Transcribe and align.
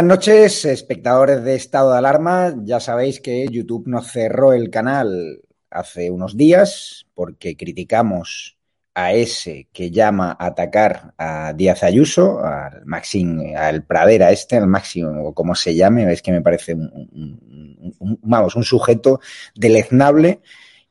buenas 0.00 0.16
noches, 0.16 0.64
espectadores 0.64 1.44
de 1.44 1.56
Estado 1.56 1.92
de 1.92 1.98
Alarma. 1.98 2.54
Ya 2.64 2.80
sabéis 2.80 3.20
que 3.20 3.46
YouTube 3.50 3.86
nos 3.86 4.10
cerró 4.10 4.54
el 4.54 4.70
canal 4.70 5.42
hace 5.68 6.10
unos 6.10 6.38
días 6.38 7.06
porque 7.12 7.54
criticamos 7.54 8.56
a 8.94 9.12
ese 9.12 9.68
que 9.74 9.90
llama 9.90 10.34
a 10.38 10.46
atacar 10.46 11.12
a 11.18 11.52
Díaz 11.52 11.82
Ayuso, 11.82 12.42
al 12.42 12.86
Maxim, 12.86 13.54
al 13.54 13.84
Pradera 13.84 14.30
este, 14.30 14.56
al 14.56 14.68
máximo, 14.68 15.22
o 15.22 15.34
como 15.34 15.54
se 15.54 15.74
llame, 15.74 16.10
es 16.10 16.22
que 16.22 16.32
me 16.32 16.40
parece 16.40 16.72
un, 16.72 18.18
vamos, 18.22 18.56
un 18.56 18.64
sujeto 18.64 19.20
deleznable 19.54 20.40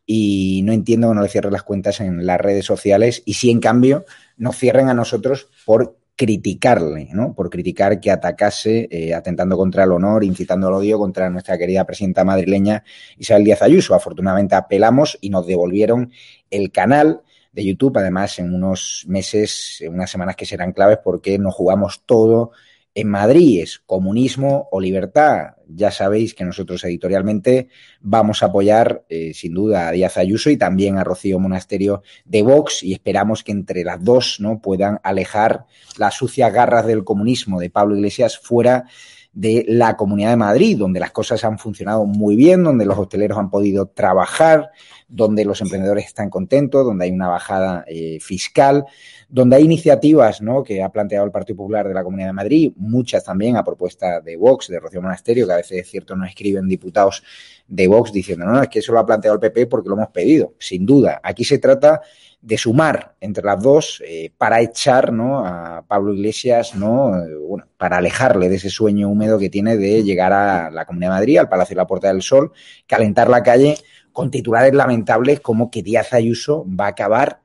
y 0.06 0.62
no 0.66 0.72
entiendo 0.72 1.10
que 1.10 1.16
no 1.16 1.24
le 1.24 1.30
cierren 1.30 1.54
las 1.54 1.64
cuentas 1.64 2.00
en 2.00 2.28
las 2.28 2.40
redes 2.40 2.66
sociales 2.66 3.24
y 3.26 3.34
si 3.34 3.50
en 3.50 3.60
cambio 3.60 4.06
nos 4.38 4.56
cierren 4.56 4.88
a 4.88 4.94
nosotros 4.94 5.50
por 5.66 5.99
criticarle, 6.20 7.08
¿no? 7.14 7.34
Por 7.34 7.50
criticar 7.50 8.02
que 8.02 8.12
atacase, 8.12 8.90
eh, 8.92 9.14
atentando 9.14 9.56
contra 9.56 9.86
el 9.86 9.94
honor, 9.94 10.26
incitando 10.26 10.68
al 10.68 10.74
odio 10.74 11.00
contra 11.00 11.30
nuestra 11.30 11.58
querida 11.58 11.86
presidenta 11.86 12.26
madrileña 12.26 12.84
Isabel 13.18 13.46
Díaz 13.46 13.62
Ayuso. 13.62 13.96
Afortunadamente 13.96 14.54
apelamos 14.54 15.18
y 15.22 15.30
nos 15.30 15.48
devolvieron 15.48 16.12
el 16.50 16.74
canal 16.74 17.22
de 17.54 17.64
YouTube, 17.64 17.98
además 18.00 18.38
en 18.38 18.54
unos 18.54 19.06
meses, 19.08 19.78
en 19.80 19.94
unas 19.94 20.12
semanas 20.12 20.36
que 20.36 20.46
serán 20.46 20.74
claves 20.74 21.00
porque 21.02 21.40
nos 21.40 21.56
jugamos 21.56 22.04
todo 22.06 22.52
en 22.96 23.10
Madrid 23.10 23.62
es 23.62 23.80
comunismo 23.86 24.68
o 24.72 24.80
libertad. 24.80 25.56
Ya 25.68 25.92
sabéis 25.92 26.34
que 26.34 26.44
nosotros 26.44 26.84
editorialmente 26.84 27.70
vamos 28.02 28.42
a 28.42 28.48
apoyar 28.48 29.06
eh, 29.10 29.34
sin 29.34 29.54
duda 29.54 29.88
a 29.88 29.92
Díaz 29.92 30.18
Ayuso 30.18 30.50
y 30.50 30.58
también 30.58 30.98
a 30.98 31.04
Rocío 31.04 31.40
Monasterio 31.40 32.02
de 32.26 32.42
Vox 32.42 32.84
y 32.84 32.94
esperamos 32.94 33.44
que 33.44 33.52
entre 33.52 33.84
las 33.84 34.04
dos 34.04 34.38
no 34.40 34.60
puedan 34.62 35.00
alejar 35.04 35.66
las 35.98 36.16
sucias 36.16 36.52
garras 36.52 36.88
del 36.88 37.04
comunismo 37.04 37.60
de 37.60 37.70
Pablo 37.70 37.96
Iglesias 37.96 38.40
fuera 38.40 38.86
de 39.34 39.64
la 39.68 39.96
Comunidad 39.96 40.32
de 40.32 40.38
Madrid, 40.38 40.78
donde 40.78 41.00
las 41.00 41.12
cosas 41.12 41.44
han 41.44 41.60
funcionado 41.60 42.06
muy 42.06 42.36
bien, 42.36 42.64
donde 42.64 42.86
los 42.86 42.98
hosteleros 42.98 43.38
han 43.38 43.50
podido 43.50 43.88
trabajar, 43.88 44.72
donde 45.08 45.46
los 45.46 45.62
emprendedores 45.62 46.06
están 46.06 46.30
contentos, 46.30 46.86
donde 46.86 47.06
hay 47.06 47.12
una 47.12 47.28
bajada 47.28 47.86
eh, 47.88 48.20
fiscal, 48.20 48.86
donde 49.28 49.58
hay 49.58 49.64
iniciativas 49.64 50.42
¿no? 50.42 50.64
que 50.64 50.82
ha 50.82 50.90
planteado 50.90 51.26
el 51.26 51.32
Partido 51.32 51.58
Popular 51.58 51.88
de 51.88 51.94
la 51.94 52.04
Comunidad 52.04 52.30
de 52.30 52.34
Madrid, 52.34 52.72
muchas 52.76 53.24
también 53.24 53.56
a 53.56 53.64
propuesta 53.64 54.20
de 54.20 54.36
Vox, 54.36 54.68
de 54.68 54.80
Rocío 54.80 55.02
Monasterio, 55.02 55.46
que 55.46 55.54
a 55.54 55.58
veces 55.58 55.82
es 55.82 55.90
cierto 55.90 56.16
no 56.16 56.26
escriben 56.26 56.68
diputados 56.68 57.24
de 57.68 57.88
Vox 57.88 58.12
diciendo, 58.12 58.46
no, 58.46 58.54
no, 58.54 58.64
es 58.64 58.70
que 58.70 58.80
eso 58.80 58.92
lo 58.92 59.00
ha 59.00 59.06
planteado 59.06 59.36
el 59.36 59.40
PP 59.40 59.68
porque 59.68 59.90
lo 59.90 59.96
hemos 59.96 60.10
pedido. 60.10 60.56
Sin 60.58 60.86
duda, 60.86 61.22
aquí 61.24 61.44
se 61.44 61.60
trata 61.60 62.02
de 62.42 62.58
sumar 62.58 63.16
entre 63.20 63.44
las 63.44 63.62
dos 63.62 64.02
eh, 64.06 64.32
para 64.38 64.62
echar 64.62 65.12
¿no? 65.12 65.46
a 65.46 65.84
Pablo 65.88 66.14
Iglesias, 66.14 66.76
¿no? 66.76 67.12
bueno, 67.48 67.66
para 67.78 67.98
alejarle 67.98 68.48
de 68.48 68.56
ese 68.56 68.70
sueño 68.70 69.10
húmedo 69.10 69.38
que 69.38 69.50
tiene 69.50 69.78
de 69.78 70.04
llegar 70.04 70.32
a 70.32 70.72
la 70.72 70.86
Comunidad 70.86 71.12
de 71.12 71.16
Madrid, 71.16 71.38
al 71.38 71.50
Palacio 71.50 71.76
de 71.76 71.82
la 71.82 71.88
Puerta 71.88 72.08
del 72.08 72.22
Sol, 72.22 72.52
calentar 72.88 73.30
la 73.30 73.44
calle 73.44 73.78
con 74.14 74.32
titulares 74.32 74.74
lamentables 74.74 75.40
como 75.42 75.70
que 75.70 75.84
Díaz 75.84 76.14
Ayuso 76.14 76.66
va 76.68 76.86
a 76.86 76.90
acabar 76.90 77.42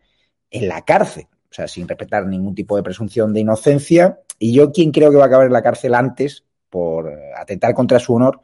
en 0.51 0.69
la 0.69 0.85
cárcel, 0.85 1.27
o 1.51 1.55
sea, 1.55 1.67
sin 1.67 1.89
respetar 1.89 2.27
ningún 2.27 2.55
tipo 2.55 2.77
de 2.77 2.83
presunción 2.83 3.33
de 3.33 3.41
inocencia. 3.41 4.21
Y 4.39 4.55
yo, 4.55 4.73
quien 4.73 4.93
creo 4.93 5.11
que 5.11 5.17
va 5.17 5.25
a 5.25 5.27
acabar 5.27 5.47
en 5.47 5.53
la 5.53 5.63
cárcel 5.63 5.95
antes 5.95 6.45
por 6.71 7.13
atentar 7.37 7.75
contra 7.75 7.99
su 7.99 8.15
honor, 8.15 8.41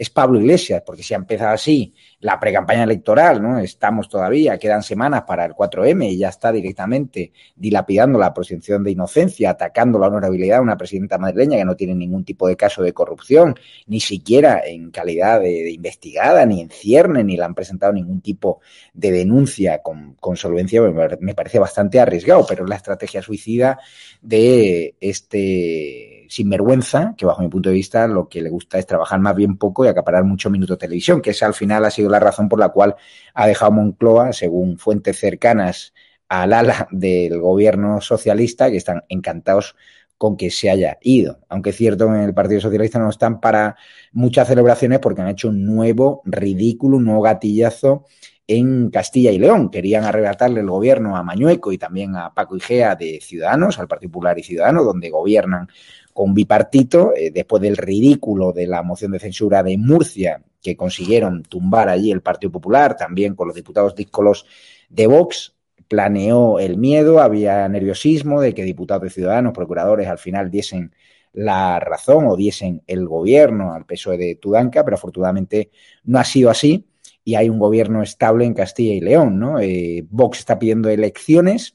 es 0.00 0.08
Pablo 0.08 0.40
Iglesias, 0.40 0.82
porque 0.86 1.02
si 1.02 1.12
ha 1.12 1.18
empezado 1.18 1.52
así 1.52 1.92
la 2.20 2.40
precampaña 2.40 2.84
electoral, 2.84 3.42
¿no? 3.42 3.58
Estamos 3.58 4.08
todavía, 4.08 4.58
quedan 4.58 4.82
semanas 4.82 5.24
para 5.26 5.44
el 5.44 5.52
4M 5.52 6.10
y 6.10 6.16
ya 6.16 6.30
está 6.30 6.50
directamente 6.50 7.32
dilapidando 7.54 8.18
la 8.18 8.32
presunción 8.32 8.82
de 8.82 8.92
inocencia, 8.92 9.50
atacando 9.50 9.98
la 9.98 10.06
honorabilidad 10.06 10.56
de 10.56 10.62
una 10.62 10.78
presidenta 10.78 11.18
madrileña 11.18 11.58
que 11.58 11.66
no 11.66 11.76
tiene 11.76 11.94
ningún 11.94 12.24
tipo 12.24 12.48
de 12.48 12.56
caso 12.56 12.82
de 12.82 12.94
corrupción, 12.94 13.56
ni 13.88 14.00
siquiera 14.00 14.62
en 14.64 14.90
calidad 14.90 15.38
de, 15.38 15.70
investigada, 15.70 16.46
ni 16.46 16.62
en 16.62 16.70
cierne, 16.70 17.22
ni 17.22 17.36
le 17.36 17.44
han 17.44 17.54
presentado 17.54 17.92
ningún 17.92 18.22
tipo 18.22 18.60
de 18.94 19.12
denuncia 19.12 19.82
con, 19.82 20.14
con 20.14 20.34
solvencia, 20.34 20.80
me 20.80 21.34
parece 21.34 21.58
bastante 21.58 22.00
arriesgado, 22.00 22.46
pero 22.48 22.64
es 22.64 22.70
la 22.70 22.76
estrategia 22.76 23.20
suicida 23.20 23.78
de 24.22 24.94
este 24.98 26.09
sinvergüenza, 26.30 27.14
que 27.16 27.26
bajo 27.26 27.42
mi 27.42 27.48
punto 27.48 27.70
de 27.70 27.74
vista 27.74 28.06
lo 28.06 28.28
que 28.28 28.40
le 28.40 28.50
gusta 28.50 28.78
es 28.78 28.86
trabajar 28.86 29.18
más 29.18 29.34
bien 29.34 29.58
poco 29.58 29.84
y 29.84 29.88
acaparar 29.88 30.24
mucho 30.24 30.48
minuto 30.48 30.74
de 30.74 30.78
televisión, 30.78 31.20
que 31.20 31.30
esa 31.30 31.46
al 31.46 31.54
final 31.54 31.84
ha 31.84 31.90
sido 31.90 32.08
la 32.08 32.20
razón 32.20 32.48
por 32.48 32.60
la 32.60 32.68
cual 32.68 32.94
ha 33.34 33.46
dejado 33.48 33.72
Moncloa, 33.72 34.32
según 34.32 34.78
fuentes 34.78 35.18
cercanas 35.18 35.92
al 36.28 36.52
ala 36.52 36.86
del 36.92 37.40
gobierno 37.40 38.00
socialista, 38.00 38.70
que 38.70 38.76
están 38.76 39.02
encantados 39.08 39.74
con 40.16 40.36
que 40.36 40.50
se 40.50 40.70
haya 40.70 40.98
ido. 41.00 41.40
Aunque 41.48 41.70
es 41.70 41.76
cierto 41.76 42.06
en 42.14 42.20
el 42.20 42.34
Partido 42.34 42.60
Socialista 42.60 42.98
no 42.98 43.08
están 43.08 43.40
para 43.40 43.76
muchas 44.12 44.46
celebraciones 44.46 45.00
porque 45.00 45.22
han 45.22 45.28
hecho 45.28 45.48
un 45.48 45.64
nuevo 45.64 46.22
ridículo, 46.26 46.98
un 46.98 47.06
nuevo 47.06 47.22
gatillazo 47.22 48.04
en 48.50 48.90
Castilla 48.90 49.30
y 49.30 49.38
León. 49.38 49.70
Querían 49.70 50.04
arrebatarle 50.04 50.60
el 50.60 50.68
gobierno 50.68 51.16
a 51.16 51.22
Mañueco 51.22 51.70
y 51.70 51.78
también 51.78 52.16
a 52.16 52.34
Paco 52.34 52.56
Igea 52.56 52.96
de 52.96 53.20
Ciudadanos, 53.20 53.78
al 53.78 53.86
Partido 53.86 54.10
Popular 54.10 54.36
y 54.40 54.42
Ciudadanos, 54.42 54.84
donde 54.84 55.08
gobiernan 55.08 55.68
con 56.12 56.34
bipartito, 56.34 57.12
eh, 57.14 57.30
después 57.30 57.62
del 57.62 57.76
ridículo 57.76 58.52
de 58.52 58.66
la 58.66 58.82
moción 58.82 59.12
de 59.12 59.20
censura 59.20 59.62
de 59.62 59.78
Murcia, 59.78 60.42
que 60.60 60.76
consiguieron 60.76 61.44
tumbar 61.44 61.88
allí 61.88 62.10
el 62.10 62.22
Partido 62.22 62.50
Popular, 62.50 62.96
también 62.96 63.36
con 63.36 63.46
los 63.46 63.54
diputados 63.54 63.94
díscolos 63.94 64.46
de 64.88 65.06
Vox, 65.06 65.54
planeó 65.86 66.58
el 66.58 66.76
miedo, 66.76 67.20
había 67.20 67.68
nerviosismo 67.68 68.40
de 68.40 68.52
que 68.52 68.64
diputados 68.64 69.04
de 69.04 69.10
Ciudadanos, 69.10 69.52
procuradores, 69.54 70.08
al 70.08 70.18
final 70.18 70.50
diesen 70.50 70.92
la 71.32 71.78
razón 71.78 72.26
o 72.26 72.34
diesen 72.34 72.82
el 72.88 73.06
gobierno 73.06 73.74
al 73.74 73.86
PSOE 73.86 74.18
de 74.18 74.34
Tudanca, 74.34 74.84
pero 74.84 74.96
afortunadamente 74.96 75.70
no 76.02 76.18
ha 76.18 76.24
sido 76.24 76.50
así 76.50 76.89
y 77.30 77.34
hay 77.36 77.48
un 77.48 77.58
gobierno 77.58 78.02
estable 78.02 78.44
en 78.44 78.54
Castilla 78.54 78.94
y 78.94 79.00
León, 79.00 79.38
¿no? 79.38 79.60
Eh, 79.60 80.04
Vox 80.10 80.38
está 80.40 80.58
pidiendo 80.58 80.88
elecciones 80.88 81.74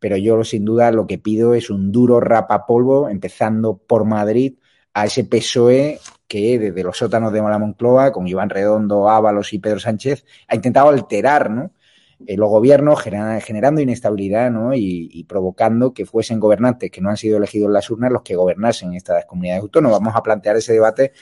pero 0.00 0.16
yo 0.16 0.42
sin 0.42 0.64
duda 0.64 0.90
lo 0.90 1.06
que 1.06 1.18
pido 1.18 1.54
es 1.54 1.70
un 1.70 1.92
duro 1.92 2.20
rapapolvo, 2.20 3.08
empezando 3.08 3.76
por 3.76 4.06
Madrid, 4.06 4.54
a 4.94 5.04
ese 5.04 5.24
PSOE 5.24 6.00
que 6.26 6.58
desde 6.58 6.82
los 6.82 6.96
sótanos 6.96 7.32
de 7.32 7.42
Moncloa, 7.42 8.10
con 8.10 8.26
Iván 8.26 8.50
Redondo, 8.50 9.08
Ábalos 9.08 9.52
y 9.52 9.58
Pedro 9.58 9.78
Sánchez, 9.78 10.24
ha 10.48 10.54
intentado 10.56 10.88
alterar 10.88 11.70
eh, 12.26 12.36
los 12.36 12.48
gobiernos, 12.48 13.00
generando 13.00 13.80
inestabilidad 13.80 14.50
¿no? 14.50 14.74
y, 14.74 15.24
provocando 15.28 15.92
que 15.92 16.06
fuesen 16.06 16.40
gobernantes 16.40 16.90
que 16.90 17.00
no 17.00 17.10
han 17.10 17.16
sido 17.16 17.36
elegidos 17.36 17.68
en 17.68 17.74
las 17.74 17.90
urnas 17.90 18.10
los 18.10 18.22
que 18.22 18.36
gobernasen 18.36 18.94
estas 18.94 19.26
comunidades 19.26 19.62
autónomas. 19.62 20.00
Vamos 20.00 20.16
a 20.16 20.22
plantear 20.22 20.56
ese 20.56 20.72
debate 20.72 21.12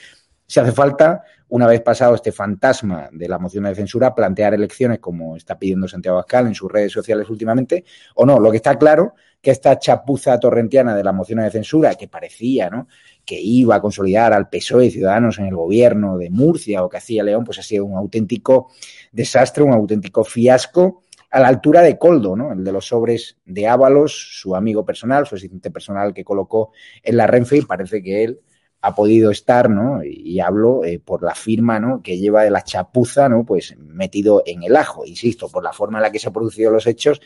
si 0.49 0.59
hace 0.59 0.71
falta, 0.71 1.23
una 1.49 1.67
vez 1.67 1.81
pasado 1.81 2.15
este 2.15 2.31
fantasma 2.31 3.07
de 3.11 3.29
la 3.29 3.37
moción 3.37 3.65
de 3.65 3.75
censura, 3.75 4.15
plantear 4.15 4.55
elecciones 4.55 4.97
como 4.97 5.35
está 5.35 5.59
pidiendo 5.59 5.87
Santiago 5.87 6.17
Abascal 6.17 6.47
en 6.47 6.55
sus 6.55 6.71
redes 6.71 6.91
sociales 6.91 7.29
últimamente, 7.29 7.85
o 8.15 8.25
no. 8.25 8.39
Lo 8.39 8.49
que 8.49 8.57
está 8.57 8.75
claro 8.79 9.13
que 9.39 9.51
esta 9.51 9.77
chapuza 9.77 10.39
torrentiana 10.39 10.95
de 10.95 11.03
la 11.03 11.11
moción 11.11 11.39
de 11.41 11.51
censura, 11.51 11.93
que 11.93 12.07
parecía 12.07 12.71
¿no? 12.71 12.87
que 13.23 13.39
iba 13.39 13.75
a 13.75 13.81
consolidar 13.81 14.33
al 14.33 14.49
PSOE 14.49 14.87
y 14.87 14.91
Ciudadanos 14.91 15.37
en 15.37 15.45
el 15.45 15.55
gobierno 15.55 16.17
de 16.17 16.31
Murcia 16.31 16.83
o 16.83 16.89
que 16.89 16.97
hacía 16.97 17.23
León, 17.23 17.43
pues 17.43 17.59
ha 17.59 17.63
sido 17.63 17.85
un 17.85 17.95
auténtico 17.95 18.71
desastre, 19.11 19.63
un 19.63 19.73
auténtico 19.73 20.23
fiasco 20.23 21.03
a 21.29 21.39
la 21.39 21.47
altura 21.47 21.83
de 21.83 21.99
Coldo, 21.99 22.35
¿no? 22.35 22.53
El 22.53 22.63
de 22.63 22.71
los 22.71 22.87
sobres 22.87 23.37
de 23.45 23.67
Ábalos, 23.67 24.39
su 24.41 24.55
amigo 24.55 24.83
personal, 24.83 25.27
su 25.27 25.35
asistente 25.35 25.69
personal 25.69 26.11
que 26.11 26.23
colocó 26.23 26.71
en 27.03 27.17
la 27.17 27.27
Renfe 27.27 27.57
y 27.57 27.61
parece 27.61 28.01
que 28.01 28.23
él 28.23 28.39
ha 28.81 28.95
podido 28.95 29.31
estar, 29.31 29.69
¿no? 29.69 30.03
Y, 30.03 30.39
hablo 30.39 30.85
eh, 30.85 30.99
por 30.99 31.23
la 31.23 31.35
firma, 31.35 31.79
¿no? 31.79 32.01
Que 32.01 32.17
lleva 32.17 32.43
de 32.43 32.51
la 32.51 32.63
chapuza, 32.63 33.27
¿no? 33.27 33.45
Pues 33.45 33.75
metido 33.77 34.41
en 34.45 34.63
el 34.63 34.75
ajo, 34.75 35.05
insisto, 35.05 35.49
por 35.49 35.63
la 35.63 35.73
forma 35.73 35.97
en 35.97 36.03
la 36.03 36.11
que 36.11 36.19
se 36.19 36.27
han 36.27 36.33
producido 36.33 36.71
los 36.71 36.87
hechos. 36.87 37.21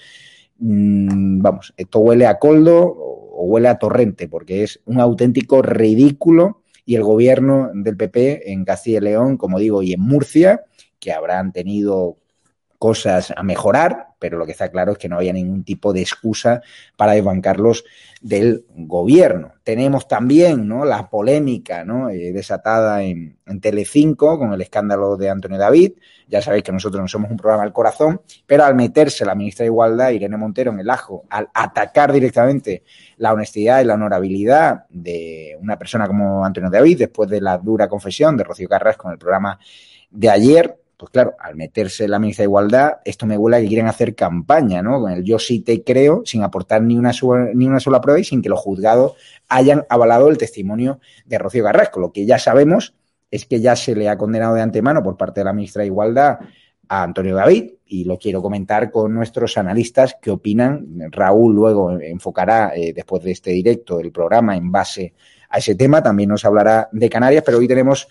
Mmm, 0.58 1.42
vamos, 1.42 1.74
esto 1.78 2.00
huele 2.00 2.26
a 2.26 2.40
coldo 2.40 2.82
o, 2.82 3.46
huele 3.46 3.68
a 3.68 3.78
torrente, 3.78 4.28
porque 4.28 4.64
es 4.64 4.80
un 4.86 5.00
auténtico 5.00 5.62
ridículo. 5.62 6.62
Y 6.86 6.96
el 6.96 7.04
gobierno 7.04 7.70
del 7.74 7.96
PP 7.96 8.52
en 8.52 8.66
Castilla 8.66 8.98
y 8.98 9.02
León, 9.02 9.38
como 9.38 9.58
digo, 9.58 9.82
y 9.84 9.94
en 9.94 10.02
Murcia, 10.02 10.66
que 11.00 11.14
habrán 11.14 11.54
tenido 11.54 12.18
cosas 12.78 13.32
a 13.38 13.44
mejorar, 13.44 14.08
pero 14.24 14.38
lo 14.38 14.46
que 14.46 14.54
está 14.54 14.72
claro 14.72 14.94
es 14.94 14.98
que 14.98 15.10
no 15.10 15.18
había 15.18 15.34
ningún 15.34 15.66
tipo 15.66 15.92
de 15.92 16.00
excusa 16.00 16.62
para 16.96 17.12
desbancarlos 17.12 17.84
del 18.22 18.64
gobierno. 18.74 19.52
Tenemos 19.66 20.08
también 20.08 20.66
¿no? 20.66 20.86
la 20.86 21.10
polémica 21.10 21.84
¿no? 21.84 22.10
Eh, 22.10 22.31
desatada 22.31 23.04
en, 23.04 23.38
Telecinco 23.60 24.40
con 24.40 24.54
el 24.54 24.62
escándalo 24.62 25.18
de 25.18 25.30
Antonio 25.30 25.58
David. 25.58 25.96
Ya 26.30 26.42
sabéis 26.42 26.64
que 26.64 26.72
nosotros 26.72 27.02
no 27.02 27.08
somos 27.10 27.31
un 27.31 27.36
programa 27.36 27.64
del 27.64 27.74
corazón, 27.74 28.22
pero 28.48 28.64
al 28.64 28.75
meterse 28.75 29.25
la 29.25 29.36
ministra 29.36 29.64
de 29.64 29.68
Igualdad, 29.68 30.12
Irene 30.12 30.38
Montero, 30.38 30.72
en 30.72 30.80
el 30.80 30.90
ajo, 30.90 31.26
al 31.30 31.50
atacar 31.54 32.14
directamente 32.14 32.84
la 33.18 33.34
honestidad 33.34 33.81
y 33.81 33.84
la 33.84 33.96
honorabilidad 33.96 34.86
de 34.90 35.58
una 35.60 35.78
persona 35.78 36.08
como 36.08 36.46
Antonio 36.46 36.69
David, 36.69 36.98
después 36.98 37.30
de 37.30 37.42
la 37.42 37.58
dura 37.58 37.90
confesión 37.90 38.38
de 38.38 38.46
Rocío 38.46 38.69
Carrasco 38.69 39.10
en 39.10 39.14
el 39.16 39.19
programa 39.19 39.60
de 40.10 40.30
ayer, 40.30 40.78
pues 41.04 41.12
claro, 41.12 41.36
al 41.38 41.58
meterse 41.58 42.08
la 42.08 42.18
ministra 42.18 42.44
de 42.44 42.48
Igualdad, 42.48 42.94
esto 43.04 43.26
me 43.26 43.38
huele 43.38 43.58
a 43.58 43.60
que 43.60 43.68
quieren 43.68 43.88
hacer 43.88 44.16
campaña, 44.16 44.82
¿no? 44.82 45.02
Con 45.02 45.12
el 45.12 45.22
yo 45.26 45.38
sí 45.38 45.60
te 45.60 45.84
creo, 45.84 46.22
sin 46.24 46.44
aportar 46.44 46.82
ni 46.82 46.98
una, 46.98 47.12
ni 47.54 47.68
una 47.68 47.82
sola 47.82 48.00
prueba 48.00 48.22
y 48.22 48.24
sin 48.24 48.42
que 48.42 48.48
los 48.48 48.62
juzgados 48.62 49.16
hayan 49.50 49.86
avalado 49.90 50.30
el 50.30 50.38
testimonio 50.38 51.02
de 51.26 51.40
Rocío 51.40 51.66
Carrasco. 51.66 52.00
Lo 52.00 52.14
que 52.14 52.26
ya 52.26 52.40
sabemos 52.40 52.96
es 53.30 53.46
que 53.46 53.60
ya 53.60 53.76
se 53.76 53.98
le 53.98 54.08
ha 54.08 54.18
condenado 54.18 54.56
de 54.56 54.62
antemano 54.62 55.04
por 55.04 55.18
parte 55.18 55.42
de 55.42 55.44
la 55.44 55.52
ministra 55.52 55.82
de 55.82 55.88
Igualdad 55.88 56.40
a 56.88 57.04
Antonio 57.04 57.36
David 57.36 57.72
y 57.86 58.06
lo 58.06 58.18
quiero 58.18 58.42
comentar 58.42 58.90
con 58.90 59.14
nuestros 59.14 59.58
analistas 59.58 60.16
que 60.22 60.32
opinan. 60.32 60.88
Raúl 61.12 61.54
luego 61.54 62.00
enfocará 62.00 62.72
eh, 62.74 62.94
después 62.94 63.22
de 63.24 63.32
este 63.32 63.52
directo 63.52 64.00
el 64.00 64.14
programa 64.14 64.56
en 64.56 64.72
base 64.72 65.16
a 65.50 65.58
ese 65.58 65.76
tema. 65.76 66.02
También 66.02 66.30
nos 66.30 66.46
hablará 66.46 66.88
de 66.94 67.10
Canarias, 67.10 67.44
pero 67.46 67.58
hoy 67.58 67.68
tenemos 67.68 68.08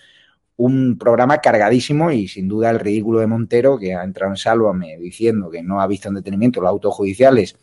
un 0.56 0.98
programa 0.98 1.38
cargadísimo 1.38 2.10
y 2.10 2.28
sin 2.28 2.48
duda 2.48 2.70
el 2.70 2.80
ridículo 2.80 3.20
de 3.20 3.26
Montero, 3.26 3.78
que 3.78 3.94
ha 3.94 4.04
entrado 4.04 4.32
en 4.32 4.36
Sálvame 4.36 4.96
diciendo 4.98 5.50
que 5.50 5.62
no 5.62 5.80
ha 5.80 5.86
visto 5.86 6.08
en 6.08 6.14
detenimiento 6.14 6.60
los 6.60 6.70
autos 6.70 6.94
judiciales, 6.94 7.56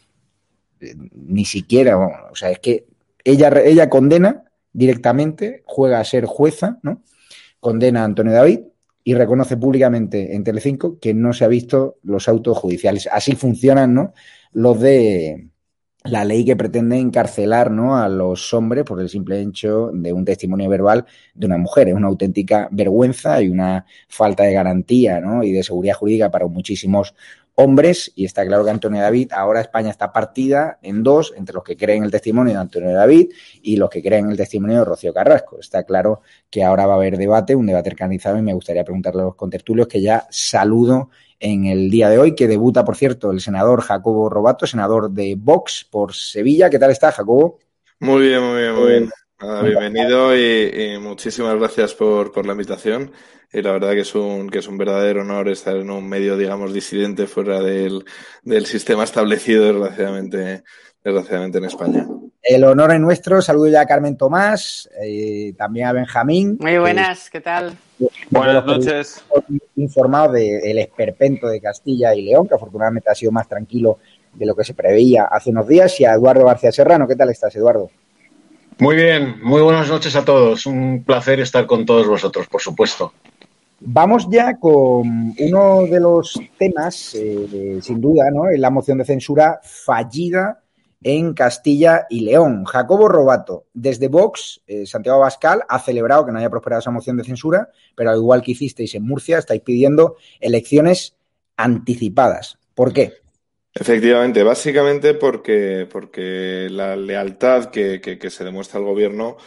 eh, 0.80 0.96
ni 1.14 1.46
siquiera, 1.46 1.98
o 1.98 2.36
sea, 2.36 2.52
es 2.52 2.60
que 2.60 2.86
ella, 3.24 3.50
ella 3.64 3.90
condena 3.90 4.44
directamente, 4.74 5.64
juega 5.66 6.00
a 6.00 6.06
ser 6.06 6.26
jueza, 6.26 6.80
¿no? 6.84 7.04
Condena 7.60 8.02
a 8.02 8.06
Antonio 8.06 8.34
David 8.34 8.62
y 9.04 9.14
reconoce 9.14 9.58
públicamente 9.58 10.36
en 10.36 10.44
Telecinco 10.44 11.00
que 11.00 11.14
no 11.14 11.34
se 11.34 11.46
ha 11.46 11.48
visto 11.48 11.98
los 12.04 12.30
autos 12.30 12.58
judiciales. 12.58 13.10
Así 13.12 13.36
funcionan, 13.36 13.94
¿no? 13.94 14.14
Los 14.52 14.80
de 14.80 15.50
la 16.04 16.24
ley 16.24 16.46
que 16.46 16.56
pretende 16.56 16.98
encarcelar 16.98 17.72
¿no? 17.72 17.98
a 17.98 18.08
los 18.08 18.54
hombres 18.54 18.86
por 18.86 19.02
el 19.02 19.10
simple 19.10 19.42
hecho 19.42 19.92
de 19.94 20.14
un 20.14 20.24
testimonio 20.24 20.70
verbal 20.70 21.06
de 21.34 21.46
una 21.46 21.58
mujer. 21.58 21.90
Es 21.90 21.96
una 21.96 22.08
auténtica 22.08 22.70
vergüenza 22.72 23.42
y 23.42 23.50
una 23.50 23.86
falta 24.08 24.44
de 24.44 24.54
garantía 24.54 25.20
¿no? 25.20 25.44
y 25.44 25.52
de 25.52 25.64
seguridad 25.64 25.96
jurídica 25.96 26.32
para 26.32 26.48
muchísimos 26.48 27.14
hombres. 27.60 28.12
Y 28.16 28.26
está 28.26 28.46
claro 28.46 28.64
que 28.64 28.72
Antonio 28.72 29.02
David, 29.02 29.32
ahora 29.34 29.60
España 29.60 29.90
está 29.90 30.14
partida 30.14 30.80
en 30.82 31.04
dos, 31.04 31.34
entre 31.36 31.54
los 31.54 31.64
que 31.64 31.76
creen 31.76 32.04
el 32.04 32.12
testimonio 32.12 32.54
de 32.54 32.60
Antonio 32.60 32.94
David 32.94 33.32
y 33.62 33.76
los 33.76 33.90
que 33.90 34.02
creen 34.02 34.30
el 34.30 34.38
testimonio 34.38 34.80
de 34.80 34.86
Rocío 34.86 35.14
Carrasco. 35.14 35.60
Está 35.60 35.84
claro 35.84 36.22
que 36.50 36.64
ahora 36.64 36.86
va 36.86 36.94
a 36.94 36.96
haber 36.96 37.18
debate, 37.18 37.56
un 37.56 37.66
debate 37.66 37.90
organizado, 37.90 38.38
y 38.38 38.42
me 38.42 38.54
gustaría 38.54 38.86
preguntarle 38.86 39.22
a 39.22 39.26
los 39.26 39.36
contertulios 39.36 39.88
que 39.88 40.02
ya 40.02 40.26
saludo 40.30 41.10
en 41.38 41.66
el 41.66 41.90
día 41.90 42.10
de 42.10 42.18
hoy, 42.18 42.34
que 42.34 42.48
debuta, 42.48 42.86
por 42.86 42.96
cierto, 42.96 43.32
el 43.32 43.42
senador 43.42 43.82
Jacobo 43.82 44.30
Robato, 44.30 44.66
senador 44.66 45.12
de 45.12 45.36
Vox 45.38 45.86
por 45.90 46.14
Sevilla. 46.14 46.70
¿Qué 46.70 46.80
tal 46.80 46.92
está, 46.92 47.12
Jacobo? 47.12 47.60
Muy 48.00 48.22
bien, 48.22 48.42
muy 48.42 48.62
bien, 48.62 48.76
muy 48.76 48.90
bien. 48.90 49.10
Bienvenido 49.40 50.36
y, 50.36 50.98
muchísimas 51.00 51.56
gracias 51.56 51.94
por, 51.94 52.32
por, 52.32 52.46
la 52.46 52.54
invitación. 52.54 53.12
Y 53.52 53.62
la 53.62 53.72
verdad 53.72 53.92
que 53.92 54.02
es 54.02 54.14
un, 54.14 54.50
que 54.50 54.60
es 54.60 54.68
un 54.68 54.78
verdadero 54.78 55.22
honor 55.22 55.50
estar 55.50 55.76
en 55.76 55.90
un 55.90 56.08
medio, 56.08 56.38
digamos, 56.38 56.74
disidente 56.74 57.26
fuera 57.26 57.62
del, 57.62 58.06
del 58.44 58.66
sistema 58.66 59.04
establecido, 59.04 59.66
desgraciadamente, 59.66 60.64
desgraciadamente 61.04 61.58
en 61.58 61.66
España. 61.66 62.08
El 62.44 62.64
honor 62.64 62.94
es 62.94 63.00
nuestro. 63.00 63.42
Saludo 63.42 63.68
ya 63.68 63.82
a 63.82 63.86
Carmen 63.86 64.18
Tomás, 64.18 64.90
eh, 65.02 65.54
también 65.58 65.88
a 65.88 65.94
Benjamín. 65.94 66.58
Muy 66.60 66.78
buenas, 66.78 67.30
¿qué 67.30 67.42
tal? 67.42 67.74
Buenas 68.30 68.66
noches. 68.66 69.24
Informado 69.76 70.34
del 70.34 70.78
esperpento 70.78 71.48
de 71.48 71.60
Castilla 71.60 72.14
y 72.14 72.24
León, 72.24 72.48
que 72.48 72.56
afortunadamente 72.56 73.10
ha 73.10 73.16
sido 73.16 73.32
más 73.32 73.48
tranquilo 73.48 74.00
de 74.34 74.46
lo 74.46 74.56
que 74.56 74.64
se 74.64 74.74
preveía 74.74 75.24
hace 75.26 75.50
unos 75.50 75.68
días, 75.68 76.00
y 76.00 76.06
a 76.06 76.14
Eduardo 76.14 76.46
García 76.46 76.72
Serrano. 76.72 77.08
¿Qué 77.08 77.16
tal 77.16 77.30
estás, 77.30 77.56
Eduardo? 77.56 77.90
Muy 78.80 78.96
bien, 78.96 79.36
muy 79.44 79.62
buenas 79.62 79.90
noches 79.90 80.16
a 80.16 80.24
todos. 80.24 80.66
Un 80.66 81.04
placer 81.04 81.42
estar 81.42 81.68
con 81.68 81.86
todos 81.86 82.08
vosotros, 82.08 82.48
por 82.48 82.62
supuesto. 82.62 83.12
Vamos 83.82 84.26
ya 84.30 84.58
con 84.58 85.36
uno 85.38 85.84
de 85.84 86.00
los 86.00 86.40
temas, 86.58 87.14
eh, 87.16 87.80
sin 87.82 88.00
duda, 88.00 88.32
¿no? 88.32 88.44
La 88.56 88.70
moción 88.70 88.98
de 88.98 89.04
censura 89.04 89.60
fallida 89.64 90.64
en 91.04 91.34
Castilla 91.34 92.06
y 92.10 92.22
León. 92.22 92.64
Jacobo 92.64 93.10
Robato, 93.10 93.66
desde 93.74 94.08
Vox, 94.08 94.62
eh, 94.66 94.86
Santiago 94.86 95.18
Abascal, 95.18 95.64
ha 95.68 95.80
celebrado 95.80 96.26
que 96.26 96.32
no 96.32 96.40
haya 96.40 96.50
prosperado 96.50 96.80
esa 96.80 96.92
moción 96.92 97.18
de 97.18 97.26
censura, 97.26 97.70
pero 97.96 98.12
al 98.12 98.18
igual 98.18 98.42
que 98.42 98.52
hicisteis 98.52 98.96
en 98.96 99.04
Murcia, 99.04 99.40
estáis 99.40 99.62
pidiendo 99.62 100.16
elecciones 100.40 101.18
anticipadas. 101.58 102.58
¿Por 102.76 102.94
qué? 102.94 103.12
Efectivamente, 103.80 104.44
básicamente 104.44 105.14
porque, 105.14 105.88
porque 105.90 106.68
la 106.70 106.98
lealtad 106.98 107.72
que, 107.72 108.02
que, 108.02 108.30
se 108.30 108.44
demuestra 108.44 108.78
al 108.78 108.86
gobierno 108.86 109.38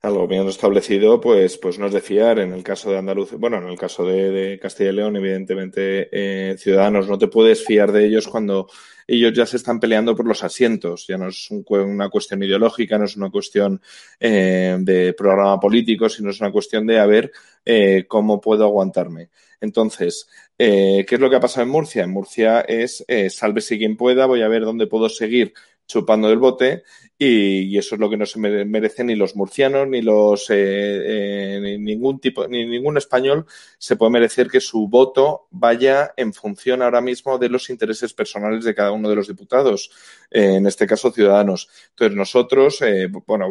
al 0.00 0.14
gobierno 0.14 0.50
establecido, 0.50 1.20
pues, 1.20 1.58
pues 1.58 1.78
no 1.78 1.86
es 1.86 1.92
de 1.92 2.00
fiar. 2.00 2.40
En 2.40 2.52
el 2.52 2.64
caso 2.64 2.90
de 2.90 2.98
Andalucía, 2.98 3.38
bueno, 3.38 3.58
en 3.58 3.68
el 3.68 3.78
caso 3.78 4.04
de, 4.04 4.58
Castilla 4.60 4.90
y 4.90 4.94
León, 4.94 5.16
evidentemente, 5.16 6.08
eh, 6.10 6.56
Ciudadanos, 6.58 7.08
no 7.08 7.18
te 7.18 7.28
puedes 7.28 7.64
fiar 7.64 7.92
de 7.92 8.06
ellos 8.06 8.26
cuando 8.26 8.66
ellos 9.06 9.32
ya 9.32 9.46
se 9.46 9.58
están 9.58 9.78
peleando 9.78 10.16
por 10.16 10.26
los 10.26 10.42
asientos. 10.42 11.06
Ya 11.06 11.18
no 11.18 11.28
es 11.28 11.48
una 11.50 12.08
cuestión 12.08 12.42
ideológica, 12.42 12.98
no 12.98 13.04
es 13.04 13.16
una 13.16 13.30
cuestión 13.30 13.80
eh, 14.18 14.76
de 14.80 15.12
programa 15.12 15.60
político, 15.60 16.08
sino 16.08 16.30
es 16.30 16.40
una 16.40 16.50
cuestión 16.50 16.86
de 16.86 16.98
a 16.98 17.06
ver 17.06 17.30
eh, 17.64 18.04
cómo 18.08 18.40
puedo 18.40 18.64
aguantarme. 18.64 19.30
Entonces, 19.60 20.26
eh, 20.58 21.04
¿qué 21.08 21.14
es 21.14 21.20
lo 21.20 21.30
que 21.30 21.36
ha 21.36 21.40
pasado 21.40 21.64
en 21.64 21.70
Murcia? 21.70 22.04
En 22.04 22.10
Murcia 22.10 22.60
es 22.60 23.04
sálvese 23.30 23.78
quien 23.78 23.96
pueda, 23.96 24.26
voy 24.26 24.42
a 24.42 24.48
ver 24.48 24.62
dónde 24.64 24.86
puedo 24.86 25.08
seguir 25.08 25.54
chupando 25.92 26.28
del 26.28 26.38
bote 26.38 26.84
y, 27.18 27.78
eso 27.78 27.94
es 27.94 28.00
lo 28.00 28.10
que 28.10 28.16
no 28.16 28.26
se 28.26 28.40
merecen 28.40 29.06
ni 29.06 29.14
los 29.14 29.36
murcianos 29.36 29.86
ni 29.86 30.02
los 30.02 30.50
eh, 30.50 30.56
eh, 30.56 31.76
ningún 31.78 32.18
tipo 32.18 32.48
ni 32.48 32.66
ningún 32.66 32.96
español 32.96 33.46
se 33.78 33.96
puede 33.96 34.12
merecer 34.12 34.48
que 34.48 34.60
su 34.60 34.88
voto 34.88 35.46
vaya 35.50 36.14
en 36.16 36.32
función 36.32 36.82
ahora 36.82 37.00
mismo 37.00 37.38
de 37.38 37.48
los 37.48 37.70
intereses 37.70 38.12
personales 38.14 38.64
de 38.64 38.74
cada 38.74 38.92
uno 38.92 39.08
de 39.08 39.14
los 39.14 39.28
diputados 39.28 39.90
eh, 40.30 40.56
en 40.56 40.66
este 40.66 40.86
caso 40.86 41.12
ciudadanos. 41.12 41.68
Entonces 41.90 42.16
nosotros 42.16 42.80
bueno 43.26 43.48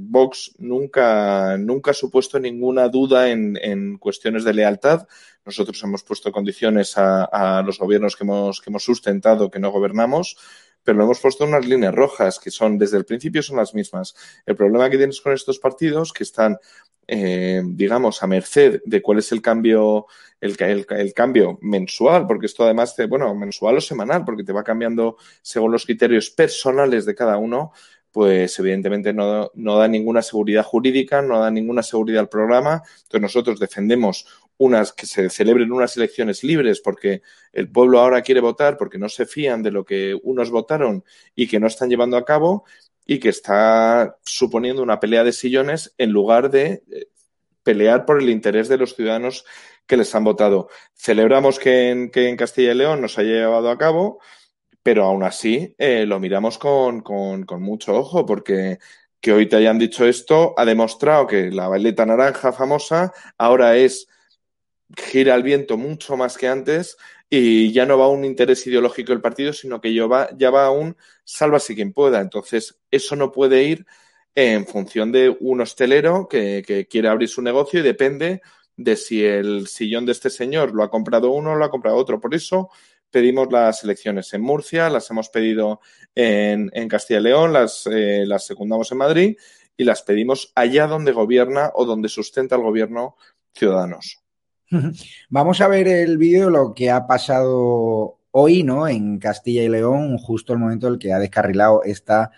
Vox 0.00 0.56
nunca 0.58 1.56
nunca 1.56 1.92
ha 1.92 1.94
supuesto 1.94 2.38
ninguna 2.38 2.88
duda 2.88 3.30
en, 3.30 3.58
en 3.62 3.96
cuestiones 3.98 4.44
de 4.44 4.54
lealtad. 4.54 5.06
Nosotros 5.46 5.82
hemos 5.84 6.02
puesto 6.02 6.32
condiciones 6.32 6.96
a, 6.96 7.24
a 7.24 7.62
los 7.62 7.78
gobiernos 7.78 8.16
que 8.16 8.24
hemos 8.24 8.60
que 8.60 8.70
hemos 8.70 8.82
sustentado 8.82 9.50
que 9.50 9.60
no 9.60 9.70
gobernamos 9.70 10.36
pero 10.84 10.98
lo 10.98 11.04
hemos 11.04 11.20
puesto 11.20 11.44
unas 11.44 11.66
líneas 11.66 11.94
rojas 11.94 12.38
que 12.38 12.50
son 12.50 12.78
desde 12.78 12.98
el 12.98 13.04
principio 13.04 13.42
son 13.42 13.56
las 13.56 13.74
mismas. 13.74 14.14
El 14.46 14.54
problema 14.54 14.90
que 14.90 14.98
tienes 14.98 15.20
con 15.20 15.32
estos 15.32 15.58
partidos 15.58 16.12
que 16.12 16.24
están 16.24 16.58
eh, 17.06 17.62
digamos, 17.64 18.22
a 18.22 18.26
merced 18.26 18.80
de 18.84 19.02
cuál 19.02 19.18
es 19.18 19.30
el 19.32 19.42
cambio, 19.42 20.06
el, 20.40 20.56
el, 20.58 21.12
cambio 21.12 21.58
mensual, 21.60 22.26
porque 22.26 22.46
esto 22.46 22.64
además, 22.64 22.96
bueno, 23.08 23.34
mensual 23.34 23.76
o 23.76 23.80
semanal, 23.80 24.24
porque 24.24 24.44
te 24.44 24.52
va 24.52 24.64
cambiando 24.64 25.18
según 25.42 25.72
los 25.72 25.84
criterios 25.84 26.30
personales 26.30 27.04
de 27.04 27.14
cada 27.14 27.36
uno, 27.36 27.72
pues 28.10 28.58
evidentemente 28.58 29.12
no, 29.12 29.50
no, 29.54 29.76
da 29.76 29.88
ninguna 29.88 30.22
seguridad 30.22 30.62
jurídica, 30.62 31.20
no 31.20 31.40
da 31.40 31.50
ninguna 31.50 31.82
seguridad 31.82 32.20
al 32.20 32.28
programa. 32.28 32.82
Entonces 33.02 33.20
nosotros 33.20 33.58
defendemos 33.58 34.26
unas 34.58 34.92
que 34.92 35.06
se 35.06 35.28
celebren 35.30 35.72
unas 35.72 35.96
elecciones 35.96 36.44
libres 36.44 36.80
porque 36.80 37.22
el 37.52 37.70
pueblo 37.70 38.00
ahora 38.00 38.22
quiere 38.22 38.40
votar 38.40 38.76
porque 38.76 38.98
no 38.98 39.08
se 39.08 39.26
fían 39.26 39.62
de 39.62 39.70
lo 39.70 39.84
que 39.84 40.18
unos 40.22 40.50
votaron 40.50 41.04
y 41.34 41.48
que 41.48 41.60
no 41.60 41.66
están 41.66 41.90
llevando 41.90 42.16
a 42.16 42.24
cabo 42.24 42.64
y 43.06 43.18
que 43.18 43.28
está 43.28 44.16
suponiendo 44.24 44.82
una 44.82 45.00
pelea 45.00 45.24
de 45.24 45.32
sillones 45.32 45.94
en 45.98 46.10
lugar 46.10 46.50
de 46.50 46.82
eh, 46.90 47.08
pelear 47.62 48.06
por 48.06 48.22
el 48.22 48.30
interés 48.30 48.68
de 48.68 48.78
los 48.78 48.94
ciudadanos 48.94 49.44
que 49.86 49.96
les 49.96 50.14
han 50.14 50.24
votado. 50.24 50.68
Celebramos 50.94 51.58
que 51.58 51.90
en, 51.90 52.10
que 52.10 52.28
en 52.28 52.36
Castilla 52.36 52.72
y 52.72 52.76
León 52.76 53.00
nos 53.00 53.18
haya 53.18 53.32
llevado 53.32 53.70
a 53.70 53.78
cabo 53.78 54.20
pero 54.84 55.04
aún 55.04 55.22
así 55.22 55.74
eh, 55.78 56.04
lo 56.04 56.20
miramos 56.20 56.58
con, 56.58 57.00
con, 57.00 57.62
mucho 57.62 57.96
ojo, 57.96 58.26
porque 58.26 58.78
que 59.18 59.32
hoy 59.32 59.48
te 59.48 59.56
hayan 59.56 59.78
dicho 59.78 60.04
esto 60.06 60.54
ha 60.58 60.66
demostrado 60.66 61.26
que 61.26 61.50
la 61.50 61.68
baleta 61.68 62.04
naranja 62.04 62.52
famosa 62.52 63.10
ahora 63.38 63.76
es 63.76 64.06
gira 64.96 65.34
al 65.34 65.42
viento 65.42 65.76
mucho 65.76 66.16
más 66.16 66.36
que 66.36 66.48
antes 66.48 66.96
y 67.30 67.72
ya 67.72 67.86
no 67.86 67.98
va 67.98 68.08
un 68.08 68.24
interés 68.24 68.66
ideológico 68.66 69.12
del 69.12 69.20
partido, 69.20 69.52
sino 69.52 69.80
que 69.80 69.92
ya 69.94 70.06
va, 70.06 70.28
ya 70.36 70.50
va 70.50 70.70
un 70.70 70.96
sálvase 71.24 71.74
quien 71.74 71.92
pueda. 71.92 72.20
Entonces, 72.20 72.78
eso 72.90 73.16
no 73.16 73.32
puede 73.32 73.64
ir 73.64 73.86
en 74.34 74.66
función 74.66 75.12
de 75.12 75.36
un 75.40 75.60
hostelero 75.60 76.28
que, 76.28 76.62
que 76.66 76.86
quiere 76.86 77.08
abrir 77.08 77.28
su 77.28 77.42
negocio 77.42 77.80
y 77.80 77.82
depende 77.82 78.42
de 78.76 78.96
si 78.96 79.24
el 79.24 79.68
sillón 79.68 80.06
de 80.06 80.12
este 80.12 80.30
señor 80.30 80.74
lo 80.74 80.82
ha 80.82 80.90
comprado 80.90 81.30
uno 81.30 81.52
o 81.52 81.54
lo 81.56 81.64
ha 81.64 81.70
comprado 81.70 81.96
otro. 81.96 82.20
Por 82.20 82.34
eso 82.34 82.70
pedimos 83.10 83.50
las 83.52 83.84
elecciones 83.84 84.32
en 84.34 84.42
Murcia, 84.42 84.90
las 84.90 85.08
hemos 85.10 85.28
pedido 85.28 85.80
en, 86.14 86.70
en 86.74 86.88
Castilla 86.88 87.20
y 87.20 87.22
León, 87.22 87.52
las, 87.52 87.86
eh, 87.86 88.24
las 88.26 88.44
secundamos 88.46 88.90
en 88.90 88.98
Madrid 88.98 89.36
y 89.76 89.84
las 89.84 90.02
pedimos 90.02 90.52
allá 90.54 90.86
donde 90.86 91.12
gobierna 91.12 91.70
o 91.74 91.84
donde 91.84 92.08
sustenta 92.08 92.56
el 92.56 92.62
gobierno 92.62 93.16
Ciudadanos. 93.54 94.23
Vamos 95.30 95.60
a 95.60 95.68
ver 95.68 95.88
el 95.88 96.18
vídeo, 96.18 96.50
lo 96.50 96.74
que 96.74 96.90
ha 96.90 97.06
pasado 97.06 98.18
hoy, 98.30 98.62
¿no? 98.62 98.88
En 98.88 99.18
Castilla 99.18 99.62
y 99.62 99.68
León, 99.68 100.18
justo 100.18 100.52
el 100.52 100.58
momento 100.58 100.88
en 100.88 100.94
el 100.94 100.98
que 100.98 101.12
ha 101.12 101.18
descarrilado 101.18 101.82
esta 101.84 102.30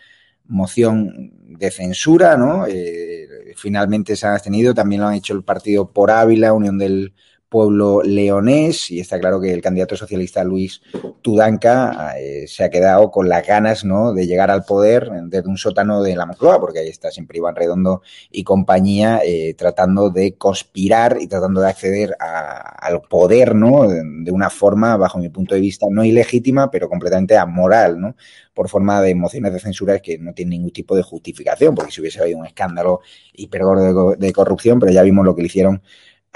moción 0.45 1.33
de 1.59 1.71
censura, 1.71 2.37
¿no? 2.37 2.67
Eh, 2.67 3.55
finalmente 3.57 4.17
se 4.17 4.27
han 4.27 4.35
abstenido, 4.35 4.75
también 4.75 5.01
lo 5.01 5.09
han 5.09 5.15
hecho 5.15 5.35
el 5.35 5.43
partido 5.43 5.91
por 5.91 6.11
Ávila, 6.11 6.53
Unión 6.53 6.79
del 6.79 7.15
pueblo 7.57 8.03
leonés 8.03 8.91
y 8.91 9.01
está 9.01 9.19
claro 9.19 9.41
que 9.41 9.51
el 9.51 9.63
candidato 9.63 9.97
socialista 9.97 10.45
Luis 10.45 10.83
Tudanca 11.23 12.15
eh, 12.19 12.45
se 12.47 12.65
ha 12.65 12.69
quedado 12.69 13.11
con 13.11 13.31
las 13.31 13.47
ganas 13.47 13.83
¿no? 13.83 14.13
de 14.13 14.27
llegar 14.27 14.51
al 14.51 14.65
poder 14.65 15.11
desde 15.25 15.49
un 15.49 15.57
sótano 15.57 16.03
de 16.03 16.15
la 16.17 16.27
Moncloa, 16.27 16.61
porque 16.61 16.81
ahí 16.81 16.89
está 16.89 17.11
siempre 17.11 17.39
Iván 17.39 17.57
Redondo 17.57 18.03
y 18.31 18.45
compañía 18.45 19.23
eh, 19.25 19.55
tratando 19.55 20.11
de 20.11 20.35
conspirar 20.35 21.17
y 21.19 21.29
tratando 21.29 21.63
de 21.63 21.69
acceder 21.69 22.15
al 22.21 23.01
poder 23.09 23.55
¿no? 23.55 23.89
De, 23.89 24.03
de, 24.05 24.31
una 24.31 24.51
forma, 24.51 24.99
bajo 24.99 25.19
mi 25.19 25.31
punto 25.31 25.55
de 25.55 25.63
vista, 25.63 25.87
no 25.91 26.05
ilegítima, 26.05 26.71
pero 26.71 26.91
completamente 26.91 27.39
amoral, 27.39 27.99
¿no? 27.99 28.17
por 28.53 28.69
forma 28.69 29.01
de 29.01 29.15
mociones 29.15 29.55
de 29.55 29.61
censura 29.61 29.99
que 29.99 30.19
no 30.19 30.35
tienen 30.35 30.51
ningún 30.51 30.73
tipo 30.73 30.95
de 30.95 31.03
justificación, 31.03 31.75
porque 31.75 31.93
si 31.93 32.03
hubiese 32.03 32.21
habido 32.21 32.39
un 32.39 32.47
escándalo 32.47 33.01
hipergordo 33.33 34.11
de, 34.11 34.27
de 34.27 34.33
corrupción, 34.35 34.79
pero 34.79 34.93
ya 34.93 35.03
vimos 35.03 35.25
lo 35.25 35.35
que 35.35 35.41
le 35.41 35.47
hicieron 35.47 35.83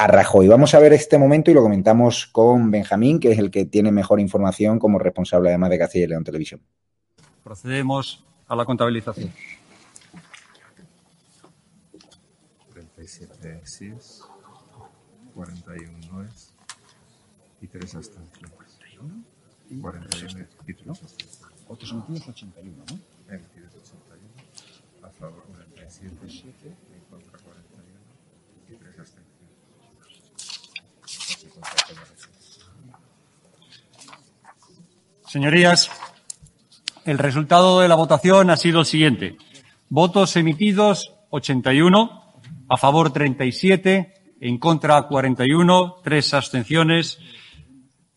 a 0.00 0.06
Rajoy. 0.06 0.48
Vamos 0.48 0.74
a 0.74 0.78
ver 0.78 0.94
este 0.94 1.18
momento 1.18 1.50
y 1.50 1.54
lo 1.54 1.60
comentamos 1.60 2.26
con 2.26 2.70
Benjamín, 2.70 3.20
que 3.20 3.32
es 3.32 3.38
el 3.38 3.50
que 3.50 3.66
tiene 3.66 3.92
mejor 3.92 4.18
información 4.18 4.78
como 4.78 4.98
responsable 4.98 5.50
además 5.50 5.68
de 5.68 5.78
Castilla 5.78 6.06
y 6.06 6.08
León 6.08 6.24
Televisión. 6.24 6.62
Procedemos 7.44 8.24
a 8.48 8.56
la 8.56 8.64
contabilización. 8.64 9.30
37 12.72 13.60
sí 13.64 13.92
es, 13.94 14.22
41 15.34 15.98
no 16.10 16.22
es 16.22 16.54
y 17.60 17.66
3 17.66 17.94
abstenciones. 17.96 18.78
41 19.82 20.46
y 20.66 20.72
3 20.72 20.88
abstenciones. 20.88 21.40
Otros 21.68 21.92
emitidos 21.92 22.26
81, 22.26 22.74
¿no? 22.74 23.34
Emitidos 23.34 23.74
81, 23.74 24.32
a 25.02 25.10
favor 25.10 25.44
47, 25.44 26.16
7, 26.26 26.52
en 26.64 27.00
contra 27.10 27.38
41 27.38 28.00
y 28.66 28.76
3 28.76 28.98
abstenciones. 28.98 29.30
Señorías, 35.30 35.92
el 37.04 37.16
resultado 37.16 37.78
de 37.78 37.86
la 37.86 37.94
votación 37.94 38.50
ha 38.50 38.56
sido 38.56 38.80
el 38.80 38.84
siguiente. 38.84 39.36
Votos 39.88 40.34
emitidos 40.34 41.14
81, 41.30 42.34
a 42.68 42.76
favor 42.76 43.12
37, 43.12 44.12
en 44.40 44.58
contra 44.58 45.00
41, 45.02 45.98
tres 46.02 46.34
abstenciones. 46.34 47.20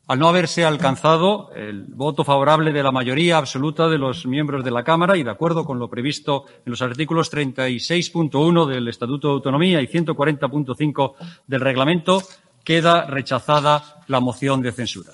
Al 0.07 0.17
no 0.17 0.27
haberse 0.27 0.65
alcanzado 0.65 1.51
el 1.53 1.83
voto 1.83 2.23
favorable 2.23 2.73
de 2.73 2.81
la 2.81 2.91
mayoría 2.91 3.37
absoluta 3.37 3.89
de 3.89 3.99
los 3.99 4.25
miembros 4.25 4.65
de 4.65 4.71
la 4.71 4.83
Cámara 4.83 5.15
y 5.15 5.21
de 5.21 5.29
acuerdo 5.29 5.65
con 5.65 5.77
lo 5.77 5.91
previsto 5.91 6.45
en 6.65 6.71
los 6.71 6.81
artículos 6.81 7.31
36.1 7.31 8.65
del 8.65 8.87
Estatuto 8.87 9.27
de 9.27 9.33
Autonomía 9.35 9.83
y 9.83 9.85
140.5 9.85 11.13
del 11.45 11.61
Reglamento, 11.61 12.23
queda 12.63 13.05
rechazada 13.05 14.01
la 14.07 14.19
moción 14.19 14.63
de 14.63 14.71
censura. 14.71 15.13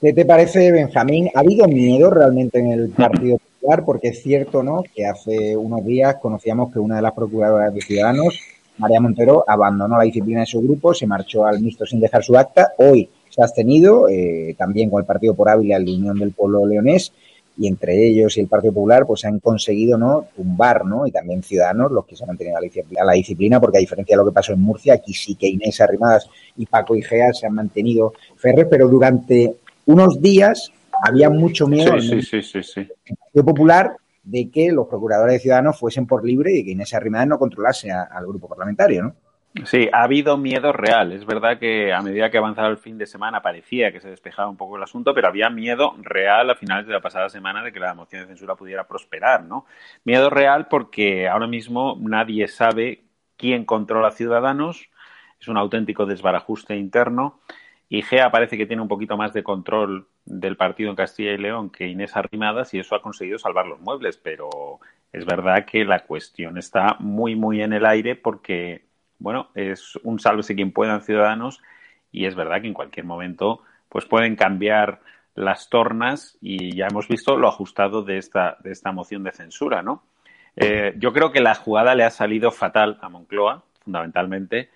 ¿Qué 0.00 0.12
te 0.12 0.24
parece, 0.24 0.70
Benjamín? 0.70 1.28
¿Ha 1.34 1.40
habido 1.40 1.66
miedo 1.66 2.08
realmente 2.08 2.60
en 2.60 2.70
el 2.70 2.90
Partido 2.90 3.38
Popular? 3.38 3.84
Porque 3.84 4.08
es 4.08 4.22
cierto, 4.22 4.62
¿no?, 4.62 4.84
que 4.94 5.04
hace 5.04 5.56
unos 5.56 5.84
días 5.84 6.16
conocíamos 6.22 6.72
que 6.72 6.78
una 6.78 6.96
de 6.96 7.02
las 7.02 7.14
procuradoras 7.14 7.74
de 7.74 7.80
Ciudadanos, 7.80 8.38
María 8.76 9.00
Montero, 9.00 9.44
abandonó 9.44 9.98
la 9.98 10.04
disciplina 10.04 10.40
de 10.40 10.46
su 10.46 10.62
grupo, 10.62 10.94
se 10.94 11.08
marchó 11.08 11.44
al 11.44 11.60
mixto 11.60 11.84
sin 11.84 11.98
dejar 11.98 12.22
su 12.22 12.38
acta. 12.38 12.74
Hoy 12.78 13.10
se 13.28 13.42
ha 13.42 13.46
abstenido, 13.46 14.08
eh, 14.08 14.54
también 14.56 14.88
con 14.88 15.00
el 15.00 15.06
Partido 15.06 15.34
por 15.34 15.48
Ávila, 15.48 15.80
la 15.80 15.90
Unión 15.90 16.16
del 16.16 16.30
Pueblo 16.30 16.64
Leonés, 16.64 17.12
y 17.56 17.66
entre 17.66 18.06
ellos 18.06 18.36
y 18.36 18.40
el 18.40 18.46
Partido 18.46 18.74
Popular 18.74 19.04
pues 19.04 19.24
han 19.24 19.40
conseguido 19.40 19.98
no 19.98 20.26
tumbar 20.36 20.84
no 20.84 21.08
y 21.08 21.10
también 21.10 21.42
Ciudadanos 21.42 21.90
los 21.90 22.06
que 22.06 22.14
se 22.14 22.22
han 22.22 22.28
mantenido 22.28 22.56
a 22.56 23.04
la, 23.04 23.14
disciplina, 23.14 23.60
porque 23.60 23.78
a 23.78 23.80
diferencia 23.80 24.16
de 24.16 24.22
lo 24.22 24.30
que 24.30 24.34
pasó 24.34 24.52
en 24.52 24.60
Murcia 24.60 24.94
aquí 24.94 25.12
sí 25.12 25.34
que 25.34 25.48
Inés 25.48 25.80
Arrimadas 25.80 26.30
y 26.56 26.66
Paco 26.66 26.94
Igea 26.94 27.32
se 27.32 27.48
han 27.48 27.54
mantenido 27.54 28.12
ferres 28.36 28.68
pero 28.70 28.86
durante 28.86 29.56
unos 29.88 30.20
días 30.20 30.70
había 31.02 31.30
mucho 31.30 31.66
miedo 31.66 31.98
sí, 32.00 32.22
sí, 32.22 32.42
sí, 32.42 32.62
sí, 32.62 32.80
el 32.80 33.16
Partido 33.16 33.44
Popular 33.44 33.96
de 34.22 34.50
que 34.50 34.70
los 34.70 34.86
procuradores 34.86 35.34
de 35.34 35.38
Ciudadanos 35.40 35.78
fuesen 35.78 36.06
por 36.06 36.24
libre 36.24 36.52
y 36.54 36.64
que 36.64 36.72
Inés 36.72 36.92
Arrimadas 36.92 37.26
no 37.26 37.38
controlase 37.38 37.90
a, 37.90 38.02
al 38.02 38.26
grupo 38.26 38.48
parlamentario 38.48 39.02
¿no? 39.02 39.14
Sí, 39.64 39.88
ha 39.92 40.02
habido 40.02 40.36
miedo 40.36 40.72
real. 40.72 41.10
Es 41.12 41.24
verdad 41.24 41.58
que 41.58 41.92
a 41.92 42.02
medida 42.02 42.30
que 42.30 42.38
avanzaba 42.38 42.68
el 42.68 42.76
fin 42.76 42.98
de 42.98 43.06
semana 43.06 43.40
parecía 43.40 43.90
que 43.90 44.00
se 44.00 44.10
despejaba 44.10 44.48
un 44.48 44.56
poco 44.56 44.76
el 44.76 44.82
asunto, 44.82 45.14
pero 45.14 45.26
había 45.26 45.48
miedo 45.50 45.94
real 46.02 46.50
a 46.50 46.54
finales 46.54 46.86
de 46.86 46.92
la 46.92 47.00
pasada 47.00 47.28
semana 47.28 47.64
de 47.64 47.72
que 47.72 47.80
la 47.80 47.94
moción 47.94 48.22
de 48.22 48.28
censura 48.28 48.54
pudiera 48.54 48.86
prosperar, 48.86 49.44
¿no? 49.44 49.64
Miedo 50.04 50.30
real 50.30 50.68
porque 50.68 51.28
ahora 51.28 51.46
mismo 51.46 51.96
nadie 51.98 52.46
sabe 52.46 53.04
quién 53.36 53.64
controla 53.64 54.08
a 54.08 54.12
Ciudadanos, 54.12 54.90
es 55.40 55.48
un 55.48 55.56
auténtico 55.56 56.06
desbarajuste 56.06 56.76
interno 56.76 57.40
y 57.88 58.02
GEA 58.02 58.30
parece 58.30 58.58
que 58.58 58.66
tiene 58.66 58.82
un 58.82 58.88
poquito 58.88 59.16
más 59.16 59.32
de 59.32 59.42
control 59.42 60.06
del 60.24 60.56
partido 60.56 60.90
en 60.90 60.96
Castilla 60.96 61.32
y 61.32 61.38
León 61.38 61.70
que 61.70 61.86
Inés 61.86 62.16
Arrimadas 62.16 62.74
y 62.74 62.78
eso 62.78 62.94
ha 62.94 63.02
conseguido 63.02 63.38
salvar 63.38 63.66
los 63.66 63.80
muebles, 63.80 64.16
pero 64.18 64.48
es 65.12 65.24
verdad 65.24 65.64
que 65.64 65.84
la 65.84 66.00
cuestión 66.00 66.58
está 66.58 66.96
muy, 66.98 67.34
muy 67.34 67.62
en 67.62 67.72
el 67.72 67.86
aire 67.86 68.14
porque 68.14 68.82
bueno, 69.18 69.48
es 69.54 69.96
un 70.02 70.20
sálvese 70.20 70.54
quien 70.54 70.72
pueda 70.72 70.94
en 70.94 71.00
Ciudadanos 71.00 71.62
y 72.12 72.26
es 72.26 72.34
verdad 72.34 72.60
que 72.60 72.68
en 72.68 72.74
cualquier 72.74 73.06
momento 73.06 73.62
pues 73.88 74.04
pueden 74.04 74.36
cambiar 74.36 75.00
las 75.34 75.70
tornas 75.70 76.36
y 76.40 76.76
ya 76.76 76.88
hemos 76.90 77.08
visto 77.08 77.36
lo 77.36 77.48
ajustado 77.48 78.02
de 78.02 78.18
esta, 78.18 78.58
de 78.60 78.72
esta 78.72 78.92
moción 78.92 79.22
de 79.22 79.32
censura, 79.32 79.82
¿no? 79.82 80.02
Eh, 80.56 80.94
yo 80.98 81.12
creo 81.12 81.30
que 81.30 81.40
la 81.40 81.54
jugada 81.54 81.94
le 81.94 82.02
ha 82.04 82.10
salido 82.10 82.50
fatal 82.50 82.98
a 83.00 83.08
Moncloa, 83.08 83.62
fundamentalmente. 83.84 84.70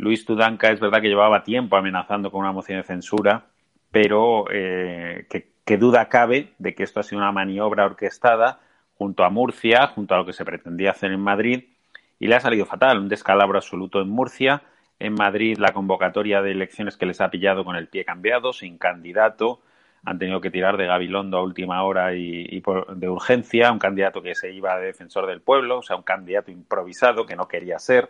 Luis 0.00 0.24
Tudanca 0.24 0.70
es 0.70 0.80
verdad 0.80 1.02
que 1.02 1.08
llevaba 1.08 1.44
tiempo 1.44 1.76
amenazando 1.76 2.30
con 2.30 2.40
una 2.40 2.52
moción 2.52 2.78
de 2.78 2.84
censura, 2.84 3.44
pero 3.90 4.46
eh, 4.50 5.26
que, 5.28 5.76
duda 5.76 6.08
cabe 6.08 6.54
de 6.58 6.74
que 6.74 6.82
esto 6.82 7.00
ha 7.00 7.02
sido 7.02 7.20
una 7.20 7.32
maniobra 7.32 7.84
orquestada 7.84 8.60
junto 8.94 9.24
a 9.24 9.30
Murcia, 9.30 9.86
junto 9.88 10.14
a 10.14 10.18
lo 10.18 10.26
que 10.26 10.32
se 10.32 10.44
pretendía 10.44 10.92
hacer 10.92 11.12
en 11.12 11.20
Madrid, 11.20 11.64
y 12.18 12.26
le 12.26 12.34
ha 12.34 12.40
salido 12.40 12.64
fatal, 12.64 12.98
un 12.98 13.08
descalabro 13.08 13.58
absoluto 13.58 14.00
en 14.00 14.08
Murcia, 14.08 14.62
en 14.98 15.14
Madrid 15.14 15.58
la 15.58 15.72
convocatoria 15.74 16.40
de 16.40 16.52
elecciones 16.52 16.96
que 16.96 17.06
les 17.06 17.20
ha 17.20 17.30
pillado 17.30 17.64
con 17.64 17.76
el 17.76 17.88
pie 17.88 18.04
cambiado, 18.06 18.54
sin 18.54 18.78
candidato, 18.78 19.60
han 20.04 20.18
tenido 20.18 20.40
que 20.40 20.50
tirar 20.50 20.78
de 20.78 20.86
Gabilondo 20.86 21.36
a 21.36 21.42
última 21.42 21.82
hora 21.84 22.14
y, 22.14 22.62
de 22.96 23.08
urgencia, 23.08 23.70
un 23.70 23.78
candidato 23.78 24.22
que 24.22 24.34
se 24.34 24.50
iba 24.50 24.78
de 24.78 24.86
defensor 24.86 25.26
del 25.26 25.42
pueblo, 25.42 25.78
o 25.78 25.82
sea, 25.82 25.96
un 25.96 26.02
candidato 26.02 26.50
improvisado 26.50 27.26
que 27.26 27.36
no 27.36 27.46
quería 27.46 27.78
ser. 27.78 28.08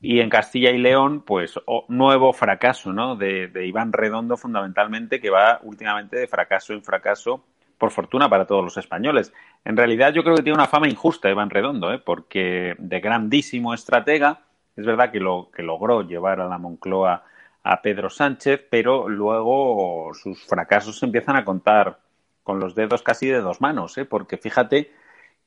Y 0.00 0.20
en 0.20 0.30
Castilla 0.30 0.70
y 0.70 0.78
León, 0.78 1.22
pues 1.26 1.60
nuevo 1.88 2.32
fracaso, 2.32 2.92
¿no? 2.92 3.16
De, 3.16 3.48
de, 3.48 3.66
Iván 3.66 3.92
Redondo, 3.92 4.36
fundamentalmente, 4.36 5.20
que 5.20 5.28
va 5.28 5.60
últimamente 5.62 6.16
de 6.16 6.26
fracaso 6.26 6.72
en 6.72 6.82
fracaso, 6.82 7.44
por 7.80 7.90
fortuna 7.90 8.28
para 8.28 8.46
todos 8.46 8.62
los 8.62 8.76
españoles. 8.76 9.32
En 9.64 9.76
realidad, 9.76 10.12
yo 10.12 10.22
creo 10.22 10.36
que 10.36 10.42
tiene 10.42 10.58
una 10.58 10.66
fama 10.68 10.86
injusta 10.86 11.30
Iván 11.30 11.50
Redondo, 11.50 11.92
¿eh? 11.92 11.98
porque 11.98 12.76
de 12.78 13.00
grandísimo 13.00 13.74
estratega, 13.74 14.42
es 14.76 14.84
verdad 14.84 15.10
que, 15.10 15.18
lo, 15.18 15.50
que 15.50 15.62
logró 15.62 16.02
llevar 16.02 16.40
a 16.40 16.48
la 16.48 16.58
Moncloa 16.58 17.24
a 17.62 17.82
Pedro 17.82 18.10
Sánchez, 18.10 18.66
pero 18.70 19.08
luego 19.08 20.12
sus 20.14 20.46
fracasos 20.46 20.98
se 20.98 21.06
empiezan 21.06 21.36
a 21.36 21.44
contar 21.44 21.98
con 22.42 22.60
los 22.60 22.74
dedos 22.74 23.02
casi 23.02 23.28
de 23.28 23.40
dos 23.40 23.62
manos, 23.62 23.96
¿eh? 23.96 24.04
porque 24.04 24.36
fíjate 24.36 24.92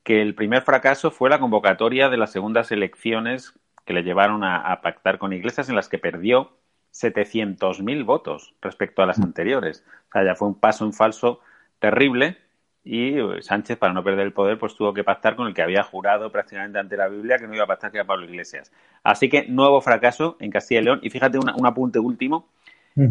que 0.02 0.20
el 0.20 0.34
primer 0.34 0.62
fracaso 0.62 1.12
fue 1.12 1.30
la 1.30 1.38
convocatoria 1.38 2.08
de 2.08 2.16
las 2.16 2.32
segundas 2.32 2.72
elecciones 2.72 3.54
que 3.84 3.92
le 3.92 4.02
llevaron 4.02 4.44
a, 4.44 4.80
pactar 4.82 5.18
con 5.18 5.32
Iglesias 5.32 5.68
en 5.68 5.76
las 5.76 5.88
que 5.88 5.98
perdió 5.98 6.52
700.000 6.92 8.04
votos 8.04 8.54
respecto 8.60 9.02
a 9.02 9.06
las 9.06 9.18
mm. 9.18 9.24
anteriores. 9.24 9.84
O 10.08 10.12
sea, 10.12 10.24
ya 10.24 10.34
fue 10.34 10.48
un 10.48 10.58
paso 10.58 10.84
en 10.84 10.92
falso 10.92 11.40
terrible 11.78 12.38
y 12.84 13.18
eh, 13.18 13.42
Sánchez, 13.42 13.78
para 13.78 13.94
no 13.94 14.04
perder 14.04 14.26
el 14.26 14.32
poder, 14.32 14.58
pues 14.58 14.74
tuvo 14.74 14.92
que 14.92 15.04
pactar 15.04 15.36
con 15.36 15.46
el 15.46 15.54
que 15.54 15.62
había 15.62 15.82
jurado 15.82 16.30
prácticamente 16.30 16.78
ante 16.78 16.96
la 16.96 17.08
Biblia 17.08 17.38
que 17.38 17.46
no 17.46 17.54
iba 17.54 17.64
a 17.64 17.66
pactar, 17.66 17.90
que 17.90 17.98
era 17.98 18.06
Pablo 18.06 18.26
Iglesias. 18.26 18.70
Así 19.02 19.28
que 19.28 19.46
nuevo 19.48 19.80
fracaso 19.80 20.36
en 20.38 20.50
Castilla 20.50 20.80
y 20.80 20.84
León. 20.84 21.00
Y 21.02 21.10
fíjate, 21.10 21.38
un 21.38 21.66
apunte 21.66 21.98
último. 21.98 22.48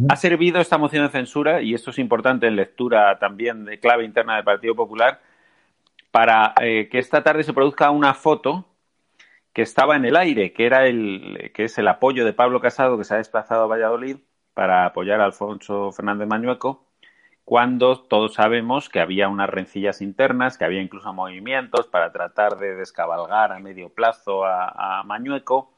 Ha 0.08 0.15
servido 0.15 0.62
esta 0.62 0.77
moción 0.77 1.06
de 1.06 1.12
censura, 1.12 1.62
y 1.62 1.74
esto 1.74 1.89
es 1.89 2.00
importante 2.00 2.48
en 2.48 2.56
lectura 2.56 3.20
también 3.20 3.65
de 3.65 3.80
clave 3.80 4.06
interna 4.06 4.36
del 4.36 4.46
Partido 4.46 4.75
Popular, 4.75 5.20
para 6.10 6.53
eh, 6.62 6.88
que 6.89 7.00
esta 7.00 7.22
tarde 7.22 7.44
se 7.44 7.51
produzca 7.51 7.92
una 7.92 8.13
foto 8.13 8.65
que 9.53 9.62
estaba 9.62 9.95
en 9.95 10.05
el 10.05 10.15
aire, 10.15 10.53
que 10.53 10.65
era 10.65 10.88
el 10.88 11.51
que 11.53 11.65
es 11.65 11.77
el 11.77 11.88
apoyo 11.88 12.25
de 12.25 12.33
Pablo 12.33 12.60
Casado 12.62 12.98
que 12.98 13.03
se 13.03 13.13
ha 13.15 13.17
desplazado 13.17 13.63
a 13.63 13.67
Valladolid 13.67 14.17
para 14.53 14.86
apoyar 14.86 15.22
a 15.22 15.25
Alfonso 15.25 15.91
Fernández 15.91 16.27
Mañueco 16.27 16.88
cuando 17.45 18.00
todos 18.00 18.36
sabemos 18.36 18.89
que 18.89 19.00
había 19.00 19.27
unas 19.27 19.50
rencillas 19.50 20.01
internas, 20.01 20.57
que 20.57 20.65
había 20.65 20.81
incluso 20.81 21.12
movimientos 21.13 21.88
para 21.88 22.12
tratar 22.12 22.57
de 22.57 22.75
descabalgar 22.75 23.51
a 23.51 23.60
medio 23.60 23.89
plazo 23.89 24.45
a, 24.45 25.03
Mañueco. 25.05 25.74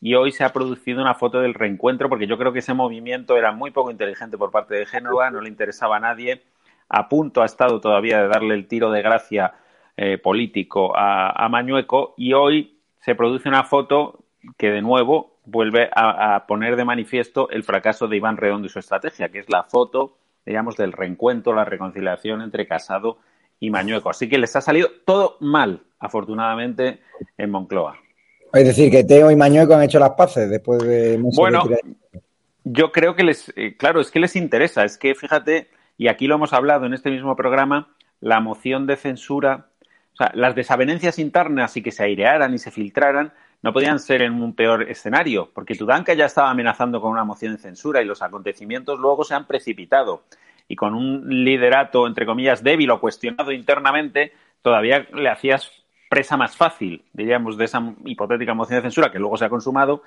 Y 0.00 0.14
hoy 0.14 0.32
se 0.32 0.44
ha 0.44 0.52
producido 0.52 1.02
una 1.02 1.14
foto 1.14 1.40
del 1.40 1.52
reencuentro 1.52 2.08
porque 2.08 2.26
yo 2.26 2.38
creo 2.38 2.52
que 2.52 2.60
ese 2.60 2.72
movimiento 2.72 3.36
era 3.36 3.52
muy 3.52 3.70
poco 3.70 3.90
inteligente 3.90 4.38
por 4.38 4.50
parte 4.50 4.74
de 4.74 4.86
Génova, 4.86 5.30
no 5.30 5.42
le 5.42 5.50
interesaba 5.50 5.96
a 5.98 6.00
nadie. 6.00 6.42
A 6.88 7.08
punto 7.08 7.42
ha 7.42 7.46
estado 7.46 7.80
todavía 7.80 8.22
de 8.22 8.28
darle 8.28 8.54
el 8.54 8.66
tiro 8.66 8.90
de 8.90 9.02
gracia 9.02 9.52
eh, 9.96 10.16
político 10.16 10.92
a, 10.96 11.46
Mañueco 11.50 12.14
y 12.16 12.32
hoy 12.32 12.79
se 13.00 13.14
produce 13.14 13.48
una 13.48 13.64
foto 13.64 14.24
que 14.56 14.70
de 14.70 14.82
nuevo 14.82 15.38
vuelve 15.44 15.90
a, 15.94 16.36
a 16.36 16.46
poner 16.46 16.76
de 16.76 16.84
manifiesto 16.84 17.50
el 17.50 17.64
fracaso 17.64 18.08
de 18.08 18.16
Iván 18.16 18.36
Redondo 18.36 18.66
y 18.66 18.70
su 18.70 18.78
estrategia, 18.78 19.30
que 19.30 19.40
es 19.40 19.50
la 19.50 19.64
foto 19.64 20.16
digamos, 20.44 20.76
del 20.76 20.92
reencuentro, 20.92 21.54
la 21.54 21.64
reconciliación 21.64 22.42
entre 22.42 22.66
Casado 22.66 23.18
y 23.58 23.70
Mañueco. 23.70 24.10
Así 24.10 24.28
que 24.28 24.38
les 24.38 24.54
ha 24.56 24.60
salido 24.60 24.88
todo 25.04 25.36
mal, 25.40 25.82
afortunadamente, 25.98 27.00
en 27.36 27.50
Moncloa. 27.50 27.98
Es 28.52 28.64
decir, 28.64 28.90
que 28.90 29.04
Teo 29.04 29.30
y 29.30 29.36
Mañueco 29.36 29.74
han 29.74 29.82
hecho 29.82 29.98
las 29.98 30.10
paces 30.10 30.50
después 30.50 30.82
de... 30.82 31.18
Bueno, 31.36 31.64
yo 32.64 32.90
creo 32.90 33.14
que 33.14 33.24
les, 33.24 33.52
eh, 33.56 33.76
claro, 33.76 34.00
es 34.00 34.10
que 34.10 34.20
les 34.20 34.34
interesa, 34.36 34.84
es 34.84 34.98
que 34.98 35.14
fíjate, 35.14 35.68
y 35.96 36.08
aquí 36.08 36.26
lo 36.26 36.34
hemos 36.34 36.52
hablado 36.52 36.86
en 36.86 36.94
este 36.94 37.10
mismo 37.10 37.36
programa, 37.36 37.94
la 38.20 38.40
moción 38.40 38.86
de 38.86 38.96
censura, 38.96 39.68
las 40.34 40.54
desavenencias 40.54 41.18
internas 41.18 41.76
y 41.76 41.82
que 41.82 41.92
se 41.92 42.04
airearan 42.04 42.54
y 42.54 42.58
se 42.58 42.70
filtraran, 42.70 43.32
no 43.62 43.72
podían 43.72 43.98
ser 43.98 44.22
en 44.22 44.42
un 44.42 44.54
peor 44.54 44.82
escenario, 44.84 45.50
porque 45.52 45.74
Tudanka 45.74 46.14
ya 46.14 46.26
estaba 46.26 46.50
amenazando 46.50 47.00
con 47.00 47.10
una 47.10 47.24
moción 47.24 47.52
de 47.54 47.58
censura 47.58 48.00
y 48.00 48.06
los 48.06 48.22
acontecimientos 48.22 48.98
luego 48.98 49.24
se 49.24 49.34
han 49.34 49.46
precipitado. 49.46 50.22
Y 50.68 50.76
con 50.76 50.94
un 50.94 51.28
liderato, 51.44 52.06
entre 52.06 52.26
comillas, 52.26 52.62
débil 52.62 52.90
o 52.90 53.00
cuestionado 53.00 53.52
internamente, 53.52 54.32
todavía 54.62 55.06
le 55.12 55.28
hacías 55.28 55.70
presa 56.08 56.36
más 56.36 56.56
fácil, 56.56 57.04
diríamos, 57.12 57.56
de 57.56 57.66
esa 57.66 57.82
hipotética 58.04 58.54
moción 58.54 58.78
de 58.78 58.82
censura 58.82 59.12
que 59.12 59.18
luego 59.18 59.36
se 59.36 59.44
ha 59.44 59.48
consumado 59.48 60.02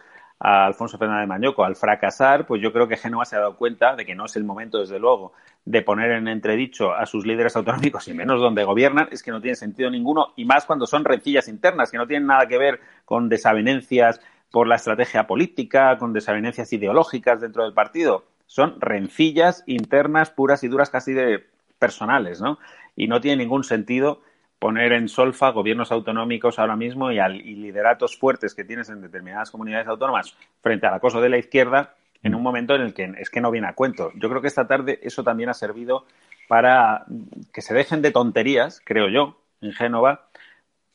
a 0.45 0.65
Alfonso 0.65 0.97
Fernández 0.97 1.27
Mañoco. 1.27 1.63
Al 1.63 1.77
fracasar, 1.77 2.45
pues 2.45 2.61
yo 2.61 2.73
creo 2.73 2.87
que 2.87 2.97
Génova 2.97 3.23
se 3.23 3.37
ha 3.37 3.39
dado 3.39 3.55
cuenta 3.55 3.95
de 3.95 4.05
que 4.05 4.13
no 4.13 4.25
es 4.25 4.35
el 4.35 4.43
momento, 4.43 4.77
desde 4.77 4.99
luego, 4.99 5.31
de 5.63 5.81
poner 5.81 6.11
en 6.11 6.27
entredicho 6.27 6.93
a 6.93 7.05
sus 7.05 7.25
líderes 7.25 7.55
autonómicos 7.55 8.09
y 8.09 8.13
menos 8.13 8.41
donde 8.41 8.65
gobiernan, 8.65 9.07
es 9.09 9.23
que 9.23 9.31
no 9.31 9.41
tiene 9.41 9.55
sentido 9.55 9.89
ninguno, 9.89 10.33
y 10.35 10.43
más 10.43 10.65
cuando 10.65 10.85
son 10.85 11.05
rencillas 11.05 11.47
internas, 11.47 11.89
que 11.89 11.97
no 11.97 12.07
tienen 12.07 12.27
nada 12.27 12.45
que 12.47 12.57
ver 12.57 12.81
con 13.05 13.29
desavenencias 13.29 14.19
por 14.51 14.67
la 14.67 14.75
estrategia 14.75 15.25
política, 15.27 15.97
con 15.97 16.11
desavenencias 16.11 16.73
ideológicas 16.73 17.39
dentro 17.39 17.63
del 17.63 17.73
partido. 17.73 18.25
Son 18.45 18.81
rencillas 18.81 19.63
internas 19.65 20.29
puras 20.29 20.61
y 20.65 20.67
duras, 20.67 20.89
casi 20.89 21.13
de 21.13 21.45
personales, 21.79 22.41
¿no? 22.41 22.59
Y 22.97 23.07
no 23.07 23.21
tiene 23.21 23.43
ningún 23.43 23.63
sentido 23.63 24.21
poner 24.63 24.93
en 24.93 25.09
solfa 25.09 25.49
gobiernos 25.49 25.91
autonómicos 25.91 26.57
ahora 26.57 26.77
mismo 26.77 27.11
y, 27.11 27.19
al, 27.19 27.37
lideratos 27.37 28.17
fuertes 28.17 28.55
que 28.55 28.63
tienes 28.63 28.87
en 28.87 29.01
determinadas 29.01 29.51
comunidades 29.51 29.89
autónomas 29.89 30.37
frente 30.61 30.87
al 30.87 30.93
acoso 30.93 31.19
de 31.19 31.27
la 31.27 31.37
izquierda 31.37 31.95
en 32.23 32.33
un 32.33 32.41
momento 32.41 32.73
en 32.73 32.79
el 32.79 32.93
que 32.93 33.11
es 33.17 33.29
que 33.29 33.41
no 33.41 33.51
viene 33.51 33.67
a 33.67 33.73
cuento. 33.73 34.13
Yo 34.15 34.29
creo 34.29 34.41
que 34.41 34.47
esta 34.47 34.65
tarde 34.65 35.01
eso 35.03 35.21
también 35.21 35.49
ha 35.49 35.53
servido 35.53 36.05
para 36.47 37.03
que 37.51 37.61
se 37.61 37.73
dejen 37.73 38.01
de 38.01 38.11
tonterías, 38.11 38.81
creo 38.85 39.09
yo, 39.09 39.37
en 39.59 39.73
Génova, 39.73 40.29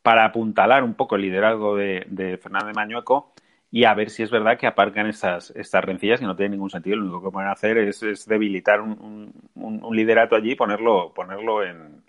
para 0.01 0.25
apuntalar 0.25 0.83
un 0.83 0.95
poco 0.95 1.17
el 1.17 1.23
liderazgo 1.23 1.77
de, 1.77 2.07
de 2.09 2.39
Fernández 2.39 2.75
Mañueco 2.75 3.35
y 3.71 3.85
a 3.85 3.93
ver 3.93 4.09
si 4.09 4.23
es 4.23 4.31
verdad 4.31 4.57
que 4.57 4.67
aparcan 4.67 5.09
estas, 5.09 5.51
estas 5.51 5.85
rencillas 5.85 6.21
que 6.21 6.27
no 6.27 6.37
tienen 6.37 6.53
ningún 6.53 6.71
sentido. 6.71 6.97
Lo 6.97 7.03
único 7.03 7.25
que 7.25 7.33
pueden 7.33 7.51
hacer 7.51 7.77
es, 7.77 8.25
debilitar 8.27 8.81
un, 8.81 9.31
liderato 9.93 10.37
allí 10.37 10.53
y 10.53 10.57
ponerlo, 10.57 11.13
ponerlo 11.13 11.63
en, 11.63 12.03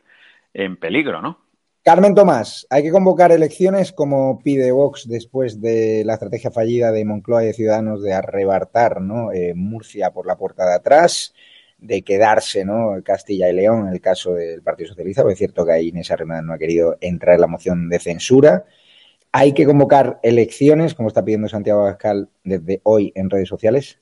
en 0.54 0.78
peligro, 0.78 1.22
¿no? 1.22 1.49
Carmen 1.90 2.14
Tomás, 2.14 2.68
hay 2.70 2.84
que 2.84 2.92
convocar 2.92 3.32
elecciones 3.32 3.92
como 3.92 4.38
pide 4.44 4.72
Vox 4.72 5.08
después 5.08 5.60
de 5.60 6.04
la 6.06 6.14
estrategia 6.14 6.52
fallida 6.52 6.92
de 6.92 7.04
Moncloa 7.04 7.42
y 7.42 7.48
de 7.48 7.54
Ciudadanos 7.54 8.04
de 8.04 8.14
arrebatar 8.14 9.02
¿no? 9.02 9.32
Eh, 9.32 9.56
Murcia 9.56 10.12
por 10.12 10.28
la 10.28 10.38
puerta 10.38 10.68
de 10.68 10.76
atrás, 10.76 11.34
de 11.80 12.04
quedarse 12.04 12.64
¿no? 12.64 13.02
Castilla 13.04 13.50
y 13.50 13.54
León 13.54 13.88
en 13.88 13.94
el 13.96 14.02
caso 14.02 14.36
del 14.36 14.62
Partido 14.62 14.90
Socialista, 14.90 15.24
porque 15.24 15.34
es 15.34 15.40
cierto 15.40 15.66
que 15.66 15.72
ahí 15.72 15.88
Inés 15.88 16.12
Arrimadas 16.12 16.44
no 16.44 16.54
ha 16.54 16.60
querido 16.60 16.96
entrar 17.02 17.34
en 17.34 17.42
la 17.42 17.48
moción 17.48 17.90
de 17.90 17.98
censura. 17.98 18.66
Hay 19.32 19.54
que 19.54 19.66
convocar 19.66 20.20
elecciones, 20.22 20.94
como 20.94 21.08
está 21.08 21.26
pidiendo 21.26 21.50
Santiago 21.50 21.82
Abascal 21.82 22.30
desde 22.44 22.82
hoy 22.84 23.12
en 23.16 23.32
redes 23.32 23.50
sociales. 23.50 23.98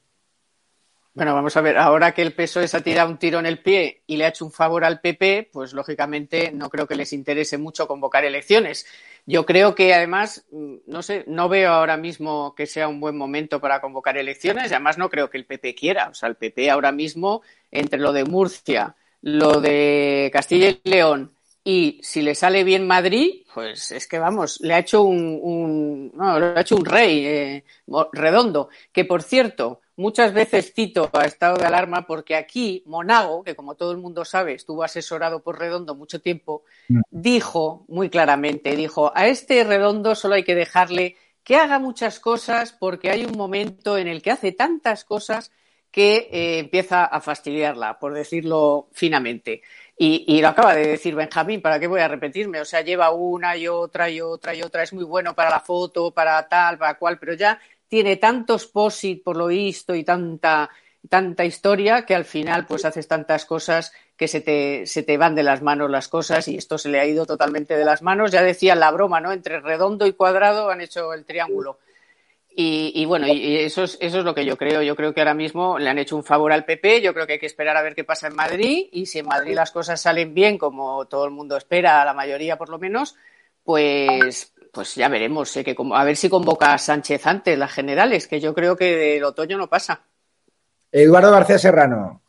Bueno, 1.17 1.33
vamos 1.33 1.57
a 1.57 1.61
ver, 1.61 1.79
ahora 1.79 2.13
que 2.13 2.21
el 2.21 2.33
PSOE 2.33 2.67
se 2.67 2.77
ha 2.77 2.81
tirado 2.81 3.09
un 3.09 3.17
tiro 3.17 3.39
en 3.39 3.47
el 3.47 3.57
pie 3.57 4.03
y 4.05 4.17
le 4.17 4.25
ha 4.25 4.27
hecho 4.27 4.45
un 4.45 4.51
favor 4.51 4.85
al 4.85 5.01
PP, 5.01 5.49
pues 5.51 5.73
lógicamente 5.73 6.51
no 6.51 6.69
creo 6.69 6.85
que 6.85 6.93
les 6.93 7.11
interese 7.11 7.57
mucho 7.57 7.87
convocar 7.87 8.23
elecciones. 8.23 8.85
Yo 9.25 9.43
creo 9.43 9.73
que 9.73 9.95
además, 9.95 10.45
mm, 10.51 10.75
no 10.85 11.01
sé, 11.01 11.23
no 11.25 11.49
veo 11.49 11.71
ahora 11.71 11.97
mismo 11.97 12.53
que 12.53 12.67
sea 12.67 12.87
un 12.87 12.99
buen 12.99 13.17
momento 13.17 13.59
para 13.59 13.81
convocar 13.81 14.15
elecciones 14.15 14.71
además 14.71 14.99
no 14.99 15.09
creo 15.09 15.31
que 15.31 15.39
el 15.39 15.45
PP 15.45 15.73
quiera. 15.73 16.09
O 16.09 16.13
sea, 16.13 16.29
el 16.29 16.35
PP 16.35 16.69
ahora 16.69 16.91
mismo, 16.91 17.41
entre 17.71 17.97
lo 17.97 18.13
de 18.13 18.23
Murcia, 18.23 18.95
lo 19.23 19.59
de 19.59 20.29
Castilla 20.31 20.69
y 20.69 20.79
León 20.83 21.31
y 21.69 21.99
si 22.01 22.21
le 22.21 22.33
sale 22.33 22.63
bien 22.63 22.87
Madrid, 22.87 23.43
pues 23.53 23.91
es 23.91 24.07
que 24.07 24.19
vamos, 24.19 24.61
le 24.61 24.73
ha 24.73 24.79
hecho 24.79 25.03
un, 25.03 26.13
no, 26.15 26.39
le 26.39 26.45
ha 26.45 26.61
hecho 26.61 26.77
un 26.77 26.85
rey 26.85 27.25
eh, 27.25 27.63
redondo. 28.13 28.69
Que 28.93 29.03
por 29.03 29.21
cierto, 29.21 29.81
Muchas 29.99 30.31
veces 30.31 30.73
cito 30.75 31.09
a 31.11 31.25
estado 31.25 31.57
de 31.57 31.65
alarma 31.65 32.05
porque 32.05 32.35
aquí 32.35 32.83
Monago, 32.85 33.43
que 33.43 33.55
como 33.55 33.73
todo 33.73 33.91
el 33.91 33.97
mundo 33.97 34.25
sabe 34.25 34.53
estuvo 34.53 34.83
asesorado 34.83 35.41
por 35.41 35.57
Redondo 35.57 35.95
mucho 35.95 36.21
tiempo, 36.21 36.65
mm. 36.87 36.99
dijo 37.09 37.83
muy 37.87 38.07
claramente, 38.11 38.75
dijo, 38.75 39.11
a 39.15 39.25
este 39.25 39.63
Redondo 39.63 40.13
solo 40.13 40.35
hay 40.35 40.43
que 40.43 40.53
dejarle 40.53 41.15
que 41.43 41.55
haga 41.55 41.79
muchas 41.79 42.19
cosas 42.19 42.73
porque 42.73 43.09
hay 43.09 43.25
un 43.25 43.35
momento 43.35 43.97
en 43.97 44.07
el 44.07 44.21
que 44.21 44.29
hace 44.29 44.51
tantas 44.51 45.03
cosas 45.03 45.51
que 45.89 46.29
eh, 46.31 46.59
empieza 46.59 47.05
a 47.05 47.19
fastidiarla, 47.19 47.97
por 47.97 48.13
decirlo 48.13 48.89
finamente. 48.91 49.63
Y, 49.99 50.25
y, 50.27 50.41
lo 50.41 50.49
acaba 50.49 50.75
de 50.75 50.85
decir 50.85 51.15
Benjamín, 51.15 51.59
¿para 51.59 51.79
qué 51.79 51.87
voy 51.87 52.01
a 52.01 52.07
repetirme? 52.07 52.61
O 52.61 52.65
sea, 52.65 52.81
lleva 52.81 53.09
una 53.09 53.57
y 53.57 53.67
otra 53.67 54.09
y 54.09 54.21
otra 54.21 54.53
y 54.53 54.61
otra, 54.61 54.83
es 54.83 54.93
muy 54.93 55.03
bueno 55.03 55.33
para 55.33 55.49
la 55.49 55.59
foto, 55.59 56.11
para 56.11 56.47
tal, 56.47 56.77
para 56.77 56.99
cual, 56.99 57.17
pero 57.17 57.33
ya 57.33 57.59
tiene 57.87 58.17
tantos 58.17 58.67
posit 58.67 59.23
por 59.23 59.37
lo 59.37 59.47
visto 59.47 59.95
y 59.95 60.03
tanta, 60.03 60.69
tanta 61.09 61.45
historia 61.45 62.05
que 62.05 62.13
al 62.13 62.25
final 62.25 62.65
pues 62.67 62.85
haces 62.85 63.07
tantas 63.07 63.45
cosas 63.45 63.91
que 64.15 64.27
se 64.27 64.41
te, 64.41 64.85
se 64.85 65.03
te 65.03 65.17
van 65.17 65.35
de 65.35 65.43
las 65.43 65.61
manos 65.61 65.89
las 65.89 66.07
cosas 66.07 66.47
y 66.47 66.57
esto 66.57 66.77
se 66.77 66.89
le 66.89 66.99
ha 66.99 67.05
ido 67.05 67.25
totalmente 67.25 67.77
de 67.77 67.85
las 67.85 68.01
manos. 68.01 68.31
Ya 68.31 68.41
decía 68.41 68.75
la 68.75 68.91
broma, 68.91 69.21
¿no? 69.21 69.31
Entre 69.31 69.59
redondo 69.59 70.05
y 70.05 70.13
cuadrado 70.13 70.69
han 70.69 70.81
hecho 70.81 71.13
el 71.13 71.25
triángulo. 71.25 71.79
Y, 72.59 73.05
bueno, 73.05 73.27
y 73.27 73.57
eso 73.57 73.83
es, 73.83 73.99
eso 74.01 74.17
es 74.17 74.25
lo 74.25 74.33
que 74.33 74.43
yo 74.43 74.57
creo. 74.57 74.81
Yo 74.81 74.95
creo 74.95 75.13
que 75.13 75.21
ahora 75.21 75.35
mismo 75.35 75.77
le 75.77 75.91
han 75.91 75.99
hecho 75.99 76.15
un 76.15 76.23
favor 76.23 76.51
al 76.51 76.65
PP. 76.65 77.03
Yo 77.03 77.13
creo 77.13 77.27
que 77.27 77.33
hay 77.33 77.39
que 77.39 77.45
esperar 77.45 77.77
a 77.77 77.83
ver 77.83 77.93
qué 77.93 78.03
pasa 78.03 78.25
en 78.25 78.35
Madrid. 78.35 78.87
Y 78.91 79.05
si 79.05 79.19
en 79.19 79.27
Madrid 79.27 79.53
las 79.53 79.69
cosas 79.69 80.01
salen 80.01 80.33
bien, 80.33 80.57
como 80.57 81.05
todo 81.05 81.25
el 81.25 81.29
mundo 81.29 81.55
espera, 81.55 82.03
la 82.03 82.15
mayoría 82.15 82.57
por 82.57 82.69
lo 82.69 82.79
menos, 82.79 83.15
pues, 83.63 84.53
pues 84.73 84.95
ya 84.95 85.07
veremos. 85.07 85.51
Sé 85.51 85.63
que 85.63 85.75
a 85.93 86.03
ver 86.03 86.15
si 86.15 86.29
convoca 86.29 86.73
a 86.73 86.79
Sánchez 86.79 87.27
antes 87.27 87.59
las 87.59 87.71
generales, 87.71 88.27
que 88.27 88.39
yo 88.39 88.55
creo 88.55 88.75
que 88.75 88.95
del 88.95 89.23
otoño 89.23 89.55
no 89.55 89.69
pasa. 89.69 90.01
Eduardo 90.91 91.29
García 91.29 91.59
Serrano, 91.59 92.23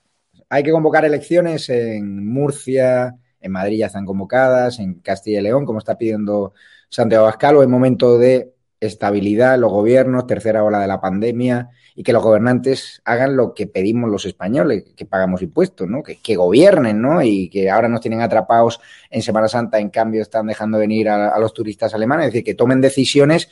hay 0.51 0.62
que 0.62 0.73
convocar 0.73 1.07
elecciones 1.07 1.71
en 1.71 2.29
Murcia, 2.31 3.17
en 3.41 3.53
Madrid 3.53 3.79
ya 3.79 3.87
están 3.87 4.05
convocadas, 4.05 4.79
en 4.79 5.01
Castilla 5.01 5.41
y 5.41 5.45
León, 5.45 5.64
como 5.64 5.79
está 5.79 5.97
pidiendo 5.97 6.53
Santiago 6.91 7.25
Abascal, 7.25 7.57
o 7.57 7.62
en 7.62 7.71
momento 7.71 8.19
de 8.19 8.58
estabilidad, 8.81 9.59
los 9.59 9.73
gobiernos, 9.73 10.27
tercera 10.27 10.62
ola 10.62 10.81
de 10.81 10.87
la 10.87 11.01
pandemia 11.01 11.71
y 11.95 12.05
que 12.05 12.12
los 12.12 12.23
gobernantes 12.23 13.03
hagan 13.05 13.37
lo 13.37 13.55
que 13.55 13.67
pedimos 13.67 14.09
los 14.09 14.25
españoles, 14.25 14.85
que 14.97 15.05
pagamos 15.05 15.43
impuestos, 15.43 15.88
¿no? 15.88 16.03
Que, 16.03 16.37
gobiernen, 16.37 17.03
¿no? 17.03 17.23
Y 17.23 17.49
que 17.51 17.71
ahora 17.71 17.88
nos 17.88 18.01
tienen 18.01 18.21
atrapados 18.21 18.81
en 19.11 19.21
Semana 19.21 19.49
Santa, 19.49 19.81
en 19.81 19.91
cambio 19.91 20.23
están 20.23 20.47
dejando 20.47 20.79
venir 20.79 21.09
a, 21.09 21.37
los 21.41 21.53
turistas 21.53 21.93
alemanes, 21.95 22.27
es 22.27 22.33
decir, 22.33 22.45
que 22.45 22.55
tomen 22.55 22.81
decisiones 22.81 23.49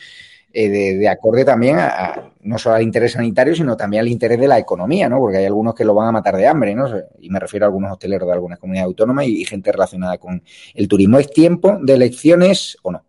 eh, 0.53 0.69
de, 0.69 1.09
acorde 1.09 1.45
también 1.45 1.79
a, 1.81 2.31
no 2.43 2.57
solo 2.57 2.77
al 2.77 2.83
interés 2.83 3.13
sanitario, 3.13 3.57
sino 3.57 3.77
también 3.77 4.03
al 4.03 4.09
interés 4.09 4.39
de 4.39 4.47
la 4.47 4.59
economía, 4.59 5.09
¿no? 5.09 5.19
Porque 5.19 5.39
hay 5.39 5.47
algunos 5.47 5.75
que 5.75 5.85
lo 5.85 5.95
van 5.95 6.09
a 6.09 6.13
matar 6.13 6.37
de 6.37 6.47
hambre, 6.47 6.73
¿no? 6.77 6.87
Y 7.19 7.31
me 7.31 7.41
refiero 7.41 7.67
a 7.67 7.69
algunos 7.69 7.91
hosteleros 7.91 8.29
de 8.29 8.35
algunas 8.35 8.61
comunidades 8.61 8.87
autónomas 8.87 9.27
y 9.27 9.45
gente 9.45 9.73
relacionada 9.73 10.19
con 10.19 10.41
el 10.75 10.87
turismo. 10.87 11.19
¿Es 11.19 11.33
tiempo 11.33 11.79
de 11.83 11.95
elecciones 11.95 12.79
o 12.83 12.93
no? 12.93 13.05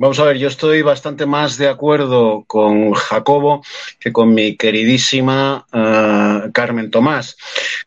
Vamos 0.00 0.20
a 0.20 0.24
ver, 0.26 0.38
yo 0.38 0.46
estoy 0.46 0.82
bastante 0.82 1.26
más 1.26 1.58
de 1.58 1.68
acuerdo 1.68 2.44
con 2.46 2.92
Jacobo 2.92 3.64
que 3.98 4.12
con 4.12 4.32
mi 4.32 4.56
queridísima 4.56 5.66
eh, 5.72 6.50
Carmen 6.52 6.88
Tomás, 6.88 7.36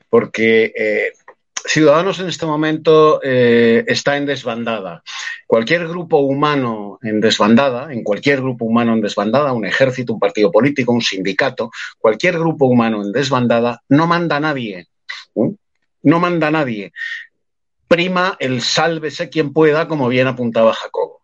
porque 0.09 0.73
eh, 0.75 1.13
Ciudadanos 1.65 2.19
en 2.19 2.27
este 2.27 2.45
momento 2.45 3.21
eh, 3.23 3.85
está 3.87 4.17
en 4.17 4.25
desbandada. 4.25 5.03
Cualquier 5.47 5.87
grupo 5.87 6.17
humano 6.17 6.99
en 7.01 7.21
desbandada, 7.21 7.93
en 7.93 8.03
cualquier 8.03 8.41
grupo 8.41 8.65
humano 8.65 8.91
en 8.91 8.99
desbandada, 8.99 9.53
un 9.53 9.65
ejército, 9.65 10.11
un 10.11 10.19
partido 10.19 10.51
político, 10.51 10.91
un 10.91 11.01
sindicato, 11.01 11.71
cualquier 11.97 12.37
grupo 12.37 12.65
humano 12.65 13.01
en 13.01 13.13
desbandada, 13.13 13.83
no 13.87 14.05
manda 14.05 14.35
a 14.35 14.41
nadie. 14.41 14.87
No 15.33 16.19
manda 16.19 16.47
a 16.47 16.51
nadie. 16.51 16.91
Prima 17.87 18.35
el 18.37 18.61
sálvese 18.61 19.29
quien 19.29 19.53
pueda, 19.53 19.87
como 19.87 20.09
bien 20.09 20.27
apuntaba 20.27 20.73
Jacobo. 20.73 21.20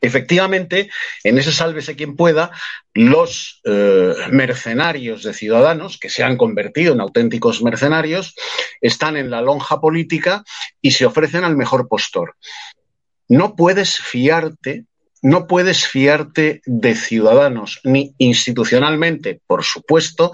Efectivamente, 0.00 0.90
en 1.24 1.38
ese 1.38 1.52
sálvese 1.52 1.96
quien 1.96 2.14
pueda, 2.14 2.50
los 2.94 3.60
eh, 3.64 4.14
mercenarios 4.30 5.24
de 5.24 5.34
ciudadanos, 5.34 5.98
que 5.98 6.08
se 6.08 6.22
han 6.22 6.36
convertido 6.36 6.94
en 6.94 7.00
auténticos 7.00 7.62
mercenarios, 7.62 8.34
están 8.80 9.16
en 9.16 9.30
la 9.30 9.42
lonja 9.42 9.80
política 9.80 10.44
y 10.80 10.92
se 10.92 11.06
ofrecen 11.06 11.44
al 11.44 11.56
mejor 11.56 11.88
postor. 11.88 12.36
No 13.28 13.56
puedes 13.56 13.96
fiarte, 13.96 14.84
no 15.20 15.46
puedes 15.46 15.86
fiarte 15.86 16.62
de 16.64 16.94
ciudadanos, 16.94 17.80
ni 17.82 18.14
institucionalmente, 18.18 19.40
por 19.46 19.64
supuesto, 19.64 20.32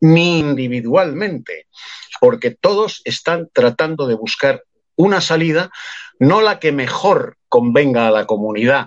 ni 0.00 0.38
individualmente, 0.38 1.66
porque 2.20 2.50
todos 2.50 3.02
están 3.04 3.48
tratando 3.52 4.06
de 4.06 4.14
buscar 4.14 4.64
una 4.96 5.20
salida, 5.20 5.70
no 6.22 6.40
la 6.40 6.60
que 6.60 6.70
mejor 6.70 7.36
convenga 7.48 8.06
a 8.06 8.12
la 8.12 8.26
comunidad 8.26 8.86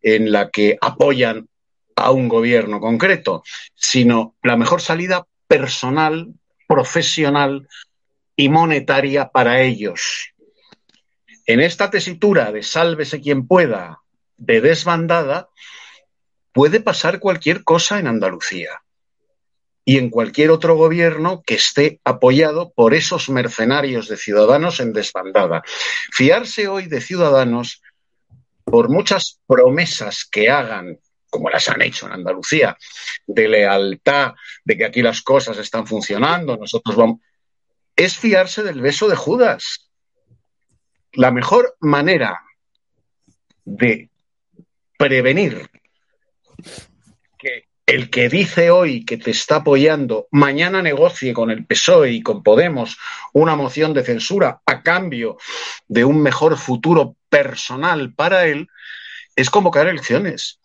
en 0.00 0.32
la 0.32 0.48
que 0.48 0.78
apoyan 0.80 1.46
a 1.96 2.10
un 2.12 2.28
gobierno 2.28 2.80
concreto, 2.80 3.42
sino 3.74 4.36
la 4.42 4.56
mejor 4.56 4.80
salida 4.80 5.26
personal, 5.46 6.32
profesional 6.66 7.68
y 8.36 8.48
monetaria 8.48 9.28
para 9.28 9.60
ellos. 9.60 10.30
En 11.44 11.60
esta 11.60 11.90
tesitura 11.90 12.50
de 12.52 12.62
sálvese 12.62 13.20
quien 13.20 13.46
pueda, 13.46 13.98
de 14.38 14.62
desbandada, 14.62 15.50
puede 16.52 16.80
pasar 16.80 17.18
cualquier 17.18 17.64
cosa 17.64 17.98
en 17.98 18.06
Andalucía 18.06 18.80
y 19.84 19.98
en 19.98 20.10
cualquier 20.10 20.50
otro 20.50 20.76
gobierno 20.76 21.42
que 21.44 21.54
esté 21.54 22.00
apoyado 22.04 22.72
por 22.72 22.94
esos 22.94 23.28
mercenarios 23.28 24.08
de 24.08 24.16
ciudadanos 24.16 24.80
en 24.80 24.92
desbandada. 24.92 25.62
Fiarse 26.12 26.68
hoy 26.68 26.86
de 26.86 27.00
ciudadanos 27.00 27.82
por 28.64 28.88
muchas 28.88 29.40
promesas 29.46 30.24
que 30.30 30.48
hagan, 30.48 30.98
como 31.28 31.50
las 31.50 31.68
han 31.68 31.82
hecho 31.82 32.06
en 32.06 32.12
Andalucía, 32.12 32.76
de 33.26 33.48
lealtad, 33.48 34.34
de 34.64 34.76
que 34.76 34.84
aquí 34.84 35.02
las 35.02 35.22
cosas 35.22 35.58
están 35.58 35.86
funcionando, 35.86 36.56
nosotros 36.56 36.94
vamos, 36.94 37.20
es 37.96 38.16
fiarse 38.16 38.62
del 38.62 38.80
beso 38.80 39.08
de 39.08 39.16
Judas. 39.16 39.90
La 41.14 41.30
mejor 41.30 41.76
manera 41.80 42.40
de 43.64 44.08
prevenir 44.96 45.71
el 47.92 48.08
que 48.08 48.30
dice 48.30 48.70
hoy 48.70 49.04
que 49.04 49.18
te 49.18 49.32
está 49.32 49.56
apoyando 49.56 50.26
mañana 50.30 50.80
negocie 50.80 51.34
con 51.34 51.50
el 51.50 51.66
PSOE 51.66 52.12
y 52.12 52.22
con 52.22 52.42
Podemos 52.42 52.96
una 53.34 53.54
moción 53.54 53.92
de 53.92 54.02
censura 54.02 54.62
a 54.64 54.82
cambio 54.82 55.36
de 55.88 56.02
un 56.02 56.22
mejor 56.22 56.56
futuro 56.56 57.16
personal 57.28 58.14
para 58.14 58.46
él 58.46 58.68
es 59.36 59.50
convocar 59.50 59.88
elecciones, 59.88 60.58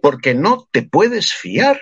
porque 0.00 0.32
no 0.32 0.68
te 0.70 0.82
puedes 0.82 1.34
fiar. 1.34 1.78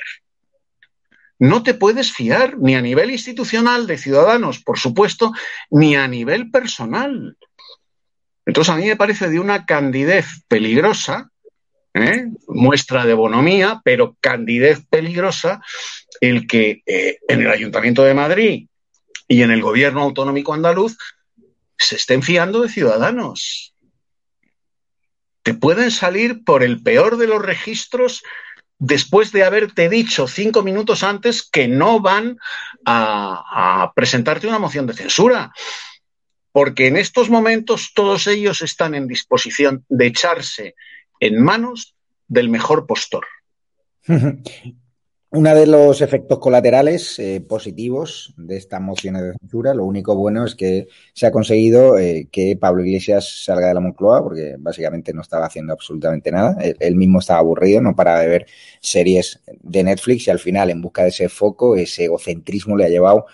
No 1.38 1.62
te 1.62 1.74
puedes 1.74 2.12
fiar 2.12 2.58
ni 2.58 2.74
a 2.74 2.82
nivel 2.82 3.12
institucional 3.12 3.86
de 3.86 3.98
ciudadanos, 3.98 4.58
por 4.58 4.80
supuesto, 4.80 5.32
ni 5.70 5.94
a 5.94 6.08
nivel 6.08 6.50
personal. 6.50 7.38
Entonces 8.44 8.74
a 8.74 8.76
mí 8.76 8.86
me 8.86 8.96
parece 8.96 9.28
de 9.28 9.38
una 9.38 9.64
candidez 9.64 10.26
peligrosa, 10.48 11.30
¿eh? 12.02 12.26
muestra 12.46 13.04
de 13.04 13.14
bonomía, 13.14 13.80
pero 13.84 14.16
candidez 14.20 14.84
peligrosa, 14.88 15.60
el 16.20 16.46
que 16.46 16.82
eh, 16.86 17.18
en 17.28 17.42
el 17.42 17.50
Ayuntamiento 17.50 18.02
de 18.04 18.14
Madrid 18.14 18.66
y 19.26 19.42
en 19.42 19.50
el 19.50 19.62
gobierno 19.62 20.02
autonómico 20.02 20.54
andaluz 20.54 20.96
se 21.76 21.96
estén 21.96 22.22
fiando 22.22 22.62
de 22.62 22.68
ciudadanos 22.68 23.74
te 25.48 25.54
pueden 25.54 25.90
salir 25.90 26.44
por 26.44 26.62
el 26.62 26.82
peor 26.82 27.16
de 27.16 27.26
los 27.26 27.40
registros 27.40 28.22
después 28.78 29.32
de 29.32 29.44
haberte 29.44 29.88
dicho 29.88 30.28
cinco 30.28 30.62
minutos 30.62 31.02
antes 31.02 31.42
que 31.42 31.66
no 31.66 32.00
van 32.00 32.36
a, 32.84 33.90
presentarte 33.96 34.46
una 34.46 34.58
moción 34.58 34.86
de 34.86 34.92
censura. 34.92 35.50
Porque 36.52 36.88
en 36.88 36.98
estos 36.98 37.30
momentos 37.30 37.92
todos 37.94 38.26
ellos 38.26 38.60
están 38.60 38.94
en 38.94 39.08
disposición 39.08 39.86
de 39.88 40.08
echarse 40.08 40.74
en 41.20 41.42
manos 41.42 41.94
del 42.26 42.48
mejor 42.48 42.86
postor. 42.86 43.24
Uno 45.30 45.54
de 45.54 45.66
los 45.66 46.00
efectos 46.00 46.38
colaterales 46.38 47.18
eh, 47.18 47.42
positivos 47.46 48.32
de 48.38 48.56
estas 48.56 48.80
mociones 48.80 49.22
de 49.22 49.34
censura, 49.38 49.74
lo 49.74 49.84
único 49.84 50.16
bueno 50.16 50.46
es 50.46 50.54
que 50.54 50.88
se 51.12 51.26
ha 51.26 51.30
conseguido 51.30 51.98
eh, 51.98 52.28
que 52.32 52.56
Pablo 52.58 52.82
Iglesias 52.82 53.44
salga 53.44 53.68
de 53.68 53.74
la 53.74 53.80
Moncloa, 53.80 54.22
porque 54.22 54.56
básicamente 54.58 55.12
no 55.12 55.20
estaba 55.20 55.44
haciendo 55.44 55.74
absolutamente 55.74 56.32
nada. 56.32 56.56
Él, 56.80 56.96
mismo 56.96 57.18
estaba 57.18 57.40
aburrido, 57.40 57.82
no 57.82 57.94
para 57.94 58.20
de 58.20 58.28
ver 58.28 58.46
series 58.80 59.42
de 59.60 59.84
Netflix 59.84 60.28
y 60.28 60.30
al 60.30 60.38
final, 60.38 60.70
en 60.70 60.80
busca 60.80 61.02
de 61.02 61.10
ese 61.10 61.28
foco, 61.28 61.76
ese 61.76 62.04
egocentrismo 62.04 62.74
le 62.74 62.86
ha 62.86 62.88
llevado 62.88 63.26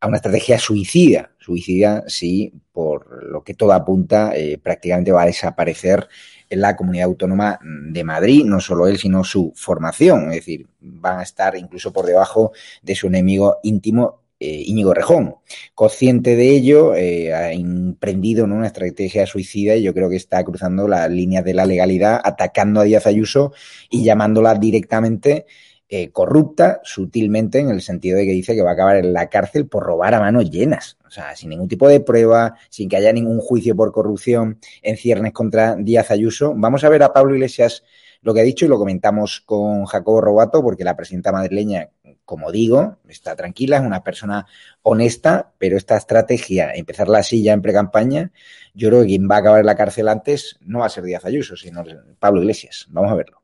a 0.00 0.08
una 0.08 0.16
estrategia 0.16 0.58
suicida. 0.58 1.30
Suicida, 1.38 2.02
sí, 2.08 2.52
por 2.72 3.24
lo 3.24 3.44
que 3.44 3.54
todo 3.54 3.72
apunta, 3.72 4.32
eh, 4.34 4.58
prácticamente 4.58 5.12
va 5.12 5.22
a 5.22 5.26
desaparecer 5.26 6.08
en 6.48 6.60
la 6.60 6.76
comunidad 6.76 7.06
autónoma 7.06 7.58
de 7.62 8.04
Madrid, 8.04 8.44
no 8.44 8.60
solo 8.60 8.86
él, 8.86 8.98
sino 8.98 9.24
su 9.24 9.52
formación, 9.56 10.30
es 10.30 10.36
decir, 10.36 10.66
van 10.80 11.20
a 11.20 11.22
estar 11.22 11.56
incluso 11.56 11.92
por 11.92 12.06
debajo 12.06 12.52
de 12.82 12.94
su 12.94 13.08
enemigo 13.08 13.58
íntimo 13.62 14.26
eh, 14.38 14.64
Íñigo 14.66 14.92
Rejón. 14.92 15.36
Consciente 15.74 16.36
de 16.36 16.50
ello, 16.50 16.94
eh, 16.94 17.32
ha 17.32 17.52
emprendido 17.52 18.44
una 18.44 18.66
estrategia 18.66 19.24
suicida 19.26 19.76
y 19.76 19.82
yo 19.82 19.94
creo 19.94 20.10
que 20.10 20.16
está 20.16 20.44
cruzando 20.44 20.86
las 20.86 21.10
líneas 21.10 21.42
de 21.42 21.54
la 21.54 21.64
legalidad, 21.64 22.20
atacando 22.22 22.80
a 22.80 22.84
Díaz 22.84 23.06
Ayuso 23.06 23.54
y 23.88 24.04
llamándola 24.04 24.54
directamente 24.54 25.46
eh, 25.88 26.10
corrupta 26.10 26.80
sutilmente 26.82 27.60
en 27.60 27.70
el 27.70 27.80
sentido 27.80 28.18
de 28.18 28.24
que 28.26 28.32
dice 28.32 28.54
que 28.54 28.62
va 28.62 28.70
a 28.70 28.72
acabar 28.72 28.96
en 28.96 29.12
la 29.12 29.28
cárcel 29.28 29.68
por 29.68 29.84
robar 29.84 30.14
a 30.14 30.20
manos 30.20 30.50
llenas, 30.50 30.98
o 31.06 31.10
sea, 31.10 31.36
sin 31.36 31.50
ningún 31.50 31.68
tipo 31.68 31.88
de 31.88 32.00
prueba, 32.00 32.56
sin 32.70 32.88
que 32.88 32.96
haya 32.96 33.12
ningún 33.12 33.38
juicio 33.38 33.76
por 33.76 33.92
corrupción 33.92 34.58
en 34.82 34.96
ciernes 34.96 35.32
contra 35.32 35.76
Díaz 35.76 36.10
Ayuso. 36.10 36.54
Vamos 36.56 36.82
a 36.82 36.88
ver 36.88 37.04
a 37.04 37.12
Pablo 37.12 37.34
Iglesias 37.34 37.84
lo 38.22 38.34
que 38.34 38.40
ha 38.40 38.44
dicho 38.44 38.64
y 38.64 38.68
lo 38.68 38.78
comentamos 38.78 39.40
con 39.46 39.84
Jacobo 39.84 40.20
Robato, 40.20 40.60
porque 40.60 40.82
la 40.82 40.96
presidenta 40.96 41.30
madrileña, 41.30 41.90
como 42.24 42.50
digo, 42.50 42.96
está 43.08 43.36
tranquila, 43.36 43.76
es 43.76 43.84
una 43.84 44.02
persona 44.02 44.46
honesta, 44.82 45.52
pero 45.58 45.76
esta 45.76 45.96
estrategia, 45.96 46.72
empezarla 46.74 47.18
así 47.18 47.44
ya 47.44 47.52
en 47.52 47.62
pre-campaña, 47.62 48.32
yo 48.74 48.88
creo 48.88 49.02
que 49.02 49.06
quien 49.06 49.28
va 49.30 49.36
a 49.36 49.38
acabar 49.38 49.60
en 49.60 49.66
la 49.66 49.76
cárcel 49.76 50.08
antes 50.08 50.58
no 50.62 50.80
va 50.80 50.86
a 50.86 50.88
ser 50.88 51.04
Díaz 51.04 51.24
Ayuso, 51.24 51.54
sino 51.54 51.84
Pablo 52.18 52.40
Iglesias. 52.40 52.86
Vamos 52.88 53.12
a 53.12 53.14
verlo. 53.14 53.42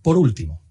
Por 0.00 0.16
último, 0.16 0.63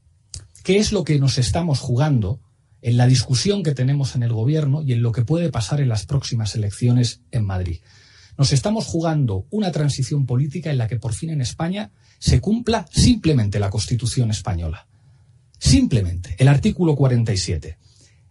¿Qué 0.63 0.77
es 0.77 0.93
lo 0.93 1.03
que 1.03 1.19
nos 1.19 1.37
estamos 1.37 1.81
jugando 1.81 2.39
en 2.81 2.95
la 2.95 3.05
discusión 3.05 3.63
que 3.63 3.73
tenemos 3.73 4.15
en 4.15 4.23
el 4.23 4.31
gobierno 4.31 4.81
y 4.81 4.93
en 4.93 5.01
lo 5.01 5.11
que 5.11 5.25
puede 5.25 5.51
pasar 5.51 5.81
en 5.81 5.89
las 5.89 6.05
próximas 6.05 6.55
elecciones 6.55 7.19
en 7.31 7.45
Madrid? 7.45 7.81
Nos 8.37 8.53
estamos 8.53 8.85
jugando 8.85 9.45
una 9.49 9.73
transición 9.73 10.25
política 10.25 10.71
en 10.71 10.77
la 10.77 10.87
que 10.87 10.97
por 10.97 11.13
fin 11.13 11.31
en 11.31 11.41
España 11.41 11.91
se 12.17 12.39
cumpla 12.39 12.85
simplemente 12.91 13.59
la 13.59 13.69
Constitución 13.69 14.31
española. 14.31 14.87
Simplemente, 15.59 16.37
el 16.39 16.47
artículo 16.47 16.95
47. 16.95 17.77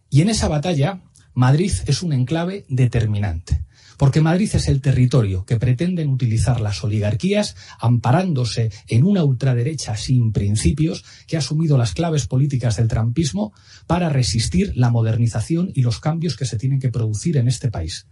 Y 0.09 0.23
en 0.23 0.31
esa 0.31 0.49
batalla, 0.49 1.03
Madrid 1.35 1.73
es 1.85 2.03
un 2.03 2.15
enclave 2.15 2.65
determinante. 2.71 3.63
Porque 3.97 4.21
Madrid 4.21 4.51
es 4.55 4.69
el 4.69 4.81
territorio 4.81 5.45
que 5.45 5.59
pretenden 5.59 6.11
utilizar 6.11 6.61
las 6.61 6.83
oligarquías 6.85 7.57
amparándose 7.79 8.71
en 8.89 9.05
una 9.05 9.25
ultraderecha 9.25 9.97
sin 9.97 10.33
principios 10.33 11.05
que 11.27 11.37
ha 11.37 11.41
asumido 11.41 11.79
las 11.79 11.95
claves 11.95 12.27
políticas 12.27 12.77
del 12.77 12.89
trampismo 12.89 13.53
para 13.87 14.09
resistir 14.09 14.73
la 14.77 14.91
modernización 14.91 15.71
y 15.75 15.83
los 15.83 16.01
cambios 16.01 16.37
que 16.37 16.47
se 16.47 16.59
tienen 16.59 16.81
que 16.81 16.91
producir 16.91 17.37
en 17.37 17.49
este 17.49 17.71
país. 17.71 18.07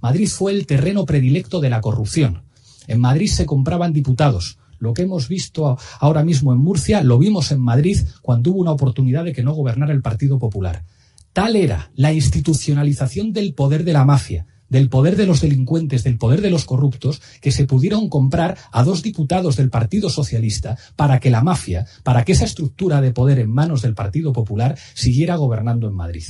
Madrid 0.00 0.28
fue 0.28 0.52
el 0.52 0.66
terreno 0.66 1.06
predilecto 1.06 1.60
de 1.60 1.70
la 1.70 1.80
corrupción. 1.80 2.44
En 2.86 3.00
Madrid 3.00 3.28
se 3.28 3.46
compraban 3.46 3.92
diputados, 3.92 4.58
lo 4.78 4.92
que 4.92 5.02
hemos 5.02 5.28
visto 5.28 5.78
ahora 6.00 6.24
mismo 6.24 6.52
en 6.52 6.58
Murcia 6.58 7.02
lo 7.02 7.18
vimos 7.18 7.50
en 7.50 7.60
Madrid 7.60 7.98
cuando 8.22 8.50
hubo 8.50 8.60
una 8.60 8.72
oportunidad 8.72 9.24
de 9.24 9.32
que 9.32 9.42
no 9.42 9.54
gobernara 9.54 9.92
el 9.92 10.02
Partido 10.02 10.38
Popular. 10.38 10.84
Tal 11.32 11.56
era 11.56 11.90
la 11.94 12.12
institucionalización 12.12 13.32
del 13.32 13.54
poder 13.54 13.84
de 13.84 13.92
la 13.92 14.04
mafia, 14.04 14.46
del 14.68 14.88
poder 14.88 15.16
de 15.16 15.26
los 15.26 15.40
delincuentes, 15.40 16.04
del 16.04 16.18
poder 16.18 16.40
de 16.40 16.50
los 16.50 16.64
corruptos, 16.64 17.20
que 17.40 17.52
se 17.52 17.66
pudieron 17.66 18.08
comprar 18.08 18.56
a 18.72 18.82
dos 18.84 19.02
diputados 19.02 19.56
del 19.56 19.70
Partido 19.70 20.10
Socialista 20.10 20.76
para 20.96 21.20
que 21.20 21.30
la 21.30 21.42
mafia, 21.42 21.86
para 22.02 22.24
que 22.24 22.32
esa 22.32 22.44
estructura 22.44 23.00
de 23.00 23.12
poder 23.12 23.38
en 23.38 23.50
manos 23.50 23.82
del 23.82 23.94
Partido 23.94 24.32
Popular 24.32 24.78
siguiera 24.94 25.36
gobernando 25.36 25.88
en 25.88 25.94
Madrid. 25.94 26.24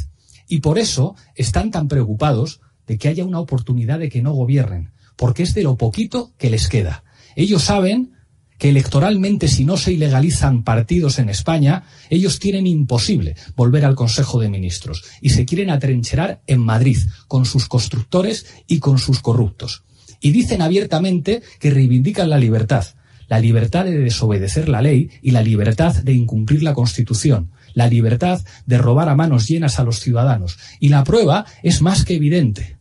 Y 0.49 0.61
por 0.61 0.79
eso 0.79 1.17
están 1.35 1.71
tan 1.71 1.89
preocupados 1.89 2.61
de 2.87 2.99
que 2.99 3.09
haya 3.09 3.25
una 3.25 3.41
oportunidad 3.41 3.99
de 3.99 4.09
que 4.09 4.23
no 4.23 4.33
gobiernen, 4.33 4.93
porque 5.17 5.43
es 5.43 5.55
de 5.55 5.63
lo 5.63 5.77
poquito 5.77 6.33
que 6.39 6.51
les 6.51 6.69
queda. 6.69 7.05
Ellos 7.35 7.65
saben 7.65 8.16
que 8.59 8.71
electoralmente 8.71 9.49
si 9.49 9.65
no 9.65 9.77
se 9.77 9.93
ilegalizan 9.93 10.63
partidos 10.63 11.19
en 11.19 11.29
España, 11.29 11.85
ellos 12.11 12.39
tienen 12.39 12.67
imposible 12.67 13.37
volver 13.55 13.85
al 13.85 13.95
Consejo 13.95 14.41
de 14.41 14.49
Ministros 14.49 15.05
y 15.21 15.31
se 15.31 15.45
quieren 15.45 15.71
atrincherar 15.71 16.41
en 16.47 16.61
Madrid 16.61 16.99
con 17.29 17.45
sus 17.45 17.69
constructores 17.69 18.47
y 18.67 18.79
con 18.79 18.99
sus 18.99 19.21
corruptos. 19.21 19.85
Y 20.21 20.33
dicen 20.33 20.63
abiertamente 20.63 21.43
que 21.61 21.71
reivindican 21.71 22.31
la 22.31 22.39
libertad, 22.39 22.87
la 23.29 23.41
libertad 23.41 23.85
de 23.85 23.99
desobedecer 23.99 24.69
la 24.69 24.83
ley 24.83 25.11
y 25.21 25.33
la 25.33 25.43
libertad 25.43 25.95
de 25.95 26.13
incumplir 26.13 26.63
la 26.63 26.75
Constitución, 26.75 27.51
la 27.75 27.89
libertad 27.89 28.41
de 28.65 28.79
robar 28.79 29.09
a 29.09 29.15
manos 29.15 29.47
llenas 29.47 29.79
a 29.79 29.85
los 29.85 30.01
ciudadanos. 30.01 30.59
Y 30.81 30.89
la 30.89 31.05
prueba 31.05 31.45
es 31.63 31.83
más 31.83 32.05
que 32.05 32.15
evidente. 32.15 32.76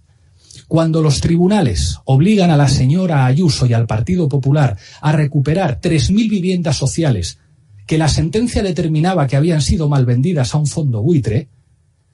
Cuando 0.68 1.02
los 1.02 1.22
tribunales 1.22 2.00
obligan 2.06 2.50
a 2.50 2.58
la 2.58 2.68
señora 2.68 3.26
Ayuso 3.26 3.66
y 3.66 3.74
al 3.74 3.86
Partido 3.86 4.28
Popular 4.28 4.78
a 5.02 5.12
recuperar 5.12 5.80
3.000 5.80 6.30
viviendas 6.30 6.78
sociales 6.78 7.38
que 7.86 7.98
la 7.98 8.08
sentencia 8.08 8.64
determinaba 8.64 9.28
que 9.28 9.36
habían 9.36 9.62
sido 9.62 9.88
mal 9.88 10.06
vendidas 10.06 10.54
a 10.54 10.58
un 10.58 10.68
fondo 10.68 11.02
buitre, 11.02 11.50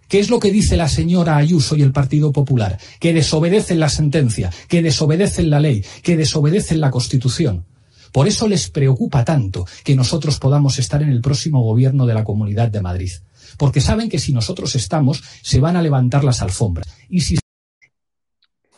¿qué 0.08 0.20
es 0.20 0.30
lo 0.30 0.40
que 0.40 0.52
dice 0.52 0.76
la 0.76 0.90
señora 0.90 1.38
Ayuso 1.38 1.78
y 1.78 1.82
el 1.82 1.94
Partido 1.94 2.32
Popular? 2.32 2.78
Que 3.00 3.14
desobedecen 3.14 3.80
la 3.80 3.90
sentencia, 3.90 4.52
que 4.68 4.82
desobedecen 4.82 5.50
la 5.50 5.60
ley, 5.60 5.84
que 6.04 6.18
desobedecen 6.18 6.82
la 6.82 6.92
Constitución. 6.92 7.66
Por 8.12 8.28
eso 8.28 8.50
les 8.50 8.70
preocupa 8.70 9.24
tanto 9.24 9.66
que 9.86 9.96
nosotros 9.96 10.38
podamos 10.40 10.78
estar 10.80 11.02
en 11.02 11.10
el 11.10 11.22
próximo 11.22 11.62
gobierno 11.62 12.06
de 12.06 12.14
la 12.14 12.26
Comunidad 12.26 12.70
de 12.70 12.82
Madrid. 12.82 13.12
Porque 13.58 13.80
saben 13.80 14.10
que 14.10 14.20
si 14.20 14.34
nosotros 14.34 14.76
estamos, 14.76 15.24
se 15.42 15.62
van 15.62 15.78
a 15.78 15.82
levantar 15.82 16.26
las 16.26 16.42
alfombras. 16.42 16.88
Y 17.10 17.22
si 17.22 17.38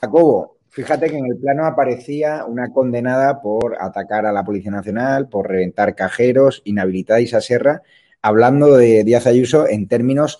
Jacobo, 0.04 0.58
fíjate 0.70 1.10
que 1.10 1.18
en 1.18 1.28
el 1.28 1.38
plano 1.38 1.66
aparecía 1.66 2.44
una 2.46 2.74
condenada 2.74 3.42
por 3.42 3.78
atacar 3.80 4.26
a 4.26 4.34
la 4.34 4.44
Policía 4.44 4.70
Nacional, 4.70 5.30
por 5.30 5.48
reventar 5.48 5.96
cajeros, 5.96 6.62
inhabilitar 6.66 7.18
a 7.18 7.22
Isa 7.22 7.40
Serra, 7.40 7.84
hablando 8.22 8.76
de 8.76 9.06
Díaz 9.06 9.28
Ayuso 9.28 9.66
en 9.66 9.88
términos 9.88 10.40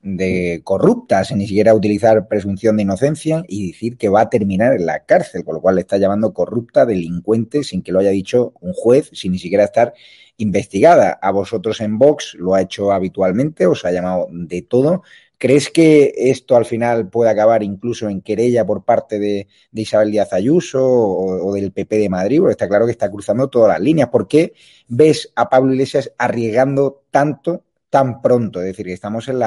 de 0.00 0.60
corrupta, 0.62 1.24
sin 1.24 1.38
ni 1.38 1.48
siquiera 1.48 1.74
utilizar 1.74 2.28
presunción 2.28 2.76
de 2.76 2.84
inocencia 2.84 3.42
y 3.48 3.72
decir 3.72 3.96
que 3.96 4.08
va 4.08 4.20
a 4.20 4.30
terminar 4.30 4.74
en 4.74 4.86
la 4.86 5.00
cárcel, 5.00 5.44
con 5.44 5.56
lo 5.56 5.60
cual 5.60 5.74
le 5.74 5.80
está 5.80 5.98
llamando 5.98 6.32
corrupta, 6.32 6.86
delincuente, 6.86 7.64
sin 7.64 7.82
que 7.82 7.90
lo 7.90 7.98
haya 7.98 8.10
dicho 8.10 8.52
un 8.60 8.74
juez, 8.74 9.10
sin 9.12 9.32
ni 9.32 9.40
siquiera 9.40 9.64
estar 9.64 9.92
investigada. 10.36 11.18
A 11.20 11.32
vosotros 11.32 11.80
en 11.80 11.98
Vox 11.98 12.34
lo 12.38 12.54
ha 12.54 12.62
hecho 12.62 12.92
habitualmente, 12.92 13.66
os 13.66 13.84
ha 13.84 13.90
llamado 13.90 14.28
de 14.30 14.62
todo, 14.62 15.02
¿Crees 15.40 15.70
que 15.70 16.12
esto 16.16 16.54
al 16.54 16.66
final 16.66 17.08
puede 17.08 17.30
acabar 17.30 17.62
incluso 17.62 18.10
en 18.10 18.20
querella 18.20 18.66
por 18.66 18.84
parte 18.84 19.18
de, 19.18 19.48
Isabel 19.72 20.10
Díaz 20.10 20.34
Ayuso 20.34 20.86
o, 20.86 21.54
del 21.54 21.72
PP 21.72 21.96
de 21.96 22.10
Madrid? 22.10 22.40
Porque 22.40 22.52
está 22.52 22.68
claro 22.68 22.84
que 22.84 22.92
está 22.92 23.10
cruzando 23.10 23.48
todas 23.48 23.70
las 23.70 23.80
líneas. 23.80 24.10
¿Por 24.10 24.28
qué 24.28 24.52
ves 24.88 25.32
a 25.36 25.48
Pablo 25.48 25.72
Iglesias 25.72 26.12
arriesgando 26.18 27.04
tanto 27.10 27.64
tan 27.88 28.20
pronto? 28.20 28.60
Es 28.60 28.66
decir, 28.66 28.84
que 28.84 28.92
estamos 28.92 29.28
en, 29.28 29.40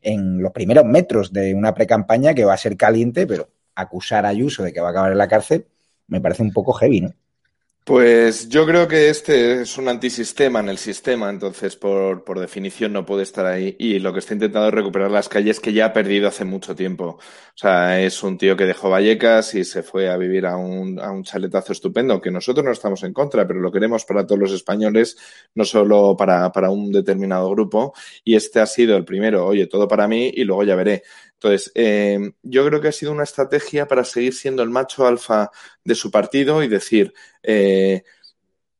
en 0.00 0.42
los 0.42 0.52
primeros 0.52 0.86
metros 0.86 1.30
de 1.30 1.54
una 1.54 1.74
precampaña 1.74 2.32
que 2.32 2.46
va 2.46 2.54
a 2.54 2.56
ser 2.56 2.78
caliente, 2.78 3.26
pero 3.26 3.50
acusar 3.74 4.24
a 4.24 4.30
Ayuso 4.30 4.62
de 4.62 4.72
que 4.72 4.80
va 4.80 4.88
a 4.88 4.90
acabar 4.92 5.12
en 5.12 5.18
la 5.18 5.28
cárcel 5.28 5.66
me 6.06 6.22
parece 6.22 6.42
un 6.42 6.52
poco 6.52 6.72
heavy, 6.72 7.02
¿no? 7.02 7.14
Pues 7.84 8.48
yo 8.48 8.64
creo 8.64 8.88
que 8.88 9.10
este 9.10 9.60
es 9.60 9.76
un 9.76 9.88
antisistema 9.88 10.60
en 10.60 10.70
el 10.70 10.78
sistema, 10.78 11.28
entonces 11.28 11.76
por, 11.76 12.24
por, 12.24 12.40
definición 12.40 12.94
no 12.94 13.04
puede 13.04 13.24
estar 13.24 13.44
ahí. 13.44 13.76
Y 13.78 13.98
lo 13.98 14.10
que 14.14 14.20
está 14.20 14.32
intentando 14.32 14.68
es 14.68 14.74
recuperar 14.74 15.10
las 15.10 15.28
calles 15.28 15.60
que 15.60 15.74
ya 15.74 15.84
ha 15.86 15.92
perdido 15.92 16.28
hace 16.28 16.46
mucho 16.46 16.74
tiempo. 16.74 17.18
O 17.18 17.56
sea, 17.56 18.00
es 18.00 18.22
un 18.22 18.38
tío 18.38 18.56
que 18.56 18.64
dejó 18.64 18.88
Vallecas 18.88 19.54
y 19.54 19.64
se 19.64 19.82
fue 19.82 20.08
a 20.08 20.16
vivir 20.16 20.46
a 20.46 20.56
un, 20.56 20.98
a 20.98 21.10
un 21.10 21.24
chaletazo 21.24 21.72
estupendo, 21.74 22.22
que 22.22 22.30
nosotros 22.30 22.64
no 22.64 22.72
estamos 22.72 23.02
en 23.02 23.12
contra, 23.12 23.46
pero 23.46 23.60
lo 23.60 23.70
queremos 23.70 24.06
para 24.06 24.26
todos 24.26 24.40
los 24.40 24.52
españoles, 24.52 25.18
no 25.54 25.66
solo 25.66 26.16
para, 26.16 26.50
para 26.52 26.70
un 26.70 26.90
determinado 26.90 27.50
grupo. 27.50 27.92
Y 28.24 28.34
este 28.34 28.60
ha 28.60 28.66
sido 28.66 28.96
el 28.96 29.04
primero, 29.04 29.46
oye, 29.46 29.66
todo 29.66 29.86
para 29.86 30.08
mí 30.08 30.32
y 30.34 30.44
luego 30.44 30.64
ya 30.64 30.74
veré. 30.74 31.02
Entonces, 31.44 31.72
eh, 31.74 32.32
yo 32.42 32.66
creo 32.66 32.80
que 32.80 32.88
ha 32.88 32.92
sido 32.92 33.12
una 33.12 33.24
estrategia 33.24 33.86
para 33.86 34.02
seguir 34.02 34.32
siendo 34.32 34.62
el 34.62 34.70
macho 34.70 35.06
alfa 35.06 35.50
de 35.84 35.94
su 35.94 36.10
partido 36.10 36.62
y 36.62 36.68
decir, 36.68 37.12
eh, 37.42 38.02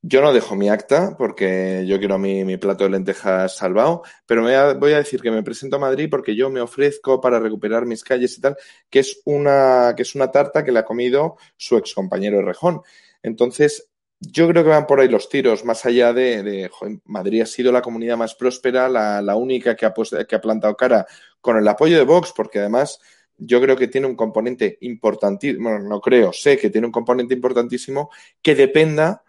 yo 0.00 0.22
no 0.22 0.32
dejo 0.32 0.56
mi 0.56 0.70
acta 0.70 1.14
porque 1.18 1.84
yo 1.86 1.98
quiero 1.98 2.18
mi, 2.18 2.42
mi 2.42 2.56
plato 2.56 2.84
de 2.84 2.90
lentejas 2.90 3.54
salvado, 3.54 4.02
pero 4.24 4.42
me 4.42 4.74
voy 4.74 4.92
a 4.92 4.98
decir 4.98 5.20
que 5.20 5.30
me 5.30 5.42
presento 5.42 5.76
a 5.76 5.78
Madrid 5.78 6.08
porque 6.10 6.34
yo 6.34 6.48
me 6.48 6.62
ofrezco 6.62 7.20
para 7.20 7.38
recuperar 7.38 7.84
mis 7.84 8.02
calles 8.02 8.38
y 8.38 8.40
tal, 8.40 8.56
que 8.88 9.00
es 9.00 9.20
una, 9.26 9.92
que 9.94 10.02
es 10.02 10.14
una 10.14 10.30
tarta 10.30 10.64
que 10.64 10.72
le 10.72 10.78
ha 10.78 10.86
comido 10.86 11.36
su 11.58 11.76
ex 11.76 11.92
compañero 11.92 12.40
Rejón. 12.40 12.80
Entonces, 13.22 13.90
yo 14.30 14.48
creo 14.48 14.62
que 14.62 14.70
van 14.70 14.86
por 14.86 15.00
ahí 15.00 15.08
los 15.08 15.28
tiros, 15.28 15.64
más 15.64 15.84
allá 15.86 16.12
de, 16.12 16.70
Madrid 17.04 17.42
ha 17.42 17.46
sido 17.46 17.72
la 17.72 17.82
comunidad 17.82 18.16
más 18.16 18.34
próspera, 18.34 18.88
la, 18.88 19.22
la 19.22 19.36
única 19.36 19.74
que 19.74 19.86
ha, 19.86 19.94
puesto, 19.94 20.24
que 20.26 20.36
ha 20.36 20.40
plantado 20.40 20.76
cara 20.76 21.06
con 21.40 21.56
el 21.56 21.66
apoyo 21.66 21.96
de 21.96 22.04
Vox, 22.04 22.32
porque 22.34 22.58
además 22.58 23.00
yo 23.36 23.60
creo 23.60 23.76
que 23.76 23.88
tiene 23.88 24.06
un 24.06 24.16
componente 24.16 24.78
importantísimo, 24.82 25.70
bueno, 25.70 25.88
no 25.88 26.00
creo, 26.00 26.32
sé 26.32 26.56
que 26.56 26.70
tiene 26.70 26.86
un 26.86 26.92
componente 26.92 27.34
importantísimo 27.34 28.10
que 28.40 28.54
dependa 28.54 29.24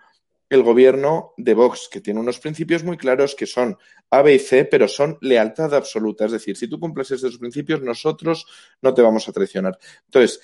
el 0.50 0.64
gobierno 0.64 1.34
de 1.38 1.54
Vox, 1.54 1.90
que 1.92 2.02
tiene 2.02 2.20
unos 2.20 2.40
principios 2.40 2.84
muy 2.84 2.98
claros 2.98 3.36
que 3.36 3.48
son 3.48 3.78
A, 4.12 4.22
B 4.22 4.36
y 4.36 4.40
C, 4.40 4.66
pero 4.66 4.88
son 4.88 5.18
lealtad 5.22 5.74
absoluta. 5.74 6.26
Es 6.26 6.34
decir, 6.34 6.56
si 6.56 6.68
tú 6.68 6.80
cumples 6.80 7.10
esos 7.12 7.38
principios, 7.38 7.82
nosotros 7.82 8.46
no 8.82 8.94
te 8.94 9.02
vamos 9.02 9.28
a 9.28 9.32
traicionar. 9.32 9.78
Entonces, 10.06 10.42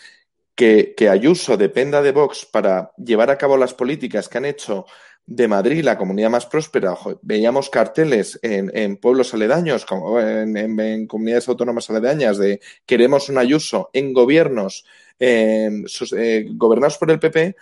que, 0.56 0.96
Ayuso 1.10 1.58
dependa 1.58 2.02
de 2.02 2.12
Vox 2.12 2.46
para 2.46 2.92
llevar 2.98 3.30
a 3.32 3.38
cabo 3.38 3.58
las 3.58 3.74
políticas 3.74 4.30
que 4.30 4.38
han 4.38 4.46
hecho 4.46 4.86
de 5.26 5.48
Madrid 5.48 5.84
la 5.84 5.98
comunidad 5.98 6.30
más 6.30 6.46
próspera. 6.46 6.96
Veíamos 7.22 7.70
carteles 7.70 8.40
en, 8.42 8.98
pueblos 8.98 9.34
aledaños, 9.34 9.86
como 9.86 10.20
en, 10.20 11.08
comunidades 11.08 11.48
autónomas 11.48 11.90
aledañas, 11.90 12.38
de 12.38 12.60
queremos 12.86 13.30
un 13.30 13.38
Ayuso 13.38 13.90
en 13.94 14.14
gobiernos 14.14 14.86
eh, 15.20 15.70
gobernados 16.52 16.98
por 16.98 17.12
el 17.12 17.20
PP, 17.20 17.56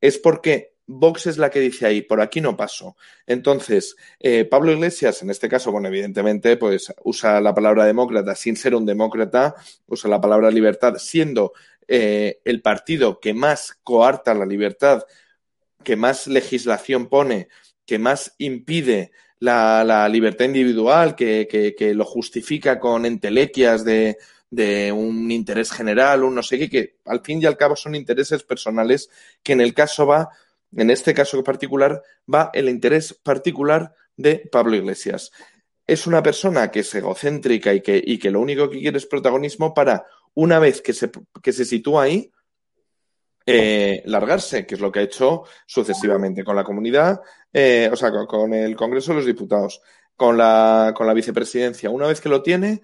es 0.00 0.18
porque 0.18 0.74
Vox 0.92 1.26
es 1.26 1.38
la 1.38 1.50
que 1.50 1.60
dice 1.60 1.86
ahí, 1.86 2.02
por 2.02 2.20
aquí 2.20 2.40
no 2.40 2.56
paso. 2.56 2.96
Entonces, 3.24 3.96
eh, 4.18 4.44
Pablo 4.44 4.72
Iglesias, 4.72 5.22
en 5.22 5.30
este 5.30 5.48
caso, 5.48 5.70
bueno, 5.70 5.86
evidentemente, 5.86 6.56
pues 6.56 6.92
usa 7.04 7.40
la 7.40 7.54
palabra 7.54 7.84
demócrata 7.84 8.34
sin 8.34 8.56
ser 8.56 8.74
un 8.74 8.84
demócrata, 8.84 9.54
usa 9.86 10.10
la 10.10 10.20
palabra 10.20 10.50
libertad 10.50 10.96
siendo 10.98 11.52
eh, 11.92 12.40
el 12.44 12.62
partido 12.62 13.18
que 13.18 13.34
más 13.34 13.76
coarta 13.82 14.32
la 14.32 14.46
libertad, 14.46 15.02
que 15.82 15.96
más 15.96 16.28
legislación 16.28 17.08
pone, 17.08 17.48
que 17.84 17.98
más 17.98 18.36
impide 18.38 19.10
la, 19.40 19.82
la 19.82 20.08
libertad 20.08 20.44
individual, 20.44 21.16
que, 21.16 21.48
que, 21.50 21.74
que, 21.74 21.92
lo 21.92 22.04
justifica 22.04 22.78
con 22.78 23.06
entelequias 23.06 23.84
de, 23.84 24.18
de 24.50 24.92
un 24.92 25.32
interés 25.32 25.72
general, 25.72 26.22
un 26.22 26.36
no 26.36 26.44
sé 26.44 26.60
qué, 26.60 26.70
que 26.70 26.98
al 27.06 27.22
fin 27.22 27.42
y 27.42 27.46
al 27.46 27.56
cabo 27.56 27.74
son 27.74 27.96
intereses 27.96 28.44
personales, 28.44 29.10
que 29.42 29.54
en 29.54 29.60
el 29.60 29.74
caso 29.74 30.06
va, 30.06 30.28
en 30.76 30.90
este 30.90 31.12
caso 31.12 31.42
particular, 31.42 32.04
va 32.32 32.50
el 32.54 32.68
interés 32.68 33.14
particular 33.14 33.96
de 34.16 34.48
Pablo 34.52 34.76
Iglesias. 34.76 35.32
es 35.88 36.06
una 36.06 36.22
persona 36.22 36.70
que 36.70 36.80
es 36.80 36.94
egocéntrica 36.94 37.74
y 37.74 37.80
que, 37.80 38.00
y 38.06 38.16
que 38.20 38.30
lo 38.30 38.40
único 38.40 38.70
que 38.70 38.78
quiere 38.78 38.98
es 38.98 39.06
protagonismo 39.06 39.74
para, 39.74 40.06
una 40.34 40.58
vez 40.58 40.80
que 40.82 40.92
se, 40.92 41.10
que 41.42 41.52
se 41.52 41.64
sitúa 41.64 42.04
ahí, 42.04 42.30
eh, 43.46 44.02
largarse, 44.06 44.66
que 44.66 44.74
es 44.74 44.80
lo 44.80 44.92
que 44.92 45.00
ha 45.00 45.02
hecho 45.02 45.44
sucesivamente 45.66 46.44
con 46.44 46.56
la 46.56 46.64
comunidad, 46.64 47.20
eh, 47.52 47.88
o 47.92 47.96
sea, 47.96 48.12
con, 48.26 48.52
el 48.54 48.76
Congreso 48.76 49.12
de 49.12 49.16
los 49.16 49.26
Diputados, 49.26 49.80
con 50.14 50.36
la, 50.36 50.92
con 50.94 51.06
la 51.06 51.14
vicepresidencia. 51.14 51.90
Una 51.90 52.06
vez 52.06 52.20
que 52.20 52.28
lo 52.28 52.42
tiene, 52.42 52.82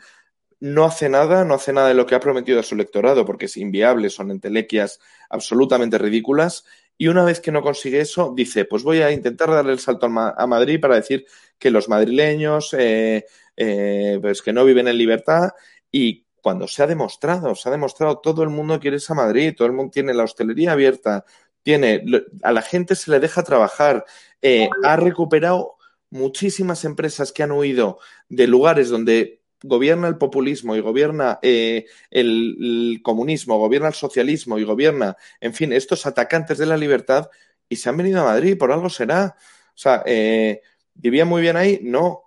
no 0.59 0.85
hace 0.85 1.09
nada, 1.09 1.44
no 1.44 1.54
hace 1.54 1.72
nada 1.72 1.88
de 1.88 1.94
lo 1.94 2.06
que 2.06 2.14
ha 2.14 2.20
prometido 2.20 2.59
a 2.59 2.62
su 2.62 2.74
electorado, 2.74 3.24
porque 3.24 3.44
es 3.44 3.56
inviable, 3.56 4.11
son 4.11 4.30
entelequias 4.30 4.98
absolutamente 5.28 5.98
ridículas. 5.98 6.64
Y 6.98 7.09
una 7.09 7.24
vez 7.24 7.40
que 7.40 7.52
no 7.52 7.62
consigue 7.62 8.00
eso, 8.00 8.32
dice, 8.35 8.64
pues 8.64 8.82
voy 8.82 9.02
a 9.02 9.12
intentar 9.12 9.50
darle 9.50 9.72
el 9.72 9.78
salto 9.78 10.06
a 10.06 10.46
Madrid 10.46 10.80
para 10.80 10.96
decir 10.96 11.26
que 11.59 11.70
los 11.70 11.88
madrileños, 11.88 12.74
eh, 12.76 13.24
pues 13.54 14.40
que 14.42 14.52
no 14.52 14.64
viven 14.64 14.88
en 14.88 14.96
libertad 14.96 15.50
y 15.92 16.25
cuando 16.46 16.68
se 16.68 16.80
ha 16.80 16.87
demostrado, 16.87 17.56
se 17.56 17.68
ha 17.68 17.72
demostrado, 17.72 18.18
todo 18.18 18.44
el 18.44 18.50
mundo 18.50 18.78
quiere 18.78 18.98
irse 18.98 19.12
a 19.12 19.16
Madrid, 19.16 19.52
todo 19.56 19.66
el 19.66 19.74
mundo 19.74 19.90
tiene 19.90 20.14
la 20.14 20.22
hostelería 20.22 20.70
abierta, 20.70 21.24
tiene, 21.64 22.04
a 22.40 22.52
la 22.52 22.62
gente 22.62 22.94
se 22.94 23.11
le 23.11 23.18
deja 23.18 23.42
trabajar, 23.42 24.04
eh, 24.40 24.68
ha 24.85 24.94
recuperado 24.94 25.74
muchísimas 26.09 26.85
empresas 26.85 27.32
que 27.32 27.42
han 27.42 27.50
huido 27.50 27.98
de 28.28 28.46
lugares 28.46 28.90
donde 28.90 29.42
gobierna 29.61 30.06
el 30.06 30.18
populismo 30.18 30.76
y 30.76 30.80
gobierna 30.80 31.40
eh, 31.42 31.87
el, 32.12 33.00
comunismo, 33.02 33.59
gobierna 33.59 33.88
el 33.88 33.94
socialismo 33.94 34.61
y 34.61 34.62
gobierna, 34.62 35.16
en 35.40 35.52
fin, 35.52 35.72
estos 35.72 36.06
atacantes 36.06 36.59
de 36.59 36.66
la 36.66 36.76
libertad 36.76 37.28
y 37.68 37.74
se 37.74 37.88
han 37.88 37.96
venido 37.96 38.20
a 38.20 38.26
Madrid, 38.26 38.56
por 38.56 38.70
algo 38.70 38.88
será. 38.88 39.35
O 39.70 39.78
sea, 39.78 40.04
eh, 40.06 40.61
¿vivía 40.94 41.24
muy 41.24 41.42
bien 41.42 41.56
ahí? 41.56 41.80
No. 41.82 42.25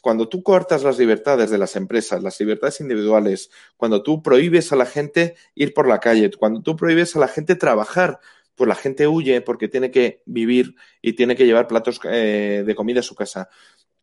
Cuando 0.00 0.28
tú 0.28 0.42
cortas 0.42 0.82
las 0.82 0.98
libertades 0.98 1.50
de 1.50 1.58
las 1.58 1.76
empresas, 1.76 2.22
las 2.22 2.40
libertades 2.40 2.80
individuales, 2.80 3.50
cuando 3.76 4.02
tú 4.02 4.22
prohíbes 4.22 4.72
a 4.72 4.76
la 4.76 4.86
gente 4.86 5.36
ir 5.54 5.74
por 5.74 5.86
la 5.86 6.00
calle, 6.00 6.30
cuando 6.30 6.62
tú 6.62 6.76
prohíbes 6.76 7.14
a 7.16 7.20
la 7.20 7.28
gente 7.28 7.56
trabajar, 7.56 8.20
pues 8.54 8.68
la 8.68 8.74
gente 8.74 9.06
huye 9.06 9.40
porque 9.40 9.68
tiene 9.68 9.90
que 9.90 10.22
vivir 10.26 10.74
y 11.00 11.14
tiene 11.14 11.36
que 11.36 11.46
llevar 11.46 11.66
platos 11.66 12.00
eh, 12.04 12.62
de 12.66 12.74
comida 12.74 13.00
a 13.00 13.02
su 13.02 13.14
casa. 13.14 13.48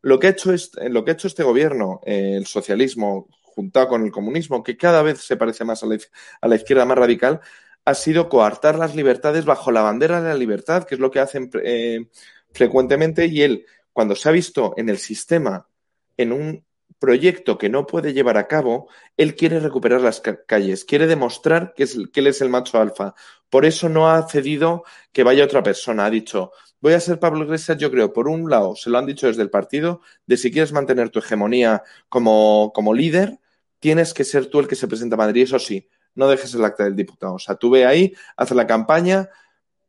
Lo 0.01 0.19
que 0.19 0.27
ha 0.27 0.29
hecho, 0.31 0.51
lo 0.89 1.03
que 1.03 1.11
ha 1.11 1.13
hecho 1.13 1.27
este 1.27 1.43
gobierno, 1.43 2.01
eh, 2.05 2.35
el 2.37 2.45
socialismo, 2.45 3.27
juntado 3.41 3.87
con 3.87 4.05
el 4.05 4.11
comunismo, 4.11 4.63
que 4.63 4.77
cada 4.77 5.01
vez 5.01 5.19
se 5.19 5.37
parece 5.37 5.65
más 5.65 5.83
a 5.83 5.87
la, 5.87 5.97
a 6.41 6.47
la, 6.47 6.55
izquierda 6.55 6.85
más 6.85 6.97
radical, 6.97 7.41
ha 7.85 7.93
sido 7.93 8.29
coartar 8.29 8.77
las 8.77 8.95
libertades 8.95 9.45
bajo 9.45 9.71
la 9.71 9.81
bandera 9.81 10.21
de 10.21 10.29
la 10.29 10.35
libertad, 10.35 10.83
que 10.83 10.95
es 10.95 11.01
lo 11.01 11.09
que 11.09 11.19
hacen 11.19 11.49
eh, 11.63 12.07
frecuentemente, 12.51 13.25
y 13.25 13.41
él, 13.41 13.65
cuando 13.97 14.13
se 14.13 14.29
ha 14.29 14.31
visto 14.31 14.75
en 14.77 14.89
el 14.89 14.99
sistema, 14.99 15.67
en 16.17 16.31
un 16.31 16.63
proyecto 16.99 17.57
que 17.57 17.67
no 17.67 17.87
puede 17.87 18.13
llevar 18.13 18.37
a 18.37 18.47
cabo, 18.47 18.89
él 19.17 19.33
quiere 19.33 19.59
recuperar 19.59 20.01
las 20.01 20.21
calles, 20.21 20.85
quiere 20.85 21.07
demostrar 21.07 21.73
que, 21.75 21.81
es, 21.81 21.97
que 22.13 22.19
él 22.19 22.27
es 22.27 22.39
el 22.41 22.49
macho 22.49 22.79
alfa. 22.79 23.15
Por 23.49 23.65
eso 23.65 23.89
no 23.89 24.11
ha 24.11 24.21
cedido 24.29 24.83
que 25.11 25.23
vaya 25.23 25.43
otra 25.43 25.63
persona. 25.63 26.05
Ha 26.05 26.11
dicho, 26.11 26.51
voy 26.79 26.93
a 26.93 26.99
ser 26.99 27.17
Pablo 27.17 27.45
Iglesias, 27.45 27.79
yo 27.79 27.89
creo, 27.89 28.13
por 28.13 28.27
un 28.27 28.47
lado, 28.51 28.75
se 28.75 28.91
lo 28.91 28.99
han 28.99 29.07
dicho 29.07 29.25
desde 29.25 29.41
el 29.41 29.49
partido, 29.49 30.01
de 30.27 30.37
si 30.37 30.51
quieres 30.51 30.71
mantener 30.71 31.09
tu 31.09 31.17
hegemonía 31.17 31.81
como, 32.07 32.71
como 32.75 32.93
líder, 32.93 33.39
tienes 33.79 34.13
que 34.13 34.25
ser 34.25 34.45
tú 34.45 34.59
el 34.59 34.67
que 34.67 34.75
se 34.75 34.87
presenta 34.87 35.15
a 35.15 35.17
Madrid, 35.17 35.41
eso 35.41 35.57
sí, 35.57 35.89
no 36.13 36.27
dejes 36.27 36.53
el 36.53 36.63
acta 36.63 36.83
del 36.83 36.95
diputado. 36.95 37.33
O 37.33 37.39
sea, 37.39 37.55
tú 37.55 37.71
ve 37.71 37.87
ahí, 37.87 38.13
haz 38.35 38.51
la 38.51 38.67
campaña, 38.67 39.27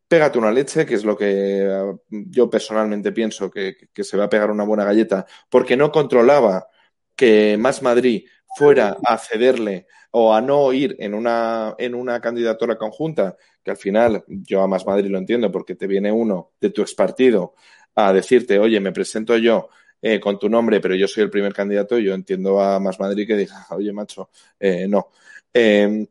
pégate 0.08 0.38
una 0.38 0.50
leche, 0.50 0.86
que 0.86 0.94
es 0.94 1.04
lo 1.04 1.16
que 1.16 1.94
yo 2.08 2.50
personalmente 2.50 3.12
pienso 3.12 3.50
que, 3.50 3.76
se 3.94 4.16
va 4.16 4.24
a 4.24 4.28
pegar 4.28 4.50
una 4.50 4.64
buena 4.64 4.84
galleta, 4.84 5.26
porque 5.50 5.76
no 5.76 5.92
controlaba 5.92 6.68
que 7.14 7.56
Más 7.58 7.82
Madrid 7.82 8.26
fuera 8.56 8.96
a 9.04 9.18
cederle 9.18 9.86
o 10.10 10.34
a 10.34 10.40
no 10.40 10.72
ir 10.72 10.96
en 10.98 11.14
una, 11.14 11.74
en 11.78 11.94
una 11.94 12.20
candidatura 12.20 12.78
conjunta, 12.78 13.36
que 13.62 13.70
al 13.70 13.76
final 13.76 14.24
yo 14.26 14.62
a 14.62 14.66
Más 14.66 14.86
Madrid 14.86 15.10
lo 15.10 15.18
entiendo 15.18 15.52
porque 15.52 15.74
te 15.74 15.86
viene 15.86 16.10
uno 16.10 16.52
de 16.60 16.70
tu 16.70 16.80
expartido 16.80 17.54
a 17.94 18.12
decirte, 18.12 18.58
oye, 18.58 18.80
me 18.80 18.92
presento 18.92 19.36
yo 19.36 19.68
eh, 20.00 20.18
con 20.20 20.38
tu 20.38 20.48
nombre, 20.48 20.80
pero 20.80 20.94
yo 20.94 21.06
soy 21.06 21.24
el 21.24 21.30
primer 21.30 21.52
candidato, 21.52 21.98
yo 21.98 22.14
entiendo 22.14 22.60
a 22.60 22.80
Más 22.80 22.98
Madrid 22.98 23.26
que 23.26 23.36
diga, 23.36 23.66
oye, 23.70 23.92
macho, 23.92 24.30
eh, 24.58 24.86
no. 24.88 25.10
Eh, 25.52 26.06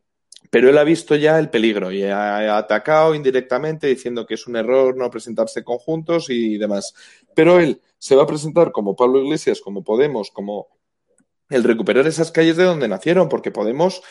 pero 0.49 0.69
él 0.69 0.77
ha 0.77 0.83
visto 0.83 1.15
ya 1.15 1.39
el 1.39 1.49
peligro 1.49 1.91
y 1.91 2.03
ha 2.03 2.57
atacado 2.57 3.13
indirectamente 3.15 3.87
diciendo 3.87 4.25
que 4.25 4.35
es 4.35 4.47
un 4.47 4.55
error 4.55 4.95
no 4.95 5.09
presentarse 5.09 5.63
conjuntos 5.63 6.29
y 6.29 6.57
demás. 6.57 6.93
Pero 7.35 7.59
él 7.59 7.81
se 7.97 8.15
va 8.15 8.23
a 8.23 8.27
presentar 8.27 8.71
como 8.71 8.95
Pablo 8.95 9.21
Iglesias, 9.21 9.61
como 9.61 9.83
Podemos, 9.83 10.31
como 10.31 10.67
el 11.49 11.63
recuperar 11.63 12.07
esas 12.07 12.31
calles 12.31 12.57
de 12.57 12.63
donde 12.63 12.87
nacieron, 12.87 13.29
porque 13.29 13.51
Podemos 13.51 14.01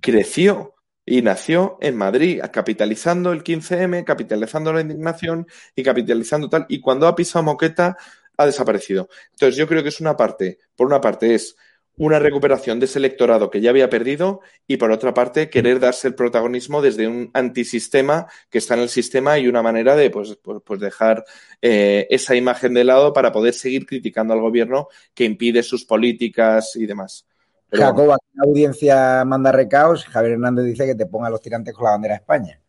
creció 0.00 0.74
y 1.04 1.22
nació 1.22 1.78
en 1.80 1.96
Madrid, 1.96 2.40
capitalizando 2.52 3.32
el 3.32 3.42
15M, 3.42 4.04
capitalizando 4.04 4.72
la 4.72 4.82
indignación 4.82 5.46
y 5.74 5.82
capitalizando 5.82 6.48
tal. 6.48 6.66
Y 6.68 6.80
cuando 6.80 7.08
ha 7.08 7.16
pisado 7.16 7.42
Moqueta, 7.42 7.96
ha 8.36 8.46
desaparecido. 8.46 9.08
Entonces, 9.32 9.56
yo 9.56 9.66
creo 9.66 9.82
que 9.82 9.88
es 9.88 10.00
una 10.00 10.16
parte, 10.16 10.58
por 10.76 10.86
una 10.86 11.00
parte 11.00 11.34
es 11.34 11.56
una 12.00 12.18
recuperación 12.18 12.80
de 12.80 12.86
ese 12.86 12.98
electorado 12.98 13.50
que 13.50 13.60
ya 13.60 13.68
había 13.68 13.90
perdido 13.90 14.40
y 14.66 14.78
por 14.78 14.90
otra 14.90 15.12
parte 15.12 15.50
querer 15.50 15.80
darse 15.80 16.08
el 16.08 16.14
protagonismo 16.14 16.80
desde 16.80 17.06
un 17.06 17.30
antisistema 17.34 18.26
que 18.48 18.56
está 18.56 18.72
en 18.72 18.80
el 18.80 18.88
sistema 18.88 19.38
y 19.38 19.48
una 19.48 19.62
manera 19.62 19.94
de 19.96 20.08
pues, 20.08 20.38
pues, 20.42 20.62
pues 20.64 20.80
dejar 20.80 21.26
eh, 21.60 22.06
esa 22.08 22.34
imagen 22.34 22.72
de 22.72 22.84
lado 22.84 23.12
para 23.12 23.32
poder 23.32 23.52
seguir 23.52 23.84
criticando 23.84 24.32
al 24.32 24.40
gobierno 24.40 24.88
que 25.12 25.24
impide 25.24 25.62
sus 25.62 25.84
políticas 25.84 26.74
y 26.74 26.86
demás. 26.86 27.26
Pero, 27.68 27.82
Jacob, 27.82 28.12
aquí 28.12 28.26
la 28.32 28.44
audiencia 28.48 29.24
manda 29.26 29.52
recaos. 29.52 30.06
Javier 30.06 30.32
Hernández 30.32 30.64
dice 30.64 30.86
que 30.86 30.94
te 30.94 31.04
ponga 31.04 31.28
los 31.28 31.42
tirantes 31.42 31.74
con 31.74 31.84
la 31.84 31.90
bandera 31.90 32.14
de 32.14 32.20
España. 32.20 32.60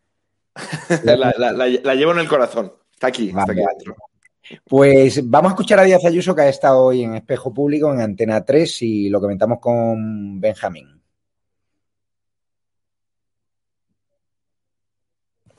la, 1.05 1.15
la, 1.15 1.33
la, 1.37 1.67
la, 1.67 1.95
llevo 1.95 2.11
en 2.11 2.19
el 2.19 2.27
corazón. 2.27 2.73
Está 2.91 3.07
aquí, 3.07 3.31
vale, 3.31 3.53
está 3.53 3.53
aquí 3.53 3.75
dentro. 3.77 3.95
Pues 4.67 5.29
vamos 5.29 5.51
a 5.51 5.53
escuchar 5.53 5.79
a 5.79 5.83
Díaz 5.83 6.05
Ayuso, 6.05 6.35
que 6.35 6.41
ha 6.41 6.49
estado 6.49 6.83
hoy 6.83 7.03
en 7.03 7.15
Espejo 7.15 7.53
Público, 7.53 7.91
en 7.93 8.01
Antena 8.01 8.43
3, 8.43 8.81
y 8.81 9.09
lo 9.09 9.19
comentamos 9.19 9.59
con 9.59 10.39
Benjamín. 10.39 11.01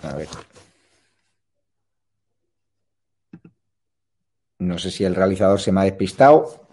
A 0.02 0.14
ver. 0.16 0.28
No 4.58 4.78
sé 4.78 4.90
si 4.90 5.04
el 5.04 5.14
realizador 5.14 5.60
se 5.60 5.72
me 5.72 5.80
ha 5.80 5.84
despistado. 5.84 6.66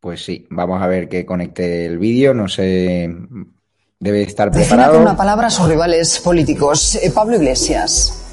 Pues 0.00 0.24
sí, 0.24 0.46
vamos 0.50 0.80
a 0.80 0.86
ver 0.86 1.08
que 1.08 1.26
conecte 1.26 1.86
el 1.86 1.98
vídeo. 1.98 2.32
No 2.32 2.48
sé, 2.48 3.10
debe 3.98 4.22
estar 4.22 4.50
preparado. 4.50 4.92
Defina 4.92 4.92
con 4.92 5.02
una 5.02 5.16
palabra 5.16 5.48
a 5.48 5.50
sus 5.50 5.68
rivales 5.68 6.20
políticos. 6.20 6.94
Eh, 6.96 7.10
Pablo 7.10 7.36
Iglesias 7.36 8.27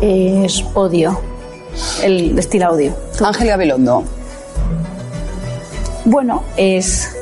es 0.00 0.64
odio, 0.74 1.20
el 2.02 2.38
estilo 2.38 2.70
odio. 2.70 2.94
Ángel 3.22 3.48
Gabilondo. 3.48 4.04
Bueno, 6.04 6.42
es 6.56 7.14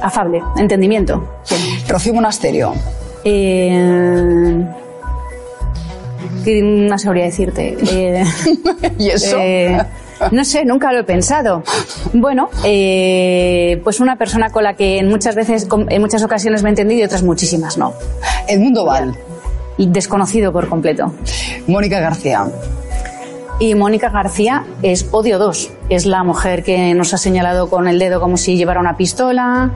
afable, 0.00 0.42
entendimiento. 0.56 1.28
Sí. 1.42 1.56
Rocío 1.88 2.14
Monasterio. 2.14 2.74
Eh, 3.24 4.64
no 6.46 6.98
sabría 6.98 7.24
decirte. 7.24 7.76
Eh, 7.92 8.24
¿Y 8.98 9.10
eso? 9.10 9.36
Eh, 9.38 9.78
no 10.30 10.44
sé, 10.44 10.64
nunca 10.64 10.92
lo 10.92 11.00
he 11.00 11.04
pensado. 11.04 11.62
Bueno, 12.12 12.48
eh, 12.64 13.80
pues 13.84 14.00
una 14.00 14.16
persona 14.16 14.50
con 14.50 14.64
la 14.64 14.74
que 14.74 14.98
en 14.98 15.08
muchas 15.08 15.34
veces, 15.34 15.66
en 15.88 16.00
muchas 16.00 16.22
ocasiones 16.22 16.62
me 16.62 16.68
he 16.68 16.70
entendido 16.70 17.00
y 17.00 17.04
otras 17.04 17.22
muchísimas 17.22 17.76
no. 17.76 17.94
Edmundo 18.48 18.84
Val 18.84 19.16
desconocido 19.86 20.52
por 20.52 20.68
completo. 20.68 21.12
Mónica 21.66 22.00
García. 22.00 22.46
Y 23.60 23.74
Mónica 23.74 24.08
García 24.08 24.64
es 24.82 25.08
Odio 25.12 25.38
2. 25.38 25.70
Es 25.88 26.06
la 26.06 26.24
mujer 26.24 26.64
que 26.64 26.94
nos 26.94 27.14
ha 27.14 27.18
señalado 27.18 27.70
con 27.70 27.86
el 27.86 27.98
dedo 27.98 28.20
como 28.20 28.36
si 28.36 28.56
llevara 28.56 28.80
una 28.80 28.96
pistola. 28.96 29.70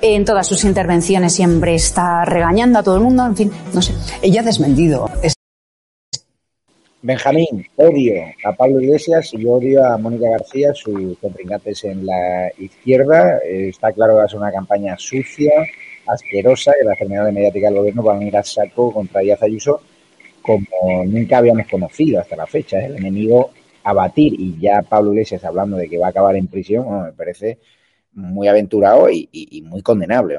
En 0.00 0.24
todas 0.24 0.46
sus 0.46 0.64
intervenciones 0.64 1.34
siempre 1.34 1.74
está 1.74 2.24
regañando 2.24 2.78
a 2.78 2.82
todo 2.82 2.96
el 2.96 3.02
mundo. 3.02 3.26
En 3.26 3.34
fin, 3.34 3.50
no 3.72 3.82
sé. 3.82 3.94
Ella 4.22 4.42
ha 4.42 4.44
desmentido. 4.44 5.10
Es... 5.22 5.34
Benjamín, 7.02 7.66
odio 7.76 8.14
a 8.44 8.52
Pablo 8.52 8.80
Iglesias 8.80 9.30
y 9.32 9.44
odio 9.46 9.84
a 9.84 9.96
Mónica 9.96 10.28
García, 10.30 10.74
sus 10.74 11.18
contrincantes 11.18 11.84
en 11.84 12.04
la 12.04 12.50
izquierda. 12.58 13.38
Está 13.44 13.92
claro 13.92 14.18
que 14.18 14.26
es 14.26 14.34
una 14.34 14.52
campaña 14.52 14.96
sucia, 14.98 15.52
asquerosa 16.06 16.72
que 16.78 16.84
las 16.84 16.98
terminales 16.98 17.32
mediáticas 17.32 17.70
del 17.70 17.78
gobierno 17.78 18.02
van 18.02 18.20
a 18.20 18.24
ir 18.24 18.36
a 18.36 18.42
saco 18.42 18.92
contra 18.92 19.20
Díaz 19.20 19.42
Ayuso 19.42 19.80
como 20.46 21.04
nunca 21.04 21.38
habíamos 21.38 21.66
conocido 21.66 22.20
hasta 22.20 22.36
la 22.36 22.46
fecha. 22.46 22.78
¿eh? 22.78 22.86
El 22.86 22.96
enemigo 22.96 23.50
a 23.82 23.92
batir 23.92 24.34
y 24.38 24.56
ya 24.58 24.82
Pablo 24.82 25.12
Iglesias 25.12 25.44
hablando 25.44 25.76
de 25.76 25.88
que 25.88 25.98
va 25.98 26.06
a 26.06 26.10
acabar 26.10 26.36
en 26.36 26.46
prisión, 26.46 27.04
me 27.04 27.12
parece 27.12 27.58
muy 28.12 28.46
aventurado 28.46 29.10
y, 29.10 29.28
y, 29.32 29.58
y 29.58 29.62
muy 29.62 29.82
condenable. 29.82 30.38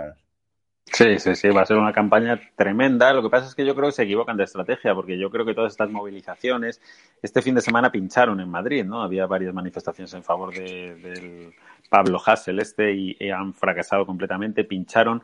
Sí, 0.85 1.19
sí, 1.19 1.35
sí, 1.35 1.49
va 1.49 1.61
a 1.61 1.65
ser 1.65 1.77
una 1.77 1.91
campaña 1.91 2.39
tremenda. 2.55 3.11
Lo 3.13 3.21
que 3.21 3.29
pasa 3.29 3.47
es 3.47 3.53
que 3.53 3.65
yo 3.65 3.75
creo 3.75 3.89
que 3.89 3.95
se 3.95 4.03
equivocan 4.03 4.37
de 4.37 4.45
estrategia, 4.45 4.95
porque 4.95 5.17
yo 5.17 5.29
creo 5.29 5.45
que 5.45 5.53
todas 5.53 5.73
estas 5.73 5.89
movilizaciones, 5.89 6.81
este 7.21 7.41
fin 7.41 7.55
de 7.55 7.61
semana 7.61 7.91
pincharon 7.91 8.39
en 8.39 8.49
Madrid, 8.49 8.85
¿no? 8.85 9.03
Había 9.03 9.27
varias 9.27 9.53
manifestaciones 9.53 10.13
en 10.13 10.23
favor 10.23 10.53
de, 10.53 10.95
del 10.95 11.53
Pablo 11.89 12.19
Hassel 12.25 12.59
este 12.59 12.93
y, 12.93 13.17
y, 13.19 13.29
han 13.29 13.53
fracasado 13.53 14.05
completamente, 14.05 14.63
pincharon. 14.63 15.21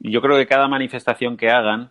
Yo 0.00 0.20
creo 0.20 0.36
que 0.36 0.46
cada 0.46 0.68
manifestación 0.68 1.36
que 1.36 1.50
hagan, 1.50 1.90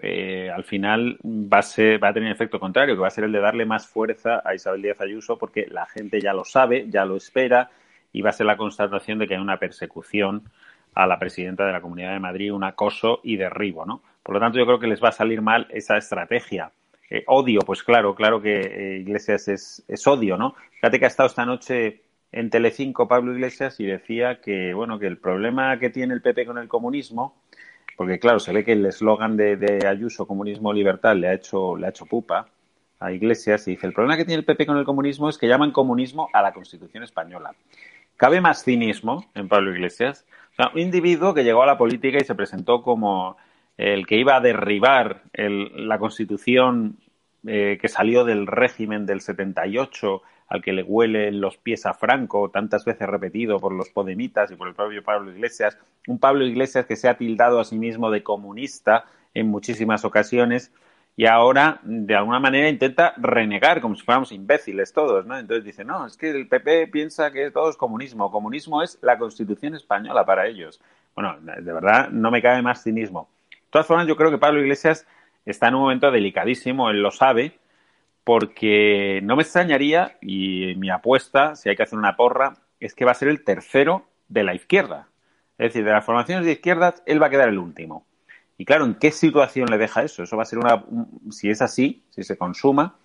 eh, 0.00 0.50
al 0.50 0.64
final 0.64 1.18
va 1.24 1.58
a, 1.58 1.62
ser, 1.62 2.02
va 2.02 2.08
a 2.08 2.12
tener 2.12 2.32
efecto 2.32 2.58
contrario, 2.58 2.94
que 2.94 3.00
va 3.00 3.08
a 3.08 3.10
ser 3.10 3.24
el 3.24 3.32
de 3.32 3.40
darle 3.40 3.66
más 3.66 3.86
fuerza 3.86 4.42
a 4.44 4.54
Isabel 4.54 4.82
Díaz 4.82 5.00
Ayuso, 5.00 5.38
porque 5.38 5.66
la 5.70 5.86
gente 5.86 6.20
ya 6.20 6.32
lo 6.32 6.44
sabe, 6.44 6.86
ya 6.88 7.04
lo 7.04 7.16
espera, 7.16 7.70
y 8.12 8.22
va 8.22 8.30
a 8.30 8.32
ser 8.32 8.46
la 8.46 8.56
constatación 8.56 9.18
de 9.18 9.26
que 9.26 9.34
hay 9.34 9.40
una 9.40 9.58
persecución 9.58 10.44
a 10.94 11.06
la 11.06 11.18
presidenta 11.18 11.64
de 11.64 11.72
la 11.72 11.80
Comunidad 11.80 12.12
de 12.12 12.20
Madrid 12.20 12.52
un 12.52 12.64
acoso 12.64 13.20
y 13.22 13.36
derribo, 13.36 13.86
¿no? 13.86 14.02
Por 14.22 14.34
lo 14.34 14.40
tanto, 14.40 14.58
yo 14.58 14.66
creo 14.66 14.78
que 14.78 14.86
les 14.86 15.02
va 15.02 15.08
a 15.08 15.12
salir 15.12 15.40
mal 15.40 15.66
esa 15.70 15.96
estrategia. 15.96 16.70
Eh, 17.10 17.24
odio, 17.26 17.60
pues 17.60 17.82
claro, 17.82 18.14
claro 18.14 18.40
que 18.40 18.60
eh, 18.60 18.98
Iglesias 19.00 19.48
es, 19.48 19.84
es, 19.88 20.06
odio, 20.06 20.36
¿no? 20.36 20.54
Fíjate 20.72 20.98
que 20.98 21.04
ha 21.04 21.08
estado 21.08 21.28
esta 21.28 21.44
noche 21.44 22.02
en 22.32 22.50
Telecinco 22.50 23.06
Pablo 23.06 23.32
Iglesias 23.32 23.78
y 23.78 23.84
decía 23.84 24.40
que, 24.40 24.74
bueno, 24.74 24.98
que 24.98 25.06
el 25.06 25.18
problema 25.18 25.78
que 25.78 25.90
tiene 25.90 26.14
el 26.14 26.22
PP 26.22 26.46
con 26.46 26.58
el 26.58 26.66
comunismo, 26.66 27.36
porque 27.96 28.18
claro, 28.18 28.40
se 28.40 28.52
ve 28.52 28.64
que 28.64 28.72
el 28.72 28.86
eslogan 28.86 29.36
de, 29.36 29.86
Ayuso, 29.86 30.26
comunismo 30.26 30.72
libertad, 30.72 31.14
le 31.14 31.28
ha 31.28 31.34
hecho, 31.34 31.76
le 31.76 31.86
ha 31.86 31.90
hecho 31.90 32.06
pupa 32.06 32.48
a 32.98 33.12
Iglesias 33.12 33.68
y 33.68 33.72
dice, 33.72 33.86
el 33.86 33.92
problema 33.92 34.16
que 34.16 34.24
tiene 34.24 34.38
el 34.38 34.46
PP 34.46 34.66
con 34.66 34.78
el 34.78 34.84
comunismo 34.84 35.28
es 35.28 35.36
que 35.36 35.46
llaman 35.46 35.72
comunismo 35.72 36.28
a 36.32 36.40
la 36.40 36.52
Constitución 36.52 37.02
española. 37.02 37.54
¿Cabe 38.16 38.40
más 38.40 38.64
cinismo 38.64 39.26
en 39.34 39.48
Pablo 39.48 39.72
Iglesias? 39.72 40.26
Un 40.74 40.80
individuo 40.80 41.34
que 41.34 41.44
llegó 41.44 41.62
a 41.62 41.66
la 41.66 41.76
política 41.76 42.18
y 42.18 42.24
se 42.24 42.34
presentó 42.34 42.82
como 42.82 43.36
el 43.76 44.06
que 44.06 44.16
iba 44.16 44.36
a 44.36 44.40
derribar 44.40 45.22
la 45.34 45.98
constitución 45.98 46.98
eh, 47.46 47.78
que 47.80 47.88
salió 47.88 48.24
del 48.24 48.46
régimen 48.46 49.06
del 49.06 49.20
78, 49.20 50.22
al 50.52 50.60
que 50.60 50.74
le 50.74 50.82
huelen 50.82 51.40
los 51.40 51.56
pies 51.56 51.86
a 51.86 51.94
Franco, 51.94 52.50
tantas 52.50 52.84
veces 52.84 53.08
repetido 53.08 53.58
por 53.58 53.72
los 53.72 53.88
podemitas 53.88 54.50
y 54.50 54.54
por 54.54 54.68
el 54.68 54.74
propio 54.74 55.02
Pablo 55.02 55.32
Iglesias. 55.32 55.78
Un 56.06 56.18
Pablo 56.18 56.44
Iglesias 56.44 56.84
que 56.84 56.96
se 56.96 57.08
ha 57.08 57.16
tildado 57.16 57.58
a 57.58 57.64
sí 57.64 57.78
mismo 57.78 58.10
de 58.10 58.22
comunista 58.22 59.06
en 59.32 59.48
muchísimas 59.48 60.04
ocasiones 60.04 60.70
y 61.16 61.24
ahora 61.24 61.80
de 61.84 62.14
alguna 62.14 62.38
manera 62.38 62.68
intenta 62.68 63.14
renegar 63.16 63.80
como 63.80 63.94
si 63.94 64.02
fuéramos 64.02 64.30
imbéciles 64.30 64.92
todos, 64.92 65.24
¿no? 65.24 65.38
Entonces 65.38 65.64
dice, 65.64 65.86
no, 65.86 66.04
es 66.04 66.18
que 66.18 66.28
el 66.28 66.46
PP 66.48 66.88
piensa 66.88 67.32
que 67.32 67.50
todo 67.50 67.70
es 67.70 67.78
comunismo, 67.78 68.30
comunismo 68.30 68.82
es 68.82 68.98
la 69.00 69.16
Constitución 69.16 69.74
española 69.74 70.26
para 70.26 70.46
ellos. 70.46 70.82
Bueno, 71.14 71.38
de 71.40 71.72
verdad 71.72 72.10
no 72.10 72.30
me 72.30 72.42
cabe 72.42 72.60
más 72.60 72.82
cinismo. 72.82 73.30
De 73.50 73.56
todas 73.70 73.86
formas, 73.86 74.06
yo 74.06 74.16
creo 74.16 74.30
que 74.30 74.36
Pablo 74.36 74.60
Iglesias 74.60 75.06
está 75.46 75.68
en 75.68 75.76
un 75.76 75.80
momento 75.80 76.10
delicadísimo, 76.10 76.90
él 76.90 77.00
lo 77.00 77.10
sabe, 77.10 77.58
porque 78.24 79.20
no 79.22 79.36
me 79.36 79.42
extrañaría, 79.42 80.16
y 80.20 80.74
mi 80.76 80.90
apuesta, 80.90 81.56
si 81.56 81.68
hay 81.68 81.76
que 81.76 81.82
hacer 81.82 81.98
una 81.98 82.16
porra, 82.16 82.54
es 82.80 82.94
que 82.94 83.04
va 83.04 83.12
a 83.12 83.14
ser 83.14 83.28
el 83.28 83.44
tercero 83.44 84.06
de 84.28 84.44
la 84.44 84.54
izquierda. 84.54 85.08
Es 85.58 85.68
decir, 85.68 85.84
de 85.84 85.92
las 85.92 86.04
formaciones 86.04 86.44
de 86.44 86.52
izquierdas, 86.52 87.02
él 87.06 87.22
va 87.22 87.26
a 87.26 87.30
quedar 87.30 87.48
el 87.48 87.58
último. 87.58 88.06
Y 88.58 88.64
claro, 88.64 88.84
¿en 88.84 88.94
qué 88.94 89.10
situación 89.10 89.70
le 89.70 89.78
deja 89.78 90.02
eso? 90.02 90.22
Eso 90.22 90.36
va 90.36 90.44
a 90.44 90.46
ser 90.46 90.58
una, 90.58 90.84
si 91.30 91.50
es 91.50 91.62
así, 91.62 92.04
si 92.10 92.22
se 92.22 92.36
consuma, 92.36 92.96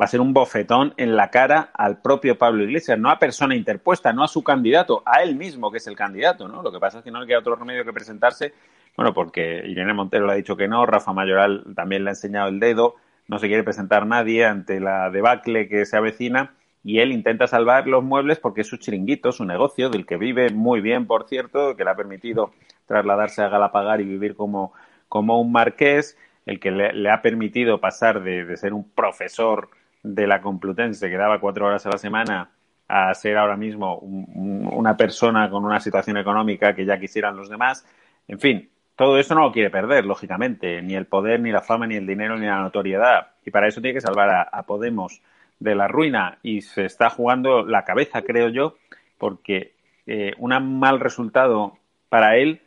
va 0.00 0.04
a 0.04 0.08
ser 0.08 0.20
un 0.20 0.32
bofetón 0.32 0.94
en 0.96 1.16
la 1.16 1.30
cara 1.30 1.70
al 1.74 2.00
propio 2.00 2.36
Pablo 2.36 2.64
Iglesias, 2.64 2.98
no 2.98 3.10
a 3.10 3.18
persona 3.18 3.54
interpuesta, 3.54 4.12
no 4.12 4.24
a 4.24 4.28
su 4.28 4.42
candidato, 4.42 5.02
a 5.06 5.22
él 5.22 5.36
mismo 5.36 5.70
que 5.70 5.78
es 5.78 5.86
el 5.86 5.96
candidato, 5.96 6.48
¿no? 6.48 6.62
Lo 6.62 6.72
que 6.72 6.78
pasa 6.78 6.98
es 6.98 7.04
que 7.04 7.10
no 7.10 7.20
le 7.20 7.26
queda 7.26 7.38
otro 7.38 7.56
remedio 7.56 7.84
que 7.84 7.92
presentarse, 7.92 8.52
bueno, 8.96 9.14
porque 9.14 9.62
Irene 9.66 9.94
Montero 9.94 10.26
le 10.26 10.32
ha 10.32 10.36
dicho 10.36 10.56
que 10.56 10.68
no, 10.68 10.84
Rafa 10.84 11.12
Mayoral 11.12 11.64
también 11.74 12.04
le 12.04 12.10
ha 12.10 12.12
enseñado 12.12 12.48
el 12.48 12.58
dedo, 12.58 12.96
no 13.28 13.38
se 13.38 13.48
quiere 13.48 13.62
presentar 13.62 14.06
nadie 14.06 14.44
ante 14.44 14.80
la 14.80 15.10
debacle 15.10 15.68
que 15.68 15.86
se 15.86 15.96
avecina 15.96 16.54
y 16.84 16.98
él 16.98 17.12
intenta 17.12 17.46
salvar 17.46 17.86
los 17.86 18.02
muebles 18.02 18.38
porque 18.38 18.62
es 18.62 18.66
su 18.66 18.76
chiringuito, 18.76 19.32
su 19.32 19.44
negocio, 19.44 19.88
del 19.88 20.04
que 20.04 20.16
vive 20.16 20.50
muy 20.50 20.80
bien, 20.80 21.06
por 21.06 21.28
cierto, 21.28 21.76
que 21.76 21.84
le 21.84 21.90
ha 21.90 21.96
permitido 21.96 22.52
trasladarse 22.86 23.42
a 23.42 23.48
Galapagar 23.48 24.00
y 24.00 24.04
vivir 24.04 24.34
como, 24.34 24.72
como 25.08 25.40
un 25.40 25.52
marqués, 25.52 26.18
el 26.44 26.58
que 26.58 26.72
le, 26.72 27.10
ha 27.10 27.22
permitido 27.22 27.80
pasar 27.80 28.22
de, 28.22 28.44
de, 28.44 28.56
ser 28.56 28.72
un 28.72 28.90
profesor 28.90 29.70
de 30.02 30.26
la 30.26 30.42
Complutense 30.42 31.08
que 31.08 31.16
daba 31.16 31.38
cuatro 31.38 31.66
horas 31.66 31.86
a 31.86 31.90
la 31.90 31.98
semana 31.98 32.50
a 32.88 33.14
ser 33.14 33.38
ahora 33.38 33.56
mismo 33.56 33.98
un, 33.98 34.68
una 34.72 34.96
persona 34.96 35.48
con 35.48 35.64
una 35.64 35.78
situación 35.78 36.16
económica 36.16 36.74
que 36.74 36.84
ya 36.84 36.98
quisieran 36.98 37.36
los 37.36 37.48
demás. 37.48 37.86
En 38.26 38.40
fin, 38.40 38.68
todo 38.96 39.18
eso 39.18 39.34
no 39.34 39.42
lo 39.42 39.52
quiere 39.52 39.70
perder, 39.70 40.04
lógicamente, 40.04 40.82
ni 40.82 40.94
el 40.94 41.06
poder, 41.06 41.40
ni 41.40 41.50
la 41.50 41.62
fama, 41.62 41.86
ni 41.86 41.96
el 41.96 42.06
dinero, 42.06 42.36
ni 42.36 42.46
la 42.46 42.60
notoriedad. 42.60 43.28
Y 43.44 43.50
para 43.50 43.68
eso 43.68 43.80
tiene 43.80 43.94
que 43.94 44.00
salvar 44.00 44.48
a, 44.50 44.62
Podemos 44.64 45.20
de 45.58 45.74
la 45.74 45.88
ruina 45.88 46.38
y 46.42 46.60
se 46.62 46.84
está 46.84 47.08
jugando 47.08 47.64
la 47.64 47.84
cabeza, 47.84 48.22
creo 48.22 48.48
yo, 48.48 48.76
porque 49.18 49.74
eh, 50.06 50.32
un 50.38 50.50
mal 50.78 51.00
resultado 51.00 51.78
para 52.08 52.36
él 52.36 52.60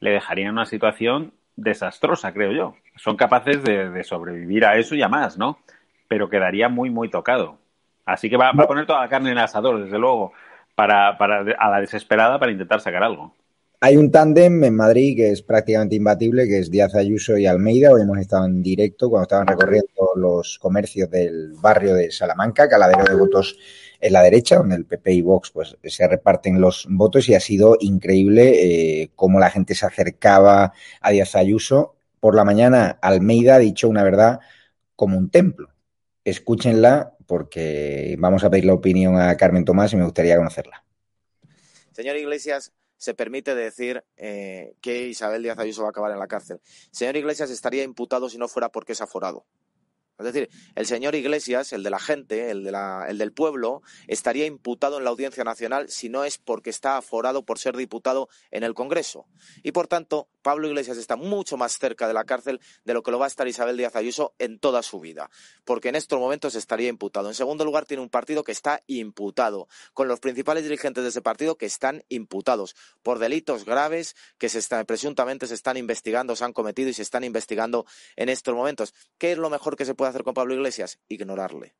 le 0.00 0.10
dejaría 0.10 0.46
en 0.46 0.52
una 0.52 0.66
situación 0.66 1.32
desastrosa, 1.56 2.32
creo 2.32 2.52
yo. 2.52 2.74
Son 2.96 3.16
capaces 3.16 3.62
de, 3.64 3.90
de, 3.90 4.04
sobrevivir 4.04 4.64
a 4.66 4.76
eso 4.76 4.94
y 4.94 5.02
a 5.02 5.08
más, 5.08 5.38
¿no? 5.38 5.58
Pero 6.08 6.28
quedaría 6.28 6.68
muy, 6.68 6.90
muy 6.90 7.08
tocado. 7.08 7.58
Así 8.04 8.28
que 8.28 8.36
va, 8.36 8.52
va 8.52 8.64
a 8.64 8.68
poner 8.68 8.86
toda 8.86 9.00
la 9.00 9.08
carne 9.08 9.30
en 9.30 9.38
el 9.38 9.44
asador, 9.44 9.82
desde 9.82 9.98
luego, 9.98 10.32
para, 10.74 11.16
para, 11.16 11.40
a 11.58 11.70
la 11.70 11.80
desesperada 11.80 12.38
para 12.38 12.52
intentar 12.52 12.80
sacar 12.80 13.02
algo. 13.02 13.34
Hay 13.86 13.98
un 13.98 14.10
tándem 14.10 14.64
en 14.64 14.76
Madrid 14.76 15.14
que 15.14 15.30
es 15.30 15.42
prácticamente 15.42 15.94
imbatible, 15.94 16.48
que 16.48 16.58
es 16.58 16.70
Díaz 16.70 16.94
Ayuso 16.94 17.36
y 17.36 17.44
Almeida. 17.44 17.92
Hoy 17.92 18.00
hemos 18.00 18.16
estado 18.16 18.46
en 18.46 18.62
directo 18.62 19.10
cuando 19.10 19.24
estaban 19.24 19.46
recorriendo 19.46 20.12
los 20.16 20.58
comercios 20.58 21.10
del 21.10 21.52
barrio 21.52 21.94
de 21.94 22.10
Salamanca, 22.10 22.66
caladero 22.66 23.04
de 23.04 23.14
votos 23.14 23.58
en 24.00 24.14
la 24.14 24.22
derecha, 24.22 24.56
donde 24.56 24.76
el 24.76 24.86
PP 24.86 25.12
y 25.12 25.20
Vox 25.20 25.50
pues, 25.50 25.76
se 25.84 26.08
reparten 26.08 26.62
los 26.62 26.86
votos 26.88 27.28
y 27.28 27.34
ha 27.34 27.40
sido 27.40 27.76
increíble 27.78 29.02
eh, 29.02 29.10
cómo 29.16 29.38
la 29.38 29.50
gente 29.50 29.74
se 29.74 29.84
acercaba 29.84 30.72
a 31.02 31.10
Díaz 31.10 31.34
Ayuso. 31.34 31.94
Por 32.20 32.34
la 32.34 32.46
mañana, 32.46 32.98
Almeida 33.02 33.56
ha 33.56 33.58
dicho 33.58 33.90
una 33.90 34.02
verdad 34.02 34.40
como 34.96 35.18
un 35.18 35.28
templo. 35.28 35.68
Escúchenla 36.24 37.18
porque 37.26 38.16
vamos 38.18 38.44
a 38.44 38.48
pedir 38.48 38.64
la 38.64 38.72
opinión 38.72 39.20
a 39.20 39.36
Carmen 39.36 39.66
Tomás 39.66 39.92
y 39.92 39.96
me 39.96 40.04
gustaría 40.04 40.38
conocerla. 40.38 40.82
Señor 41.92 42.16
Iglesias, 42.16 42.72
se 42.96 43.14
permite 43.14 43.54
decir 43.54 44.04
eh, 44.16 44.74
que 44.80 45.08
Isabel 45.08 45.42
Díaz 45.42 45.58
Ayuso 45.58 45.82
va 45.82 45.88
a 45.88 45.90
acabar 45.90 46.12
en 46.12 46.18
la 46.18 46.26
cárcel. 46.26 46.60
Señor 46.90 47.16
Iglesias 47.16 47.50
estaría 47.50 47.82
imputado 47.82 48.28
si 48.28 48.38
no 48.38 48.48
fuera 48.48 48.70
porque 48.70 48.92
es 48.92 49.00
aforado. 49.00 49.44
Es 50.18 50.26
decir, 50.26 50.48
el 50.76 50.86
señor 50.86 51.16
Iglesias, 51.16 51.72
el 51.72 51.82
de 51.82 51.90
la 51.90 51.98
gente, 51.98 52.50
el, 52.50 52.62
de 52.62 52.70
la, 52.70 53.06
el, 53.08 53.18
del 53.18 53.32
pueblo, 53.32 53.82
estaría 54.06 54.46
imputado 54.46 54.98
en 54.98 55.04
la 55.04 55.10
Audiencia 55.10 55.42
Nacional 55.42 55.88
si 55.88 56.08
no 56.08 56.24
es 56.24 56.38
porque 56.38 56.70
está 56.70 56.96
aforado 56.96 57.44
por 57.44 57.58
ser 57.58 57.76
diputado 57.76 58.28
en 58.52 58.62
el 58.62 58.74
Congreso. 58.74 59.26
Y 59.64 59.72
por 59.72 59.88
tanto, 59.88 60.28
Pablo 60.42 60.68
Iglesias 60.68 60.98
está 60.98 61.16
mucho 61.16 61.56
más 61.56 61.78
cerca 61.78 62.06
de 62.06 62.14
la 62.14 62.24
cárcel 62.24 62.60
de 62.84 62.94
lo 62.94 63.02
que 63.02 63.10
lo 63.10 63.18
va 63.18 63.24
a 63.24 63.28
estar 63.28 63.48
Isabel 63.48 63.76
Díaz 63.76 63.96
Ayuso 63.96 64.34
en 64.38 64.58
toda 64.60 64.82
su 64.82 65.00
vida, 65.00 65.30
porque 65.64 65.88
en 65.88 65.96
estos 65.96 66.20
momentos 66.20 66.54
estaría 66.54 66.88
imputado. 66.88 67.28
En 67.28 67.34
segundo 67.34 67.64
lugar, 67.64 67.84
tiene 67.84 68.02
un 68.02 68.10
partido 68.10 68.44
que 68.44 68.52
está 68.52 68.82
imputado, 68.86 69.68
con 69.94 70.06
los 70.06 70.20
principales 70.20 70.62
dirigentes 70.62 71.02
de 71.02 71.10
ese 71.10 71.22
partido 71.22 71.56
que 71.56 71.66
están 71.66 72.04
imputados 72.08 72.76
por 73.02 73.18
delitos 73.18 73.64
graves 73.64 74.14
que 74.38 74.48
se 74.48 74.58
está, 74.58 74.84
presuntamente 74.84 75.46
se 75.46 75.54
están 75.54 75.76
investigando, 75.76 76.36
se 76.36 76.44
han 76.44 76.52
cometido 76.52 76.88
y 76.88 76.94
se 76.94 77.02
están 77.02 77.24
investigando 77.24 77.86
en 78.14 78.28
estos 78.28 78.54
momentos. 78.54 78.94
¿Qué 79.18 79.32
es 79.32 79.38
lo 79.38 79.50
mejor 79.50 79.76
que 79.76 79.84
se 79.84 79.94
puede 79.94 80.03
hacer 80.08 80.24
con 80.24 80.34
Pablo 80.34 80.54
Iglesias? 80.54 81.00
Ignorarle. 81.08 81.74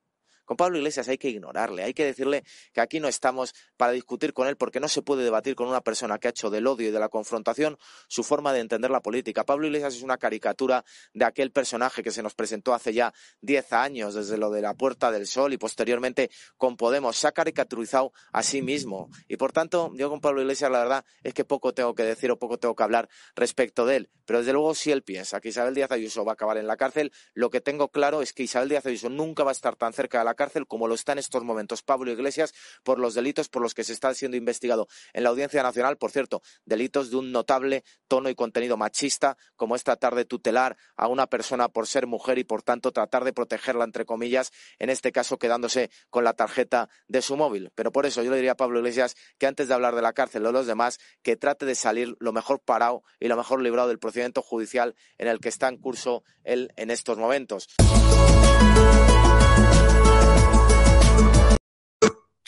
Con 0.44 0.56
Pablo 0.56 0.78
Iglesias 0.78 1.08
hay 1.08 1.18
que 1.18 1.28
ignorarle, 1.28 1.82
hay 1.82 1.94
que 1.94 2.04
decirle 2.04 2.44
que 2.72 2.80
aquí 2.80 3.00
no 3.00 3.08
estamos 3.08 3.54
para 3.76 3.92
discutir 3.92 4.32
con 4.32 4.48
él 4.48 4.56
porque 4.56 4.80
no 4.80 4.88
se 4.88 5.02
puede 5.02 5.24
debatir 5.24 5.54
con 5.54 5.68
una 5.68 5.80
persona 5.80 6.18
que 6.18 6.28
ha 6.28 6.30
hecho 6.30 6.50
del 6.50 6.66
odio 6.66 6.88
y 6.88 6.90
de 6.90 6.98
la 6.98 7.08
confrontación 7.08 7.78
su 8.08 8.22
forma 8.24 8.52
de 8.52 8.60
entender 8.60 8.90
la 8.90 9.00
política. 9.00 9.44
Pablo 9.44 9.66
Iglesias 9.66 9.96
es 9.96 10.02
una 10.02 10.18
caricatura 10.18 10.84
de 11.12 11.24
aquel 11.24 11.50
personaje 11.50 12.02
que 12.02 12.10
se 12.10 12.22
nos 12.22 12.34
presentó 12.34 12.74
hace 12.74 12.92
ya 12.92 13.12
diez 13.40 13.72
años, 13.72 14.14
desde 14.14 14.36
lo 14.36 14.50
de 14.50 14.62
la 14.62 14.74
Puerta 14.74 15.10
del 15.10 15.26
Sol 15.26 15.52
y 15.52 15.58
posteriormente 15.58 16.30
con 16.56 16.76
Podemos. 16.76 17.16
Se 17.16 17.28
ha 17.28 17.32
caricaturizado 17.32 18.12
a 18.32 18.42
sí 18.42 18.62
mismo 18.62 19.10
y 19.28 19.36
por 19.36 19.52
tanto 19.52 19.92
yo 19.94 20.10
con 20.10 20.20
Pablo 20.20 20.42
Iglesias 20.42 20.70
la 20.70 20.80
verdad 20.80 21.04
es 21.22 21.34
que 21.34 21.44
poco 21.44 21.72
tengo 21.72 21.94
que 21.94 22.02
decir 22.02 22.30
o 22.30 22.38
poco 22.38 22.58
tengo 22.58 22.74
que 22.74 22.82
hablar 22.82 23.08
respecto 23.34 23.86
de 23.86 23.96
él. 23.96 24.10
Pero 24.24 24.40
desde 24.40 24.52
luego 24.52 24.74
si 24.74 24.90
él 24.90 25.02
piensa 25.02 25.40
que 25.40 25.48
Isabel 25.48 25.74
Díaz 25.74 25.90
Ayuso 25.92 26.24
va 26.24 26.32
a 26.32 26.34
acabar 26.34 26.56
en 26.56 26.66
la 26.66 26.76
cárcel, 26.76 27.12
lo 27.34 27.50
que 27.50 27.60
tengo 27.60 27.88
claro 27.88 28.22
es 28.22 28.32
que 28.32 28.42
Isabel 28.42 28.68
Díaz 28.68 28.86
Ayuso 28.86 29.08
nunca 29.08 29.44
va 29.44 29.50
a 29.50 29.52
estar 29.52 29.76
tan 29.76 29.92
cerca 29.92 30.18
de 30.18 30.24
la 30.24 30.33
cárcel 30.34 30.66
como 30.66 30.88
lo 30.88 30.94
está 30.94 31.12
en 31.12 31.18
estos 31.18 31.44
momentos 31.44 31.82
Pablo 31.82 32.10
Iglesias 32.10 32.54
por 32.82 32.98
los 32.98 33.14
delitos 33.14 33.48
por 33.48 33.62
los 33.62 33.74
que 33.74 33.84
se 33.84 33.92
está 33.92 34.12
siendo 34.14 34.36
investigado 34.36 34.88
en 35.12 35.24
la 35.24 35.30
Audiencia 35.30 35.62
Nacional, 35.62 35.96
por 35.96 36.10
cierto, 36.10 36.42
delitos 36.64 37.10
de 37.10 37.16
un 37.16 37.32
notable 37.32 37.84
tono 38.08 38.28
y 38.28 38.34
contenido 38.34 38.76
machista, 38.76 39.36
como 39.56 39.76
es 39.76 39.84
tratar 39.84 40.14
de 40.14 40.24
tutelar 40.24 40.76
a 40.96 41.08
una 41.08 41.26
persona 41.26 41.68
por 41.68 41.86
ser 41.86 42.06
mujer 42.06 42.38
y 42.38 42.44
por 42.44 42.62
tanto 42.62 42.92
tratar 42.92 43.24
de 43.24 43.32
protegerla 43.32 43.84
entre 43.84 44.04
comillas, 44.04 44.52
en 44.78 44.90
este 44.90 45.12
caso 45.12 45.38
quedándose 45.38 45.90
con 46.10 46.24
la 46.24 46.34
tarjeta 46.34 46.88
de 47.08 47.22
su 47.22 47.36
móvil. 47.36 47.70
Pero 47.74 47.92
por 47.92 48.06
eso 48.06 48.22
yo 48.22 48.30
le 48.30 48.36
diría 48.36 48.52
a 48.52 48.56
Pablo 48.56 48.78
Iglesias 48.78 49.16
que 49.38 49.46
antes 49.46 49.68
de 49.68 49.74
hablar 49.74 49.94
de 49.94 50.02
la 50.02 50.12
cárcel 50.12 50.46
o 50.46 50.52
los 50.52 50.66
demás, 50.66 50.98
que 51.22 51.36
trate 51.36 51.66
de 51.66 51.74
salir 51.74 52.16
lo 52.18 52.32
mejor 52.32 52.60
parado 52.60 53.02
y 53.20 53.28
lo 53.28 53.36
mejor 53.36 53.60
librado 53.60 53.88
del 53.88 53.98
procedimiento 53.98 54.42
judicial 54.42 54.94
en 55.18 55.28
el 55.28 55.40
que 55.40 55.48
está 55.48 55.68
en 55.68 55.78
curso 55.78 56.24
él 56.44 56.72
en 56.76 56.90
estos 56.90 57.18
momentos. 57.18 57.68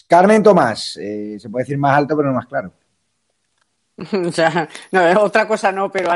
Carmen 0.07 0.43
Tomás, 0.43 0.97
eh, 1.01 1.37
se 1.39 1.49
puede 1.51 1.65
decir 1.65 1.79
más 1.79 1.97
alto 1.97 2.17
pero 2.17 2.29
no 2.29 2.35
más 2.35 2.47
claro. 2.47 2.73
O 4.29 4.33
sea, 4.33 4.69
no, 4.93 5.23
otra 5.23 5.49
cosa 5.49 5.73
no, 5.73 5.91
pero 5.91 6.11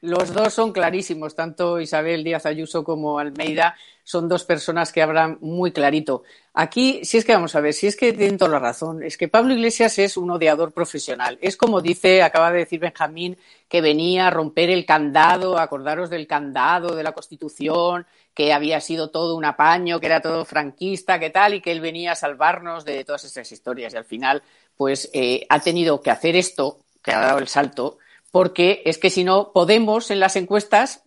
los 0.00 0.32
dos 0.32 0.52
son 0.52 0.72
clarísimos, 0.72 1.36
tanto 1.36 1.80
Isabel 1.80 2.24
Díaz 2.24 2.46
Ayuso 2.46 2.82
como 2.82 3.18
Almeida 3.18 3.76
son 4.04 4.28
dos 4.28 4.44
personas 4.44 4.90
que 4.90 5.02
hablan 5.02 5.38
muy 5.40 5.70
clarito. 5.70 6.24
Aquí, 6.54 7.04
si 7.04 7.18
es 7.18 7.24
que 7.24 7.32
vamos 7.32 7.54
a 7.54 7.60
ver, 7.60 7.72
si 7.72 7.86
es 7.86 7.94
que 7.94 8.12
tienen 8.12 8.36
toda 8.36 8.50
la 8.50 8.58
razón, 8.58 9.04
es 9.04 9.16
que 9.16 9.28
Pablo 9.28 9.54
Iglesias 9.54 9.96
es 10.00 10.16
un 10.16 10.30
odiador 10.30 10.72
profesional. 10.72 11.38
Es 11.40 11.56
como 11.56 11.80
dice, 11.80 12.22
acaba 12.22 12.50
de 12.50 12.58
decir 12.58 12.80
Benjamín, 12.80 13.38
que 13.68 13.80
venía 13.80 14.26
a 14.26 14.30
romper 14.30 14.70
el 14.70 14.84
candado, 14.84 15.58
acordaros 15.58 16.10
del 16.10 16.26
candado 16.26 16.96
de 16.96 17.04
la 17.04 17.12
Constitución, 17.12 18.04
que 18.34 18.52
había 18.52 18.80
sido 18.80 19.10
todo 19.10 19.36
un 19.36 19.44
apaño, 19.44 20.00
que 20.00 20.06
era 20.06 20.20
todo 20.20 20.44
franquista, 20.44 21.20
que 21.20 21.30
tal, 21.30 21.54
y 21.54 21.60
que 21.60 21.70
él 21.70 21.80
venía 21.80 22.12
a 22.12 22.16
salvarnos 22.16 22.84
de 22.84 23.04
todas 23.04 23.24
esas 23.24 23.50
historias. 23.52 23.94
Y 23.94 23.96
al 23.96 24.04
final, 24.04 24.42
pues 24.76 25.08
eh, 25.12 25.46
ha 25.48 25.60
tenido 25.60 26.00
que 26.02 26.10
hacer 26.10 26.34
esto 26.34 26.80
que 27.02 27.12
ha 27.12 27.20
dado 27.20 27.38
el 27.38 27.48
salto, 27.48 27.98
porque 28.30 28.82
es 28.84 28.98
que 28.98 29.10
si 29.10 29.24
no, 29.24 29.52
Podemos 29.52 30.10
en 30.10 30.20
las 30.20 30.36
encuestas 30.36 31.04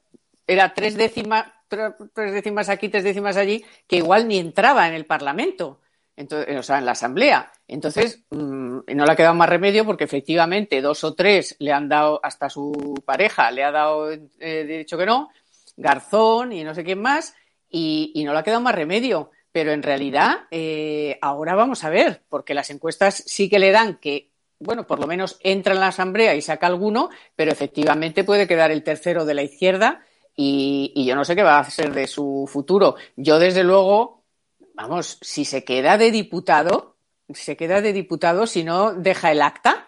era 0.48 0.74
tres 0.74 0.96
décimas, 0.96 1.48
tres 1.68 2.34
décimas 2.34 2.70
aquí, 2.70 2.90
tres 2.90 3.04
décimas 3.04 3.38
allí, 3.38 3.66
que 3.88 3.98
igual 3.98 4.28
ni 4.28 4.38
entraba 4.38 4.88
en 4.88 4.94
el 4.94 5.06
Parlamento, 5.06 5.80
entonces, 6.16 6.56
o 6.58 6.64
sea, 6.64 6.78
en 6.78 6.86
la 6.86 6.92
Asamblea. 6.92 7.52
Entonces, 7.68 8.24
mmm, 8.30 8.80
no 8.88 9.06
le 9.06 9.12
ha 9.12 9.16
quedado 9.16 9.34
más 9.34 9.50
remedio 9.50 9.86
porque 9.86 10.04
efectivamente 10.04 10.82
dos 10.82 11.04
o 11.04 11.14
tres 11.14 11.56
le 11.60 11.72
han 11.74 11.90
dado, 11.90 12.20
hasta 12.24 12.50
su 12.50 13.02
pareja 13.06 13.52
le 13.52 13.64
ha 13.64 13.72
dado 13.72 14.12
eh, 14.12 14.64
dicho 14.80 14.98
que 14.98 15.06
no, 15.06 15.30
Garzón 15.76 16.54
y 16.54 16.64
no 16.64 16.76
sé 16.76 16.84
quién 16.84 17.02
más, 17.02 17.36
y, 17.70 18.12
y 18.16 18.24
no 18.24 18.34
le 18.34 18.40
ha 18.40 18.44
quedado 18.44 18.62
más 18.62 18.76
remedio. 18.76 19.32
Pero 19.52 19.72
en 19.72 19.84
realidad, 19.84 20.48
eh, 20.52 21.18
ahora 21.22 21.56
vamos 21.56 21.84
a 21.86 21.90
ver, 21.90 22.24
porque 22.30 22.54
las 22.54 22.70
encuestas 22.70 23.24
sí 23.26 23.50
que 23.50 23.58
le 23.58 23.72
dan 23.72 23.98
que 23.98 24.30
bueno, 24.66 24.86
por 24.88 25.00
lo 25.00 25.08
menos 25.08 25.40
entra 25.42 25.74
en 25.74 25.80
la 25.80 25.88
asamblea 25.88 26.36
y 26.36 26.42
saca 26.42 26.68
alguno, 26.68 27.10
pero 27.36 27.52
efectivamente 27.52 28.24
puede 28.24 28.48
quedar 28.48 28.72
el 28.72 28.84
tercero 28.84 29.24
de 29.24 29.34
la 29.34 29.44
izquierda 29.44 30.04
y, 30.36 31.06
yo 31.06 31.16
no 31.16 31.24
sé 31.24 31.36
qué 31.36 31.44
va 31.44 31.60
a 31.60 31.70
ser 31.70 31.94
de 31.94 32.08
su 32.08 32.50
futuro. 32.52 32.96
Yo, 33.16 33.40
desde 33.40 33.64
luego, 33.64 34.24
vamos, 34.74 35.18
si 35.22 35.46
se 35.46 35.64
queda 35.64 35.98
de 35.98 36.12
diputado, 36.12 36.98
se 37.34 37.56
queda 37.56 37.82
de 37.82 37.94
diputado 37.94 38.46
si 38.48 38.64
no 38.64 38.94
deja 38.94 39.32
el 39.32 39.42
acta. 39.42 39.88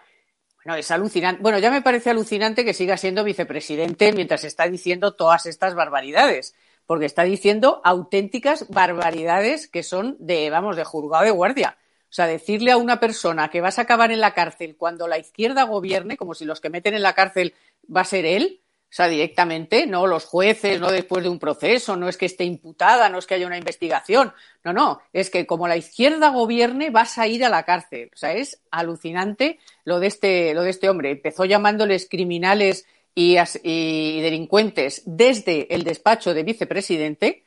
Bueno, 0.64 0.78
es 0.78 0.90
alucinante. 0.90 1.42
Bueno, 1.42 1.58
ya 1.58 1.70
me 1.70 1.82
parece 1.82 2.10
alucinante 2.10 2.64
que 2.64 2.74
siga 2.74 2.96
siendo 2.96 3.24
vicepresidente 3.24 4.12
mientras 4.12 4.44
está 4.44 4.68
diciendo 4.68 5.14
todas 5.14 5.46
estas 5.46 5.74
barbaridades, 5.74 6.54
porque 6.86 7.06
está 7.06 7.24
diciendo 7.24 7.80
auténticas 7.84 8.68
barbaridades 8.68 9.68
que 9.68 9.82
son 9.82 10.16
de, 10.18 10.50
vamos, 10.50 10.76
de 10.76 10.84
juzgado 10.84 11.24
de 11.24 11.30
guardia. 11.30 11.76
O 12.10 12.12
sea, 12.12 12.26
decirle 12.26 12.70
a 12.70 12.76
una 12.76 13.00
persona 13.00 13.50
que 13.50 13.60
vas 13.60 13.78
a 13.78 13.82
acabar 13.82 14.10
en 14.12 14.20
la 14.20 14.34
cárcel 14.34 14.76
cuando 14.76 15.06
la 15.08 15.18
izquierda 15.18 15.64
gobierne, 15.64 16.16
como 16.16 16.34
si 16.34 16.44
los 16.44 16.60
que 16.60 16.70
meten 16.70 16.94
en 16.94 17.02
la 17.02 17.14
cárcel 17.14 17.54
va 17.94 18.00
a 18.00 18.04
ser 18.04 18.24
él, 18.24 18.62
o 18.90 18.94
sea, 18.94 19.06
directamente, 19.06 19.86
no 19.86 20.06
los 20.06 20.24
jueces, 20.24 20.80
no 20.80 20.90
después 20.90 21.22
de 21.22 21.28
un 21.28 21.38
proceso, 21.38 21.94
no 21.96 22.08
es 22.08 22.16
que 22.16 22.24
esté 22.24 22.44
imputada, 22.44 23.10
no 23.10 23.18
es 23.18 23.26
que 23.26 23.34
haya 23.34 23.46
una 23.46 23.58
investigación, 23.58 24.32
no, 24.64 24.72
no, 24.72 25.02
es 25.12 25.28
que 25.28 25.46
como 25.46 25.68
la 25.68 25.76
izquierda 25.76 26.30
gobierne 26.30 26.88
vas 26.88 27.18
a 27.18 27.26
ir 27.26 27.44
a 27.44 27.50
la 27.50 27.64
cárcel. 27.64 28.10
O 28.14 28.16
sea, 28.16 28.32
es 28.32 28.62
alucinante 28.70 29.58
lo 29.84 30.00
de 30.00 30.06
este, 30.06 30.54
lo 30.54 30.62
de 30.62 30.70
este 30.70 30.88
hombre. 30.88 31.10
Empezó 31.10 31.44
llamándoles 31.44 32.08
criminales 32.08 32.86
y, 33.14 34.20
delincuentes 34.22 35.02
desde 35.04 35.74
el 35.74 35.84
despacho 35.84 36.32
de 36.32 36.44
vicepresidente, 36.44 37.44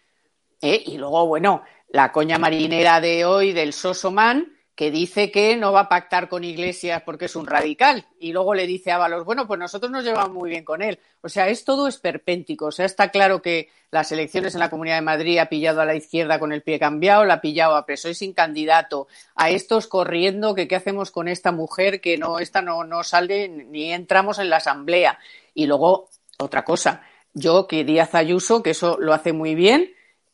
¿eh? 0.61 0.83
y 0.85 0.97
luego, 0.97 1.25
bueno, 1.25 1.63
la 1.91 2.11
coña 2.11 2.37
marinera 2.37 3.01
de 3.01 3.25
hoy 3.25 3.51
del 3.51 3.73
Sosoman, 3.73 4.53
que 4.75 4.89
dice 4.89 5.29
que 5.29 5.57
no 5.57 5.73
va 5.73 5.81
a 5.81 5.89
pactar 5.89 6.29
con 6.29 6.43
Iglesias 6.43 7.03
porque 7.05 7.25
es 7.25 7.35
un 7.35 7.45
radical. 7.45 8.07
Y 8.19 8.31
luego 8.31 8.55
le 8.55 8.65
dice 8.65 8.91
a 8.91 8.95
Ábalos, 8.95 9.25
bueno, 9.25 9.45
pues 9.45 9.59
nosotros 9.59 9.91
nos 9.91 10.03
llevamos 10.03 10.31
muy 10.31 10.49
bien 10.49 10.63
con 10.63 10.81
él. 10.81 10.97
O 11.21 11.29
sea, 11.29 11.49
es 11.49 11.65
todo 11.65 11.87
esperpéntico. 11.87 12.67
O 12.67 12.71
sea, 12.71 12.85
está 12.85 13.11
claro 13.11 13.41
que 13.41 13.69
las 13.91 14.11
elecciones 14.11 14.55
en 14.55 14.61
la 14.61 14.69
Comunidad 14.69 14.95
de 14.95 15.01
Madrid 15.01 15.37
ha 15.37 15.49
pillado 15.49 15.81
a 15.81 15.85
la 15.85 15.93
izquierda 15.93 16.39
con 16.39 16.53
el 16.53 16.63
pie 16.63 16.79
cambiado, 16.79 17.25
la 17.25 17.35
ha 17.35 17.41
pillado 17.41 17.75
a 17.75 17.85
PSOE 17.85 18.15
sin 18.15 18.33
candidato, 18.33 19.07
a 19.35 19.49
estos 19.49 19.87
corriendo, 19.87 20.55
que 20.55 20.67
qué 20.67 20.77
hacemos 20.77 21.11
con 21.11 21.27
esta 21.27 21.51
mujer 21.51 21.99
que 21.99 22.17
no, 22.17 22.39
esta 22.39 22.61
no, 22.61 22.85
no 22.85 23.03
sale 23.03 23.49
ni 23.49 23.91
entramos 23.91 24.39
en 24.39 24.49
la 24.49 24.57
Asamblea. 24.57 25.19
Y 25.53 25.67
luego, 25.67 26.09
otra 26.39 26.63
cosa, 26.63 27.03
yo 27.33 27.67
que 27.67 27.83
Díaz 27.83 28.15
Ayuso, 28.15 28.63
que 28.63 28.71
eso 28.71 28.97
lo 28.99 29.13
hace 29.13 29.33
muy 29.33 29.53
bien, 29.53 29.91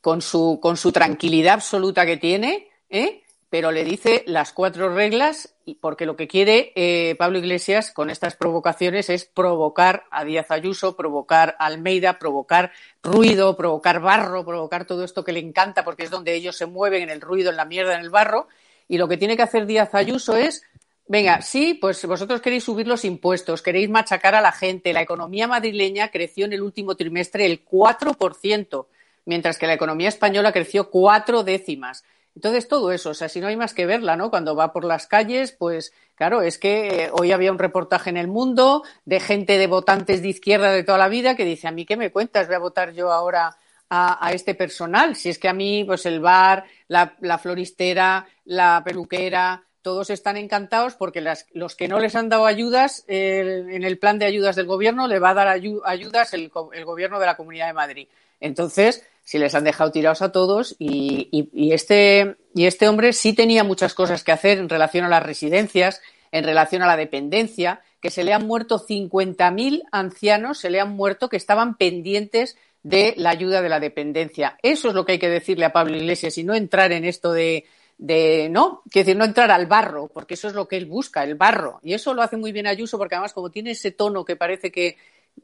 con 0.08 0.22
su, 0.22 0.60
con 0.62 0.78
su 0.78 0.94
tranquilidad 0.94 1.56
absoluta 1.56 2.06
que 2.06 2.16
tiene, 2.16 2.70
¿eh? 2.90 3.24
pero 3.50 3.74
le 3.74 3.84
dice 3.84 4.24
las 4.26 4.54
cuatro 4.54 4.96
reglas, 4.96 5.54
porque 5.82 6.06
lo 6.06 6.16
que 6.16 6.30
quiere 6.30 6.72
eh, 6.76 7.16
Pablo 7.20 7.40
Iglesias 7.40 7.92
con 7.92 8.10
estas 8.10 8.38
provocaciones 8.38 9.10
es 9.10 9.26
provocar 9.26 10.06
a 10.10 10.24
Díaz 10.24 10.50
Ayuso, 10.50 10.96
provocar 10.96 11.58
a 11.60 11.66
Almeida, 11.66 12.20
provocar 12.20 12.72
ruido, 13.04 13.58
provocar 13.58 14.00
barro, 14.00 14.46
provocar 14.46 14.86
todo 14.86 15.04
esto 15.04 15.26
que 15.26 15.34
le 15.34 15.42
encanta, 15.42 15.84
porque 15.84 16.04
es 16.04 16.10
donde 16.10 16.36
ellos 16.36 16.56
se 16.56 16.68
mueven 16.68 17.04
en 17.04 17.10
el 17.10 17.20
ruido, 17.20 17.50
en 17.50 17.58
la 17.58 17.66
mierda, 17.66 17.94
en 17.94 18.00
el 18.00 18.10
barro. 18.10 18.48
Y 18.88 19.00
lo 19.00 19.10
que 19.10 19.18
tiene 19.18 19.36
que 19.36 19.44
hacer 19.44 19.66
Díaz 19.66 19.94
Ayuso 19.94 20.38
es 20.38 20.64
Venga, 21.10 21.42
sí, 21.42 21.74
pues 21.74 22.06
vosotros 22.06 22.40
queréis 22.40 22.64
subir 22.64 22.88
los 22.88 23.04
impuestos, 23.04 23.62
queréis 23.62 23.90
machacar 23.90 24.36
a 24.36 24.42
la 24.42 24.54
gente. 24.54 24.94
La 24.94 25.02
economía 25.02 25.50
madrileña 25.50 26.12
creció 26.12 26.46
en 26.46 26.54
el 26.54 26.62
último 26.62 26.96
trimestre 26.96 27.46
el 27.46 27.66
4% 27.66 28.86
mientras 29.28 29.60
que 29.60 29.68
la 29.68 29.74
economía 29.74 30.10
española 30.10 30.52
creció 30.52 30.90
cuatro 30.90 31.44
décimas. 31.44 32.04
Entonces, 32.34 32.68
todo 32.68 32.92
eso, 32.92 33.10
o 33.10 33.14
sea, 33.14 33.30
si 33.30 33.40
no 33.40 33.48
hay 33.48 33.58
más 33.58 33.74
que 33.74 33.86
verla, 33.86 34.16
¿no? 34.16 34.30
Cuando 34.30 34.56
va 34.56 34.72
por 34.72 34.86
las 34.86 35.06
calles, 35.06 35.52
pues 35.52 35.92
claro, 36.16 36.42
es 36.42 36.58
que 36.58 37.06
eh, 37.06 37.10
hoy 37.12 37.32
había 37.32 37.52
un 37.52 37.60
reportaje 37.60 38.10
en 38.10 38.18
El 38.18 38.28
Mundo 38.28 38.84
de 39.06 39.20
gente 39.20 39.58
de 39.58 39.68
votantes 39.68 40.22
de 40.22 40.30
izquierda 40.30 40.72
de 40.72 40.84
toda 40.84 40.98
la 40.98 41.10
vida 41.10 41.36
que 41.36 41.46
dice, 41.46 41.68
a 41.68 41.72
mí, 41.72 41.86
¿qué 41.86 41.98
me 41.98 42.12
cuentas? 42.12 42.48
Voy 42.48 42.56
a 42.56 42.60
votar 42.60 42.94
yo 42.94 43.12
ahora 43.12 43.58
a, 43.90 44.32
este 44.32 44.56
personal. 44.56 45.16
Si 45.16 45.30
es 45.30 45.40
que 45.40 45.50
a 45.50 45.54
mí, 45.54 45.84
pues 45.84 46.06
el 46.06 46.20
bar, 46.20 46.66
la, 46.88 47.38
floristera, 47.42 48.28
la 48.46 48.82
peluquera, 48.86 49.64
todos 49.82 50.10
están 50.10 50.38
encantados 50.38 50.96
porque 50.96 51.22
las, 51.22 51.48
los 51.54 51.76
que 51.76 51.88
no 51.88 52.00
les 52.00 52.16
han 52.16 52.30
dado 52.30 52.46
ayudas 52.46 53.04
el, 53.08 53.70
en 53.72 53.84
el 53.84 53.98
plan 53.98 54.20
de 54.20 54.26
ayudas 54.26 54.56
del 54.56 54.68
gobierno 54.68 55.08
le 55.08 55.20
va 55.20 55.32
a 55.32 55.34
dar 55.34 55.48
ayu, 55.48 55.82
ayudas 55.86 56.34
el, 56.34 56.52
el 56.74 56.86
gobierno 56.86 57.20
de 57.20 57.26
la 57.26 57.36
Comunidad 57.36 57.68
de 57.68 57.74
Madrid. 57.74 58.08
Entonces, 58.40 59.04
si 59.28 59.40
les 59.40 59.54
han 59.56 59.66
dejado 59.66 59.92
tirados 59.92 60.22
a 60.22 60.32
todos 60.32 60.78
y, 60.80 61.50
este, 61.74 62.38
y 62.56 62.66
este 62.66 62.88
hombre 62.88 63.12
sí 63.12 63.34
tenía 63.34 63.66
muchas 63.66 63.94
cosas 63.94 64.24
que 64.24 64.32
hacer 64.32 64.58
en 64.58 64.70
relación 64.70 65.04
a 65.04 65.10
las 65.10 65.22
residencias, 65.22 66.02
en 66.32 66.46
relación 66.46 66.82
a 66.82 66.88
la 66.88 66.96
dependencia, 66.96 67.82
que 68.00 68.10
se 68.10 68.24
le 68.24 68.32
han 68.32 68.48
muerto 68.48 68.80
50.000 68.80 69.84
ancianos, 69.92 70.60
se 70.60 70.70
le 70.70 70.80
han 70.80 70.96
muerto 70.96 71.28
que 71.28 71.36
estaban 71.36 71.76
pendientes 71.76 72.58
de 72.84 73.16
la 73.18 73.32
ayuda 73.32 73.62
de 73.62 73.68
la 73.68 73.82
dependencia. 73.82 74.58
Eso 74.64 74.88
es 74.88 74.94
lo 74.94 75.06
que 75.06 75.12
hay 75.12 75.20
que 75.20 75.28
decirle 75.28 75.66
a 75.66 75.74
Pablo 75.74 75.98
Iglesias 75.98 76.38
y 76.38 76.46
no 76.46 76.56
entrar 76.56 76.94
en 76.94 77.04
esto 77.04 77.34
de, 77.34 77.66
de 77.98 78.48
no, 78.50 78.82
quiero 78.90 79.08
decir, 79.08 79.18
no 79.18 79.26
entrar 79.26 79.52
al 79.52 79.66
barro, 79.66 80.08
porque 80.08 80.36
eso 80.36 80.48
es 80.48 80.54
lo 80.54 80.70
que 80.70 80.78
él 80.78 80.86
busca, 80.86 81.26
el 81.26 81.36
barro. 81.36 81.82
Y 81.84 81.96
eso 81.96 82.14
lo 82.14 82.22
hace 82.22 82.38
muy 82.38 82.54
bien 82.54 82.66
Ayuso, 82.66 82.98
porque 82.98 83.16
además, 83.16 83.34
como 83.34 83.52
tiene 83.52 83.72
ese 83.72 83.92
tono 83.92 84.24
que 84.24 84.38
parece 84.38 84.72
que, 84.72 84.96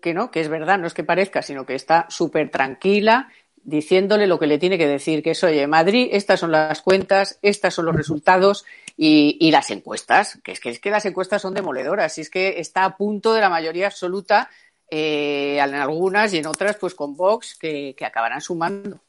que 0.02 0.14
no, 0.14 0.32
que 0.32 0.40
es 0.40 0.48
verdad, 0.48 0.80
no 0.80 0.88
es 0.88 0.94
que 0.94 1.04
parezca, 1.04 1.42
sino 1.42 1.66
que 1.66 1.76
está 1.76 2.08
súper 2.10 2.50
tranquila, 2.50 3.30
diciéndole 3.64 4.28
lo 4.28 4.40
que 4.40 4.48
le 4.48 4.58
tiene 4.58 4.78
que 4.78 4.88
decir, 4.88 5.24
que 5.24 5.32
es, 5.32 5.44
oye, 5.44 5.66
Madrid, 5.68 6.10
estas 6.12 6.40
son 6.40 6.52
las 6.52 6.82
cuentas, 6.82 7.40
estos 7.42 7.74
son 7.74 7.86
los 7.86 7.96
resultados 7.96 8.66
y, 8.98 9.38
y 9.40 9.52
las 9.52 9.72
encuestas, 9.72 10.40
que 10.44 10.52
es, 10.52 10.60
que 10.60 10.70
es 10.70 10.80
que 10.80 10.92
las 10.92 11.06
encuestas 11.06 11.42
son 11.42 11.54
demoledoras, 11.54 12.18
y 12.18 12.22
es 12.22 12.30
que 12.30 12.60
está 12.60 12.86
a 12.86 12.98
punto 12.98 13.34
de 13.34 13.42
la 13.42 13.50
mayoría 13.50 13.88
absoluta 13.88 14.50
eh, 14.90 15.58
en 15.60 15.76
algunas 15.76 16.34
y 16.34 16.38
en 16.38 16.48
otras, 16.48 16.76
pues 16.78 16.94
con 16.94 17.16
Vox, 17.16 17.58
que, 17.58 17.96
que 17.98 18.06
acabarán 18.06 18.42
sumando. 18.42 19.00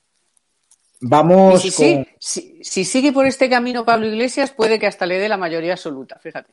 Vamos 1.01 1.65
y 1.65 1.71
si, 1.71 1.95
con... 1.95 2.07
sí, 2.19 2.59
si, 2.61 2.65
si, 2.65 2.85
sigue 2.85 3.13
por 3.13 3.27
este 3.27 3.51
camino 3.51 3.85
Pablo 3.85 4.07
Iglesias, 4.07 4.53
puede 4.53 4.79
que 4.79 4.87
hasta 4.87 5.05
le 5.05 5.19
dé 5.19 5.29
la 5.29 5.37
mayoría 5.37 5.73
absoluta, 5.73 6.19
fíjate. 6.19 6.51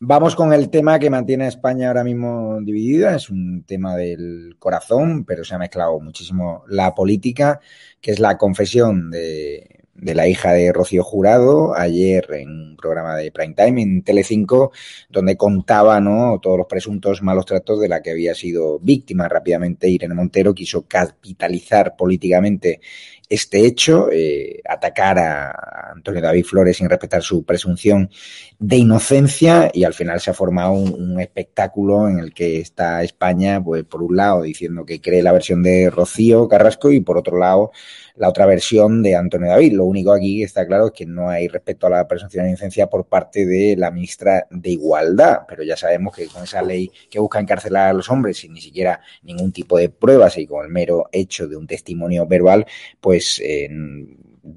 Vamos 0.00 0.36
con 0.36 0.52
el 0.52 0.70
tema 0.70 1.00
que 1.00 1.10
mantiene 1.10 1.46
a 1.46 1.48
España 1.48 1.88
ahora 1.88 2.04
mismo 2.04 2.60
dividida. 2.62 3.16
Es 3.16 3.30
un 3.30 3.64
tema 3.64 3.96
del 3.96 4.54
corazón, 4.60 5.24
pero 5.24 5.42
se 5.42 5.56
ha 5.56 5.58
mezclado 5.58 5.98
muchísimo 5.98 6.62
la 6.68 6.94
política, 6.94 7.58
que 8.00 8.12
es 8.12 8.20
la 8.20 8.38
confesión 8.38 9.10
de, 9.10 9.80
la 9.94 10.28
hija 10.28 10.52
de 10.52 10.72
Rocío 10.72 11.02
Jurado 11.02 11.74
ayer 11.74 12.28
en 12.32 12.48
un 12.48 12.76
programa 12.76 13.16
de 13.16 13.32
prime 13.32 13.54
time 13.54 13.82
en 13.82 14.02
Telecinco 14.04 14.70
donde 15.08 15.36
contaba 15.36 16.00
todos 16.40 16.58
los 16.58 16.68
presuntos 16.68 17.20
malos 17.20 17.46
tratos 17.46 17.80
de 17.80 17.88
la 17.88 18.00
que 18.00 18.12
había 18.12 18.36
sido 18.36 18.78
víctima 18.78 19.28
rápidamente 19.28 19.88
Irene 19.88 20.14
Montero 20.14 20.54
quiso 20.54 20.86
capitalizar 20.86 21.96
políticamente 21.96 22.80
este 23.28 23.66
hecho, 23.66 24.08
eh, 24.10 24.60
atacar 24.66 25.18
a 25.18 25.92
Antonio 25.92 26.22
David 26.22 26.44
Flores 26.44 26.76
sin 26.78 26.88
respetar 26.88 27.22
su 27.22 27.44
presunción 27.44 28.10
de 28.58 28.76
inocencia 28.76 29.70
y 29.72 29.84
al 29.84 29.94
final 29.94 30.20
se 30.20 30.30
ha 30.30 30.34
formado 30.34 30.72
un, 30.72 30.92
un, 30.94 31.20
espectáculo 31.20 32.08
en 32.08 32.18
el 32.18 32.32
que 32.32 32.60
está 32.60 33.02
España, 33.02 33.62
pues 33.62 33.84
por 33.84 34.02
un 34.02 34.16
lado 34.16 34.42
diciendo 34.42 34.84
que 34.84 35.00
cree 35.00 35.22
la 35.22 35.32
versión 35.32 35.62
de 35.62 35.90
Rocío 35.90 36.48
Carrasco 36.48 36.90
y 36.90 37.00
por 37.00 37.18
otro 37.18 37.38
lado 37.38 37.70
la 38.18 38.28
otra 38.28 38.46
versión 38.46 39.02
de 39.02 39.14
Antonio 39.14 39.48
David. 39.48 39.72
Lo 39.74 39.84
único 39.84 40.12
aquí 40.12 40.38
que 40.38 40.44
está 40.44 40.66
claro 40.66 40.86
es 40.86 40.92
que 40.92 41.06
no 41.06 41.30
hay 41.30 41.48
respeto 41.48 41.86
a 41.86 41.90
la 41.90 42.08
presunción 42.08 42.44
de 42.44 42.50
inocencia 42.50 42.88
por 42.88 43.06
parte 43.06 43.46
de 43.46 43.76
la 43.76 43.90
ministra 43.90 44.46
de 44.50 44.70
Igualdad, 44.70 45.42
pero 45.48 45.62
ya 45.62 45.76
sabemos 45.76 46.14
que 46.14 46.26
con 46.26 46.42
esa 46.42 46.60
ley 46.60 46.90
que 47.08 47.20
busca 47.20 47.38
encarcelar 47.38 47.88
a 47.88 47.92
los 47.92 48.10
hombres 48.10 48.38
sin 48.38 48.52
ni 48.52 48.60
siquiera 48.60 49.00
ningún 49.22 49.52
tipo 49.52 49.78
de 49.78 49.88
pruebas 49.88 50.36
y 50.36 50.46
con 50.46 50.64
el 50.64 50.70
mero 50.70 51.08
hecho 51.12 51.46
de 51.46 51.56
un 51.56 51.66
testimonio 51.66 52.26
verbal, 52.26 52.66
pues 53.00 53.17
eh, 53.44 53.68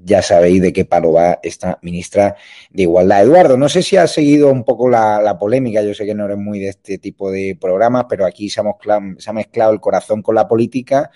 ya 0.04 0.22
sabéis 0.22 0.62
de 0.62 0.72
qué 0.72 0.84
palo 0.84 1.12
va 1.12 1.38
esta 1.42 1.78
ministra 1.82 2.36
de 2.70 2.82
Igualdad. 2.82 3.22
Eduardo, 3.22 3.56
no 3.56 3.68
sé 3.68 3.82
si 3.82 3.96
has 3.96 4.12
seguido 4.12 4.50
un 4.50 4.64
poco 4.64 4.88
la, 4.88 5.36
polémica, 5.38 5.82
yo 5.82 5.94
sé 5.94 6.06
que 6.06 6.14
no 6.14 6.24
eres 6.24 6.38
muy 6.38 6.58
de 6.58 6.68
este 6.68 6.98
tipo 6.98 7.30
de 7.30 7.56
programas, 7.60 8.06
pero 8.08 8.26
aquí 8.26 8.48
se 8.48 8.60
ha, 8.60 9.32
mezclado, 9.32 9.72
el 9.72 9.80
corazón 9.80 10.22
con 10.22 10.34
la 10.34 10.48
política 10.48 11.10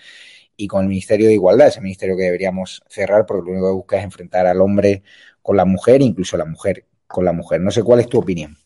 y 0.55 0.67
con 0.67 0.83
el 0.83 0.89
Ministerio 0.89 1.27
de 1.27 1.33
Igualdad, 1.33 1.67
ese 1.67 1.81
ministerio 1.81 2.17
que 2.17 2.23
deberíamos 2.23 2.81
cerrar 2.87 3.25
porque 3.25 3.45
lo 3.45 3.51
único 3.51 3.67
que 3.67 3.73
busca 3.73 3.97
es 3.97 4.03
enfrentar 4.03 4.47
al 4.47 4.61
hombre 4.61 5.03
con 5.41 5.57
la 5.57 5.65
mujer, 5.65 6.01
incluso 6.01 6.37
la 6.37 6.45
mujer 6.45 6.85
con 7.07 7.25
la 7.25 7.31
mujer. 7.31 7.61
No 7.61 7.71
sé 7.71 7.83
cuál 7.83 7.99
es 7.99 8.09
tu 8.09 8.19
opinión. 8.19 8.57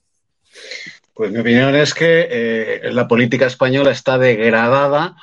Pues 1.13 1.31
mi 1.31 1.39
opinión 1.39 1.75
es 1.75 1.93
que 1.93 2.27
eh, 2.31 2.91
la 2.91 3.07
política 3.07 3.45
española 3.45 3.91
está 3.91 4.17
degradada 4.17 5.15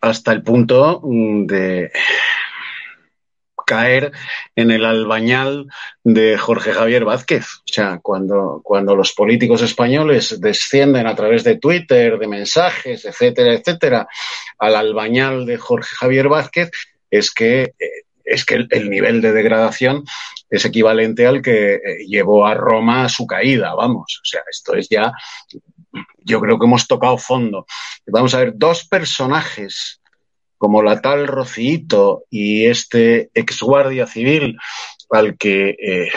hasta 0.00 0.32
el 0.32 0.42
punto 0.42 1.00
de 1.04 1.92
caer 3.66 4.12
en 4.54 4.70
el 4.70 4.84
albañal 4.84 5.66
de 6.04 6.38
Jorge 6.38 6.72
Javier 6.72 7.04
Vázquez. 7.04 7.44
O 7.58 7.72
sea, 7.72 8.00
cuando, 8.02 8.60
cuando 8.64 8.96
los 8.96 9.12
políticos 9.12 9.60
españoles 9.60 10.40
descienden 10.40 11.06
a 11.06 11.14
través 11.14 11.44
de 11.44 11.58
Twitter, 11.58 12.18
de 12.18 12.28
mensajes, 12.28 13.04
etcétera, 13.04 13.52
etcétera, 13.52 14.08
al 14.58 14.76
albañal 14.76 15.44
de 15.44 15.58
Jorge 15.58 15.94
Javier 15.96 16.28
Vázquez, 16.28 16.70
es 17.10 17.32
que, 17.32 17.74
es 18.24 18.44
que 18.44 18.54
el, 18.54 18.68
el 18.70 18.88
nivel 18.88 19.20
de 19.20 19.32
degradación 19.32 20.04
es 20.48 20.64
equivalente 20.64 21.26
al 21.26 21.42
que 21.42 21.80
llevó 22.06 22.46
a 22.46 22.54
Roma 22.54 23.04
a 23.04 23.08
su 23.08 23.26
caída, 23.26 23.74
vamos. 23.74 24.20
O 24.22 24.24
sea, 24.24 24.42
esto 24.48 24.74
es 24.74 24.88
ya, 24.88 25.12
yo 26.24 26.40
creo 26.40 26.58
que 26.58 26.66
hemos 26.66 26.86
tocado 26.86 27.18
fondo. 27.18 27.66
Vamos 28.06 28.34
a 28.34 28.38
ver, 28.38 28.52
dos 28.54 28.86
personajes 28.86 30.00
como 30.58 30.82
la 30.82 31.00
tal 31.00 31.26
Rocito 31.26 32.24
y 32.30 32.66
este 32.66 33.30
ex 33.34 33.60
guardia 33.60 34.06
civil 34.06 34.56
al 35.10 35.36
que 35.36 35.70
eh, 35.70 36.10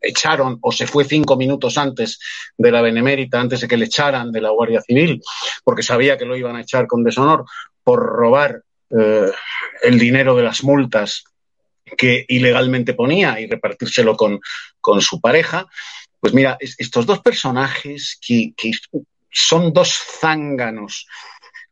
echaron 0.00 0.58
o 0.60 0.72
se 0.72 0.86
fue 0.86 1.04
cinco 1.04 1.36
minutos 1.36 1.78
antes 1.78 2.18
de 2.56 2.70
la 2.70 2.82
Benemérita, 2.82 3.40
antes 3.40 3.60
de 3.60 3.68
que 3.68 3.76
le 3.76 3.86
echaran 3.86 4.32
de 4.32 4.40
la 4.40 4.50
Guardia 4.50 4.80
Civil, 4.80 5.20
porque 5.62 5.82
sabía 5.82 6.16
que 6.16 6.24
lo 6.24 6.36
iban 6.36 6.56
a 6.56 6.60
echar 6.60 6.86
con 6.86 7.02
deshonor 7.02 7.44
por 7.82 8.00
robar 8.00 8.62
eh, 8.90 9.30
el 9.82 9.98
dinero 9.98 10.36
de 10.36 10.42
las 10.42 10.62
multas 10.62 11.24
que 11.96 12.24
ilegalmente 12.28 12.94
ponía 12.94 13.40
y 13.40 13.46
repartírselo 13.46 14.16
con, 14.16 14.40
con 14.80 15.00
su 15.00 15.20
pareja. 15.20 15.66
Pues 16.20 16.32
mira, 16.32 16.56
es, 16.58 16.74
estos 16.78 17.06
dos 17.06 17.20
personajes 17.20 18.18
que 18.20 18.54
son 19.30 19.72
dos 19.72 19.92
zánganos 20.20 21.06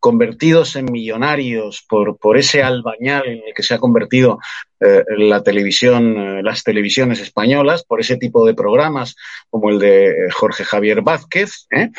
convertidos 0.03 0.75
en 0.75 0.91
millonarios 0.91 1.87
por, 1.89 2.19
por, 2.19 2.37
ese 2.37 2.61
albañal 2.61 3.25
en 3.25 3.41
el 3.47 3.55
que 3.55 3.63
se 3.63 3.73
ha 3.73 3.79
convertido 3.79 4.41
eh, 4.81 5.05
la 5.17 5.45
televisión, 5.45 6.19
eh, 6.19 6.43
las 6.43 6.65
televisiones 6.65 7.21
españolas, 7.21 7.85
por 7.85 8.01
ese 8.01 8.17
tipo 8.17 8.45
de 8.45 8.53
programas 8.53 9.15
como 9.49 9.71
el 9.71 9.79
de 9.79 10.27
Jorge 10.35 10.65
Javier 10.65 11.03
Vázquez, 11.03 11.69
¿eh? 11.71 11.91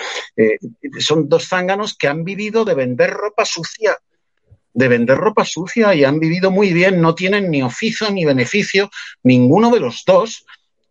son 1.00 1.30
dos 1.30 1.48
zánganos 1.48 1.96
que 1.98 2.10
han 2.10 2.26
vivido 2.26 2.66
de 2.66 2.76
vender 2.76 3.10
ropa 3.12 3.46
sucia 3.46 3.98
de 4.74 4.88
vender 4.88 5.18
ropa 5.18 5.46
sucia 5.46 5.94
y 5.94 6.04
han 6.04 6.20
vivido 6.20 6.52
muy 6.52 6.74
bien, 6.74 7.00
no 7.00 7.14
tienen 7.16 7.52
ni 7.52 7.62
oficio 7.62 8.10
ni 8.10 8.26
beneficio, 8.26 8.90
ninguno 9.22 9.70
de 9.70 9.80
los 9.80 10.04
dos, 10.04 10.46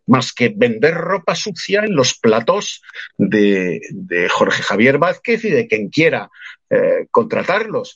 más 0.05 0.33
que 0.33 0.49
vender 0.55 0.95
ropa 0.95 1.35
sucia 1.35 1.83
en 1.83 1.95
los 1.95 2.17
platos 2.17 2.81
de, 3.17 3.81
de 3.91 4.29
Jorge 4.29 4.63
Javier 4.63 4.97
Vázquez 4.97 5.45
y 5.45 5.49
de 5.49 5.67
quien 5.67 5.89
quiera 5.89 6.29
eh, 6.69 7.07
contratarlos. 7.11 7.95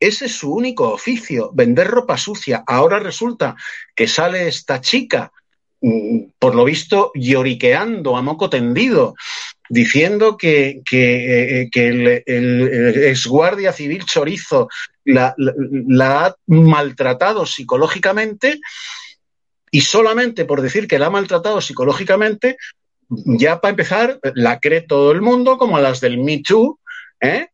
Ese 0.00 0.26
es 0.26 0.32
su 0.32 0.52
único 0.52 0.92
oficio, 0.92 1.50
vender 1.52 1.88
ropa 1.88 2.16
sucia. 2.16 2.62
Ahora 2.66 2.98
resulta 2.98 3.56
que 3.94 4.06
sale 4.06 4.46
esta 4.46 4.80
chica, 4.80 5.32
mm, 5.80 6.30
por 6.38 6.54
lo 6.54 6.64
visto, 6.64 7.10
lloriqueando 7.14 8.16
a 8.16 8.22
moco 8.22 8.48
tendido, 8.48 9.14
diciendo 9.68 10.36
que, 10.36 10.82
que, 10.88 11.62
eh, 11.62 11.70
el, 11.74 12.22
el, 12.24 13.04
exguardia 13.04 13.72
civil 13.72 14.04
chorizo 14.04 14.68
la, 15.04 15.34
ha 16.00 16.34
maltratado 16.46 17.46
psicológicamente 17.46 18.60
y 19.70 19.80
solamente 19.82 20.44
por 20.44 20.62
decir 20.62 20.88
que 20.88 20.98
la 20.98 21.06
ha 21.06 21.10
maltratado 21.10 21.60
psicológicamente, 21.60 22.56
ya 23.08 23.60
para 23.60 23.70
empezar, 23.70 24.20
la 24.34 24.60
cree 24.60 24.82
todo 24.82 25.12
el 25.12 25.22
mundo, 25.22 25.56
como 25.58 25.76
a 25.76 25.80
las 25.80 26.00
del 26.00 26.18
Me 26.18 26.42
Too, 26.42 26.78
¿eh? 27.20 27.48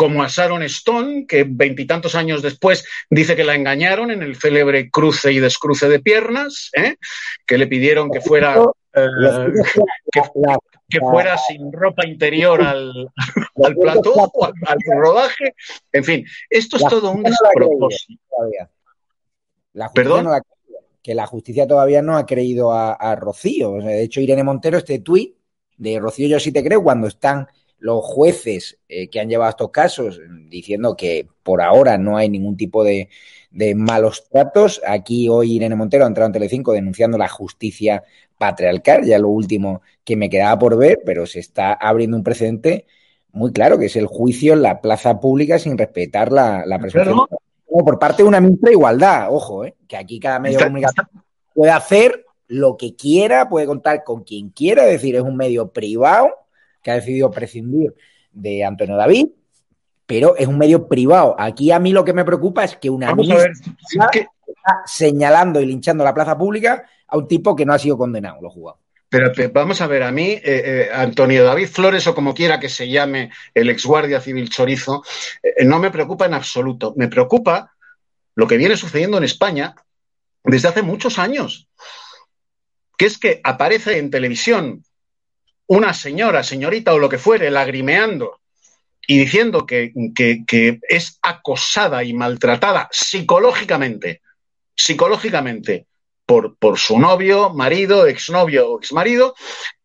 como 0.00 0.22
a 0.22 0.28
Sharon 0.28 0.62
Stone, 0.62 1.26
que 1.26 1.44
veintitantos 1.46 2.14
años 2.14 2.40
después 2.40 2.86
dice 3.10 3.36
que 3.36 3.44
la 3.44 3.54
engañaron 3.54 4.10
en 4.10 4.22
el 4.22 4.36
célebre 4.36 4.90
cruce 4.90 5.30
y 5.32 5.40
descruce 5.40 5.90
de 5.90 6.00
piernas, 6.00 6.70
¿eh? 6.72 6.96
que 7.46 7.58
le 7.58 7.66
pidieron 7.66 8.10
que 8.10 8.22
fuera, 8.22 8.62
eh, 8.94 9.06
que, 10.10 10.22
que, 10.88 11.00
fuera 11.00 11.36
sin 11.36 11.70
ropa 11.70 12.06
interior 12.06 12.62
al, 12.62 13.10
al 13.62 13.76
plató, 13.76 14.14
al, 14.42 14.52
al, 14.66 14.78
rodaje. 14.98 15.54
En 15.92 16.04
fin, 16.04 16.26
esto 16.48 16.78
es 16.78 16.84
todo 16.84 17.10
un 17.10 17.22
despropósito. 17.22 18.22
¿Perdón? 19.94 20.28
Que 21.02 21.14
la 21.14 21.26
justicia 21.26 21.66
todavía 21.66 22.02
no 22.02 22.16
ha 22.16 22.26
creído 22.26 22.72
a, 22.72 22.92
a 22.92 23.16
Rocío. 23.16 23.72
O 23.72 23.80
sea, 23.80 23.90
de 23.90 24.02
hecho, 24.02 24.20
Irene 24.20 24.44
Montero, 24.44 24.78
este 24.78 24.98
tuit 24.98 25.36
de 25.76 25.98
Rocío, 25.98 26.28
yo 26.28 26.38
sí 26.38 26.52
te 26.52 26.62
creo, 26.62 26.82
cuando 26.82 27.06
están 27.06 27.46
los 27.80 28.04
jueces 28.04 28.78
eh, 28.88 29.08
que 29.08 29.20
han 29.20 29.28
llevado 29.28 29.50
estos 29.50 29.70
casos 29.70 30.20
diciendo 30.48 30.96
que 30.96 31.26
por 31.42 31.62
ahora 31.62 31.96
no 31.98 32.16
hay 32.16 32.28
ningún 32.28 32.56
tipo 32.56 32.84
de, 32.84 33.08
de, 33.50 33.74
malos 33.74 34.28
tratos. 34.28 34.80
Aquí 34.86 35.28
hoy 35.28 35.54
Irene 35.54 35.74
Montero 35.74 36.04
ha 36.04 36.08
entrado 36.08 36.26
en 36.26 36.34
Telecinco 36.34 36.72
denunciando 36.72 37.16
la 37.16 37.28
justicia 37.28 38.04
patriarcal, 38.38 39.04
ya 39.04 39.18
lo 39.18 39.28
último 39.28 39.80
que 40.04 40.16
me 40.16 40.28
quedaba 40.28 40.58
por 40.58 40.76
ver, 40.76 41.00
pero 41.04 41.26
se 41.26 41.40
está 41.40 41.72
abriendo 41.72 42.16
un 42.16 42.22
precedente 42.22 42.86
muy 43.32 43.52
claro, 43.52 43.78
que 43.78 43.86
es 43.86 43.96
el 43.96 44.06
juicio 44.06 44.52
en 44.52 44.62
la 44.62 44.80
plaza 44.80 45.18
pública 45.18 45.58
sin 45.58 45.78
respetar 45.78 46.32
la, 46.32 46.64
la 46.66 46.78
presunción. 46.78 47.26
No, 47.70 47.84
por 47.84 47.98
parte 47.98 48.22
de 48.22 48.28
una 48.28 48.40
ministra 48.40 48.68
de 48.68 48.74
igualdad, 48.74 49.28
ojo, 49.30 49.64
eh, 49.64 49.76
que 49.86 49.96
aquí 49.96 50.18
cada 50.18 50.38
medio 50.38 50.58
de 50.58 50.64
comunicación 50.64 51.06
puede 51.54 51.72
hacer 51.72 52.24
lo 52.48 52.76
que 52.76 52.96
quiera, 52.96 53.48
puede 53.48 53.66
contar 53.66 54.02
con 54.02 54.24
quien 54.24 54.50
quiera, 54.50 54.86
es 54.86 54.92
decir, 54.92 55.14
es 55.14 55.22
un 55.22 55.36
medio 55.36 55.68
privado 55.68 56.30
que 56.82 56.90
ha 56.90 56.94
decidido 56.94 57.30
prescindir 57.30 57.94
de 58.32 58.64
Antonio 58.64 58.96
David, 58.96 59.28
pero 60.06 60.34
es 60.36 60.48
un 60.48 60.58
medio 60.58 60.88
privado. 60.88 61.36
Aquí 61.38 61.70
a 61.70 61.78
mí 61.78 61.92
lo 61.92 62.04
que 62.04 62.12
me 62.12 62.24
preocupa 62.24 62.64
es 62.64 62.76
que 62.76 62.90
una 62.90 63.08
Vamos 63.10 63.30
a 63.30 63.36
ver, 63.36 63.52
sí, 63.54 63.98
que... 64.10 64.20
está 64.46 64.82
señalando 64.84 65.60
y 65.60 65.66
linchando 65.66 66.02
la 66.02 66.12
plaza 66.12 66.36
pública 66.36 66.84
a 67.06 67.16
un 67.16 67.28
tipo 67.28 67.54
que 67.54 67.64
no 67.64 67.72
ha 67.72 67.78
sido 67.78 67.96
condenado, 67.96 68.40
lo 68.40 68.50
jugado. 68.50 68.78
Pero 69.10 69.32
vamos 69.52 69.80
a 69.80 69.88
ver, 69.88 70.04
a 70.04 70.12
mí, 70.12 70.30
eh, 70.30 70.40
eh, 70.44 70.90
Antonio 70.94 71.42
David 71.42 71.68
Flores, 71.68 72.06
o 72.06 72.14
como 72.14 72.32
quiera 72.32 72.60
que 72.60 72.68
se 72.68 72.88
llame 72.88 73.32
el 73.54 73.68
exguardia 73.68 74.20
civil 74.20 74.48
chorizo, 74.48 75.02
eh, 75.42 75.64
no 75.64 75.80
me 75.80 75.90
preocupa 75.90 76.26
en 76.26 76.34
absoluto. 76.34 76.94
Me 76.96 77.08
preocupa 77.08 77.74
lo 78.36 78.46
que 78.46 78.56
viene 78.56 78.76
sucediendo 78.76 79.18
en 79.18 79.24
España 79.24 79.74
desde 80.44 80.68
hace 80.68 80.82
muchos 80.82 81.18
años, 81.18 81.68
que 82.96 83.06
es 83.06 83.18
que 83.18 83.40
aparece 83.42 83.98
en 83.98 84.12
televisión 84.12 84.84
una 85.66 85.92
señora, 85.92 86.44
señorita 86.44 86.94
o 86.94 86.98
lo 87.00 87.08
que 87.08 87.18
fuere, 87.18 87.50
lagrimeando 87.50 88.40
y 89.08 89.18
diciendo 89.18 89.66
que 89.66 89.92
es 90.88 91.18
acosada 91.20 92.04
y 92.04 92.14
maltratada 92.14 92.88
psicológicamente, 92.92 94.22
psicológicamente, 94.76 95.88
por, 96.30 96.56
por, 96.58 96.78
su 96.78 96.96
novio, 96.96 97.50
marido, 97.50 98.06
exnovio 98.06 98.70
o 98.70 98.78
exmarido, 98.78 99.34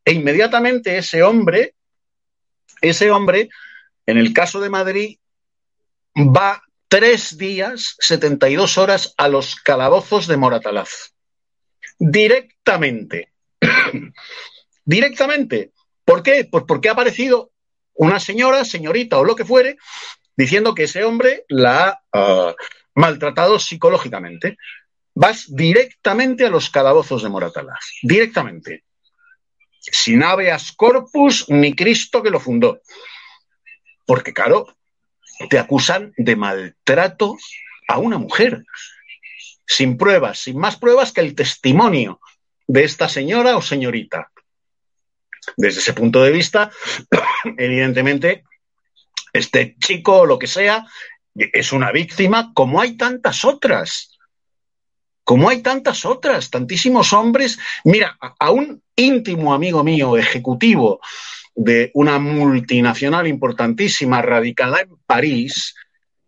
e 0.05 0.11
inmediatamente 0.13 0.95
ese 0.95 1.23
hombre, 1.23 1.73
ese 2.81 3.09
hombre, 3.09 3.49
en 4.05 4.19
el 4.19 4.31
caso 4.31 4.61
de 4.61 4.69
Madrid, 4.69 5.17
va 6.15 6.61
tres 6.87 7.39
días, 7.39 7.95
72 7.97 8.77
horas 8.77 9.15
a 9.17 9.27
los 9.27 9.55
calabozos 9.55 10.27
de 10.27 10.37
Moratalaz. 10.37 11.15
directamente. 11.97 13.31
directamente. 14.85 15.71
¿Por 16.03 16.21
qué? 16.21 16.47
Pues 16.51 16.65
porque 16.67 16.89
ha 16.89 16.91
aparecido 16.91 17.49
una 17.95 18.19
señora, 18.19 18.65
señorita 18.65 19.17
o 19.17 19.25
lo 19.25 19.35
que 19.35 19.45
fuere, 19.45 19.77
diciendo 20.37 20.75
que 20.75 20.83
ese 20.83 21.03
hombre 21.05 21.43
la 21.49 22.03
ha 22.13 22.49
uh, 22.49 22.55
maltratado 22.93 23.57
psicológicamente. 23.57 24.57
Vas 25.15 25.45
directamente 25.47 26.45
a 26.45 26.49
los 26.49 26.69
calabozos 26.69 27.23
de 27.23 27.29
Moratalaz, 27.29 27.85
directamente. 28.03 28.83
Sin 29.79 30.23
habeas 30.23 30.73
corpus 30.73 31.49
ni 31.49 31.73
Cristo 31.73 32.21
que 32.21 32.29
lo 32.29 32.39
fundó. 32.39 32.81
Porque, 34.05 34.33
claro, 34.33 34.75
te 35.49 35.57
acusan 35.57 36.13
de 36.17 36.35
maltrato 36.35 37.37
a 37.87 37.97
una 37.97 38.17
mujer, 38.17 38.65
sin 39.65 39.97
pruebas, 39.97 40.39
sin 40.39 40.57
más 40.57 40.75
pruebas 40.75 41.11
que 41.11 41.21
el 41.21 41.33
testimonio 41.33 42.19
de 42.67 42.83
esta 42.83 43.07
señora 43.07 43.57
o 43.57 43.61
señorita. 43.61 44.31
Desde 45.57 45.79
ese 45.79 45.93
punto 45.93 46.23
de 46.23 46.31
vista, 46.31 46.71
evidentemente, 47.57 48.43
este 49.33 49.75
chico 49.79 50.19
o 50.19 50.25
lo 50.25 50.39
que 50.39 50.47
sea 50.47 50.85
es 51.35 51.71
una 51.71 51.91
víctima, 51.91 52.51
como 52.53 52.81
hay 52.81 52.97
tantas 52.97 53.45
otras. 53.45 54.14
Como 55.25 55.49
hay 55.49 55.61
tantas 55.61 56.05
otras, 56.05 56.49
tantísimos 56.49 57.11
hombres. 57.11 57.59
Mira, 57.83 58.17
a 58.39 58.51
un 58.51 58.81
íntimo 58.95 59.53
amigo 59.53 59.83
mío, 59.83 60.17
ejecutivo 60.17 61.01
de 61.55 61.91
una 61.95 62.19
multinacional 62.19 63.27
importantísima 63.27 64.21
radicada 64.21 64.81
en 64.81 64.95
París, 65.05 65.75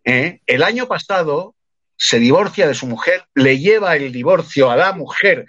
¿eh? 0.04 0.40
el 0.46 0.62
año 0.62 0.86
pasado 0.88 1.54
se 1.96 2.18
divorcia 2.18 2.66
de 2.66 2.74
su 2.74 2.86
mujer, 2.86 3.24
le 3.34 3.58
lleva 3.58 3.96
el 3.96 4.12
divorcio 4.12 4.70
a 4.70 4.76
la 4.76 4.92
mujer 4.92 5.46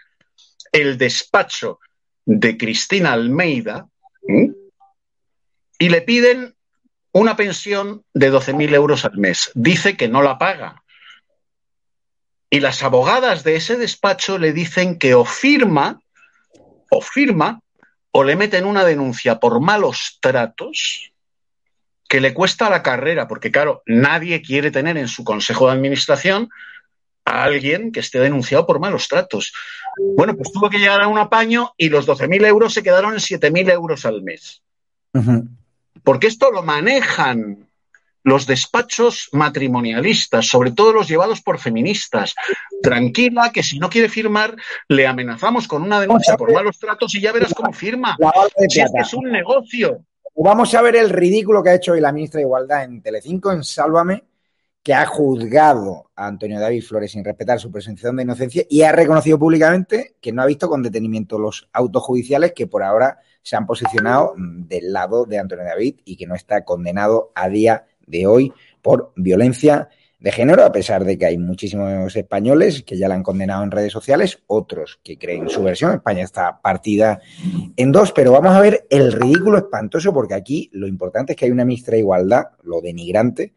el 0.71 0.97
despacho 0.97 1.79
de 2.25 2.55
Cristina 2.57 3.13
Almeida 3.13 3.87
y 5.79 5.89
le 5.89 6.01
piden 6.01 6.55
una 7.11 7.35
pensión 7.35 8.03
de 8.13 8.31
12.000 8.31 8.75
euros 8.75 9.05
al 9.05 9.17
mes. 9.17 9.51
Dice 9.55 9.97
que 9.97 10.07
no 10.07 10.21
la 10.21 10.37
paga. 10.37 10.83
Y 12.49 12.59
las 12.61 12.81
abogadas 12.83 13.43
de 13.43 13.55
ese 13.55 13.77
despacho 13.77 14.37
le 14.37 14.53
dicen 14.53 14.97
que 14.97 15.13
o 15.13 15.23
firma, 15.25 16.01
o 16.89 17.01
firma, 17.01 17.61
o 18.11 18.23
le 18.23 18.35
meten 18.35 18.65
una 18.65 18.83
denuncia 18.83 19.39
por 19.39 19.61
malos 19.61 20.17
tratos 20.19 21.11
que 22.07 22.19
le 22.19 22.33
cuesta 22.33 22.71
la 22.71 22.81
carrera, 22.81 23.27
porque 23.27 23.51
claro, 23.51 23.83
nadie 23.85 24.41
quiere 24.41 24.71
tener 24.71 24.97
en 24.97 25.07
su 25.07 25.23
consejo 25.23 25.67
de 25.67 25.73
administración 25.73 26.49
a 27.23 27.43
alguien 27.43 27.91
que 27.91 27.99
esté 27.99 28.19
denunciado 28.19 28.65
por 28.65 28.79
malos 28.79 29.07
tratos. 29.07 29.53
Bueno, 30.17 30.35
pues 30.35 30.51
tuvo 30.51 30.71
que 30.71 30.79
llegar 30.79 31.01
a 31.01 31.07
un 31.07 31.19
apaño 31.19 31.73
y 31.77 31.89
los 31.89 32.07
12.000 32.07 32.47
euros 32.47 32.73
se 32.73 32.81
quedaron 32.81 33.13
en 33.13 33.19
7.000 33.19 33.71
euros 33.71 34.05
al 34.07 34.23
mes. 34.23 34.63
Porque 36.03 36.25
esto 36.25 36.49
lo 36.49 36.63
manejan 36.63 37.68
los 38.24 38.45
despachos 38.45 39.30
matrimonialistas, 39.32 40.47
sobre 40.47 40.72
todo 40.72 40.93
los 40.93 41.07
llevados 41.07 41.41
por 41.41 41.59
feministas. 41.59 42.36
Tranquila, 42.82 43.51
que 43.51 43.63
si 43.63 43.80
no 43.80 43.89
quiere 43.89 44.09
firmar, 44.09 44.55
le 44.88 45.07
amenazamos 45.07 45.67
con 45.67 45.84
una 45.84 45.99
denuncia 45.99 46.38
por 46.38 46.53
malos 46.53 46.80
tratos 46.80 47.13
y 47.15 47.22
ya 47.22 47.32
verás 47.32 47.53
cómo 47.53 47.74
firma. 47.74 48.17
Si 48.67 48.82
es 48.82 48.91
que 48.91 49.01
es 49.01 49.13
un 49.13 49.32
negocio. 49.32 50.03
Vamos 50.36 50.74
a 50.74 50.82
ver 50.82 50.95
el 50.95 51.09
ridículo 51.09 51.61
que 51.61 51.70
ha 51.70 51.76
hecho 51.76 51.93
hoy 51.93 52.01
la 52.01 52.13
ministra 52.13 52.38
de 52.38 52.45
Igualdad 52.45 52.84
en 52.86 53.01
Telecinco, 53.01 53.51
en 53.51 53.63
Sálvame, 53.63 54.24
que 54.84 54.93
ha 54.93 55.05
juzgado 55.05 56.09
a 56.15 56.28
Antonio 56.28 56.59
David 56.59 56.84
Flores 56.84 57.11
sin 57.11 57.26
respetar 57.26 57.59
su 57.59 57.72
presunción 57.72 58.15
de 58.15 58.24
inocencia 58.24 58.63
y 58.70 58.84
ha 58.84 58.91
reconocido 58.91 59.38
públicamente 59.38 60.15
que 60.22 60.32
no 60.32 60.41
ha 60.41 60.45
visto 60.45 60.70
con 60.70 60.82
detenimiento 60.82 61.38
los 61.38 61.70
autos 61.74 62.03
judiciales 62.03 62.53
que 62.55 62.67
por 62.67 62.84
ahora 62.84 63.20
se 63.41 63.55
han 63.55 63.65
posicionado 63.65 64.34
del 64.38 64.93
lado 64.93 65.26
de 65.26 65.39
Antonio 65.39 65.65
David 65.65 65.99
y 66.05 66.15
que 66.15 66.28
no 66.28 66.36
está 66.36 66.63
condenado 66.63 67.32
a 67.36 67.49
día 67.49 67.86
de 68.10 68.28
hoy 68.28 68.51
por 68.82 69.14
violencia 69.16 69.89
de 70.20 70.32
género, 70.34 70.66
a 70.66 70.72
pesar 70.72 71.05
de 71.05 71.18
que 71.18 71.26
hay 71.26 71.38
muchísimos 71.38 72.14
españoles 72.14 72.84
que 72.84 72.97
ya 72.97 73.07
la 73.07 73.16
han 73.16 73.24
condenado 73.24 73.64
en 73.64 73.72
redes 73.72 73.93
sociales, 73.93 74.39
otros 74.47 74.99
que 75.01 75.18
creen 75.18 75.47
su 75.47 75.64
versión. 75.64 75.93
España 75.93 76.24
está 76.24 76.60
partida 76.62 77.22
en 77.78 77.91
dos, 77.91 78.12
pero 78.12 78.34
vamos 78.34 78.51
a 78.51 78.60
ver 78.60 78.86
el 78.89 79.14
ridículo 79.14 79.57
espantoso, 79.57 80.14
porque 80.14 80.34
aquí 80.34 80.70
lo 80.74 80.88
importante 80.88 81.34
es 81.34 81.38
que 81.38 81.45
hay 81.45 81.51
una 81.51 81.64
ministra 81.64 81.93
de 81.93 81.99
Igualdad, 81.99 82.47
lo 82.64 82.82
denigrante, 82.82 83.53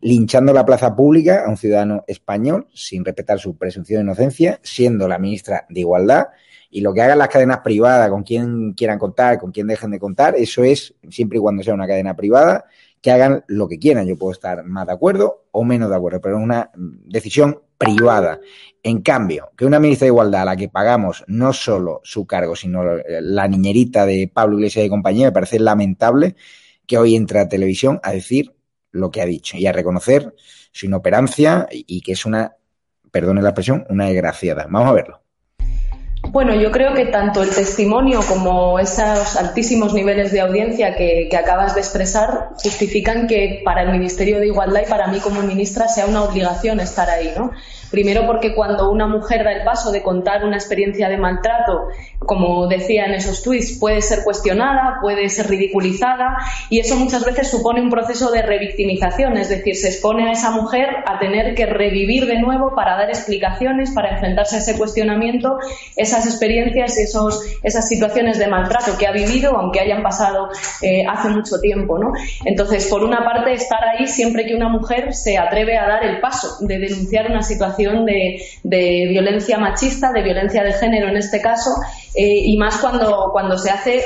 linchando 0.00 0.52
la 0.52 0.64
plaza 0.64 0.94
pública 0.94 1.44
a 1.46 1.48
un 1.48 1.56
ciudadano 1.56 2.04
español 2.06 2.68
sin 2.72 3.04
respetar 3.04 3.40
su 3.40 3.56
presunción 3.56 3.98
de 3.98 4.04
inocencia, 4.04 4.60
siendo 4.62 5.08
la 5.08 5.18
ministra 5.18 5.66
de 5.68 5.80
Igualdad. 5.80 6.26
Y 6.70 6.80
lo 6.80 6.92
que 6.92 7.02
hagan 7.02 7.18
las 7.18 7.28
cadenas 7.28 7.58
privadas, 7.58 8.10
con 8.10 8.22
quien 8.22 8.72
quieran 8.72 8.98
contar, 8.98 9.38
con 9.38 9.50
quien 9.50 9.66
dejen 9.66 9.90
de 9.92 9.98
contar, 9.98 10.34
eso 10.36 10.62
es 10.62 10.94
siempre 11.08 11.38
y 11.38 11.40
cuando 11.40 11.62
sea 11.62 11.74
una 11.74 11.86
cadena 11.86 12.14
privada 12.14 12.66
que 13.04 13.12
hagan 13.12 13.44
lo 13.48 13.68
que 13.68 13.78
quieran. 13.78 14.06
Yo 14.06 14.16
puedo 14.16 14.32
estar 14.32 14.64
más 14.64 14.86
de 14.86 14.94
acuerdo 14.94 15.44
o 15.50 15.62
menos 15.62 15.90
de 15.90 15.96
acuerdo, 15.96 16.22
pero 16.22 16.38
es 16.38 16.42
una 16.42 16.70
decisión 16.74 17.60
privada. 17.76 18.40
En 18.82 19.02
cambio, 19.02 19.50
que 19.58 19.66
una 19.66 19.78
ministra 19.78 20.06
de 20.06 20.12
Igualdad 20.12 20.40
a 20.40 20.44
la 20.46 20.56
que 20.56 20.70
pagamos 20.70 21.22
no 21.26 21.52
solo 21.52 22.00
su 22.02 22.26
cargo, 22.26 22.56
sino 22.56 22.82
la 23.06 23.46
niñerita 23.46 24.06
de 24.06 24.30
Pablo 24.32 24.56
Iglesias 24.56 24.86
y 24.86 24.88
compañía, 24.88 25.26
me 25.26 25.32
parece 25.32 25.60
lamentable 25.60 26.34
que 26.86 26.96
hoy 26.96 27.14
entre 27.14 27.40
a 27.40 27.48
televisión 27.50 28.00
a 28.02 28.12
decir 28.12 28.54
lo 28.90 29.10
que 29.10 29.20
ha 29.20 29.26
dicho 29.26 29.58
y 29.58 29.66
a 29.66 29.72
reconocer 29.72 30.34
su 30.72 30.86
inoperancia 30.86 31.68
y 31.70 32.00
que 32.00 32.12
es 32.12 32.24
una, 32.24 32.56
perdone 33.10 33.42
la 33.42 33.50
expresión, 33.50 33.84
una 33.90 34.06
desgraciada. 34.06 34.66
Vamos 34.70 34.88
a 34.88 34.92
verlo. 34.94 35.23
Bueno, 36.34 36.52
yo 36.56 36.72
creo 36.72 36.94
que 36.94 37.04
tanto 37.04 37.44
el 37.44 37.50
testimonio 37.50 38.18
como 38.28 38.80
esos 38.80 39.36
altísimos 39.36 39.94
niveles 39.94 40.32
de 40.32 40.40
audiencia 40.40 40.96
que, 40.96 41.30
acabas 41.38 41.76
de 41.76 41.80
expresar 41.80 42.48
justifican 42.60 43.28
que 43.28 43.62
para 43.64 43.82
el 43.82 43.92
Ministerio 43.92 44.40
de 44.40 44.48
Igualdad 44.48 44.82
y 44.84 44.90
para 44.90 45.06
mí 45.06 45.20
como 45.20 45.42
ministra 45.42 45.86
sea 45.86 46.06
una 46.06 46.24
obligación 46.24 46.80
estar 46.80 47.08
ahí, 47.08 47.32
¿no? 47.36 47.52
Primero 47.94 48.26
porque 48.26 48.56
cuando 48.56 48.90
una 48.90 49.06
mujer 49.06 49.44
da 49.44 49.52
el 49.52 49.62
paso 49.62 49.92
de 49.92 50.02
contar 50.02 50.44
una 50.44 50.56
experiencia 50.56 51.08
de 51.08 51.16
maltrato, 51.16 51.90
como 52.18 52.66
decía 52.66 53.04
en 53.04 53.14
esos 53.14 53.44
tweets, 53.44 53.78
puede 53.78 54.02
ser 54.02 54.24
cuestionada, 54.24 54.98
puede 55.00 55.28
ser 55.28 55.48
ridiculizada 55.48 56.38
y 56.70 56.80
eso 56.80 56.96
muchas 56.96 57.24
veces 57.24 57.48
supone 57.48 57.80
un 57.80 57.90
proceso 57.90 58.32
de 58.32 58.42
revictimización, 58.42 59.36
es 59.36 59.48
decir, 59.48 59.76
se 59.76 59.90
expone 59.90 60.28
a 60.28 60.32
esa 60.32 60.50
mujer 60.50 60.88
a 61.06 61.20
tener 61.20 61.54
que 61.54 61.66
revivir 61.66 62.26
de 62.26 62.40
nuevo 62.40 62.74
para 62.74 62.96
dar 62.96 63.10
explicaciones, 63.10 63.92
para 63.92 64.14
enfrentarse 64.14 64.56
a 64.56 64.58
ese 64.58 64.76
cuestionamiento, 64.76 65.58
esas 65.94 66.26
experiencias 66.26 66.98
y 66.98 67.02
esos, 67.02 67.44
esas 67.62 67.86
situaciones 67.86 68.40
de 68.40 68.48
maltrato 68.48 68.98
que 68.98 69.06
ha 69.06 69.12
vivido, 69.12 69.56
aunque 69.56 69.78
hayan 69.78 70.02
pasado 70.02 70.48
eh, 70.82 71.04
hace 71.08 71.28
mucho 71.28 71.60
tiempo. 71.60 71.96
¿no? 71.96 72.12
Entonces, 72.44 72.88
por 72.88 73.04
una 73.04 73.24
parte, 73.24 73.52
estar 73.52 73.84
ahí 73.84 74.08
siempre 74.08 74.46
que 74.46 74.56
una 74.56 74.68
mujer 74.68 75.14
se 75.14 75.38
atreve 75.38 75.78
a 75.78 75.86
dar 75.86 76.04
el 76.04 76.20
paso 76.20 76.56
de 76.58 76.80
denunciar 76.80 77.30
una 77.30 77.44
situación 77.44 77.83
de, 78.04 79.06
violencia 79.08 79.58
machista, 79.58 80.12
de 80.12 80.22
violencia 80.22 80.62
de 80.62 80.72
género 80.72 81.08
en 81.08 81.16
este 81.16 81.40
caso, 81.40 81.70
eh, 82.14 82.42
y 82.44 82.56
más 82.56 82.78
cuando, 82.78 83.30
cuando 83.32 83.58
se 83.58 83.70
hace 83.70 84.04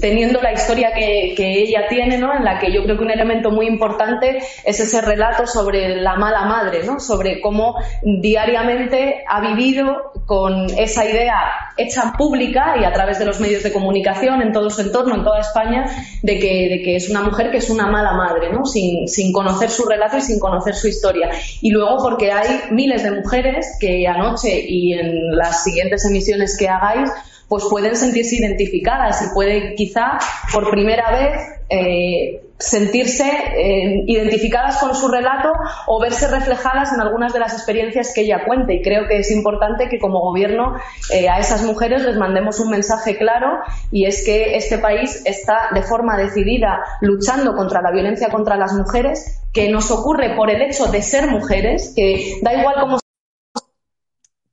teniendo 0.00 0.40
la 0.40 0.52
historia 0.52 0.92
que, 0.94 1.34
ella 1.36 1.86
tiene, 1.88 2.16
¿no? 2.16 2.34
En 2.34 2.44
la 2.44 2.58
que 2.58 2.72
yo 2.72 2.82
creo 2.84 2.96
que 2.96 3.04
un 3.04 3.10
elemento 3.10 3.50
muy 3.50 3.66
importante 3.66 4.38
es 4.64 4.80
ese 4.80 5.00
relato 5.02 5.46
sobre 5.46 5.96
la 5.96 6.16
mala 6.16 6.44
madre, 6.46 6.82
¿no? 6.84 6.98
Sobre 6.98 7.40
cómo 7.40 7.74
diariamente 8.02 9.22
ha 9.28 9.40
vivido 9.40 10.12
con 10.24 10.66
esa 10.78 11.04
idea 11.04 11.36
hecha 11.76 12.12
pública 12.16 12.76
y 12.80 12.84
a 12.84 12.92
través 12.92 13.18
de 13.18 13.26
los 13.26 13.40
medios 13.40 13.62
de 13.62 13.72
comunicación 13.72 14.40
en 14.42 14.52
todo 14.52 14.70
su 14.70 14.80
entorno, 14.80 15.16
en 15.16 15.24
toda 15.24 15.40
España, 15.40 15.84
de 16.22 16.38
que, 16.38 16.96
es 16.96 17.10
una 17.10 17.22
mujer 17.22 17.50
que 17.50 17.58
es 17.58 17.68
una 17.68 17.86
mala 17.86 18.12
madre, 18.12 18.50
¿no? 18.52 18.64
Sin, 18.64 19.08
sin 19.08 19.32
conocer 19.32 19.70
su 19.70 19.86
relato 19.86 20.16
y 20.16 20.22
sin 20.22 20.38
conocer 20.38 20.74
su 20.74 20.88
historia. 20.88 21.30
Y 21.60 21.70
luego 21.70 21.98
porque 22.02 22.32
hay 22.32 22.60
miles 22.70 23.02
de 23.02 23.10
mujeres 23.10 23.76
que 23.78 24.06
anoche 24.08 24.64
y 24.66 24.94
en 24.94 25.36
las 25.36 25.64
siguientes 25.64 26.04
emisiones 26.06 26.56
que 26.56 26.68
hagáis 26.68 27.10
pues 27.50 27.64
pueden 27.68 27.96
sentirse 27.96 28.36
identificadas 28.36 29.20
y 29.22 29.34
puede 29.34 29.74
quizá 29.74 30.18
por 30.52 30.70
primera 30.70 31.10
vez 31.10 31.60
eh, 31.68 32.42
sentirse 32.58 33.24
eh, 33.24 34.04
identificadas 34.06 34.78
con 34.78 34.94
su 34.94 35.08
relato 35.08 35.50
o 35.86 36.00
verse 36.00 36.28
reflejadas 36.28 36.92
en 36.92 37.00
algunas 37.00 37.32
de 37.32 37.40
las 37.40 37.52
experiencias 37.54 38.12
que 38.14 38.20
ella 38.20 38.44
cuente. 38.46 38.74
Y 38.74 38.82
creo 38.82 39.08
que 39.08 39.18
es 39.18 39.32
importante 39.32 39.88
que 39.88 39.98
como 39.98 40.20
gobierno 40.20 40.76
eh, 41.12 41.28
a 41.28 41.40
esas 41.40 41.64
mujeres 41.64 42.04
les 42.04 42.16
mandemos 42.16 42.60
un 42.60 42.70
mensaje 42.70 43.16
claro 43.16 43.58
y 43.90 44.04
es 44.04 44.24
que 44.24 44.56
este 44.56 44.78
país 44.78 45.22
está 45.24 45.70
de 45.74 45.82
forma 45.82 46.16
decidida 46.16 46.84
luchando 47.00 47.56
contra 47.56 47.82
la 47.82 47.90
violencia 47.90 48.28
contra 48.28 48.56
las 48.56 48.74
mujeres, 48.74 49.42
que 49.52 49.70
nos 49.70 49.90
ocurre 49.90 50.36
por 50.36 50.50
el 50.50 50.62
hecho 50.62 50.86
de 50.86 51.02
ser 51.02 51.26
mujeres, 51.26 51.94
que 51.96 52.38
da 52.42 52.54
igual 52.54 52.76
cómo 52.78 52.99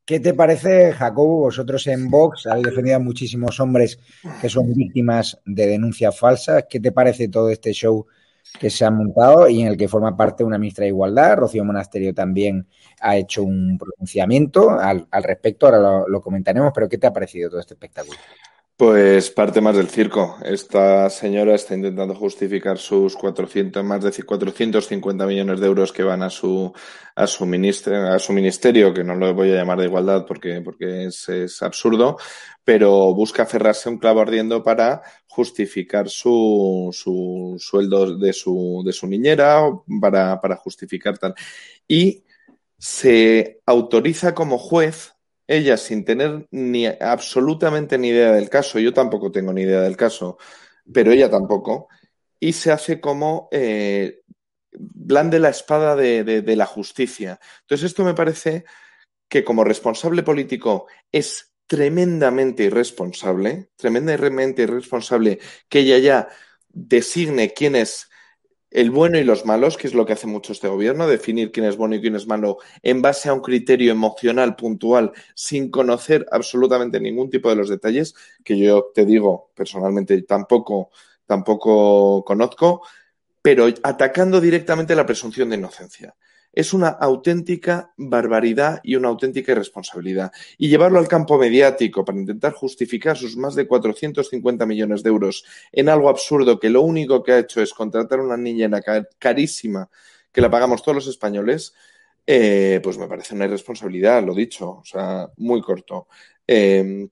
¿Qué 0.07 0.21
te 0.21 0.33
parece, 0.33 0.93
Jacobo? 0.93 1.39
Vosotros 1.41 1.85
en 1.87 2.09
Vox 2.09 2.47
habéis 2.47 2.67
defendido 2.67 2.95
a 2.95 2.99
muchísimos 2.99 3.59
hombres 3.59 3.99
que 4.39 4.47
son 4.47 4.73
víctimas 4.73 5.37
de 5.43 5.67
denuncias 5.67 6.17
falsas. 6.17 6.63
¿Qué 6.69 6.79
te 6.79 6.93
parece 6.93 7.27
todo 7.27 7.49
este 7.49 7.73
show 7.73 8.07
que 8.57 8.69
se 8.69 8.85
han 8.85 8.95
montado 8.95 9.49
y 9.49 9.61
en 9.61 9.67
el 9.67 9.75
que 9.75 9.89
forma 9.89 10.15
parte 10.15 10.45
una 10.45 10.57
ministra 10.57 10.83
de 10.83 10.91
Igualdad. 10.91 11.35
Rocío 11.35 11.65
Monasterio 11.65 12.13
también 12.13 12.65
ha 13.01 13.17
hecho 13.17 13.43
un 13.43 13.77
pronunciamiento 13.77 14.79
al, 14.79 15.05
respecto, 15.23 15.65
ahora 15.65 15.79
lo, 15.79 16.07
lo, 16.07 16.21
comentaremos, 16.21 16.71
pero 16.73 16.87
¿qué 16.87 16.97
te 16.97 17.07
ha 17.07 17.11
parecido 17.11 17.49
todo 17.49 17.59
este 17.59 17.73
espectáculo? 17.73 18.17
Pues 18.77 19.31
parte 19.31 19.59
más 19.59 19.75
del 19.75 19.89
circo. 19.89 20.37
Esta 20.45 21.09
señora 21.09 21.55
está 21.55 21.73
intentando 21.73 22.13
justificar 22.13 22.77
sus 22.77 23.15
400, 23.15 23.83
más 23.83 24.03
de 24.03 24.11
450 24.23 25.25
millones 25.25 25.59
de 25.59 25.65
euros 25.65 25.91
que 25.91 26.03
van 26.03 26.21
a 26.21 26.29
su, 26.29 26.71
a 27.15 27.25
su, 27.25 27.47
ministerio, 27.47 28.13
a 28.13 28.19
su 28.19 28.33
ministerio, 28.33 28.93
que 28.93 29.03
no 29.03 29.15
lo 29.15 29.33
voy 29.33 29.51
a 29.51 29.55
llamar 29.55 29.79
de 29.79 29.85
igualdad 29.85 30.25
porque, 30.27 30.61
porque 30.61 31.05
es, 31.05 31.63
absurdo, 31.63 32.17
pero 32.63 33.15
busca 33.15 33.43
aferrarse 33.43 33.89
un 33.89 33.97
clavo 33.97 34.21
ardiendo 34.21 34.63
para 34.63 35.01
justificar 35.25 36.07
su, 36.07 36.91
su 36.93 37.55
sueldo 37.57 38.15
de 38.15 38.31
su, 38.31 38.83
de 38.85 38.93
su 38.93 39.07
niñera, 39.07 39.59
para, 39.99 40.39
para 40.39 40.55
justificar 40.55 41.17
tal. 41.17 41.33
Y 41.87 42.23
se 42.77 43.59
autoriza 43.65 44.35
como 44.35 44.59
juez 44.59 45.16
ella 45.47 45.77
sin 45.77 46.03
tener 46.05 46.47
ni 46.51 46.85
absolutamente 46.85 47.97
ni 47.97 48.09
idea 48.09 48.33
del 48.33 48.49
caso, 48.49 48.79
yo 48.79 48.93
tampoco 48.93 49.31
tengo 49.31 49.53
ni 49.53 49.61
idea 49.61 49.81
del 49.81 49.97
caso, 49.97 50.37
pero 50.93 51.11
ella 51.11 51.29
tampoco, 51.29 51.87
y 52.39 52.53
se 52.53 52.71
hace 52.71 52.99
como 52.99 53.47
eh, 53.51 54.21
blande 54.71 55.39
la 55.39 55.49
espada 55.49 55.95
de, 55.95 56.23
de, 56.23 56.55
la 56.55 56.65
justicia. 56.65 57.39
Entonces 57.61 57.87
esto 57.87 58.03
me 58.03 58.13
parece 58.13 58.65
que 59.29 59.43
como 59.43 59.63
responsable 59.63 60.23
político 60.23 60.87
es 61.11 61.53
tremendamente 61.65 62.63
irresponsable, 62.63 63.69
tremendamente 63.75 64.63
irresponsable 64.63 65.39
que 65.67 65.79
ella 65.79 65.97
ya 65.97 66.27
designe 66.69 67.53
quién 67.53 67.75
es 67.75 68.06
el 68.71 68.91
bueno 68.91 69.17
y 69.17 69.23
los 69.23 69.45
malos, 69.45 69.77
que 69.77 69.87
es 69.87 69.93
lo 69.93 70.05
que 70.05 70.13
hace 70.13 70.27
mucho 70.27 70.51
este 70.51 70.67
gobierno, 70.67 71.07
definir 71.07 71.51
quién 71.51 71.65
es 71.65 71.77
bueno 71.77 71.95
y 71.95 72.01
quién 72.01 72.15
es 72.15 72.27
malo 72.27 72.57
en 72.83 73.01
base 73.01 73.29
a 73.29 73.33
un 73.33 73.41
criterio 73.41 73.91
emocional 73.91 74.55
puntual, 74.55 75.11
sin 75.35 75.71
conocer 75.71 76.25
absolutamente 76.31 76.99
ningún 76.99 77.29
tipo 77.29 77.49
de 77.49 77.55
los 77.55 77.69
detalles, 77.69 78.15
que 78.43 78.57
yo 78.57 78.91
te 78.93 79.05
digo 79.05 79.51
personalmente 79.55 80.21
tampoco, 80.23 80.91
tampoco 81.25 82.23
conozco, 82.25 82.81
pero 83.41 83.67
atacando 83.83 84.41
directamente 84.41 84.95
la 84.95 85.05
presunción 85.05 85.49
de 85.49 85.55
inocencia 85.55 86.15
es 86.57 86.73
una 86.73 86.87
auténtica 86.87 87.93
barbaridad 87.97 88.79
y 88.81 88.95
una 88.95 89.09
auténtica 89.09 89.51
irresponsabilidad. 89.51 90.31
Y 90.57 90.69
llevarlo 90.69 90.97
al 90.97 91.07
campo 91.07 91.37
mediático 91.37 92.03
para 92.03 92.17
intentar 92.17 92.53
justificar 92.53 93.15
sus 93.15 93.37
más 93.37 93.53
de 93.53 93.67
450 93.67 94.65
millones 94.65 95.03
de 95.03 95.09
euros 95.09 95.45
en 95.71 95.87
algo 95.87 96.09
absurdo 96.09 96.59
que 96.59 96.71
lo 96.71 96.81
único 96.81 97.21
que 97.21 97.33
ha 97.33 97.37
hecho 97.37 97.61
es 97.61 97.75
contratar 97.75 98.17
a 98.17 98.23
una 98.23 98.37
niña 98.37 98.71
carísima 99.19 99.87
que 100.31 100.41
la 100.41 100.49
pagamos 100.49 100.81
todos 100.81 100.95
los 100.95 101.07
españoles, 101.07 101.75
eh, 102.25 102.79
pues 102.81 102.97
me 102.97 103.07
parece 103.07 103.35
una 103.35 103.45
irresponsabilidad, 103.45 104.23
lo 104.23 104.33
dicho, 104.33 104.79
o 104.79 104.83
sea, 104.83 105.29
muy 105.37 105.61
corto. 105.61 106.07
Eh, 106.47 107.07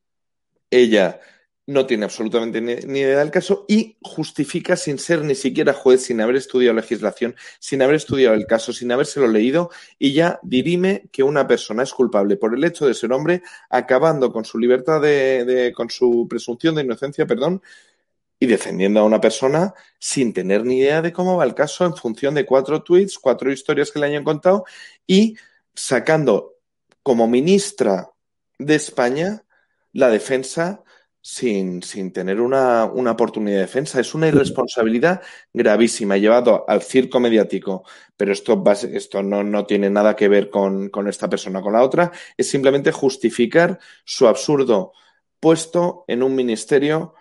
ella 0.72 1.20
no 1.68 1.88
tiene 1.88 2.06
absolutamente 2.06 2.62
ni, 2.62 3.00
idea 3.00 3.20
del 3.20 3.32
caso 3.32 3.66
y 3.68 3.98
justifica 4.02 4.76
sin 4.76 5.00
ser 5.00 5.24
ni 5.24 5.34
siquiera 5.34 5.74
juez, 5.74 6.04
sin 6.04 6.22
haber 6.22 6.36
estudiado 6.36 6.76
legislación, 6.76 7.36
sin 7.60 7.82
haber 7.82 7.96
estudiado 7.96 8.36
el 8.36 8.46
caso, 8.46 8.72
sin 8.72 8.92
habérselo 8.92 9.28
leído 9.28 9.72
y 9.98 10.14
ya 10.14 10.40
dirime 10.44 11.06
que 11.12 11.24
una 11.24 11.48
persona 11.48 11.84
es 11.84 11.94
culpable 11.94 12.38
por 12.38 12.54
el 12.54 12.64
hecho 12.64 12.86
de 12.86 12.94
ser 12.94 13.12
hombre, 13.12 13.42
acabando 13.70 14.32
con 14.32 14.46
su 14.46 14.60
libertad 14.60 15.02
de, 15.02 15.74
con 15.76 15.90
su 15.90 16.28
presunción 16.30 16.76
de 16.76 16.84
inocencia, 16.84 17.26
perdón, 17.26 17.62
y 18.40 18.46
defendiendo 18.46 19.00
a 19.00 19.06
una 19.06 19.22
persona 19.22 19.74
sin 19.98 20.34
tener 20.34 20.66
ni 20.66 20.80
idea 20.80 21.02
de 21.02 21.14
cómo 21.14 21.38
va 21.38 21.46
el 21.46 21.56
caso 21.56 21.86
en 21.86 21.96
función 21.96 22.36
de 22.36 22.46
cuatro 22.46 22.84
tweets, 22.84 23.18
cuatro 23.18 23.52
historias 23.52 23.90
que 23.92 24.00
le 24.00 24.08
hayan 24.08 24.24
contado 24.24 24.66
y 25.08 25.36
sacando 25.74 26.58
como 27.02 27.28
ministra 27.28 28.12
de 28.60 28.76
España 28.76 29.44
la 29.94 30.10
defensa 30.10 30.84
sin, 31.28 31.82
sin 31.82 32.12
tener 32.12 32.40
una, 32.40 32.86
una, 32.86 33.14
oportunidad 33.14 33.56
de 33.56 33.62
defensa. 33.62 34.00
Es 34.00 34.14
una 34.14 34.28
irresponsabilidad 34.28 35.24
gravísima, 35.52 36.18
llevado 36.18 36.66
al 36.68 36.84
circo 36.84 37.20
mediático. 37.20 37.84
Pero 38.16 38.32
esto, 38.32 38.64
esto 38.94 39.24
no, 39.24 39.44
no 39.44 39.66
tiene 39.66 39.90
nada 39.90 40.16
que 40.16 40.28
ver 40.28 40.52
con, 40.52 40.90
con 40.90 41.08
esta 41.08 41.28
persona 41.28 41.64
con 41.64 41.74
la 41.74 41.82
otra. 41.82 42.12
Es 42.38 42.48
simplemente 42.48 42.92
justificar 42.92 43.80
su 44.04 44.28
absurdo 44.28 44.94
puesto 45.40 46.06
en 46.08 46.22
un 46.22 46.36
ministerio 46.36 47.16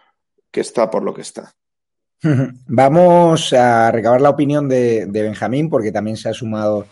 que 0.51 0.61
está 0.61 0.91
por 0.91 1.03
lo 1.03 1.15
que 1.15 1.23
está. 1.23 1.55
Vamos 2.67 3.55
a 3.55 3.91
recabar 3.91 4.21
la 4.21 4.31
opinión 4.31 4.69
de, 4.69 5.07
de 5.07 5.23
Benjamín, 5.23 5.71
porque 5.71 5.93
también 5.93 6.19
se 6.19 6.29
ha 6.29 6.35
sumado 6.35 6.87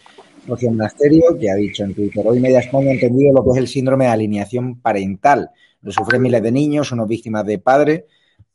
Rocío 0.48 0.70
Monasterio, 0.70 1.36
que 1.38 1.50
ha 1.50 1.56
dicho 1.56 1.84
en 1.84 1.92
Twitter, 1.92 2.24
hoy 2.26 2.40
Media 2.40 2.60
España 2.60 2.90
ha 2.90 2.94
entendido 2.94 3.34
lo 3.34 3.44
que 3.44 3.50
es 3.50 3.56
el 3.58 3.68
síndrome 3.68 4.06
de 4.06 4.12
alineación 4.12 4.80
parental 4.80 5.50
lo 5.82 5.92
sufren 5.92 6.22
miles 6.22 6.42
de 6.42 6.52
niños, 6.52 6.92
unos 6.92 7.08
víctimas 7.08 7.44
de 7.44 7.58
padre, 7.58 8.06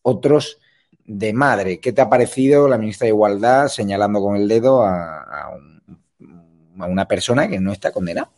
otros 0.02 0.60
de 1.06 1.34
madre. 1.34 1.80
¿Qué 1.80 1.94
te 1.94 2.02
ha 2.02 2.10
parecido 2.10 2.68
la 2.68 2.78
ministra 2.78 3.06
de 3.06 3.10
Igualdad 3.10 3.68
señalando 3.68 4.22
con 4.22 4.36
el 4.36 4.48
dedo 4.48 4.84
a, 4.84 5.52
una 6.78 7.06
persona 7.06 7.48
que 7.48 7.60
no 7.60 7.72
está 7.72 7.92
condenada? 7.92 8.30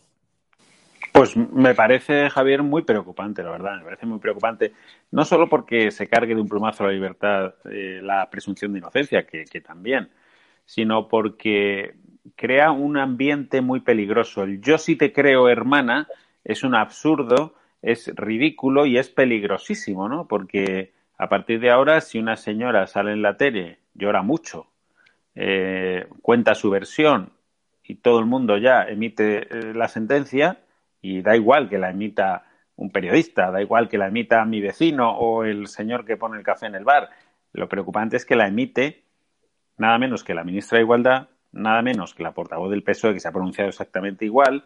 Pues 1.12 1.36
me 1.36 1.76
parece, 1.76 2.30
Javier, 2.30 2.64
muy 2.64 2.84
preocupante, 2.84 3.44
la 3.44 3.52
verdad. 3.52 3.78
Me 3.80 3.84
parece 3.84 4.06
muy 4.06 4.20
preocupante. 4.20 4.72
No 5.12 5.26
solo 5.26 5.50
porque 5.50 5.92
se 5.92 6.08
cargue 6.08 6.36
de 6.36 6.42
un 6.42 6.48
plumazo 6.48 6.86
la 6.86 6.92
libertad 6.92 7.56
eh, 7.70 8.00
la 8.02 8.30
presunción 8.30 8.72
de 8.72 8.80
inocencia, 8.80 9.26
que, 9.26 9.62
también, 9.62 10.10
sino 10.66 11.08
porque 11.08 11.96
crea 12.36 12.72
un 12.72 12.98
ambiente 12.98 13.60
muy 13.62 13.82
peligroso. 13.82 14.44
El 14.44 14.62
yo 14.62 14.78
sí 14.78 14.96
te 14.96 15.12
creo, 15.12 15.50
hermana, 15.50 16.08
es 16.44 16.64
un 16.64 16.76
absurdo 16.76 17.56
es 17.82 18.12
ridículo 18.16 18.86
y 18.86 18.98
es 18.98 19.10
peligrosísimo, 19.10 20.10
¿no? 20.10 20.28
Porque 20.28 20.94
a 21.18 21.30
partir 21.30 21.60
de 21.60 21.72
ahora, 21.72 22.02
si 22.02 22.20
una 22.20 22.36
señora 22.36 22.88
sale 22.88 23.12
en 23.12 23.22
la 23.22 23.38
tele, 23.38 23.80
llora 23.94 24.22
mucho, 24.22 24.68
eh, 25.36 26.08
cuenta 26.22 26.56
su 26.56 26.70
versión 26.70 27.32
y 27.84 27.96
todo 27.96 28.20
el 28.20 28.26
mundo 28.26 28.58
ya 28.58 28.84
emite 28.84 29.48
eh, 29.50 29.74
la 29.74 29.88
sentencia, 29.88 30.60
y 31.02 31.22
da 31.22 31.36
igual 31.36 31.70
que 31.70 31.78
la 31.78 31.90
emita 31.90 32.46
un 32.76 32.92
periodista, 32.92 33.52
da 33.52 33.62
igual 33.62 33.90
que 33.90 33.98
la 33.98 34.08
emita 34.08 34.46
mi 34.46 34.62
vecino 34.62 35.12
o 35.18 35.44
el 35.44 35.68
señor 35.68 36.06
que 36.06 36.18
pone 36.18 36.38
el 36.38 36.44
café 36.44 36.68
en 36.68 36.76
el 36.76 36.84
bar. 36.84 37.10
Lo 37.54 37.68
preocupante 37.68 38.18
es 38.18 38.26
que 38.26 38.36
la 38.36 38.48
emite 38.48 39.04
nada 39.78 39.98
menos 39.98 40.24
que 40.24 40.34
la 40.34 40.44
ministra 40.44 40.78
de 40.78 40.84
Igualdad, 40.84 41.30
nada 41.52 41.82
menos 41.82 42.14
que 42.14 42.24
la 42.24 42.34
portavoz 42.34 42.70
del 42.70 42.84
PSOE, 42.84 43.14
que 43.14 43.20
se 43.20 43.28
ha 43.28 43.32
pronunciado 43.32 43.70
exactamente 43.70 44.26
igual, 44.26 44.66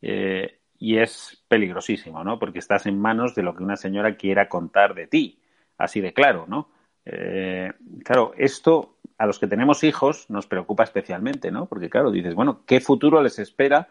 eh, 0.00 0.58
y 0.78 0.98
es 0.98 1.42
peligrosísimo, 1.48 2.24
¿no? 2.24 2.38
Porque 2.38 2.58
estás 2.58 2.86
en 2.86 2.98
manos 2.98 3.34
de 3.34 3.42
lo 3.42 3.54
que 3.54 3.62
una 3.62 3.76
señora 3.76 4.16
quiera 4.16 4.48
contar 4.48 4.94
de 4.94 5.06
ti, 5.06 5.38
así 5.78 6.00
de 6.00 6.12
claro, 6.12 6.46
¿no? 6.48 6.68
Eh, 7.04 7.72
claro, 8.04 8.32
esto 8.36 8.96
a 9.18 9.26
los 9.26 9.38
que 9.38 9.46
tenemos 9.46 9.84
hijos 9.84 10.28
nos 10.30 10.46
preocupa 10.46 10.84
especialmente, 10.84 11.50
¿no? 11.50 11.66
Porque 11.66 11.88
claro, 11.88 12.10
dices, 12.10 12.34
bueno, 12.34 12.62
¿qué 12.66 12.80
futuro 12.80 13.22
les 13.22 13.38
espera 13.38 13.88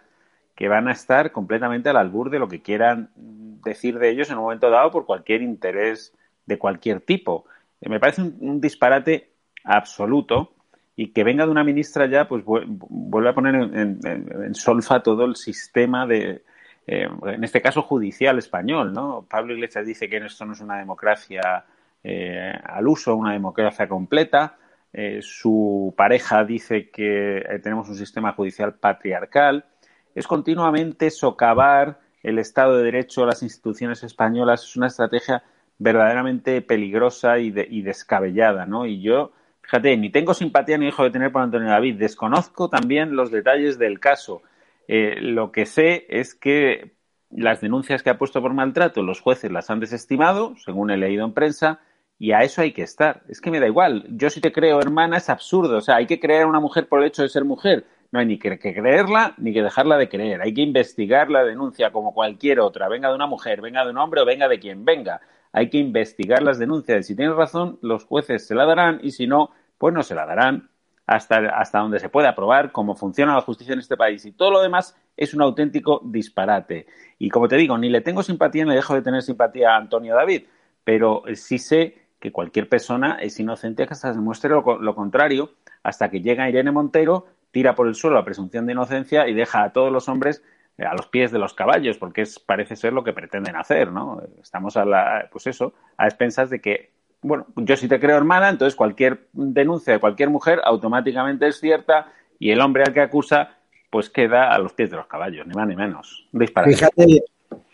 que 0.56 0.68
van 0.68 0.88
a 0.88 0.92
estar 0.92 1.32
completamente 1.32 1.90
al 1.90 1.98
albur 1.98 2.30
de 2.30 2.40
lo 2.40 2.48
que 2.48 2.62
quieran 2.62 3.10
decir 3.16 3.98
de 3.98 4.10
ellos 4.10 4.30
en 4.30 4.38
un 4.38 4.44
momento 4.44 4.70
dado 4.70 4.92
por 4.92 5.06
cualquier 5.06 5.42
interés 5.42 6.14
de 6.46 6.58
cualquier 6.60 7.02
tipo? 7.02 7.46
Eh, 7.82 7.90
me 7.90 8.00
parece 8.00 8.22
un, 8.22 8.60
disparate 8.60 9.32
absoluto 9.64 10.54
y 10.96 11.08
que 11.08 11.24
venga 11.24 11.46
de 11.46 11.52
una 11.52 11.64
ministra 11.64 12.06
ya, 12.08 12.28
pues 12.28 12.44
vuelve 12.46 13.30
a 13.30 13.34
poner 13.34 13.56
en 13.56 14.54
solfa 14.54 15.02
todo 15.02 15.26
el 15.26 15.36
sistema 15.36 16.06
de, 16.06 16.44
eh, 16.86 17.08
en 17.26 17.44
este 17.44 17.62
caso 17.62 17.82
judicial 17.82 18.38
español, 18.38 18.94
¿no? 18.94 19.26
Pablo 19.30 19.54
Iglesias 19.54 19.86
dice 19.86 20.10
que 20.10 20.18
esto 20.18 20.46
no 20.46 20.54
es 20.54 20.60
una 20.60 20.78
democracia 20.78 21.66
eh, 22.04 22.54
al 22.64 22.88
uso, 22.88 23.16
una 23.16 23.32
democracia 23.32 23.88
completa. 23.88 24.58
Eh, 24.92 25.20
su 25.22 25.94
pareja 25.98 26.44
dice 26.44 26.90
que 26.90 27.42
tenemos 27.64 27.88
un 27.90 27.96
sistema 27.96 28.34
judicial 28.34 28.76
patriarcal. 28.76 29.66
Es 30.14 30.28
continuamente 30.28 31.10
socavar 31.10 32.00
el 32.22 32.38
Estado 32.38 32.78
de 32.78 32.84
Derecho, 32.84 33.26
las 33.26 33.44
instituciones 33.44 34.04
españolas. 34.04 34.64
Es 34.64 34.76
una 34.76 34.88
estrategia 34.88 35.44
verdaderamente 35.80 36.62
peligrosa 36.62 37.40
y, 37.40 37.54
y 37.70 37.82
descabellada, 37.82 38.66
¿no? 38.66 38.86
Y 38.86 39.02
yo, 39.02 39.32
fíjate, 39.62 39.96
ni 39.98 40.10
tengo 40.10 40.34
simpatía 40.34 40.78
ni 40.78 40.86
dejo 40.86 41.04
de 41.04 41.12
tener 41.12 41.32
por 41.32 41.42
Antonio 41.42 41.70
David. 41.70 41.96
Desconozco 41.96 42.70
también 42.70 43.16
los 43.16 43.32
detalles 43.32 43.80
del 43.80 44.00
caso 44.00 44.44
eh, 44.88 45.16
lo 45.20 45.52
que 45.52 45.66
sé 45.66 46.06
es 46.10 46.36
que 46.36 46.96
las 47.30 47.62
denuncias 47.62 48.04
que 48.04 48.10
ha 48.10 48.18
puesto 48.18 48.42
por 48.42 48.54
maltrato 48.54 49.02
los 49.02 49.22
jueces 49.22 49.52
las 49.52 49.70
han 49.70 49.80
desestimado, 49.80 50.56
según 50.58 50.92
he 50.92 50.98
leído 50.98 51.26
en 51.26 51.34
prensa, 51.34 51.80
y 52.20 52.32
a 52.32 52.40
eso 52.40 52.62
hay 52.62 52.72
que 52.72 52.84
estar. 52.84 53.24
Es 53.28 53.42
que 53.42 53.52
me 53.52 53.60
da 53.60 53.68
igual. 53.68 54.06
Yo 54.10 54.30
si 54.30 54.40
te 54.40 54.52
creo 54.52 54.80
hermana 54.80 55.18
es 55.18 55.30
absurdo. 55.30 55.78
O 55.78 55.82
sea, 55.82 55.96
hay 55.96 56.06
que 56.06 56.20
creer 56.20 56.44
a 56.44 56.48
una 56.48 56.60
mujer 56.60 56.88
por 56.88 57.02
el 57.02 57.08
hecho 57.08 57.22
de 57.22 57.30
ser 57.30 57.44
mujer. 57.44 57.86
No 58.12 58.20
hay 58.20 58.28
ni 58.28 58.38
que, 58.38 58.60
creerla 58.60 59.34
ni 59.38 59.54
que 59.54 59.64
dejarla 59.64 59.98
de 59.98 60.08
creer. 60.08 60.42
Hay 60.42 60.54
que 60.54 60.62
investigar 60.62 61.30
la 61.30 61.44
denuncia 61.44 61.92
como 61.92 62.14
cualquier 62.14 62.60
otra. 62.60 62.88
Venga 62.88 63.10
de 63.10 63.16
una 63.16 63.28
mujer, 63.28 63.60
venga 63.60 63.84
de 63.84 63.92
un 63.92 63.98
hombre 63.98 64.22
o 64.22 64.26
venga 64.26 64.48
de 64.48 64.60
quien 64.60 64.86
venga. 64.86 65.20
Hay 65.52 65.70
que 65.70 65.80
investigar 65.80 66.44
las 66.44 66.60
denuncias. 66.60 67.08
Si 67.08 67.16
tienes 67.16 67.36
razón, 67.36 67.80
los 67.82 68.06
jueces 68.06 68.48
se 68.48 68.56
la 68.56 68.66
darán 68.66 69.00
y 69.04 69.12
si 69.12 69.28
no, 69.28 69.52
pues 69.78 69.94
no 69.94 70.04
se 70.04 70.16
la 70.16 70.26
darán. 70.26 70.70
Hasta, 71.06 71.38
hasta 71.58 71.80
donde 71.80 72.00
se 72.00 72.10
puede 72.10 72.28
aprobar, 72.28 72.72
cómo 72.72 72.96
funciona 72.96 73.36
la 73.36 73.42
justicia 73.42 73.74
en 73.74 73.80
este 73.80 73.98
país 73.98 74.26
y 74.26 74.32
todo 74.32 74.52
lo 74.52 74.62
demás 74.62 74.98
es 75.18 75.34
un 75.34 75.42
auténtico 75.42 76.02
disparate. 76.04 76.88
Y 77.20 77.30
como 77.30 77.48
te 77.48 77.56
digo, 77.58 77.78
ni 77.78 77.90
le 77.90 78.02
tengo 78.02 78.24
simpatía 78.24 78.66
ni 78.66 78.76
dejo 78.76 78.96
de 78.96 79.02
tener 79.02 79.22
simpatía 79.22 79.72
a 79.72 79.78
Antonio 79.78 80.16
David, 80.16 80.44
pero 80.84 81.24
sí 81.34 81.58
sé 81.58 81.98
que 82.20 82.32
cualquier 82.32 82.70
persona 82.70 83.18
es 83.22 83.40
inocente 83.40 83.84
hasta 83.84 83.96
que 83.96 84.14
se 84.14 84.20
demuestre 84.20 84.50
lo, 84.50 84.80
lo 84.80 84.96
contrario, 84.96 85.52
hasta 85.84 86.10
que 86.10 86.22
llega 86.22 86.48
Irene 86.48 86.72
Montero, 86.72 87.28
tira 87.52 87.76
por 87.76 87.88
el 87.88 87.96
suelo 87.96 88.16
la 88.16 88.26
presunción 88.26 88.66
de 88.66 88.72
inocencia 88.72 89.28
y 89.28 89.34
deja 89.34 89.64
a 89.64 89.74
todos 89.74 89.92
los 89.92 90.08
hombres 90.08 90.42
eh, 90.78 90.86
a 90.86 90.96
los 90.96 91.08
pies 91.08 91.32
de 91.32 91.38
los 91.38 91.54
caballos, 91.54 92.00
porque 92.00 92.22
es, 92.22 92.40
parece 92.40 92.76
ser 92.76 92.94
lo 92.94 93.04
que 93.04 93.14
pretenden 93.14 93.56
hacer, 93.56 93.92
¿no? 93.92 94.24
Estamos 94.42 94.76
a 94.76 94.86
la, 94.86 95.30
pues 95.32 95.46
eso, 95.46 95.74
a 95.98 96.08
expensas 96.08 96.50
de 96.50 96.62
que, 96.62 96.93
bueno, 97.24 97.48
yo 97.56 97.76
sí 97.76 97.88
te 97.88 98.00
creo 98.00 98.18
hermana, 98.18 98.50
entonces 98.50 98.76
cualquier 98.76 99.28
denuncia 99.34 99.94
de 99.94 100.00
cualquier 100.00 100.30
mujer 100.30 100.62
automáticamente 100.64 101.48
es 101.48 101.60
cierta 101.60 102.12
y 102.38 102.52
el 102.52 102.62
hombre 102.62 102.84
al 102.84 102.94
que 102.94 103.02
acusa, 103.02 103.58
pues 103.90 104.10
queda 104.10 104.54
a 104.54 104.60
los 104.60 104.74
pies 104.74 104.92
de 104.92 104.98
los 104.98 105.08
caballos, 105.08 105.48
ni 105.48 105.54
más 105.54 105.68
ni 105.68 105.76
menos. 105.76 106.28
Disparate. 106.32 106.76
Fíjate, 106.76 107.24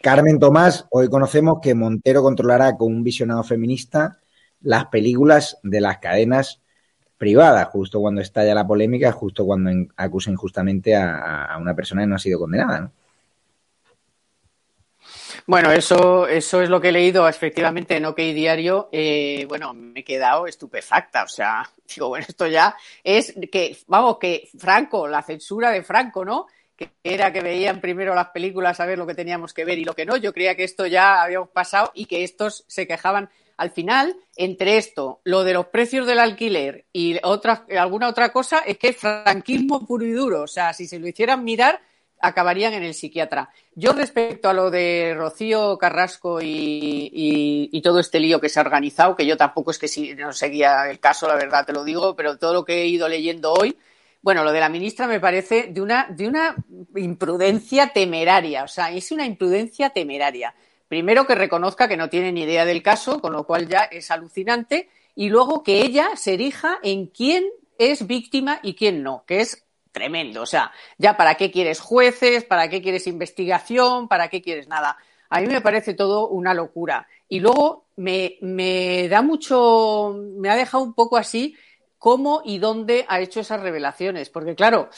Carmen 0.02 0.40
Tomás, 0.40 0.88
hoy 0.92 1.10
conocemos 1.10 1.60
que 1.62 1.74
Montero 1.74 2.22
controlará 2.22 2.78
con 2.78 2.94
un 2.94 3.04
visionado 3.04 3.44
feminista 3.44 4.20
las 4.62 4.86
películas 4.86 5.58
de 5.64 5.82
las 5.82 5.98
cadenas 6.00 6.62
privada, 7.18 7.66
justo 7.66 8.00
cuando 8.00 8.22
estalla 8.22 8.54
la 8.54 8.68
polémica, 8.68 9.12
justo 9.12 9.46
cuando 9.46 9.72
acusa 9.98 10.32
injustamente 10.32 10.96
a, 10.96 11.46
a, 11.46 11.58
una 11.58 11.76
persona 11.76 12.04
que 12.04 12.08
no 12.08 12.16
ha 12.16 12.20
sido 12.20 12.40
condenada. 12.40 12.80
¿no? 12.80 12.92
Bueno, 15.50 15.72
eso, 15.72 16.28
eso 16.28 16.62
es 16.62 16.70
lo 16.70 16.80
que 16.80 16.90
he 16.90 16.92
leído 16.92 17.28
efectivamente 17.28 17.98
en 17.98 18.06
OK 18.06 18.18
Diario. 18.18 18.88
Eh, 18.92 19.48
bueno, 19.50 19.74
me 19.74 20.02
he 20.02 20.04
quedado 20.04 20.46
estupefacta. 20.46 21.24
O 21.24 21.28
sea, 21.28 21.68
digo, 21.96 22.10
bueno, 22.10 22.28
esto 22.30 22.46
ya 22.46 22.76
es 23.04 23.34
que, 23.52 23.76
vamos, 23.88 24.20
que 24.20 24.48
Franco, 24.60 25.08
la 25.08 25.24
censura 25.24 25.72
de 25.72 25.82
Franco, 25.82 26.24
¿no? 26.24 26.46
Que 26.76 26.92
era 27.04 27.34
que 27.34 27.42
veían 27.42 27.82
primero 27.82 28.14
las 28.14 28.30
películas 28.30 28.80
a 28.80 28.86
ver 28.86 29.00
lo 29.00 29.08
que 29.08 29.16
teníamos 29.16 29.52
que 29.52 29.66
ver 29.66 29.80
y 29.80 29.86
lo 29.86 29.96
que 29.96 30.06
no. 30.06 30.18
Yo 30.18 30.34
creía 30.34 30.54
que 30.54 30.66
esto 30.66 30.86
ya 30.86 31.24
habíamos 31.24 31.50
pasado 31.50 31.94
y 31.96 32.06
que 32.06 32.24
estos 32.24 32.64
se 32.68 32.86
quejaban 32.86 33.32
al 33.58 33.72
final, 33.72 34.16
entre 34.36 34.78
esto, 34.78 35.20
lo 35.24 35.44
de 35.44 35.56
los 35.56 35.66
precios 35.66 36.06
del 36.06 36.20
alquiler 36.20 36.86
y 36.94 37.18
otra, 37.24 37.66
alguna 37.76 38.08
otra 38.08 38.32
cosa, 38.32 38.60
es 38.60 38.78
que 38.78 38.94
franquismo 38.94 39.84
puro 39.84 40.06
y 40.06 40.12
duro. 40.12 40.44
O 40.44 40.48
sea, 40.48 40.74
si 40.74 40.88
se 40.88 41.00
lo 41.00 41.08
hicieran 41.08 41.44
mirar, 41.44 41.82
acabarían 42.20 42.74
en 42.74 42.84
el 42.84 42.94
psiquiatra. 42.94 43.50
Yo 43.76 43.94
respecto 43.94 44.50
a 44.50 44.54
lo 44.54 44.70
de 44.70 45.14
Rocío 45.16 45.78
Carrasco 45.78 46.40
y, 46.42 47.82
todo 47.84 48.00
este 48.00 48.20
lío 48.20 48.40
que 48.40 48.50
se 48.50 48.60
ha 48.60 48.64
organizado, 48.64 49.16
que 49.16 49.26
yo 49.26 49.38
tampoco 49.38 49.72
es 49.72 49.80
que 49.80 49.88
si 49.88 50.14
no 50.16 50.34
seguía 50.34 50.90
el 50.90 51.00
caso, 51.00 51.28
la 51.28 51.36
verdad 51.36 51.66
te 51.66 51.74
lo 51.74 51.84
digo, 51.84 52.16
pero 52.16 52.38
todo 52.38 52.54
lo 52.54 52.66
que 52.66 52.82
he 52.82 52.88
ido 52.88 53.08
leyendo 53.08 53.54
hoy, 53.54 53.78
bueno, 54.22 54.44
lo 54.44 54.52
de 54.52 54.60
la 54.60 54.70
ministra 54.70 55.08
me 55.08 55.20
parece 55.20 55.68
de 55.72 55.82
una, 55.82 56.08
de 56.10 56.28
una 56.28 56.56
imprudencia 56.96 57.94
temeraria, 57.94 58.64
o 58.64 58.68
sea, 58.68 58.92
es 58.92 59.12
una 59.12 59.26
imprudencia 59.26 59.92
temeraria. 59.92 60.54
Primero 60.90 61.26
que 61.26 61.36
reconozca 61.36 61.88
que 61.88 61.98
no 61.98 62.10
tiene 62.10 62.32
ni 62.32 62.44
idea 62.44 62.66
del 62.66 62.84
caso, 62.84 63.22
con 63.22 63.32
lo 63.34 63.46
cual 63.46 63.68
ya 63.68 63.84
es 63.84 64.12
alucinante, 64.12 64.90
y 65.16 65.30
luego 65.30 65.64
que 65.64 65.82
ella 65.82 66.10
se 66.16 66.34
erija 66.34 66.80
en 66.84 67.08
quién 67.08 67.46
es 67.78 68.08
víctima 68.08 68.60
y 68.62 68.76
quién 68.76 69.04
no, 69.04 69.24
que 69.26 69.40
es 69.40 69.66
tremendo. 69.92 70.42
O 70.42 70.46
sea, 70.46 70.72
ya 70.98 71.18
para 71.18 71.36
qué 71.36 71.52
quieres 71.52 71.80
jueces, 71.80 72.44
para 72.46 72.70
qué 72.70 72.82
quieres 72.82 73.08
investigación, 73.08 74.08
para 74.08 74.30
qué 74.30 74.42
quieres 74.42 74.68
nada. 74.68 74.98
A 75.30 75.42
mí 75.42 75.48
me 75.48 75.62
parece 75.62 75.94
todo 75.94 76.28
una 76.28 76.54
locura. 76.54 77.08
Y 77.28 77.40
luego 77.40 77.86
me, 77.96 78.38
me 78.42 79.08
da 79.08 79.22
mucho, 79.22 80.16
me 80.16 80.50
ha 80.50 80.56
dejado 80.56 80.84
un 80.84 80.94
poco 80.94 81.18
así 81.18 81.56
cómo 81.98 82.42
y 82.44 82.58
dónde 82.58 83.06
ha 83.08 83.20
hecho 83.20 83.42
esas 83.42 83.62
revelaciones. 83.62 84.30
Porque 84.30 84.56
claro, 84.56 84.90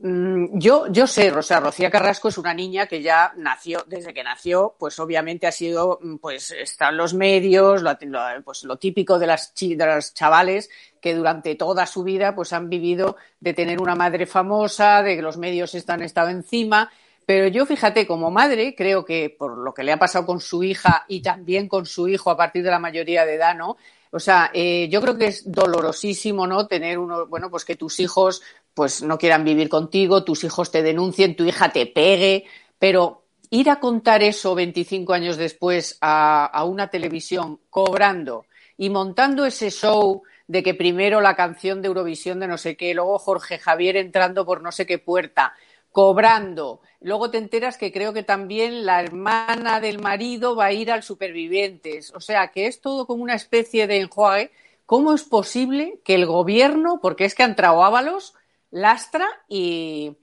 yo, 0.00 0.86
yo 0.92 1.06
sé, 1.08 1.32
o 1.32 1.42
sea, 1.42 1.58
Rocía 1.58 1.90
Carrasco 1.90 2.28
es 2.28 2.38
una 2.38 2.54
niña 2.54 2.86
que 2.86 3.02
ya 3.02 3.32
nació, 3.36 3.84
desde 3.88 4.14
que 4.14 4.22
nació, 4.22 4.76
pues 4.78 4.96
obviamente 5.00 5.48
ha 5.48 5.52
sido, 5.52 5.98
mm, 6.00 6.16
pues 6.18 6.52
están 6.52 6.96
los 6.96 7.14
medios, 7.14 7.82
lo, 7.82 7.96
pues 8.44 8.62
lo 8.62 8.76
típico 8.76 9.18
de 9.18 9.26
las, 9.26 9.52
de 9.56 10.00
chavales 10.14 10.70
que 11.00 11.14
durante 11.14 11.56
toda 11.56 11.84
su 11.86 12.04
vida 12.04 12.34
pues 12.36 12.52
han 12.52 12.68
vivido 12.68 13.16
de 13.40 13.54
tener 13.54 13.80
una 13.82 13.96
madre 13.96 14.26
famosa, 14.26 15.02
de 15.02 15.16
que 15.16 15.22
los 15.22 15.36
medios 15.36 15.74
están 15.74 16.02
estado 16.02 16.28
encima. 16.28 16.90
Pero 17.26 17.48
yo, 17.48 17.66
fíjate, 17.66 18.06
como 18.06 18.30
madre, 18.30 18.74
creo 18.76 19.04
que 19.04 19.34
por 19.36 19.58
lo 19.58 19.74
que 19.74 19.82
le 19.82 19.92
ha 19.92 19.98
pasado 19.98 20.24
con 20.24 20.40
su 20.40 20.62
hija 20.62 21.04
y 21.08 21.22
también 21.22 21.68
con 21.68 21.86
su 21.86 22.08
hijo 22.08 22.30
a 22.30 22.36
partir 22.36 22.62
de 22.62 22.70
la 22.70 22.78
mayoría 22.78 23.26
de 23.26 23.34
edad, 23.34 23.54
¿no? 23.56 23.76
O 24.10 24.18
sea, 24.18 24.50
eh, 24.54 24.88
yo 24.90 25.00
creo 25.00 25.16
que 25.16 25.26
es 25.26 25.50
dolorosísimo, 25.50 26.46
¿no? 26.46 26.66
Tener 26.66 26.98
uno, 26.98 27.26
bueno, 27.26 27.50
pues 27.50 27.64
que 27.64 27.76
tus 27.76 28.00
hijos 28.00 28.42
pues 28.74 29.02
no 29.02 29.18
quieran 29.18 29.44
vivir 29.44 29.68
contigo, 29.68 30.24
tus 30.24 30.44
hijos 30.44 30.70
te 30.70 30.82
denuncien, 30.82 31.36
tu 31.36 31.44
hija 31.44 31.70
te 31.70 31.86
pegue, 31.86 32.44
pero 32.78 33.24
ir 33.50 33.70
a 33.70 33.80
contar 33.80 34.22
eso 34.22 34.54
25 34.54 35.12
años 35.12 35.36
después 35.36 35.98
a, 36.00 36.46
a 36.46 36.64
una 36.64 36.88
televisión 36.88 37.60
cobrando 37.70 38.46
y 38.76 38.90
montando 38.90 39.44
ese 39.44 39.70
show 39.70 40.22
de 40.46 40.62
que 40.62 40.74
primero 40.74 41.20
la 41.20 41.36
canción 41.36 41.82
de 41.82 41.88
Eurovisión 41.88 42.40
de 42.40 42.48
no 42.48 42.56
sé 42.56 42.76
qué, 42.76 42.94
luego 42.94 43.18
Jorge 43.18 43.58
Javier 43.58 43.96
entrando 43.96 44.46
por 44.46 44.62
no 44.62 44.72
sé 44.72 44.86
qué 44.86 44.98
puerta, 44.98 45.54
cobrando. 45.92 46.80
Luego 47.00 47.30
te 47.30 47.38
enteras 47.38 47.76
que 47.76 47.92
creo 47.92 48.12
que 48.12 48.22
también 48.22 48.84
la 48.84 49.00
hermana 49.00 49.80
del 49.80 49.98
marido 50.00 50.56
va 50.56 50.66
a 50.66 50.72
ir 50.72 50.90
al 50.90 51.02
Supervivientes. 51.02 52.12
O 52.14 52.20
sea, 52.20 52.48
que 52.48 52.66
es 52.66 52.80
todo 52.80 53.06
como 53.06 53.22
una 53.22 53.34
especie 53.34 53.86
de 53.86 54.00
enjuague. 54.00 54.50
¿Cómo 54.86 55.12
es 55.12 55.22
posible 55.22 56.00
que 56.04 56.14
el 56.14 56.26
gobierno, 56.26 56.98
porque 57.02 57.24
es 57.24 57.34
que 57.34 57.42
han 57.42 57.50
entrado 57.50 57.84
Ábalos, 57.84 58.34
Lastra 58.70 59.26
y, 59.48 60.16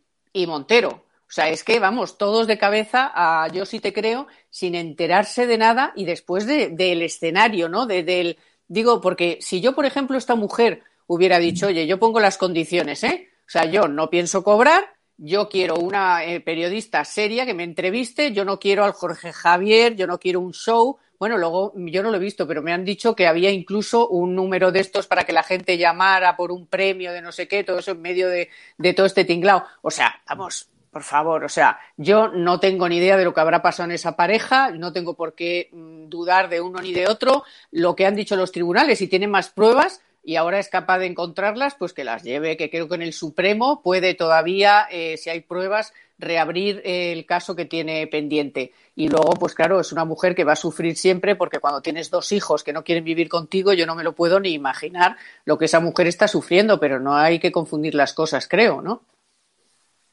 Montero. 0.47 1.05
O 1.27 1.31
sea, 1.35 1.49
es 1.49 1.63
que 1.63 1.79
vamos, 1.79 2.17
todos 2.17 2.47
de 2.47 2.57
cabeza 2.57 3.11
a 3.13 3.47
yo 3.49 3.65
sí 3.65 3.79
te 3.79 3.93
creo, 3.93 4.27
sin 4.49 4.75
enterarse 4.75 5.47
de 5.47 5.57
nada 5.57 5.91
y 5.95 6.05
después 6.05 6.45
del 6.45 6.75
de, 6.77 7.05
escenario, 7.05 7.67
¿no? 7.67 7.85
De, 7.85 8.03
del, 8.03 8.37
digo, 8.67 9.01
porque 9.01 9.39
si 9.41 9.61
yo, 9.61 9.75
por 9.75 9.85
ejemplo, 9.85 10.17
esta 10.17 10.35
mujer 10.35 10.83
hubiera 11.07 11.39
dicho, 11.39 11.67
oye, 11.67 11.87
yo 11.87 11.99
pongo 11.99 12.19
las 12.19 12.37
condiciones, 12.37 13.03
¿eh? 13.03 13.29
O 13.41 13.49
sea, 13.49 13.65
yo 13.65 13.87
no 13.87 14.09
pienso 14.09 14.43
cobrar, 14.43 14.94
yo 15.17 15.49
quiero 15.49 15.75
una 15.75 16.23
eh, 16.23 16.41
periodista 16.41 17.05
seria 17.05 17.45
que 17.45 17.53
me 17.53 17.63
entreviste, 17.63 18.31
yo 18.31 18.45
no 18.45 18.59
quiero 18.59 18.83
al 18.83 18.91
Jorge 18.91 19.31
Javier, 19.31 19.95
yo 19.95 20.07
no 20.07 20.19
quiero 20.19 20.39
un 20.41 20.53
show, 20.53 20.97
bueno, 21.17 21.37
luego 21.37 21.73
yo 21.75 22.03
no 22.03 22.11
lo 22.11 22.17
he 22.17 22.19
visto, 22.19 22.47
pero 22.47 22.61
me 22.61 22.73
han 22.73 22.83
dicho 22.83 23.15
que 23.15 23.27
había 23.27 23.49
incluso 23.49 24.07
un 24.09 24.35
número 24.35 24.71
de 24.71 24.81
estos 24.81 25.07
para 25.07 25.23
que 25.23 25.33
la 25.33 25.43
gente 25.43 25.77
llamara 25.77 26.35
por 26.35 26.51
un 26.51 26.67
premio 26.67 27.13
de 27.13 27.21
no 27.21 27.31
sé 27.31 27.47
qué, 27.47 27.63
todo 27.63 27.79
eso 27.79 27.91
en 27.91 28.01
medio 28.01 28.29
de, 28.29 28.49
de 28.77 28.93
todo 28.93 29.05
este 29.05 29.23
tinglao. 29.23 29.63
O 29.81 29.91
sea, 29.91 30.21
vamos, 30.27 30.69
por 30.91 31.03
favor, 31.03 31.43
o 31.43 31.49
sea, 31.49 31.79
yo 31.97 32.29
no 32.29 32.59
tengo 32.59 32.87
ni 32.89 32.97
idea 32.97 33.17
de 33.17 33.25
lo 33.25 33.33
que 33.33 33.41
habrá 33.41 33.61
pasado 33.61 33.89
en 33.89 33.95
esa 33.95 34.15
pareja, 34.15 34.71
no 34.71 34.91
tengo 34.91 35.13
por 35.13 35.35
qué 35.35 35.69
mm, 35.71 36.09
dudar 36.09 36.49
de 36.49 36.61
uno 36.61 36.81
ni 36.81 36.93
de 36.93 37.07
otro. 37.07 37.43
Lo 37.71 37.95
que 37.95 38.05
han 38.05 38.15
dicho 38.15 38.35
los 38.35 38.51
tribunales, 38.51 38.99
si 38.99 39.07
tienen 39.07 39.31
más 39.31 39.49
pruebas 39.49 40.01
y 40.25 40.37
ahora 40.37 40.57
es 40.57 40.69
capaz 40.69 40.97
de 40.97 41.05
encontrarlas, 41.05 41.75
pues 41.75 41.93
que 41.93 42.03
las 42.03 42.23
lleve, 42.23 42.57
que 42.57 42.71
creo 42.71 42.89
que 42.89 42.95
en 42.95 43.03
el 43.03 43.13
Supremo 43.13 43.81
puede 43.83 44.15
todavía, 44.15 44.87
eh, 44.89 45.17
si 45.17 45.29
hay 45.29 45.41
pruebas, 45.41 45.93
reabrir 46.17 46.81
el 46.83 47.25
caso 47.27 47.55
que 47.55 47.65
tiene 47.65 48.07
pendiente. 48.07 48.71
Y 48.95 49.07
luego, 49.09 49.33
pues 49.33 49.53
claro, 49.53 49.79
es 49.79 49.91
una 49.91 50.03
mujer 50.03 50.33
que 50.33 50.43
va 50.43 50.53
a 50.53 50.57
sufrir 50.57 50.97
siempre 50.97 51.35
porque 51.35 51.59
cuando 51.59 51.81
tienes 51.81 52.09
dos 52.09 52.31
hijos 52.31 52.63
que 52.63 52.73
no 52.73 52.83
quieren 52.83 53.03
vivir 53.03 53.29
contigo, 53.29 53.73
yo 53.73 53.85
no 53.85 53.93
me 53.93 54.03
lo 54.03 54.15
puedo 54.15 54.39
ni 54.39 54.49
imaginar 54.49 55.15
lo 55.45 55.59
que 55.59 55.65
esa 55.65 55.79
mujer 55.79 56.07
está 56.07 56.27
sufriendo, 56.27 56.79
pero 56.79 56.99
no 56.99 57.15
hay 57.15 57.37
que 57.37 57.51
confundir 57.51 57.93
las 57.93 58.13
cosas, 58.13 58.47
creo, 58.47 58.81
¿no? 58.81 59.03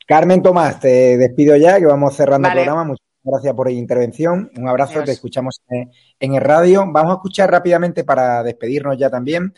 Carmen 0.07 0.43
Tomás, 0.43 0.79
te 0.79 1.17
despido 1.17 1.57
ya, 1.57 1.79
que 1.79 1.87
vamos 1.87 2.15
cerrando 2.15 2.49
vale. 2.49 2.61
el 2.61 2.67
programa. 2.67 2.89
Muchas 2.89 3.07
gracias 3.23 3.55
por 3.55 3.69
la 3.69 3.73
intervención. 3.73 4.51
Un 4.57 4.69
abrazo, 4.69 4.95
Dios. 4.95 5.05
te 5.07 5.13
escuchamos 5.13 5.63
en 5.69 6.35
el 6.35 6.41
radio. 6.41 6.85
Vamos 6.87 7.13
a 7.13 7.15
escuchar 7.15 7.51
rápidamente 7.51 8.05
para 8.05 8.43
despedirnos 8.43 8.99
ya 8.99 9.09
también 9.09 9.55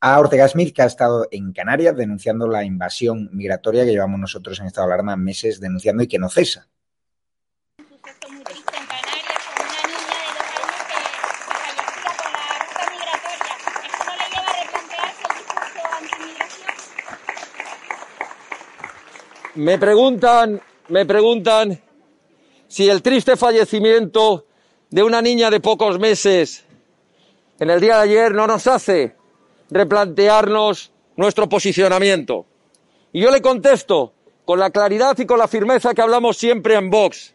a 0.00 0.18
Ortega 0.20 0.46
Smith, 0.46 0.74
que 0.74 0.82
ha 0.82 0.86
estado 0.86 1.26
en 1.30 1.52
Canarias 1.52 1.96
denunciando 1.96 2.46
la 2.46 2.64
invasión 2.64 3.30
migratoria 3.32 3.84
que 3.84 3.90
llevamos 3.90 4.20
nosotros 4.20 4.60
en 4.60 4.66
estado 4.66 4.88
de 4.88 4.94
alarma 4.94 5.16
meses 5.16 5.60
denunciando 5.60 6.02
y 6.02 6.06
que 6.06 6.18
no 6.18 6.28
cesa. 6.28 6.68
Me 19.56 19.76
preguntan, 19.76 20.62
me 20.88 21.04
preguntan 21.04 21.82
si 22.68 22.88
el 22.88 23.02
triste 23.02 23.36
fallecimiento 23.36 24.46
de 24.88 25.02
una 25.02 25.20
niña 25.20 25.50
de 25.50 25.58
pocos 25.58 25.98
meses 25.98 26.64
en 27.58 27.70
el 27.70 27.80
día 27.80 27.96
de 27.96 28.02
ayer 28.02 28.32
no 28.32 28.46
nos 28.46 28.68
hace 28.68 29.17
replantearnos 29.70 30.92
nuestro 31.16 31.48
posicionamiento. 31.48 32.46
Y 33.12 33.20
yo 33.22 33.30
le 33.30 33.40
contesto 33.40 34.12
con 34.44 34.58
la 34.58 34.70
claridad 34.70 35.18
y 35.18 35.26
con 35.26 35.38
la 35.38 35.48
firmeza 35.48 35.94
que 35.94 36.02
hablamos 36.02 36.36
siempre 36.36 36.74
en 36.74 36.90
Vox. 36.90 37.34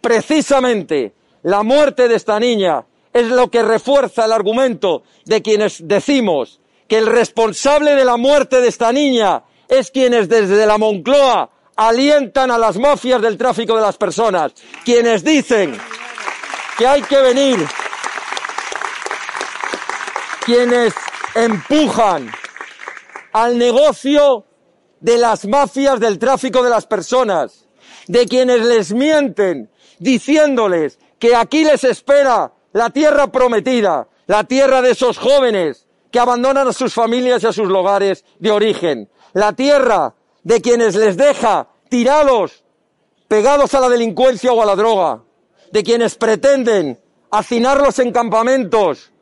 Precisamente 0.00 1.12
la 1.42 1.62
muerte 1.62 2.08
de 2.08 2.14
esta 2.14 2.38
niña 2.38 2.84
es 3.12 3.28
lo 3.28 3.50
que 3.50 3.62
refuerza 3.62 4.24
el 4.24 4.32
argumento 4.32 5.02
de 5.24 5.42
quienes 5.42 5.86
decimos 5.86 6.60
que 6.88 6.98
el 6.98 7.06
responsable 7.06 7.94
de 7.94 8.04
la 8.04 8.16
muerte 8.16 8.60
de 8.60 8.68
esta 8.68 8.92
niña 8.92 9.42
es 9.68 9.90
quienes 9.90 10.28
desde 10.28 10.66
la 10.66 10.78
Moncloa 10.78 11.50
alientan 11.76 12.50
a 12.50 12.58
las 12.58 12.78
mafias 12.78 13.20
del 13.22 13.38
tráfico 13.38 13.74
de 13.74 13.82
las 13.82 13.96
personas, 13.96 14.52
quienes 14.84 15.24
dicen 15.24 15.78
que 16.76 16.86
hay 16.86 17.02
que 17.02 17.20
venir, 17.20 17.66
quienes 20.44 20.94
empujan 21.34 22.30
al 23.32 23.58
negocio 23.58 24.44
de 25.00 25.18
las 25.18 25.46
mafias 25.46 25.98
del 25.98 26.18
tráfico 26.18 26.62
de 26.62 26.70
las 26.70 26.86
personas, 26.86 27.66
de 28.06 28.26
quienes 28.26 28.64
les 28.64 28.92
mienten 28.92 29.70
diciéndoles 29.98 30.98
que 31.18 31.34
aquí 31.34 31.64
les 31.64 31.84
espera 31.84 32.52
la 32.72 32.90
tierra 32.90 33.30
prometida, 33.30 34.08
la 34.26 34.44
tierra 34.44 34.82
de 34.82 34.90
esos 34.90 35.18
jóvenes 35.18 35.86
que 36.10 36.18
abandonan 36.18 36.68
a 36.68 36.72
sus 36.72 36.92
familias 36.92 37.42
y 37.42 37.46
a 37.46 37.52
sus 37.52 37.68
lugares 37.68 38.24
de 38.38 38.50
origen, 38.50 39.10
la 39.32 39.52
tierra 39.54 40.14
de 40.42 40.60
quienes 40.60 40.94
les 40.94 41.16
deja 41.16 41.68
tirados, 41.88 42.64
pegados 43.28 43.74
a 43.74 43.80
la 43.80 43.88
delincuencia 43.88 44.52
o 44.52 44.62
a 44.62 44.66
la 44.66 44.76
droga, 44.76 45.22
de 45.72 45.82
quienes 45.82 46.16
pretenden 46.16 47.00
hacinarlos 47.30 47.98
en 47.98 48.12
campamentos 48.12 49.12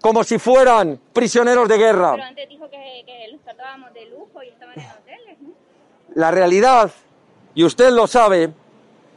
como 0.00 0.24
si 0.24 0.38
fueran 0.38 1.00
prisioneros 1.12 1.68
de 1.68 1.78
guerra. 1.78 2.12
Pero 2.12 2.24
antes 2.24 2.48
dijo 2.48 2.68
que, 2.70 3.02
que 3.06 3.28
los 3.32 3.40
tratábamos 3.42 3.92
de 3.94 4.06
lujo 4.06 4.42
y 4.42 4.48
estaban 4.48 4.78
en 4.78 4.86
hoteles, 4.86 5.40
¿no? 5.40 5.50
La 6.14 6.30
realidad, 6.30 6.90
y 7.54 7.64
usted 7.64 7.90
lo 7.90 8.06
sabe, 8.06 8.50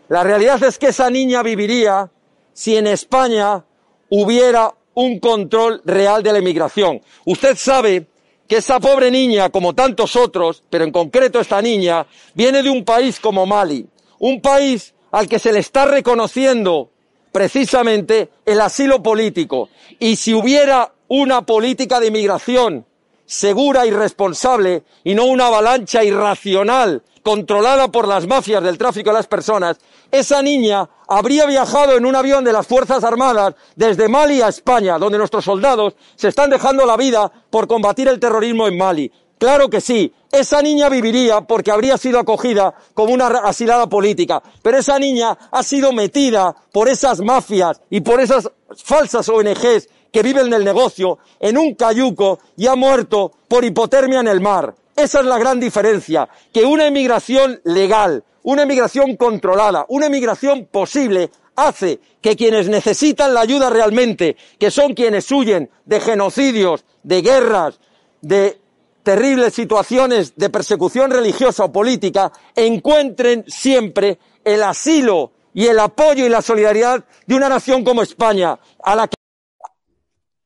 la 0.10 0.24
realidad 0.24 0.62
es 0.64 0.78
que 0.78 0.88
esa 0.88 1.10
niña 1.10 1.42
viviría 1.44 2.10
si 2.54 2.76
en 2.76 2.88
España 2.88 3.64
hubiera 4.10 4.74
un 4.94 5.20
control 5.20 5.82
real 5.86 6.22
de 6.22 6.34
la 6.34 6.40
inmigración. 6.40 7.02
Usted 7.26 7.56
sabe 7.56 8.08
que 8.48 8.58
esa 8.58 8.80
pobre 8.80 9.10
niña, 9.10 9.50
como 9.50 9.74
tantos 9.74 10.16
otros, 10.16 10.64
pero 10.70 10.84
en 10.84 10.92
concreto 10.92 11.40
esta 11.40 11.62
niña, 11.62 12.06
viene 12.34 12.62
de 12.62 12.70
un 12.70 12.84
país 12.84 13.20
como 13.20 13.46
Mali, 13.46 13.88
un 14.20 14.42
país 14.42 14.94
al 15.12 15.28
que 15.30 15.40
se 15.40 15.54
le 15.54 15.60
está 15.60 15.86
reconociendo 15.86 16.92
precisamente 17.32 18.30
el 18.46 18.62
asilo 18.62 19.02
político. 19.02 19.70
Y 20.00 20.16
si 20.16 20.34
hubiera 20.34 20.94
una 21.08 21.46
política 21.46 22.00
de 22.00 22.08
inmigración 22.08 22.86
segura 23.26 23.86
y 23.86 23.92
responsable 23.92 24.84
y 25.04 25.16
no 25.16 25.26
una 25.26 25.48
avalancha 25.48 26.04
irracional 26.04 27.04
controlada 27.24 27.90
por 27.90 28.08
las 28.08 28.28
mafias 28.28 28.64
del 28.64 28.78
tráfico 28.78 29.12
de 29.12 29.18
las 29.18 29.28
personas, 29.28 29.78
esa 30.12 30.42
niña 30.42 30.90
habría 31.08 31.46
viajado 31.46 31.96
en 31.96 32.06
un 32.06 32.16
avión 32.16 32.44
de 32.44 32.52
las 32.52 32.68
Fuerzas 32.68 33.04
Armadas 33.04 33.56
desde 33.76 34.10
Mali 34.10 34.42
a 34.42 34.50
España, 34.50 34.98
donde 34.98 35.18
nuestros 35.18 35.46
soldados 35.46 35.96
se 36.16 36.28
están 36.28 36.50
dejando 36.50 36.86
la 36.86 36.98
vida 36.98 37.32
por 37.50 37.68
combatir 37.68 38.08
el 38.08 38.20
terrorismo 38.20 38.68
en 38.68 38.78
Mali. 38.78 39.12
Claro 39.42 39.72
que 39.72 39.82
sí, 39.82 40.14
esa 40.32 40.62
niña 40.62 40.88
viviría 40.88 41.42
porque 41.42 41.72
habría 41.72 41.98
sido 41.98 42.20
acogida 42.20 42.76
como 42.94 43.12
una 43.12 43.26
asilada 43.26 43.90
política, 43.90 44.40
pero 44.62 44.78
esa 44.78 45.00
niña 45.00 45.36
ha 45.50 45.64
sido 45.64 45.92
metida 45.94 46.56
por 46.72 46.88
esas 46.88 47.22
mafias 47.22 47.82
y 47.90 48.02
por 48.02 48.22
esas 48.22 48.52
falsas 48.76 49.28
ONGs 49.28 49.90
que 50.12 50.22
viven 50.22 50.52
del 50.52 50.64
negocio 50.64 51.18
en 51.40 51.58
un 51.58 51.74
cayuco 51.74 52.38
y 52.56 52.68
ha 52.68 52.76
muerto 52.76 53.32
por 53.48 53.66
hipotermia 53.66 54.20
en 54.20 54.28
el 54.28 54.42
mar. 54.42 54.76
Esa 54.96 55.22
es 55.22 55.26
la 55.26 55.40
gran 55.40 55.60
diferencia, 55.60 56.30
que 56.54 56.64
una 56.64 56.86
emigración 56.86 57.62
legal, 57.64 58.24
una 58.44 58.62
emigración 58.62 59.16
controlada, 59.16 59.88
una 59.90 60.06
emigración 60.06 60.68
posible 60.72 61.32
hace 61.56 62.00
que 62.22 62.36
quienes 62.36 62.70
necesitan 62.70 63.34
la 63.34 63.42
ayuda 63.42 63.72
realmente, 63.72 64.38
que 64.60 64.70
son 64.70 64.94
quienes 64.94 65.32
huyen 65.32 65.72
de 65.86 66.00
genocidios, 66.00 66.86
de 67.02 67.24
guerras, 67.24 67.80
de 68.22 68.61
terribles 69.04 69.54
situaciones 69.54 70.36
de 70.36 70.50
persecución 70.50 71.12
religiosa 71.12 71.66
o 71.66 71.72
política, 71.72 72.32
encuentren 72.56 73.44
siempre 73.48 74.20
el 74.44 74.64
asilo 74.64 75.32
y 75.54 75.66
el 75.68 75.80
apoyo 75.80 76.26
y 76.26 76.30
la 76.30 76.42
solidaridad 76.42 77.04
de 77.26 77.36
una 77.36 77.50
nación 77.50 77.84
como 77.84 78.02
España, 78.02 78.58
a 78.84 78.96
la 78.96 79.08
que 79.08 79.16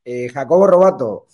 Eh, 0.03 0.29
Jacobo 0.29 0.67
Robato, 0.67 1.25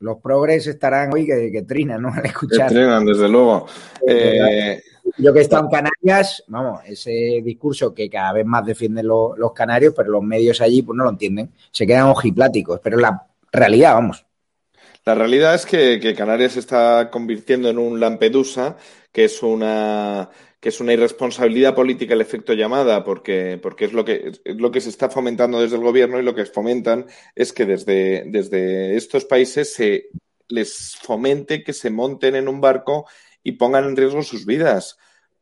los 0.00 0.18
progres 0.18 0.66
estarán 0.66 1.12
hoy 1.12 1.26
que, 1.26 1.50
que 1.52 1.62
trinan, 1.62 2.02
¿no? 2.02 2.08
Al 2.14 2.24
escuchar. 2.26 2.68
Que 2.68 2.74
trinan, 2.74 3.04
desde 3.04 3.28
luego. 3.28 3.66
Eh, 4.06 4.82
Yo 5.18 5.32
que 5.32 5.40
he 5.40 5.42
estado 5.42 5.64
en 5.64 5.70
Canarias, 5.70 6.42
vamos, 6.48 6.80
ese 6.86 7.40
discurso 7.44 7.92
que 7.94 8.08
cada 8.08 8.32
vez 8.32 8.46
más 8.46 8.64
defienden 8.64 9.06
lo- 9.06 9.36
los 9.36 9.52
canarios, 9.52 9.92
pero 9.94 10.10
los 10.10 10.22
medios 10.22 10.60
allí 10.62 10.80
pues 10.82 10.96
no 10.96 11.04
lo 11.04 11.10
entienden. 11.10 11.52
Se 11.70 11.86
quedan 11.86 12.06
ojipláticos, 12.08 12.80
pero 12.82 12.96
es 12.96 13.02
la 13.02 13.26
realidad, 13.52 13.94
vamos. 13.94 14.24
La 15.04 15.14
realidad 15.14 15.54
es 15.54 15.66
que, 15.66 16.14
Canarias 16.16 16.52
se 16.52 16.60
está 16.60 17.10
convirtiendo 17.10 17.68
en 17.68 17.78
un 17.78 18.00
Lampedusa, 18.00 18.78
que 19.12 19.24
es 19.24 19.42
una, 19.42 20.30
que 20.60 20.70
es 20.70 20.80
una 20.80 20.94
irresponsabilidad 20.94 21.74
política 21.74 22.14
el 22.14 22.22
efecto 22.22 22.54
llamada, 22.54 23.04
porque, 23.04 23.58
porque 23.62 23.84
es 23.84 23.92
lo 23.92 24.04
que, 24.04 24.32
es 24.42 24.56
lo 24.56 24.70
que 24.70 24.80
se 24.80 24.88
está 24.88 25.10
fomentando 25.10 25.60
desde 25.60 25.76
el 25.76 25.82
gobierno 25.82 26.18
y 26.18 26.22
lo 26.22 26.34
que 26.34 26.46
fomentan 26.46 27.06
es 27.34 27.52
que 27.52 27.66
desde, 27.66 28.24
desde 28.28 28.96
estos 28.96 29.26
países 29.26 29.74
se 29.74 30.08
les 30.48 30.96
fomente 31.02 31.62
que 31.62 31.74
se 31.74 31.90
monten 31.90 32.34
en 32.34 32.48
un 32.48 32.62
barco 32.62 33.06
y 33.42 33.52
pongan 33.52 33.84
en 33.84 33.96
riesgo 33.96 34.22
sus 34.22 34.46
vidas. 34.46 34.96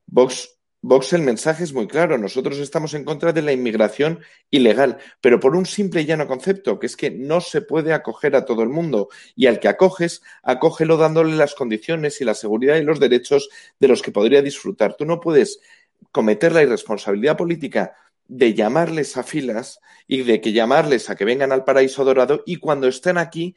Vox, 0.06 0.51
Vox, 0.84 1.12
el 1.12 1.22
mensaje 1.22 1.62
es 1.62 1.72
muy 1.72 1.86
claro. 1.86 2.18
Nosotros 2.18 2.58
estamos 2.58 2.92
en 2.94 3.04
contra 3.04 3.32
de 3.32 3.40
la 3.40 3.52
inmigración 3.52 4.18
ilegal, 4.50 4.98
pero 5.20 5.38
por 5.38 5.54
un 5.54 5.64
simple 5.64 6.02
y 6.02 6.06
llano 6.06 6.26
concepto, 6.26 6.80
que 6.80 6.86
es 6.86 6.96
que 6.96 7.10
no 7.10 7.40
se 7.40 7.62
puede 7.62 7.92
acoger 7.92 8.34
a 8.34 8.44
todo 8.44 8.64
el 8.64 8.68
mundo. 8.68 9.08
Y 9.36 9.46
al 9.46 9.60
que 9.60 9.68
acoges, 9.68 10.22
acógelo 10.42 10.96
dándole 10.96 11.36
las 11.36 11.54
condiciones 11.54 12.20
y 12.20 12.24
la 12.24 12.34
seguridad 12.34 12.76
y 12.76 12.82
los 12.82 12.98
derechos 12.98 13.48
de 13.78 13.88
los 13.88 14.02
que 14.02 14.10
podría 14.10 14.42
disfrutar. 14.42 14.96
Tú 14.96 15.04
no 15.04 15.20
puedes 15.20 15.60
cometer 16.10 16.52
la 16.52 16.64
irresponsabilidad 16.64 17.36
política 17.36 17.94
de 18.26 18.54
llamarles 18.54 19.16
a 19.16 19.22
filas 19.22 19.78
y 20.08 20.22
de 20.22 20.40
que 20.40 20.52
llamarles 20.52 21.10
a 21.10 21.14
que 21.14 21.24
vengan 21.24 21.52
al 21.52 21.64
paraíso 21.64 22.04
dorado 22.04 22.42
y 22.44 22.56
cuando 22.56 22.88
estén 22.88 23.18
aquí 23.18 23.54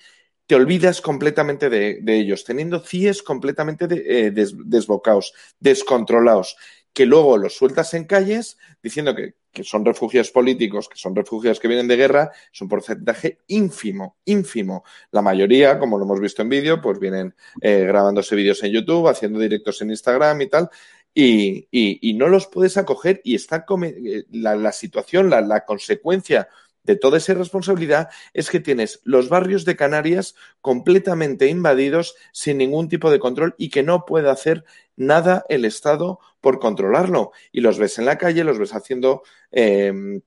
te 0.48 0.54
olvidas 0.54 1.02
completamente 1.02 1.72
de, 1.72 2.00
ellos, 2.06 2.44
teniendo 2.44 2.80
CIES 2.80 3.24
completamente 3.24 3.88
eh, 3.90 4.30
des- 4.30 4.54
desbocados, 4.64 5.34
descontrolados, 5.60 6.56
que 6.96 7.06
luego 7.06 7.38
los 7.38 7.56
sueltas 7.58 7.94
en 7.94 8.06
calles 8.06 8.58
diciendo 8.82 9.14
que, 9.14 9.36
que 9.52 9.66
son 9.66 9.84
refugios 9.84 10.32
políticos, 10.32 10.88
que 10.88 10.98
son 10.98 11.14
refugios 11.14 11.60
que 11.60 11.68
vienen 11.68 11.90
de 11.90 11.98
guerra, 11.98 12.32
es 12.54 12.62
un 12.62 12.70
porcentaje 12.70 13.40
ínfimo, 13.48 14.18
ínfimo. 14.26 14.84
La 15.12 15.22
mayoría, 15.22 15.78
como 15.78 15.98
lo 15.98 16.06
hemos 16.06 16.22
visto 16.22 16.42
en 16.42 16.50
vídeo, 16.50 16.82
pues 16.82 16.98
vienen 16.98 17.36
eh, 17.62 17.84
grabándose 17.86 18.34
vídeos 18.36 18.64
en 18.64 18.72
YouTube, 18.72 19.10
haciendo 19.10 19.40
directos 19.40 19.82
en 19.82 19.90
Instagram 19.90 20.42
y 20.42 20.48
tal, 20.50 20.70
y, 21.14 21.68
y- 21.70 22.14
no 22.14 22.28
los 22.30 22.48
puedes 22.48 22.78
acoger 22.78 23.22
y 23.26 23.36
está 23.36 23.66
eh, 23.84 24.24
la, 24.32 24.56
la 24.56 24.72
situación, 24.72 25.30
la 25.30 25.66
consecuencia 25.66 26.48
de 26.86 26.96
toda 26.96 27.18
esa 27.18 27.34
irresponsabilidad 27.34 28.10
es 28.34 28.50
que 28.50 28.60
tienes 28.60 29.02
los 29.04 29.30
barrios 29.30 29.66
de 29.66 29.76
Canarias 29.76 30.36
completamente 30.62 31.48
invadidos 31.48 32.16
sin 32.32 32.58
ningún 32.58 32.88
tipo 32.90 33.12
de 33.12 33.20
control 33.20 33.56
y 33.58 33.70
que 33.70 33.84
no 33.84 34.06
puede 34.06 34.30
hacer 34.30 34.64
nada 34.96 35.46
el 35.50 35.66
Estado 35.66 36.20
por 36.42 36.60
controlarlo. 36.60 37.32
Y 37.52 37.62
los 37.62 37.80
ves 37.80 37.98
en 37.98 38.06
la 38.06 38.18
calle, 38.18 38.44
los 38.44 38.60
ves 38.60 38.74
haciendo, 38.74 39.24
eh, 39.52 40.22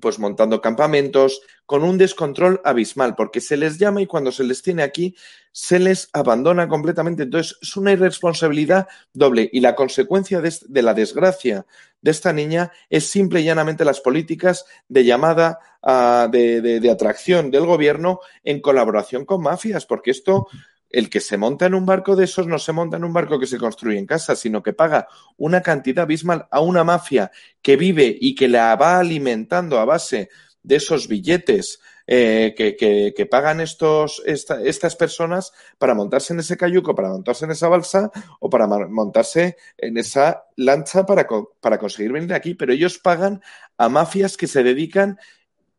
pues 0.00 0.18
montando 0.18 0.60
campamentos 0.60 1.40
con 1.66 1.84
un 1.84 1.98
descontrol 1.98 2.60
abismal, 2.64 3.14
porque 3.14 3.40
se 3.40 3.56
les 3.56 3.78
llama 3.78 4.02
y 4.02 4.06
cuando 4.06 4.32
se 4.32 4.42
les 4.44 4.62
tiene 4.62 4.82
aquí, 4.82 5.14
se 5.52 5.78
les 5.78 6.08
abandona 6.12 6.68
completamente. 6.68 7.24
Entonces, 7.24 7.56
es 7.62 7.76
una 7.76 7.92
irresponsabilidad 7.92 8.88
doble. 9.12 9.48
Y 9.52 9.60
la 9.60 9.74
consecuencia 9.74 10.40
de, 10.40 10.52
de 10.68 10.82
la 10.82 10.94
desgracia 10.94 11.66
de 12.02 12.10
esta 12.10 12.32
niña 12.32 12.72
es 12.88 13.06
simple 13.06 13.40
y 13.40 13.44
llanamente 13.44 13.84
las 13.84 14.00
políticas 14.00 14.64
de 14.88 15.04
llamada 15.04 15.58
ah, 15.82 16.28
de, 16.30 16.60
de- 16.60 16.80
de 16.80 16.90
atracción 16.90 17.50
del 17.50 17.66
gobierno 17.66 18.20
en 18.42 18.60
colaboración 18.60 19.24
con 19.24 19.42
mafias, 19.42 19.84
porque 19.86 20.10
esto, 20.10 20.46
el 20.90 21.08
que 21.08 21.20
se 21.20 21.36
monta 21.38 21.66
en 21.66 21.74
un 21.74 21.86
barco 21.86 22.16
de 22.16 22.24
esos 22.24 22.46
no 22.46 22.58
se 22.58 22.72
monta 22.72 22.96
en 22.96 23.04
un 23.04 23.12
barco 23.12 23.38
que 23.38 23.46
se 23.46 23.58
construye 23.58 23.98
en 23.98 24.06
casa, 24.06 24.36
sino 24.36 24.62
que 24.62 24.72
paga 24.72 25.06
una 25.36 25.62
cantidad 25.62 26.02
abismal 26.02 26.46
a 26.50 26.60
una 26.60 26.84
mafia 26.84 27.30
que 27.62 27.76
vive 27.76 28.16
y 28.20 28.34
que 28.34 28.48
la 28.48 28.74
va 28.76 28.98
alimentando 28.98 29.78
a 29.78 29.84
base 29.84 30.28
de 30.62 30.76
esos 30.76 31.08
billetes 31.08 31.80
eh, 32.12 32.54
que, 32.56 32.74
que- 32.76 33.14
que 33.16 33.26
pagan 33.26 33.60
estos, 33.60 34.20
esta- 34.26 34.60
estas 34.62 34.96
personas 34.96 35.52
para 35.78 35.94
montarse 35.94 36.32
en 36.32 36.40
ese 36.40 36.56
cayuco, 36.56 36.92
para 36.94 37.08
montarse 37.08 37.44
en 37.44 37.52
esa 37.52 37.68
balsa 37.68 38.10
o 38.40 38.50
para 38.50 38.66
montarse 38.66 39.56
en 39.78 39.96
esa 39.96 40.44
lancha 40.56 41.06
para, 41.06 41.26
para 41.60 41.78
conseguir 41.78 42.10
venir 42.12 42.34
aquí. 42.34 42.54
Pero 42.54 42.72
ellos 42.72 42.98
pagan 42.98 43.40
a 43.78 43.88
mafias 43.88 44.36
que 44.36 44.48
se 44.48 44.64
dedican 44.64 45.18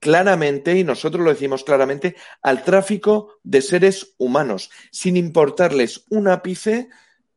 claramente, 0.02 0.78
y 0.78 0.84
nosotros 0.84 1.23
lo 1.23 1.30
decimos 1.30 1.64
claramente, 1.64 2.18
al 2.41 2.65
tráfico 2.65 3.40
de 3.44 3.61
seres 3.61 4.15
humanos, 4.18 4.72
sin 4.91 5.15
importarles 5.15 6.06
un 6.10 6.28
ápice 6.28 6.90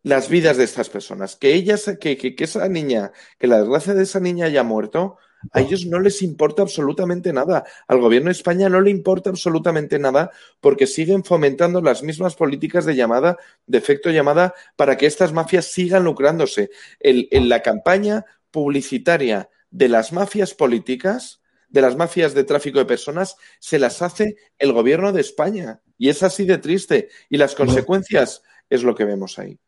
las 0.03 0.29
vidas 0.29 0.57
de 0.57 0.65
estas 0.65 0.89
personas. 0.89 1.37
Que 1.37 1.55
ellas, 1.55 1.97
que, 2.01 2.17
que, 2.17 2.35
que 2.35 2.45
esa 2.45 2.69
niña, 2.69 3.13
que 3.39 3.47
la 3.47 3.59
desgracia 3.59 3.95
de 3.95 4.03
esa 4.03 4.19
niña 4.19 4.47
haya 4.47 4.65
muerto, 4.65 5.19
A 5.53 5.61
ellos 5.61 5.85
no 5.85 6.01
les 6.01 6.23
importa 6.23 6.63
absolutamente 6.63 7.31
nada. 7.33 7.65
Al 7.87 8.01
gobierno 8.01 8.29
de 8.29 8.33
España 8.33 8.71
no 8.71 8.81
le 8.81 8.91
importa 8.91 9.29
absolutamente 9.29 9.99
nada 9.99 10.31
porque 10.61 10.87
siguen 10.87 11.23
fomentando 11.23 11.83
las 11.83 12.03
mismas 12.03 12.35
políticas 12.35 12.87
de 12.87 12.97
llamada, 12.97 13.37
de 13.67 13.77
efecto 13.77 14.11
llamada, 14.11 14.55
para 14.75 14.97
que 14.97 15.05
estas 15.05 15.35
mafias 15.35 15.67
sigan 15.67 16.05
lucrándose. 16.05 16.71
en 17.01 17.49
la 17.49 17.61
campaña 17.61 18.25
publicitaria 18.51 19.51
de 19.71 19.89
las 19.89 20.13
mafias 20.13 20.55
políticas, 20.55 21.43
de 21.75 21.83
las 21.83 21.97
mafias 21.97 22.35
de 22.35 22.45
tráfico 22.45 22.79
de 22.79 22.85
personas, 22.85 23.37
se 23.59 23.81
las 23.81 24.01
hace 24.01 24.37
el 24.59 24.73
gobierno 24.73 25.13
de 25.13 25.21
España. 25.21 25.81
Y 25.99 26.09
es 26.09 26.23
así 26.23 26.45
de 26.45 26.59
triste. 26.59 27.09
Y 27.29 27.37
las 27.37 27.57
consecuencias 27.57 28.43
es 28.71 28.85
lo 28.85 28.95
que 28.95 29.05
vemos 29.05 29.41
ahí. 29.41 29.59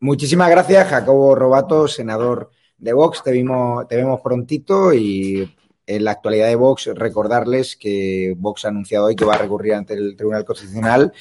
Muchísimas 0.00 0.50
gracias, 0.50 0.88
Jacobo 0.88 1.36
Robato, 1.36 1.86
senador 1.86 2.50
de 2.76 2.92
Vox. 2.92 3.22
Te, 3.22 3.30
vimos, 3.30 3.86
te 3.86 3.94
vemos 3.94 4.20
prontito 4.22 4.92
y 4.92 5.48
en 5.86 6.04
la 6.04 6.12
actualidad 6.12 6.48
de 6.48 6.56
Vox 6.56 6.90
recordarles 6.94 7.76
que 7.76 8.34
Vox 8.36 8.64
ha 8.64 8.68
anunciado 8.68 9.06
hoy 9.06 9.16
que 9.16 9.24
va 9.24 9.34
a 9.34 9.38
recurrir 9.38 9.74
ante 9.74 9.94
el 9.94 10.16
Tribunal 10.16 10.44
Constitucional 10.44 11.12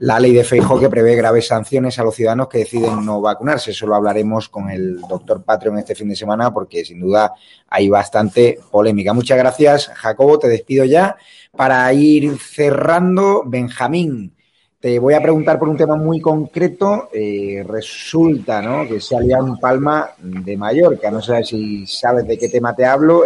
la 0.00 0.18
ley 0.18 0.32
de 0.32 0.44
Feijóo 0.44 0.80
que 0.80 0.88
prevé 0.88 1.14
graves 1.14 1.46
sanciones 1.46 1.98
a 1.98 2.04
los 2.04 2.14
ciudadanos 2.14 2.48
que 2.48 2.58
deciden 2.58 3.04
no 3.04 3.20
vacunarse. 3.20 3.72
Eso 3.72 3.86
lo 3.86 3.94
hablaremos 3.94 4.48
con 4.48 4.70
el 4.70 4.98
doctor 5.02 5.42
Patreon 5.44 5.78
este 5.78 5.94
fin 5.94 6.08
de 6.08 6.16
semana 6.16 6.52
porque 6.54 6.86
sin 6.86 7.00
duda 7.00 7.34
hay 7.68 7.88
bastante 7.90 8.58
polémica. 8.70 9.12
Muchas 9.12 9.36
gracias, 9.36 9.88
Jacobo. 9.88 10.38
Te 10.38 10.48
despido 10.48 10.86
ya. 10.86 11.16
Para 11.54 11.92
ir 11.92 12.38
cerrando, 12.38 13.42
Benjamín, 13.44 14.32
te 14.80 14.98
voy 14.98 15.12
a 15.12 15.20
preguntar 15.20 15.58
por 15.58 15.68
un 15.68 15.76
tema 15.76 15.96
muy 15.96 16.18
concreto. 16.18 17.10
Eh, 17.12 17.62
resulta 17.68 18.62
¿no? 18.62 18.88
que 18.88 19.02
se 19.02 19.14
ha 19.14 19.20
liado 19.20 19.44
un 19.44 19.60
palma 19.60 20.12
de 20.16 20.56
Mallorca. 20.56 21.10
No 21.10 21.20
sé 21.20 21.44
si 21.44 21.86
sabes 21.86 22.26
de 22.26 22.38
qué 22.38 22.48
tema 22.48 22.74
te 22.74 22.86
hablo. 22.86 23.24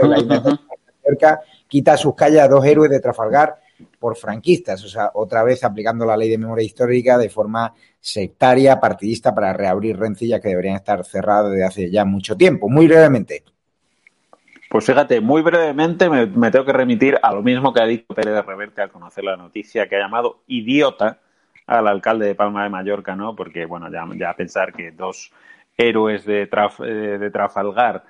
De 1.05 1.37
quita 1.69 1.97
sus 1.97 2.15
calles 2.15 2.41
a 2.41 2.49
dos 2.49 2.65
héroes 2.65 2.91
de 2.91 3.01
Trafalgar 3.01 3.57
por 3.99 4.17
franquistas, 4.17 4.85
o 4.85 4.89
sea, 4.89 5.11
otra 5.15 5.43
vez 5.43 5.65
aplicando 5.65 6.05
la 6.05 6.17
ley 6.17 6.29
de 6.29 6.39
memoria 6.39 6.65
histórica 6.65 7.19
de 7.19 7.29
forma 7.29 7.75
sectaria, 8.01 8.79
partidista, 8.79 9.35
para 9.35 9.53
reabrir 9.53 9.99
rencillas 9.99 10.41
que 10.41 10.49
deberían 10.49 10.77
estar 10.77 11.05
cerradas 11.05 11.51
desde 11.51 11.65
hace 11.65 11.91
ya 11.91 12.05
mucho 12.05 12.37
tiempo. 12.37 12.69
Muy 12.69 12.87
brevemente. 12.87 13.43
Pues 14.69 14.87
fíjate, 14.87 15.21
muy 15.21 15.43
brevemente 15.43 16.09
me, 16.11 16.51
tengo 16.51 16.65
que 16.65 16.73
remitir 16.73 17.19
a 17.23 17.33
lo 17.33 17.43
mismo 17.43 17.73
que 17.73 17.81
ha 17.81 17.87
dicho 17.87 18.13
Pérez 18.15 18.45
Reverte 18.45 18.83
al 18.83 18.91
conocer 18.91 19.25
la 19.25 19.37
noticia, 19.37 19.89
que 19.89 19.97
ha 19.97 20.01
llamado 20.01 20.43
idiota 20.49 21.21
al 21.67 21.87
alcalde 21.87 22.27
de 22.27 22.35
Palma 22.35 22.65
de 22.65 22.71
Mallorca, 22.71 23.15
¿no? 23.15 23.35
Porque, 23.35 23.67
bueno, 23.67 23.91
ya, 23.91 24.05
ya 24.19 24.35
pensar 24.35 24.73
que 24.73 24.91
dos 24.91 25.33
héroes 25.77 26.25
de, 26.25 26.43
eh, 26.43 26.93
de 27.19 27.31
Trafalgar 27.31 28.05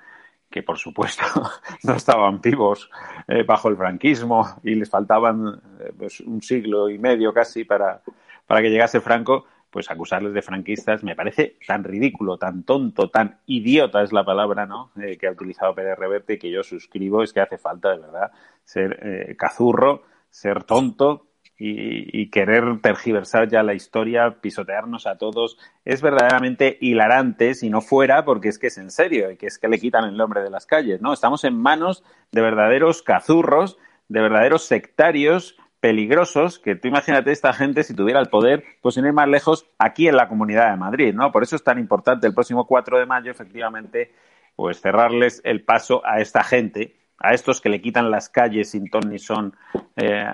que 0.55 0.63
por 0.63 0.77
supuesto 0.77 1.25
no 1.83 1.95
estaban 1.95 2.39
vivos 2.39 2.89
eh, 3.27 3.43
bajo 3.43 3.67
el 3.67 3.75
franquismo 3.75 4.47
y 4.63 4.75
les 4.75 4.89
faltaban 4.89 5.61
eh, 5.81 5.91
pues, 5.97 6.21
un 6.21 6.41
siglo 6.41 6.89
y 6.89 6.97
medio 6.97 7.33
casi 7.33 7.65
para, 7.65 8.01
para 8.47 8.61
que 8.61 8.69
llegase 8.69 9.01
Franco, 9.01 9.47
pues 9.69 9.91
acusarles 9.91 10.33
de 10.33 10.41
franquistas 10.41 11.03
me 11.03 11.13
parece 11.13 11.57
tan 11.67 11.83
ridículo, 11.83 12.37
tan 12.37 12.63
tonto, 12.63 13.09
tan 13.09 13.41
idiota 13.47 14.01
es 14.01 14.13
la 14.13 14.23
palabra 14.23 14.65
¿no? 14.65 14.91
Eh, 14.95 15.17
que 15.17 15.27
ha 15.27 15.31
utilizado 15.31 15.75
Pérez 15.75 15.99
Reverte 15.99 16.35
y 16.35 16.39
que 16.39 16.49
yo 16.49 16.63
suscribo, 16.63 17.21
es 17.21 17.33
que 17.33 17.41
hace 17.41 17.57
falta 17.57 17.89
de 17.89 17.99
verdad 17.99 18.31
ser 18.63 19.35
cazurro, 19.37 20.03
ser 20.29 20.63
tonto 20.63 21.27
y, 21.57 22.29
querer 22.31 22.81
tergiversar 22.81 23.47
ya 23.47 23.63
la 23.63 23.73
historia, 23.73 24.37
pisotearnos 24.41 25.07
a 25.07 25.17
todos, 25.17 25.57
es 25.85 26.01
verdaderamente 26.01 26.77
hilarante 26.81 27.53
si 27.53 27.69
no 27.69 27.81
fuera 27.81 28.25
porque 28.25 28.49
es 28.49 28.59
que 28.59 28.67
es 28.67 28.77
en 28.77 28.91
serio 28.91 29.31
y 29.31 29.37
que 29.37 29.47
es 29.47 29.57
que 29.57 29.69
le 29.69 29.79
quitan 29.79 30.03
el 30.05 30.17
nombre 30.17 30.41
de 30.41 30.49
las 30.49 30.65
calles, 30.65 31.01
¿no? 31.01 31.13
Estamos 31.13 31.43
en 31.45 31.57
manos 31.57 32.03
de 32.31 32.41
verdaderos 32.41 33.01
cazurros, 33.03 33.77
de 34.09 34.21
verdaderos 34.21 34.65
sectarios 34.65 35.57
peligrosos, 35.79 36.59
que 36.59 36.75
tú 36.75 36.87
imagínate 36.87 37.31
esta 37.31 37.53
gente 37.53 37.83
si 37.83 37.93
tuviera 37.93 38.19
el 38.19 38.27
poder, 38.27 38.63
pues 38.81 38.95
sin 38.95 39.05
ir 39.05 39.13
más 39.13 39.27
lejos, 39.27 39.69
aquí 39.77 40.07
en 40.07 40.17
la 40.17 40.27
Comunidad 40.27 40.71
de 40.71 40.77
Madrid, 40.77 41.13
¿no? 41.13 41.31
Por 41.31 41.43
eso 41.43 41.55
es 41.55 41.63
tan 41.63 41.79
importante 41.79 42.27
el 42.27 42.33
próximo 42.33 42.65
4 42.65 42.99
de 42.99 43.05
mayo, 43.05 43.31
efectivamente, 43.31 44.11
pues 44.55 44.81
cerrarles 44.81 45.41
el 45.45 45.63
paso 45.63 46.01
a 46.05 46.19
esta 46.19 46.43
gente 46.43 46.95
a 47.17 47.33
estos 47.33 47.61
que 47.61 47.69
le 47.69 47.81
quitan 47.81 48.11
las 48.11 48.29
calles 48.29 48.71
sin 48.71 48.89
ton 48.89 49.09
ni 49.09 49.19
son, 49.19 49.55
eh, 49.95 50.25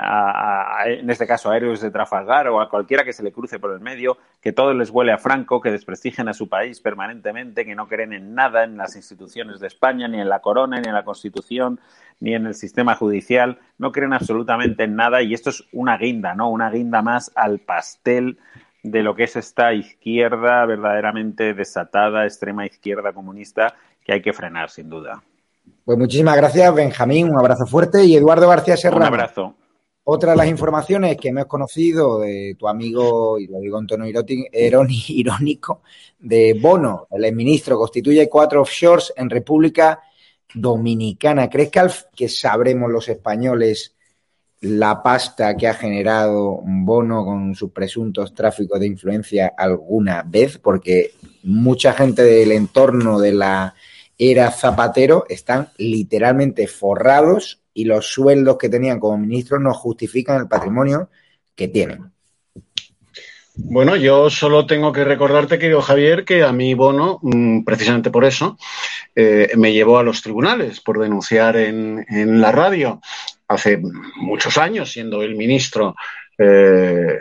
en 0.85 1.09
este 1.09 1.27
caso 1.27 1.51
a 1.51 1.57
héroes 1.57 1.81
de 1.81 1.91
Trafalgar 1.91 2.47
o 2.47 2.59
a 2.59 2.69
cualquiera 2.69 3.03
que 3.03 3.13
se 3.13 3.23
le 3.23 3.31
cruce 3.31 3.59
por 3.59 3.71
el 3.71 3.79
medio, 3.79 4.17
que 4.41 4.51
todo 4.51 4.73
les 4.73 4.89
huele 4.89 5.11
a 5.11 5.17
Franco, 5.17 5.61
que 5.61 5.71
desprestigen 5.71 6.27
a 6.27 6.33
su 6.33 6.49
país 6.49 6.81
permanentemente, 6.81 7.65
que 7.65 7.75
no 7.75 7.87
creen 7.87 8.13
en 8.13 8.33
nada, 8.33 8.63
en 8.63 8.77
las 8.77 8.95
instituciones 8.95 9.59
de 9.59 9.67
España, 9.67 10.07
ni 10.07 10.19
en 10.19 10.29
la 10.29 10.39
corona, 10.39 10.81
ni 10.81 10.87
en 10.87 10.95
la 10.95 11.05
Constitución, 11.05 11.79
ni 12.19 12.33
en 12.33 12.47
el 12.47 12.55
sistema 12.55 12.95
judicial, 12.95 13.59
no 13.77 13.91
creen 13.91 14.13
absolutamente 14.13 14.83
en 14.83 14.95
nada 14.95 15.21
y 15.21 15.33
esto 15.33 15.51
es 15.51 15.63
una 15.71 15.97
guinda, 15.97 16.33
¿no? 16.33 16.49
Una 16.49 16.69
guinda 16.69 17.01
más 17.01 17.31
al 17.35 17.59
pastel 17.59 18.39
de 18.83 19.03
lo 19.03 19.15
que 19.15 19.23
es 19.23 19.35
esta 19.35 19.73
izquierda 19.73 20.65
verdaderamente 20.65 21.53
desatada, 21.53 22.25
extrema 22.25 22.65
izquierda 22.65 23.13
comunista, 23.13 23.75
que 24.03 24.13
hay 24.13 24.21
que 24.21 24.33
frenar, 24.33 24.71
sin 24.71 24.89
duda. 24.89 25.21
Pues 25.83 25.97
muchísimas 25.97 26.37
gracias, 26.37 26.73
Benjamín. 26.73 27.29
Un 27.29 27.39
abrazo 27.39 27.65
fuerte. 27.65 28.03
Y 28.05 28.15
Eduardo 28.15 28.47
García 28.47 28.77
Serrano. 28.77 29.01
Un 29.01 29.13
abrazo. 29.13 29.55
Otra 30.03 30.31
de 30.31 30.37
las 30.37 30.47
informaciones 30.47 31.15
que 31.17 31.29
hemos 31.29 31.45
conocido 31.45 32.19
de 32.19 32.55
tu 32.57 32.67
amigo, 32.67 33.37
y 33.37 33.47
lo 33.47 33.59
digo 33.59 33.79
en 33.79 33.87
tono 33.87 34.05
irónico, 35.07 35.81
de 36.19 36.57
Bono, 36.59 37.07
el 37.11 37.25
exministro, 37.25 37.77
constituye 37.77 38.27
cuatro 38.27 38.61
offshores 38.61 39.13
en 39.15 39.29
República 39.29 40.01
Dominicana. 40.53 41.49
¿Crees 41.49 41.69
que, 41.69 41.81
que 42.15 42.29
sabremos 42.29 42.91
los 42.91 43.09
españoles 43.09 43.95
la 44.61 45.01
pasta 45.01 45.55
que 45.55 45.67
ha 45.67 45.73
generado 45.73 46.59
Bono 46.63 47.23
con 47.23 47.55
sus 47.55 47.71
presuntos 47.71 48.33
tráficos 48.33 48.79
de 48.79 48.87
influencia 48.87 49.53
alguna 49.55 50.23
vez? 50.23 50.57
Porque 50.57 51.11
mucha 51.43 51.93
gente 51.93 52.23
del 52.23 52.51
entorno 52.51 53.19
de 53.19 53.33
la 53.33 53.75
era 54.23 54.51
Zapatero 54.51 55.25
están 55.29 55.69
literalmente 55.77 56.67
forrados 56.67 57.63
y 57.73 57.85
los 57.85 58.05
sueldos 58.05 58.59
que 58.59 58.69
tenían 58.69 58.99
como 58.99 59.17
ministros 59.17 59.59
no 59.59 59.73
justifican 59.73 60.41
el 60.41 60.47
patrimonio 60.47 61.09
que 61.55 61.67
tienen. 61.67 62.11
Bueno, 63.55 63.95
yo 63.95 64.29
solo 64.29 64.67
tengo 64.67 64.93
que 64.93 65.05
recordarte, 65.05 65.57
querido 65.57 65.81
Javier, 65.81 66.23
que 66.23 66.43
a 66.43 66.51
mí 66.51 66.75
Bono, 66.75 67.17
mm, 67.23 67.63
precisamente 67.63 68.11
por 68.11 68.23
eso, 68.23 68.59
eh, 69.15 69.49
me 69.57 69.73
llevó 69.73 69.97
a 69.97 70.03
los 70.03 70.21
tribunales 70.21 70.81
por 70.81 70.99
denunciar 70.99 71.57
en, 71.57 72.05
la 72.39 72.51
radio 72.51 73.01
hace 73.47 73.81
muchos 74.17 74.55
años, 74.59 74.91
siendo 74.91 75.23
el 75.23 75.35
ministro, 75.35 75.95
eh, 76.37 77.17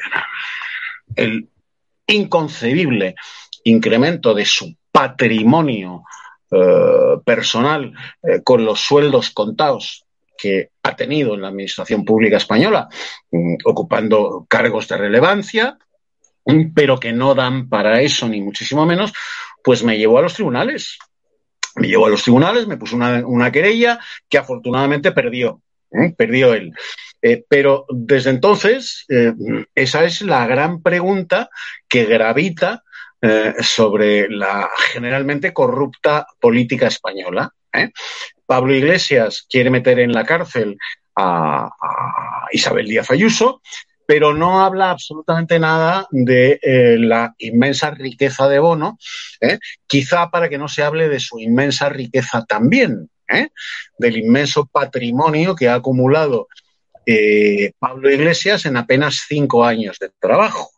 el 1.17 1.49
inconcebible 2.07 3.15
incremento 3.65 4.35
de 4.35 4.45
su 4.45 4.77
patrimonio 4.93 6.05
eh, 6.53 7.21
personal 7.25 7.93
eh, 8.25 8.41
con 8.43 8.65
los 8.65 8.81
sueldos 8.81 9.31
contados 9.31 10.05
que 10.37 10.71
ha 10.83 10.97
tenido 10.97 11.35
en 11.35 11.43
la 11.43 11.49
administración 11.49 12.05
pública 12.05 12.39
española, 12.39 12.89
mm, 13.31 13.59
ocupando 13.65 14.47
cargos 14.49 14.89
de 14.89 14.97
relevancia, 14.97 15.79
mm, 16.45 16.73
pero 16.75 16.99
que 16.99 17.13
no 17.13 17.37
dan 17.37 17.69
para 17.69 18.01
eso, 18.01 18.29
ni 18.29 18.41
muchísimo 18.41 18.85
menos, 18.85 19.13
pues 19.63 19.85
me 19.85 19.97
llevó 19.97 20.19
a 20.19 20.23
los 20.23 20.35
tribunales. 20.35 20.99
Me 21.77 21.87
llevó 21.87 22.07
a 22.07 22.11
los 22.11 22.25
tribunales, 22.25 22.67
me 22.67 22.77
puso 22.77 22.97
una, 22.97 23.53
querella 23.53 24.01
que 24.29 24.39
afortunadamente 24.39 25.13
perdió. 25.13 25.63
¿eh? 25.93 26.13
Perdió 26.17 26.53
él. 26.55 26.73
pero 27.49 27.87
desde 27.91 28.31
entonces, 28.31 29.07
esa 29.75 30.05
es 30.05 30.23
la 30.23 30.49
gran 30.49 30.83
pregunta 30.83 31.49
que 31.89 32.07
gravita 32.07 32.83
eh, 33.23 33.53
sobre 33.61 34.31
la 34.31 34.71
generalmente 34.95 35.53
corrupta 35.53 36.27
política 36.41 36.87
española. 36.87 37.53
¿eh? 37.71 37.91
Pablo 38.47 38.75
Iglesias 38.75 39.47
quiere 39.47 39.69
meter 39.69 39.99
en 39.99 40.13
la 40.13 40.25
cárcel 40.25 40.79
a, 41.15 41.69
Isabel 42.51 42.87
Díaz 42.87 43.11
Ayuso, 43.11 43.61
pero 44.07 44.33
no 44.33 44.65
habla 44.65 44.91
absolutamente 44.91 45.59
nada 45.59 46.07
de 46.11 46.59
eh, 46.63 46.97
la 46.99 47.35
inmensa 47.37 47.91
riqueza 47.91 48.49
de 48.49 48.59
Bono, 48.59 48.97
quizá 49.87 50.31
para 50.31 50.49
que 50.49 50.57
no 50.57 50.67
se 50.69 50.83
hable 50.83 51.11
de 51.11 51.21
su 51.21 51.39
inmensa 51.39 51.91
riqueza 51.91 52.47
también, 52.47 53.11
del 53.99 54.17
inmenso 54.17 54.65
patrimonio 54.65 55.55
que 55.55 55.69
ha 55.69 55.75
acumulado 55.75 56.49
Pablo 57.79 58.11
Iglesias 58.11 58.65
en 58.65 58.79
apenas 58.79 59.27
cinco 59.29 59.65
años 59.65 59.99
de 60.01 60.11
trabajo. 60.19 60.71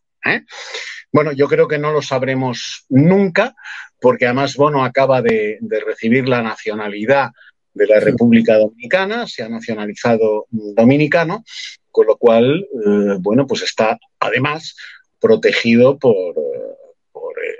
Bueno, 1.12 1.32
yo 1.32 1.46
creo 1.46 1.68
que 1.68 1.78
no 1.78 1.92
lo 1.92 2.00
sabremos 2.00 2.86
nunca, 2.88 3.54
porque 4.00 4.24
además 4.24 4.56
Bono 4.56 4.84
acaba 4.84 5.20
de, 5.20 5.58
recibir 5.86 6.26
la 6.26 6.42
nacionalidad 6.42 7.30
de 7.74 7.86
la 7.86 8.00
República 8.00 8.56
Dominicana, 8.56 9.26
se 9.26 9.42
ha 9.42 9.48
nacionalizado 9.48 10.46
dominicano, 10.50 11.44
con 11.90 12.06
lo 12.06 12.16
cual, 12.16 12.60
eh, 12.60 13.16
bueno, 13.20 13.46
pues 13.46 13.62
está 13.62 13.98
además 14.18 14.74
protegido 15.20 15.98
por, 15.98 16.34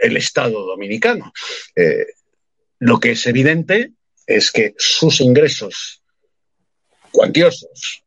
el 0.01 0.17
Estado 0.17 0.67
dominicano. 0.67 1.33
Eh, 1.77 2.07
lo 2.81 2.99
que 2.99 3.13
es 3.13 3.25
evidente 3.29 3.93
es 4.27 4.51
que 4.51 4.75
sus 4.77 5.21
ingresos 5.21 6.03
cuantiosos. 7.13 8.02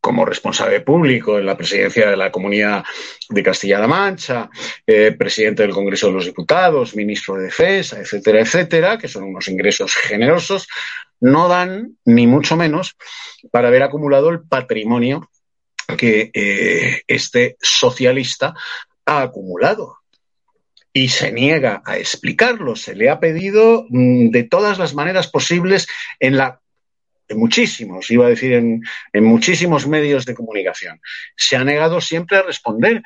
Como 0.00 0.24
responsable 0.24 0.80
público 0.80 1.38
en 1.38 1.46
la 1.46 1.56
presidencia 1.56 2.10
de 2.10 2.16
la 2.16 2.30
Comunidad 2.30 2.84
de 3.28 3.42
Castilla-La 3.42 3.88
Mancha, 3.88 4.48
eh, 4.86 5.12
presidente 5.12 5.62
del 5.62 5.72
Congreso 5.72 6.06
de 6.06 6.12
los 6.14 6.24
Diputados, 6.24 6.94
ministro 6.94 7.34
de 7.34 7.44
Defensa, 7.44 7.98
etcétera, 7.98 8.40
etcétera, 8.40 8.98
que 8.98 9.08
son 9.08 9.24
unos 9.24 9.48
ingresos 9.48 9.94
generosos, 9.94 10.68
no 11.20 11.48
dan, 11.48 11.96
ni 12.04 12.26
mucho 12.26 12.56
menos, 12.56 12.96
para 13.50 13.68
haber 13.68 13.82
acumulado 13.82 14.30
el 14.30 14.42
patrimonio 14.42 15.28
que 15.96 16.30
eh, 16.32 17.02
este 17.06 17.56
socialista 17.60 18.54
ha 19.06 19.22
acumulado 19.22 19.98
y 20.92 21.08
se 21.08 21.32
niega 21.32 21.82
a 21.84 21.96
explicarlo. 21.96 22.76
Se 22.76 22.94
le 22.94 23.08
ha 23.08 23.20
pedido 23.20 23.86
mm, 23.88 24.30
de 24.30 24.42
todas 24.44 24.78
las 24.78 24.94
maneras 24.94 25.28
posibles 25.28 25.86
en 26.20 26.36
la 26.36 26.60
en 27.28 27.38
muchísimos, 27.38 28.10
iba 28.10 28.26
a 28.26 28.30
decir 28.30 28.52
en, 28.52 28.82
en 29.12 29.24
muchísimos 29.24 29.86
medios 29.86 30.24
de 30.24 30.34
comunicación. 30.34 31.00
Se 31.36 31.56
ha 31.56 31.64
negado 31.64 32.00
siempre 32.00 32.38
a 32.38 32.42
responder. 32.42 33.02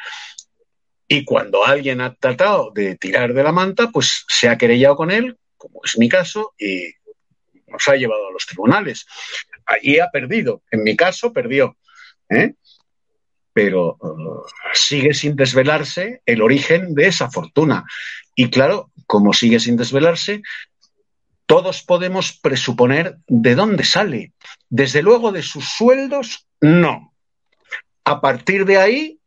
Y 1.09 1.25
cuando 1.25 1.67
alguien 1.67 2.01
ha 2.01 2.15
tratado 2.15 2.71
de 2.75 2.97
tirar 2.97 3.35
de 3.35 3.43
la 3.43 3.53
manta, 3.53 3.91
pues 3.91 4.25
se 4.29 4.49
ha 4.49 4.57
querellado 4.57 4.97
con 4.97 5.11
él, 5.11 5.37
como 5.57 5.81
es 5.85 5.99
mi 5.99 6.09
caso, 6.09 6.55
y 6.59 6.95
nos 7.67 7.87
ha 7.89 7.97
llevado 7.97 8.29
a 8.29 8.33
los 8.33 8.47
tribunales. 8.47 9.07
Allí 9.67 9.99
ha 9.99 10.09
perdido. 10.11 10.63
En 10.71 10.83
mi 10.83 10.97
caso, 10.97 11.33
perdió. 11.33 11.77
¿eh? 12.29 12.55
Pero 13.53 13.97
uh, 14.01 14.43
sigue 14.73 15.15
sin 15.15 15.37
desvelarse 15.37 16.23
el 16.25 16.41
origen 16.41 16.95
de 16.95 17.09
esa 17.09 17.31
fortuna. 17.31 17.85
Y 18.35 18.51
claro, 18.51 18.91
como 19.07 19.33
sigue 19.33 19.61
sin 19.61 19.77
desvelarse, 19.77 20.43
todos 21.53 21.83
podemos 21.83 22.33
presuponer 22.33 23.19
de 23.29 23.55
dónde 23.55 23.85
sale. 23.85 24.33
Desde 24.71 25.03
luego 25.03 25.33
de 25.33 25.43
sus 25.43 25.69
sueldos, 25.69 26.47
no. 26.63 27.13
A 28.07 28.23
partir 28.23 28.65
de 28.65 28.79
ahí, 28.79 29.19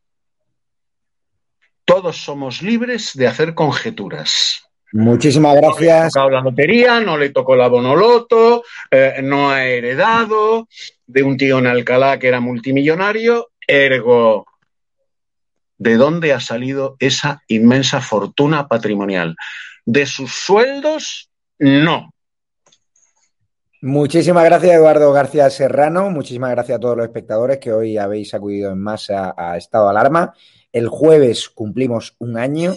todos 1.85 2.17
somos 2.17 2.63
libres 2.63 3.11
de 3.13 3.27
hacer 3.27 3.53
conjeturas. 3.53 4.63
Muchísimas 4.91 5.55
gracias. 5.55 5.85
No 5.87 6.01
le 6.01 6.09
tocado 6.09 6.29
la 6.31 6.41
lotería, 6.41 6.99
no 6.99 7.15
le 7.15 7.29
tocó 7.29 7.55
la 7.55 7.67
bonoloto, 7.67 8.63
eh, 8.89 9.19
no 9.21 9.51
ha 9.51 9.63
heredado 9.63 10.67
de 11.05 11.21
un 11.21 11.37
tío 11.37 11.59
en 11.59 11.67
Alcalá 11.67 12.17
que 12.17 12.29
era 12.29 12.39
multimillonario, 12.39 13.51
ergo. 13.67 14.47
¿De 15.77 15.93
dónde 15.93 16.33
ha 16.33 16.39
salido 16.39 16.95
esa 16.97 17.43
inmensa 17.47 18.01
fortuna 18.01 18.67
patrimonial? 18.67 19.35
¿De 19.85 20.07
sus 20.07 20.33
sueldos? 20.33 21.29
No. 21.59 22.14
Muchísimas 23.85 24.43
gracias, 24.45 24.73
Eduardo 24.73 25.13
García 25.13 25.47
Serrano. 25.51 26.09
Muchísimas 26.09 26.49
gracias 26.49 26.77
a 26.77 26.79
todos 26.79 26.97
los 26.97 27.05
espectadores 27.05 27.59
que 27.59 27.71
hoy 27.71 27.99
habéis 27.99 28.33
acudido 28.33 28.71
en 28.71 28.79
masa 28.79 29.35
a 29.37 29.57
Estado 29.57 29.83
de 29.83 29.91
Alarma. 29.91 30.33
El 30.73 30.87
jueves 30.87 31.49
cumplimos 31.49 32.15
un 32.17 32.35
año 32.35 32.73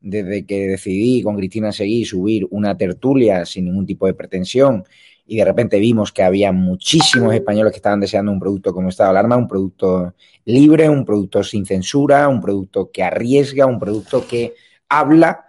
desde 0.00 0.46
que 0.46 0.66
decidí 0.66 1.20
con 1.22 1.36
Cristina 1.36 1.72
Seguí 1.72 2.06
subir 2.06 2.46
una 2.50 2.74
tertulia 2.74 3.44
sin 3.44 3.66
ningún 3.66 3.84
tipo 3.84 4.06
de 4.06 4.14
pretensión 4.14 4.84
y 5.26 5.36
de 5.36 5.44
repente 5.44 5.78
vimos 5.78 6.10
que 6.10 6.22
había 6.22 6.52
muchísimos 6.52 7.34
españoles 7.34 7.72
que 7.72 7.76
estaban 7.76 8.00
deseando 8.00 8.32
un 8.32 8.40
producto 8.40 8.72
como 8.72 8.88
Estado 8.88 9.12
de 9.12 9.18
Alarma, 9.18 9.36
un 9.36 9.48
producto 9.48 10.14
libre, 10.46 10.88
un 10.88 11.04
producto 11.04 11.44
sin 11.44 11.66
censura, 11.66 12.28
un 12.28 12.40
producto 12.40 12.90
que 12.90 13.02
arriesga, 13.02 13.66
un 13.66 13.78
producto 13.78 14.26
que 14.26 14.54
habla 14.88 15.48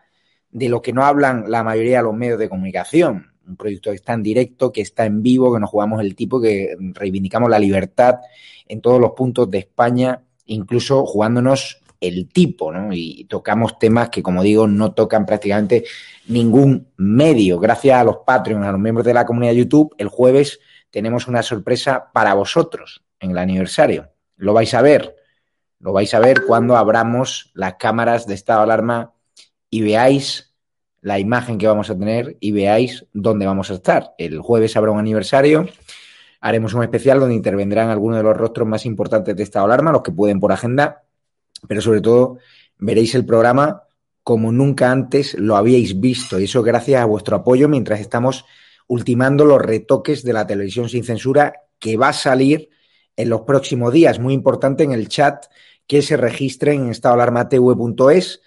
de 0.52 0.68
lo 0.68 0.82
que 0.82 0.92
no 0.92 1.06
hablan 1.06 1.50
la 1.50 1.64
mayoría 1.64 2.00
de 2.00 2.04
los 2.04 2.14
medios 2.14 2.40
de 2.40 2.50
comunicación. 2.50 3.37
Un 3.48 3.56
proyecto 3.56 3.92
que 3.92 3.96
está 3.96 4.14
en 4.14 4.24
directo, 4.24 4.72
que 4.72 4.82
está 4.82 5.06
en 5.06 5.24
vivo, 5.24 5.54
que 5.54 5.60
nos 5.60 5.70
jugamos 5.70 6.02
el 6.02 6.16
tipo, 6.16 6.42
que 6.42 6.76
reivindicamos 6.94 7.50
la 7.50 7.60
libertad 7.60 8.16
en 8.68 8.82
todos 8.82 9.00
los 9.00 9.12
puntos 9.12 9.50
de 9.50 9.60
España, 9.60 10.22
incluso 10.46 11.06
jugándonos 11.06 11.82
el 12.00 12.28
tipo, 12.28 12.72
¿no? 12.72 12.94
Y 12.94 13.26
tocamos 13.26 13.80
temas 13.80 14.10
que, 14.10 14.22
como 14.22 14.44
digo, 14.44 14.68
no 14.68 14.94
tocan 14.94 15.26
prácticamente 15.26 15.86
ningún 16.28 16.88
medio. 16.98 17.60
Gracias 17.60 18.00
a 18.00 18.04
los 18.04 18.18
Patreons, 18.26 18.66
a 18.66 18.72
los 18.72 18.82
miembros 18.82 19.06
de 19.06 19.14
la 19.14 19.26
comunidad 19.26 19.54
de 19.54 19.60
YouTube, 19.60 19.96
el 19.98 20.10
jueves 20.10 20.60
tenemos 20.92 21.28
una 21.28 21.44
sorpresa 21.44 22.12
para 22.14 22.34
vosotros 22.34 23.04
en 23.20 23.32
el 23.32 23.38
aniversario. 23.38 24.10
Lo 24.36 24.54
vais 24.54 24.74
a 24.74 24.82
ver. 24.82 25.16
Lo 25.80 25.94
vais 25.94 26.14
a 26.14 26.20
ver 26.20 26.44
cuando 26.46 26.76
abramos 26.76 27.52
las 27.54 27.76
cámaras 27.76 28.26
de 28.26 28.34
estado 28.34 28.62
de 28.62 28.64
alarma 28.64 29.14
y 29.70 29.82
veáis 29.82 30.47
la 31.08 31.20
imagen 31.20 31.58
que 31.58 31.68
vamos 31.68 31.90
a 31.90 31.98
tener 31.98 32.36
y 32.42 32.52
veáis 32.52 33.06
dónde 33.14 33.46
vamos 33.46 33.72
a 33.72 33.76
estar. 33.76 34.14
El 34.18 34.42
jueves 34.42 34.76
habrá 34.76 34.92
un 34.92 35.00
aniversario. 35.00 35.70
Haremos 36.42 36.74
un 36.74 36.84
especial 36.84 37.22
donde 37.22 37.34
intervendrán 37.34 37.90
algunos 37.90 38.18
de 38.18 38.24
los 38.24 38.36
rostros 38.36 38.68
más 38.68 38.86
importantes 38.86 39.34
de 39.34 39.42
estado 39.42 39.68
de 39.68 39.74
alarma, 39.74 39.94
los 39.94 40.04
que 40.04 40.12
pueden 40.12 40.42
por 40.42 40.52
agenda, 40.52 41.04
pero 41.66 41.80
sobre 41.80 42.02
todo 42.02 42.40
veréis 42.78 43.16
el 43.16 43.26
programa 43.26 43.84
como 44.22 44.52
nunca 44.52 44.92
antes 44.92 45.34
lo 45.36 45.56
habíais 45.56 45.98
visto. 45.98 46.42
Y 46.42 46.44
eso 46.44 46.62
gracias 46.62 47.02
a 47.02 47.06
vuestro 47.06 47.38
apoyo 47.38 47.70
mientras 47.70 48.02
estamos 48.02 48.44
ultimando 48.88 49.46
los 49.46 49.62
retoques 49.62 50.26
de 50.26 50.34
la 50.34 50.46
televisión 50.46 50.90
sin 50.90 51.06
censura 51.06 51.54
que 51.80 51.96
va 51.96 52.10
a 52.10 52.14
salir 52.14 52.68
en 53.16 53.30
los 53.30 53.44
próximos 53.44 53.94
días. 53.94 54.20
Muy 54.20 54.34
importante 54.34 54.84
en 54.84 54.92
el 54.92 55.08
chat 55.08 55.46
que 55.88 56.02
se 56.02 56.18
registren 56.18 56.84
en 56.84 56.90
estadoalarmatv.es, 56.90 58.42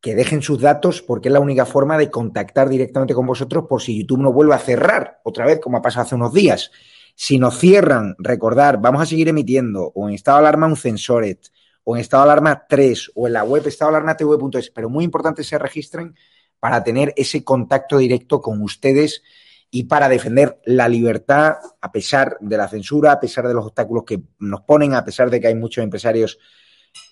que 0.00 0.14
dejen 0.14 0.42
sus 0.42 0.60
datos 0.60 1.02
porque 1.02 1.28
es 1.28 1.32
la 1.32 1.40
única 1.40 1.66
forma 1.66 1.98
de 1.98 2.10
contactar 2.10 2.68
directamente 2.68 3.14
con 3.14 3.26
vosotros 3.26 3.64
por 3.68 3.82
si 3.82 3.98
YouTube 3.98 4.20
no 4.20 4.32
vuelve 4.32 4.54
a 4.54 4.58
cerrar 4.58 5.20
otra 5.24 5.44
vez 5.44 5.60
como 5.60 5.78
ha 5.78 5.82
pasado 5.82 6.06
hace 6.06 6.14
unos 6.14 6.32
días. 6.32 6.70
Si 7.14 7.38
nos 7.38 7.58
cierran, 7.58 8.14
recordar, 8.18 8.80
vamos 8.80 9.02
a 9.02 9.06
seguir 9.06 9.28
emitiendo 9.28 9.90
o 9.94 10.08
en 10.08 10.14
estado 10.14 10.38
de 10.38 10.42
alarma 10.42 10.66
un 10.68 10.76
censoret 10.76 11.48
o 11.82 11.96
en 11.96 12.00
estado 12.00 12.24
de 12.24 12.30
alarma 12.30 12.66
3 12.68 13.12
o 13.14 13.26
en 13.26 13.32
la 13.32 13.42
web 13.42 13.66
estadoalarmatv.es, 13.66 14.70
pero 14.70 14.88
muy 14.88 15.04
importante 15.04 15.42
se 15.42 15.58
registren 15.58 16.14
para 16.60 16.84
tener 16.84 17.12
ese 17.16 17.42
contacto 17.42 17.98
directo 17.98 18.40
con 18.40 18.62
ustedes 18.62 19.22
y 19.70 19.84
para 19.84 20.08
defender 20.08 20.60
la 20.64 20.88
libertad 20.88 21.56
a 21.80 21.92
pesar 21.92 22.36
de 22.40 22.56
la 22.56 22.68
censura, 22.68 23.12
a 23.12 23.20
pesar 23.20 23.48
de 23.48 23.54
los 23.54 23.66
obstáculos 23.66 24.04
que 24.04 24.22
nos 24.38 24.62
ponen, 24.62 24.94
a 24.94 25.04
pesar 25.04 25.28
de 25.30 25.40
que 25.40 25.48
hay 25.48 25.54
muchos 25.54 25.82
empresarios 25.82 26.38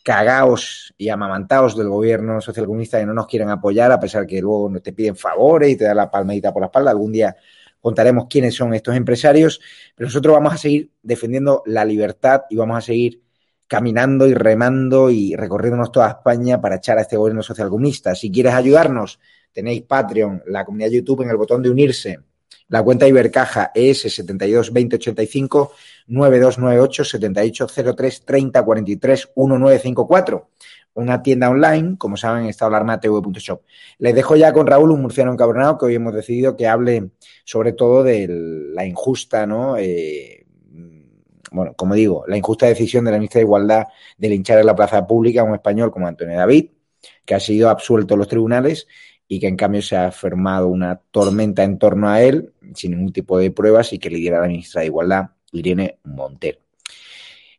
cagados 0.03 0.95
y 0.97 1.09
amamantados 1.09 1.77
del 1.77 1.89
gobierno 1.89 2.41
socialcomunista 2.41 2.99
que 2.99 3.07
no 3.07 3.15
nos 3.15 3.27
quieren 3.27 3.51
apoyar, 3.51 3.91
a 3.93 4.01
pesar 4.01 4.27
que 4.27 4.41
luego 4.41 4.73
te 4.81 4.93
piden 4.93 5.17
favores 5.17 5.71
y 5.71 5.77
te 5.77 5.85
dan 5.85 5.97
la 5.97 6.11
palmadita 6.11 6.53
por 6.53 6.63
la 6.63 6.67
espalda. 6.67 6.91
Algún 6.91 7.13
día 7.13 7.37
contaremos 7.81 8.27
quiénes 8.29 8.55
son 8.55 8.75
estos 8.75 8.97
empresarios, 8.97 9.61
pero 9.95 10.07
nosotros 10.07 10.35
vamos 10.35 10.55
a 10.55 10.59
seguir 10.59 10.91
defendiendo 11.03 11.63
la 11.67 11.85
libertad 11.85 12.43
y 12.51 12.57
vamos 12.57 12.79
a 12.79 12.81
seguir 12.81 13.23
caminando 13.69 14.27
y 14.27 14.35
remando 14.35 15.11
y 15.11 15.35
recorriéndonos 15.35 15.91
toda 15.91 16.09
España 16.09 16.61
para 16.61 16.77
echar 16.77 16.99
a 16.99 17.03
este 17.03 17.17
gobierno 17.17 17.43
socialcomunista. 17.43 18.15
Si 18.15 18.31
quieres 18.31 18.55
ayudarnos, 18.55 19.19
tenéis 19.53 19.83
Patreon, 19.83 20.43
la 20.47 20.65
comunidad 20.65 20.91
YouTube 20.91 21.23
en 21.23 21.31
el 21.31 21.37
botón 21.37 21.63
de 21.63 21.71
unirse. 21.71 22.21
La 22.69 22.83
cuenta 22.83 23.07
Ibercaja 23.07 23.71
es 23.75 24.03
72 24.03 24.73
20 24.73 24.97
85 24.97 25.73
9298 26.09 27.05
7803 27.05 28.25
30 28.25 28.65
43 28.65 29.29
1954. 29.37 30.51
Una 30.95 31.23
tienda 31.23 31.51
online, 31.51 31.97
como 31.99 32.17
saben, 32.17 32.47
está 32.47 32.69
tv.shop. 33.01 33.63
Les 33.99 34.15
dejo 34.15 34.35
ya 34.35 34.53
con 34.53 34.67
Raúl, 34.67 34.91
un 34.91 35.03
murciano 35.03 35.31
encabronado, 35.33 35.77
que 35.77 35.87
hoy 35.87 35.95
hemos 35.95 36.15
decidido 36.15 36.57
que 36.57 36.67
hable 36.67 37.11
sobre 37.45 37.75
todo 37.75 38.03
de 38.03 38.27
la 38.29 38.87
injusta, 38.87 39.47
¿no? 39.47 39.77
Eh, 39.77 40.47
bueno, 41.53 41.75
como 41.77 41.95
digo, 41.95 42.25
la 42.27 42.37
injusta 42.37 42.67
decisión 42.67 43.05
de 43.05 43.11
la 43.13 43.19
ministra 43.19 43.39
de 43.41 43.45
Igualdad 43.45 43.85
de 44.17 44.29
linchar 44.29 44.59
en 44.59 44.67
la 44.67 44.75
plaza 44.75 45.07
pública 45.07 45.43
a 45.43 45.45
un 45.45 45.55
español 45.55 45.93
como 45.93 46.09
Antonio 46.09 46.37
David, 46.37 46.71
que 47.25 47.35
ha 47.35 47.41
sido 47.41 47.69
absuelto 47.69 48.15
en 48.15 48.19
los 48.19 48.29
tribunales 48.29 48.89
y 49.29 49.41
que 49.41 49.49
en 49.49 49.57
cambio 49.57 49.83
se 49.83 49.97
ha 49.97 50.13
formado 50.13 50.69
una 50.69 51.01
tormenta 51.11 51.65
en 51.65 51.79
torno 51.79 52.09
a 52.09 52.23
él 52.23 52.53
sin 52.75 52.93
ningún 52.93 53.13
tipo 53.13 53.39
de 53.39 53.51
pruebas 53.51 53.93
y 53.93 53.99
que 53.99 54.11
lidera 54.11 54.41
la 54.41 54.49
ministra 54.49 54.81
de 54.81 54.87
Igualdad, 54.87 55.31
Irene 55.53 55.99
Montero. 56.05 56.59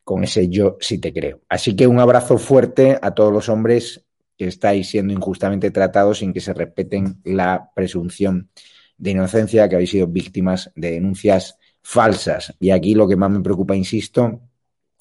Con 0.04 0.24
ese 0.24 0.48
yo 0.48 0.78
sí 0.80 1.00
te 1.00 1.12
creo. 1.12 1.42
Así 1.50 1.76
que 1.76 1.88
un 1.88 2.00
abrazo 2.00 2.38
fuerte 2.38 2.98
a 3.02 3.12
todos 3.12 3.34
los 3.34 3.50
hombres 3.50 4.06
que 4.38 4.48
estáis 4.48 4.90
siendo 4.90 5.14
injustamente 5.14 5.72
tratados 5.72 6.20
sin 6.20 6.32
que 6.32 6.40
se 6.40 6.54
respeten 6.54 7.20
la 7.24 7.72
presunción 7.76 8.50
de 8.98 9.12
inocencia, 9.12 9.68
que 9.68 9.76
habéis 9.76 9.92
sido 9.92 10.08
víctimas 10.08 10.72
de 10.76 10.92
denuncias 10.92 11.58
falsas. 11.82 12.56
Y 12.60 12.70
aquí 12.70 12.96
lo 12.96 13.08
que 13.08 13.16
más 13.16 13.32
me 13.32 13.42
preocupa, 13.42 13.76
insisto, 13.76 14.42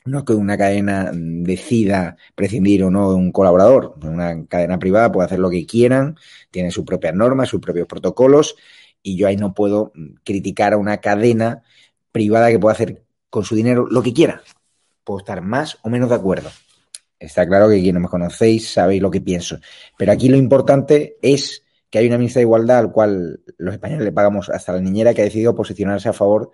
no 0.06 0.18
es 0.18 0.24
que 0.24 0.32
una 0.32 0.56
cadena 0.56 1.10
decida 1.12 2.16
prescindir 2.34 2.84
o 2.84 2.90
no 2.90 3.10
de 3.10 3.16
un 3.16 3.32
colaborador. 3.32 3.94
Una 4.02 4.46
cadena 4.46 4.78
privada 4.78 5.10
puede 5.12 5.26
hacer 5.26 5.38
lo 5.38 5.50
que 5.50 5.66
quieran, 5.66 6.16
tiene 6.50 6.70
sus 6.70 6.84
propias 6.84 7.14
normas, 7.14 7.48
sus 7.48 7.60
propios 7.60 7.86
protocolos, 7.86 8.56
y 9.02 9.16
yo 9.16 9.26
ahí 9.26 9.36
no 9.36 9.54
puedo 9.54 9.92
criticar 10.24 10.72
a 10.72 10.76
una 10.76 10.98
cadena 10.98 11.62
privada 12.12 12.50
que 12.50 12.58
pueda 12.58 12.74
hacer 12.74 13.04
con 13.30 13.44
su 13.44 13.54
dinero 13.54 13.86
lo 13.90 14.02
que 14.02 14.12
quiera. 14.12 14.42
Puedo 15.04 15.18
estar 15.18 15.42
más 15.42 15.78
o 15.82 15.88
menos 15.88 16.08
de 16.08 16.16
acuerdo. 16.16 16.50
Está 17.18 17.46
claro 17.46 17.68
que 17.68 17.80
quienes 17.80 18.02
me 18.02 18.08
conocéis 18.08 18.70
sabéis 18.70 19.00
lo 19.00 19.10
que 19.10 19.20
pienso. 19.20 19.58
Pero 19.96 20.12
aquí 20.12 20.28
lo 20.28 20.36
importante 20.36 21.16
es 21.22 21.62
que 21.88 21.98
hay 21.98 22.06
una 22.06 22.18
ministra 22.18 22.40
de 22.40 22.44
Igualdad 22.44 22.78
al 22.78 22.92
cual 22.92 23.40
los 23.56 23.74
españoles 23.74 24.04
le 24.04 24.12
pagamos 24.12 24.50
hasta 24.50 24.72
la 24.72 24.80
niñera 24.80 25.14
que 25.14 25.22
ha 25.22 25.24
decidido 25.24 25.54
posicionarse 25.54 26.08
a 26.08 26.12
favor 26.12 26.50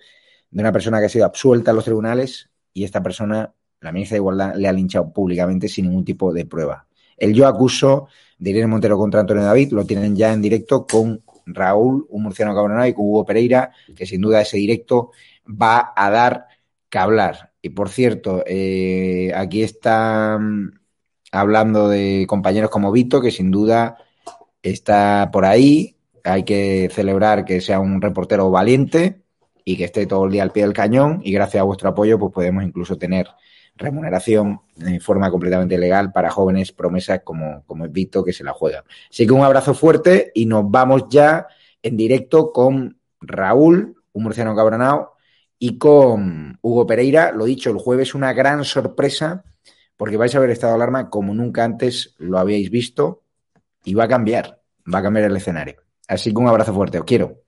de 0.51 0.61
una 0.61 0.73
persona 0.73 1.01
que 1.01 1.07
ha 1.07 1.09
sido 1.09 1.25
absuelta 1.25 1.71
en 1.71 1.77
los 1.77 1.85
tribunales 1.85 2.52
y 2.73 2.85
esta 2.85 3.03
persona, 3.03 3.53
la 3.81 3.93
ministra 3.93 4.17
de 4.17 4.21
Igualdad, 4.21 4.55
le 4.57 4.69
ha 4.69 4.73
linchado 4.73 5.13
públicamente 5.13 5.69
sin 5.69 5.87
ningún 5.87 6.05
tipo 6.05 6.33
de 6.33 6.47
prueba. 6.47 6.87
El 7.17 7.35
yo 7.35 7.47
acuso 7.47 8.09
de 8.39 8.51
Irene 8.51 8.67
Montero 8.67 8.99
contra 8.99 9.21
Antonio 9.21 9.45
David 9.45 9.73
lo 9.73 9.85
tienen 9.85 10.17
ya 10.17 10.33
en 10.33 10.43
directo 10.43 10.87
con 10.87 11.23
Raúl, 11.47 12.07
un 12.09 12.23
murciano 12.23 12.55
cabronado, 12.55 12.87
y 12.87 12.95
con 12.95 13.07
Hugo 13.07 13.25
Pereira, 13.25 13.73
que 13.95 14.07
sin 14.07 14.21
duda 14.21 14.41
ese 14.41 14.57
directo 14.57 15.11
va 15.47 15.93
a 15.95 16.11
dar 16.11 16.47
que 16.89 16.99
hablar. 16.99 17.53
Y 17.63 17.71
por 17.71 17.89
cierto, 17.89 18.43
eh, 18.47 19.33
aquí 19.35 19.63
están 19.63 20.81
hablando 21.31 21.89
de 21.89 22.27
compañeros 22.29 22.71
como 22.71 22.93
Vito, 22.93 23.21
que 23.21 23.31
sin 23.31 23.51
duda 23.51 23.99
está 24.63 25.31
por 25.33 25.45
ahí. 25.45 25.97
Hay 26.25 26.45
que 26.45 26.89
celebrar 26.93 27.45
que 27.45 27.61
sea 27.61 27.81
un 27.81 28.01
reportero 28.01 28.51
valiente 28.51 29.22
y 29.65 29.77
que 29.77 29.85
esté 29.85 30.07
todo 30.07 30.25
el 30.27 30.33
día 30.33 30.43
al 30.43 30.53
pie 30.53 30.63
del 30.65 30.73
cañón. 30.73 31.21
Y 31.25 31.33
gracias 31.33 31.61
a 31.61 31.65
vuestro 31.65 31.89
apoyo, 31.89 32.19
pues 32.19 32.33
podemos 32.33 32.65
incluso 32.65 32.97
tener 32.97 33.29
remuneración 33.77 34.61
en 34.79 35.01
forma 35.01 35.31
completamente 35.31 35.79
legal 35.79 36.13
para 36.13 36.31
jóvenes 36.31 36.73
promesas 36.73 37.21
como, 37.25 37.65
como 37.67 37.85
es 37.85 37.93
Vito, 37.93 38.25
que 38.25 38.33
se 38.33 38.45
la 38.45 38.53
juega. 38.53 38.85
Así 39.11 39.27
que 39.27 39.33
un 39.33 39.45
abrazo 39.45 39.75
fuerte 39.75 40.31
y 40.35 40.47
nos 40.47 40.71
vamos 40.71 41.05
ya 41.09 41.47
en 41.83 41.97
directo 41.97 42.53
con 42.53 42.99
Raúl, 43.21 43.97
un 44.13 44.23
murciano 44.23 44.55
cabronado, 44.55 45.13
y 45.59 45.79
con 45.79 46.59
Hugo 46.61 46.87
Pereira. 46.87 47.33
Lo 47.33 47.45
dicho, 47.45 47.71
el 47.71 47.79
jueves 47.79 48.15
una 48.15 48.33
gran 48.33 48.65
sorpresa 48.65 49.45
porque 49.97 50.17
vais 50.17 50.35
a 50.35 50.41
ver 50.41 50.51
estado 50.51 50.73
de 50.73 50.77
alarma 50.77 51.11
como 51.11 51.33
nunca 51.35 51.65
antes 51.65 52.15
lo 52.19 52.39
habíais 52.39 52.71
visto 52.71 53.23
y 53.85 53.95
va 53.95 54.05
a 54.05 54.09
cambiar, 54.09 54.61
va 54.93 54.99
a 54.99 55.03
cambiar 55.03 55.27
el 55.27 55.37
escenario. 55.37 55.77
Así 56.09 56.33
que 56.33 56.39
un 56.39 56.49
abrazo 56.49 56.75
fuerte, 56.75 56.99
os 56.99 57.05
quiero. 57.05 57.42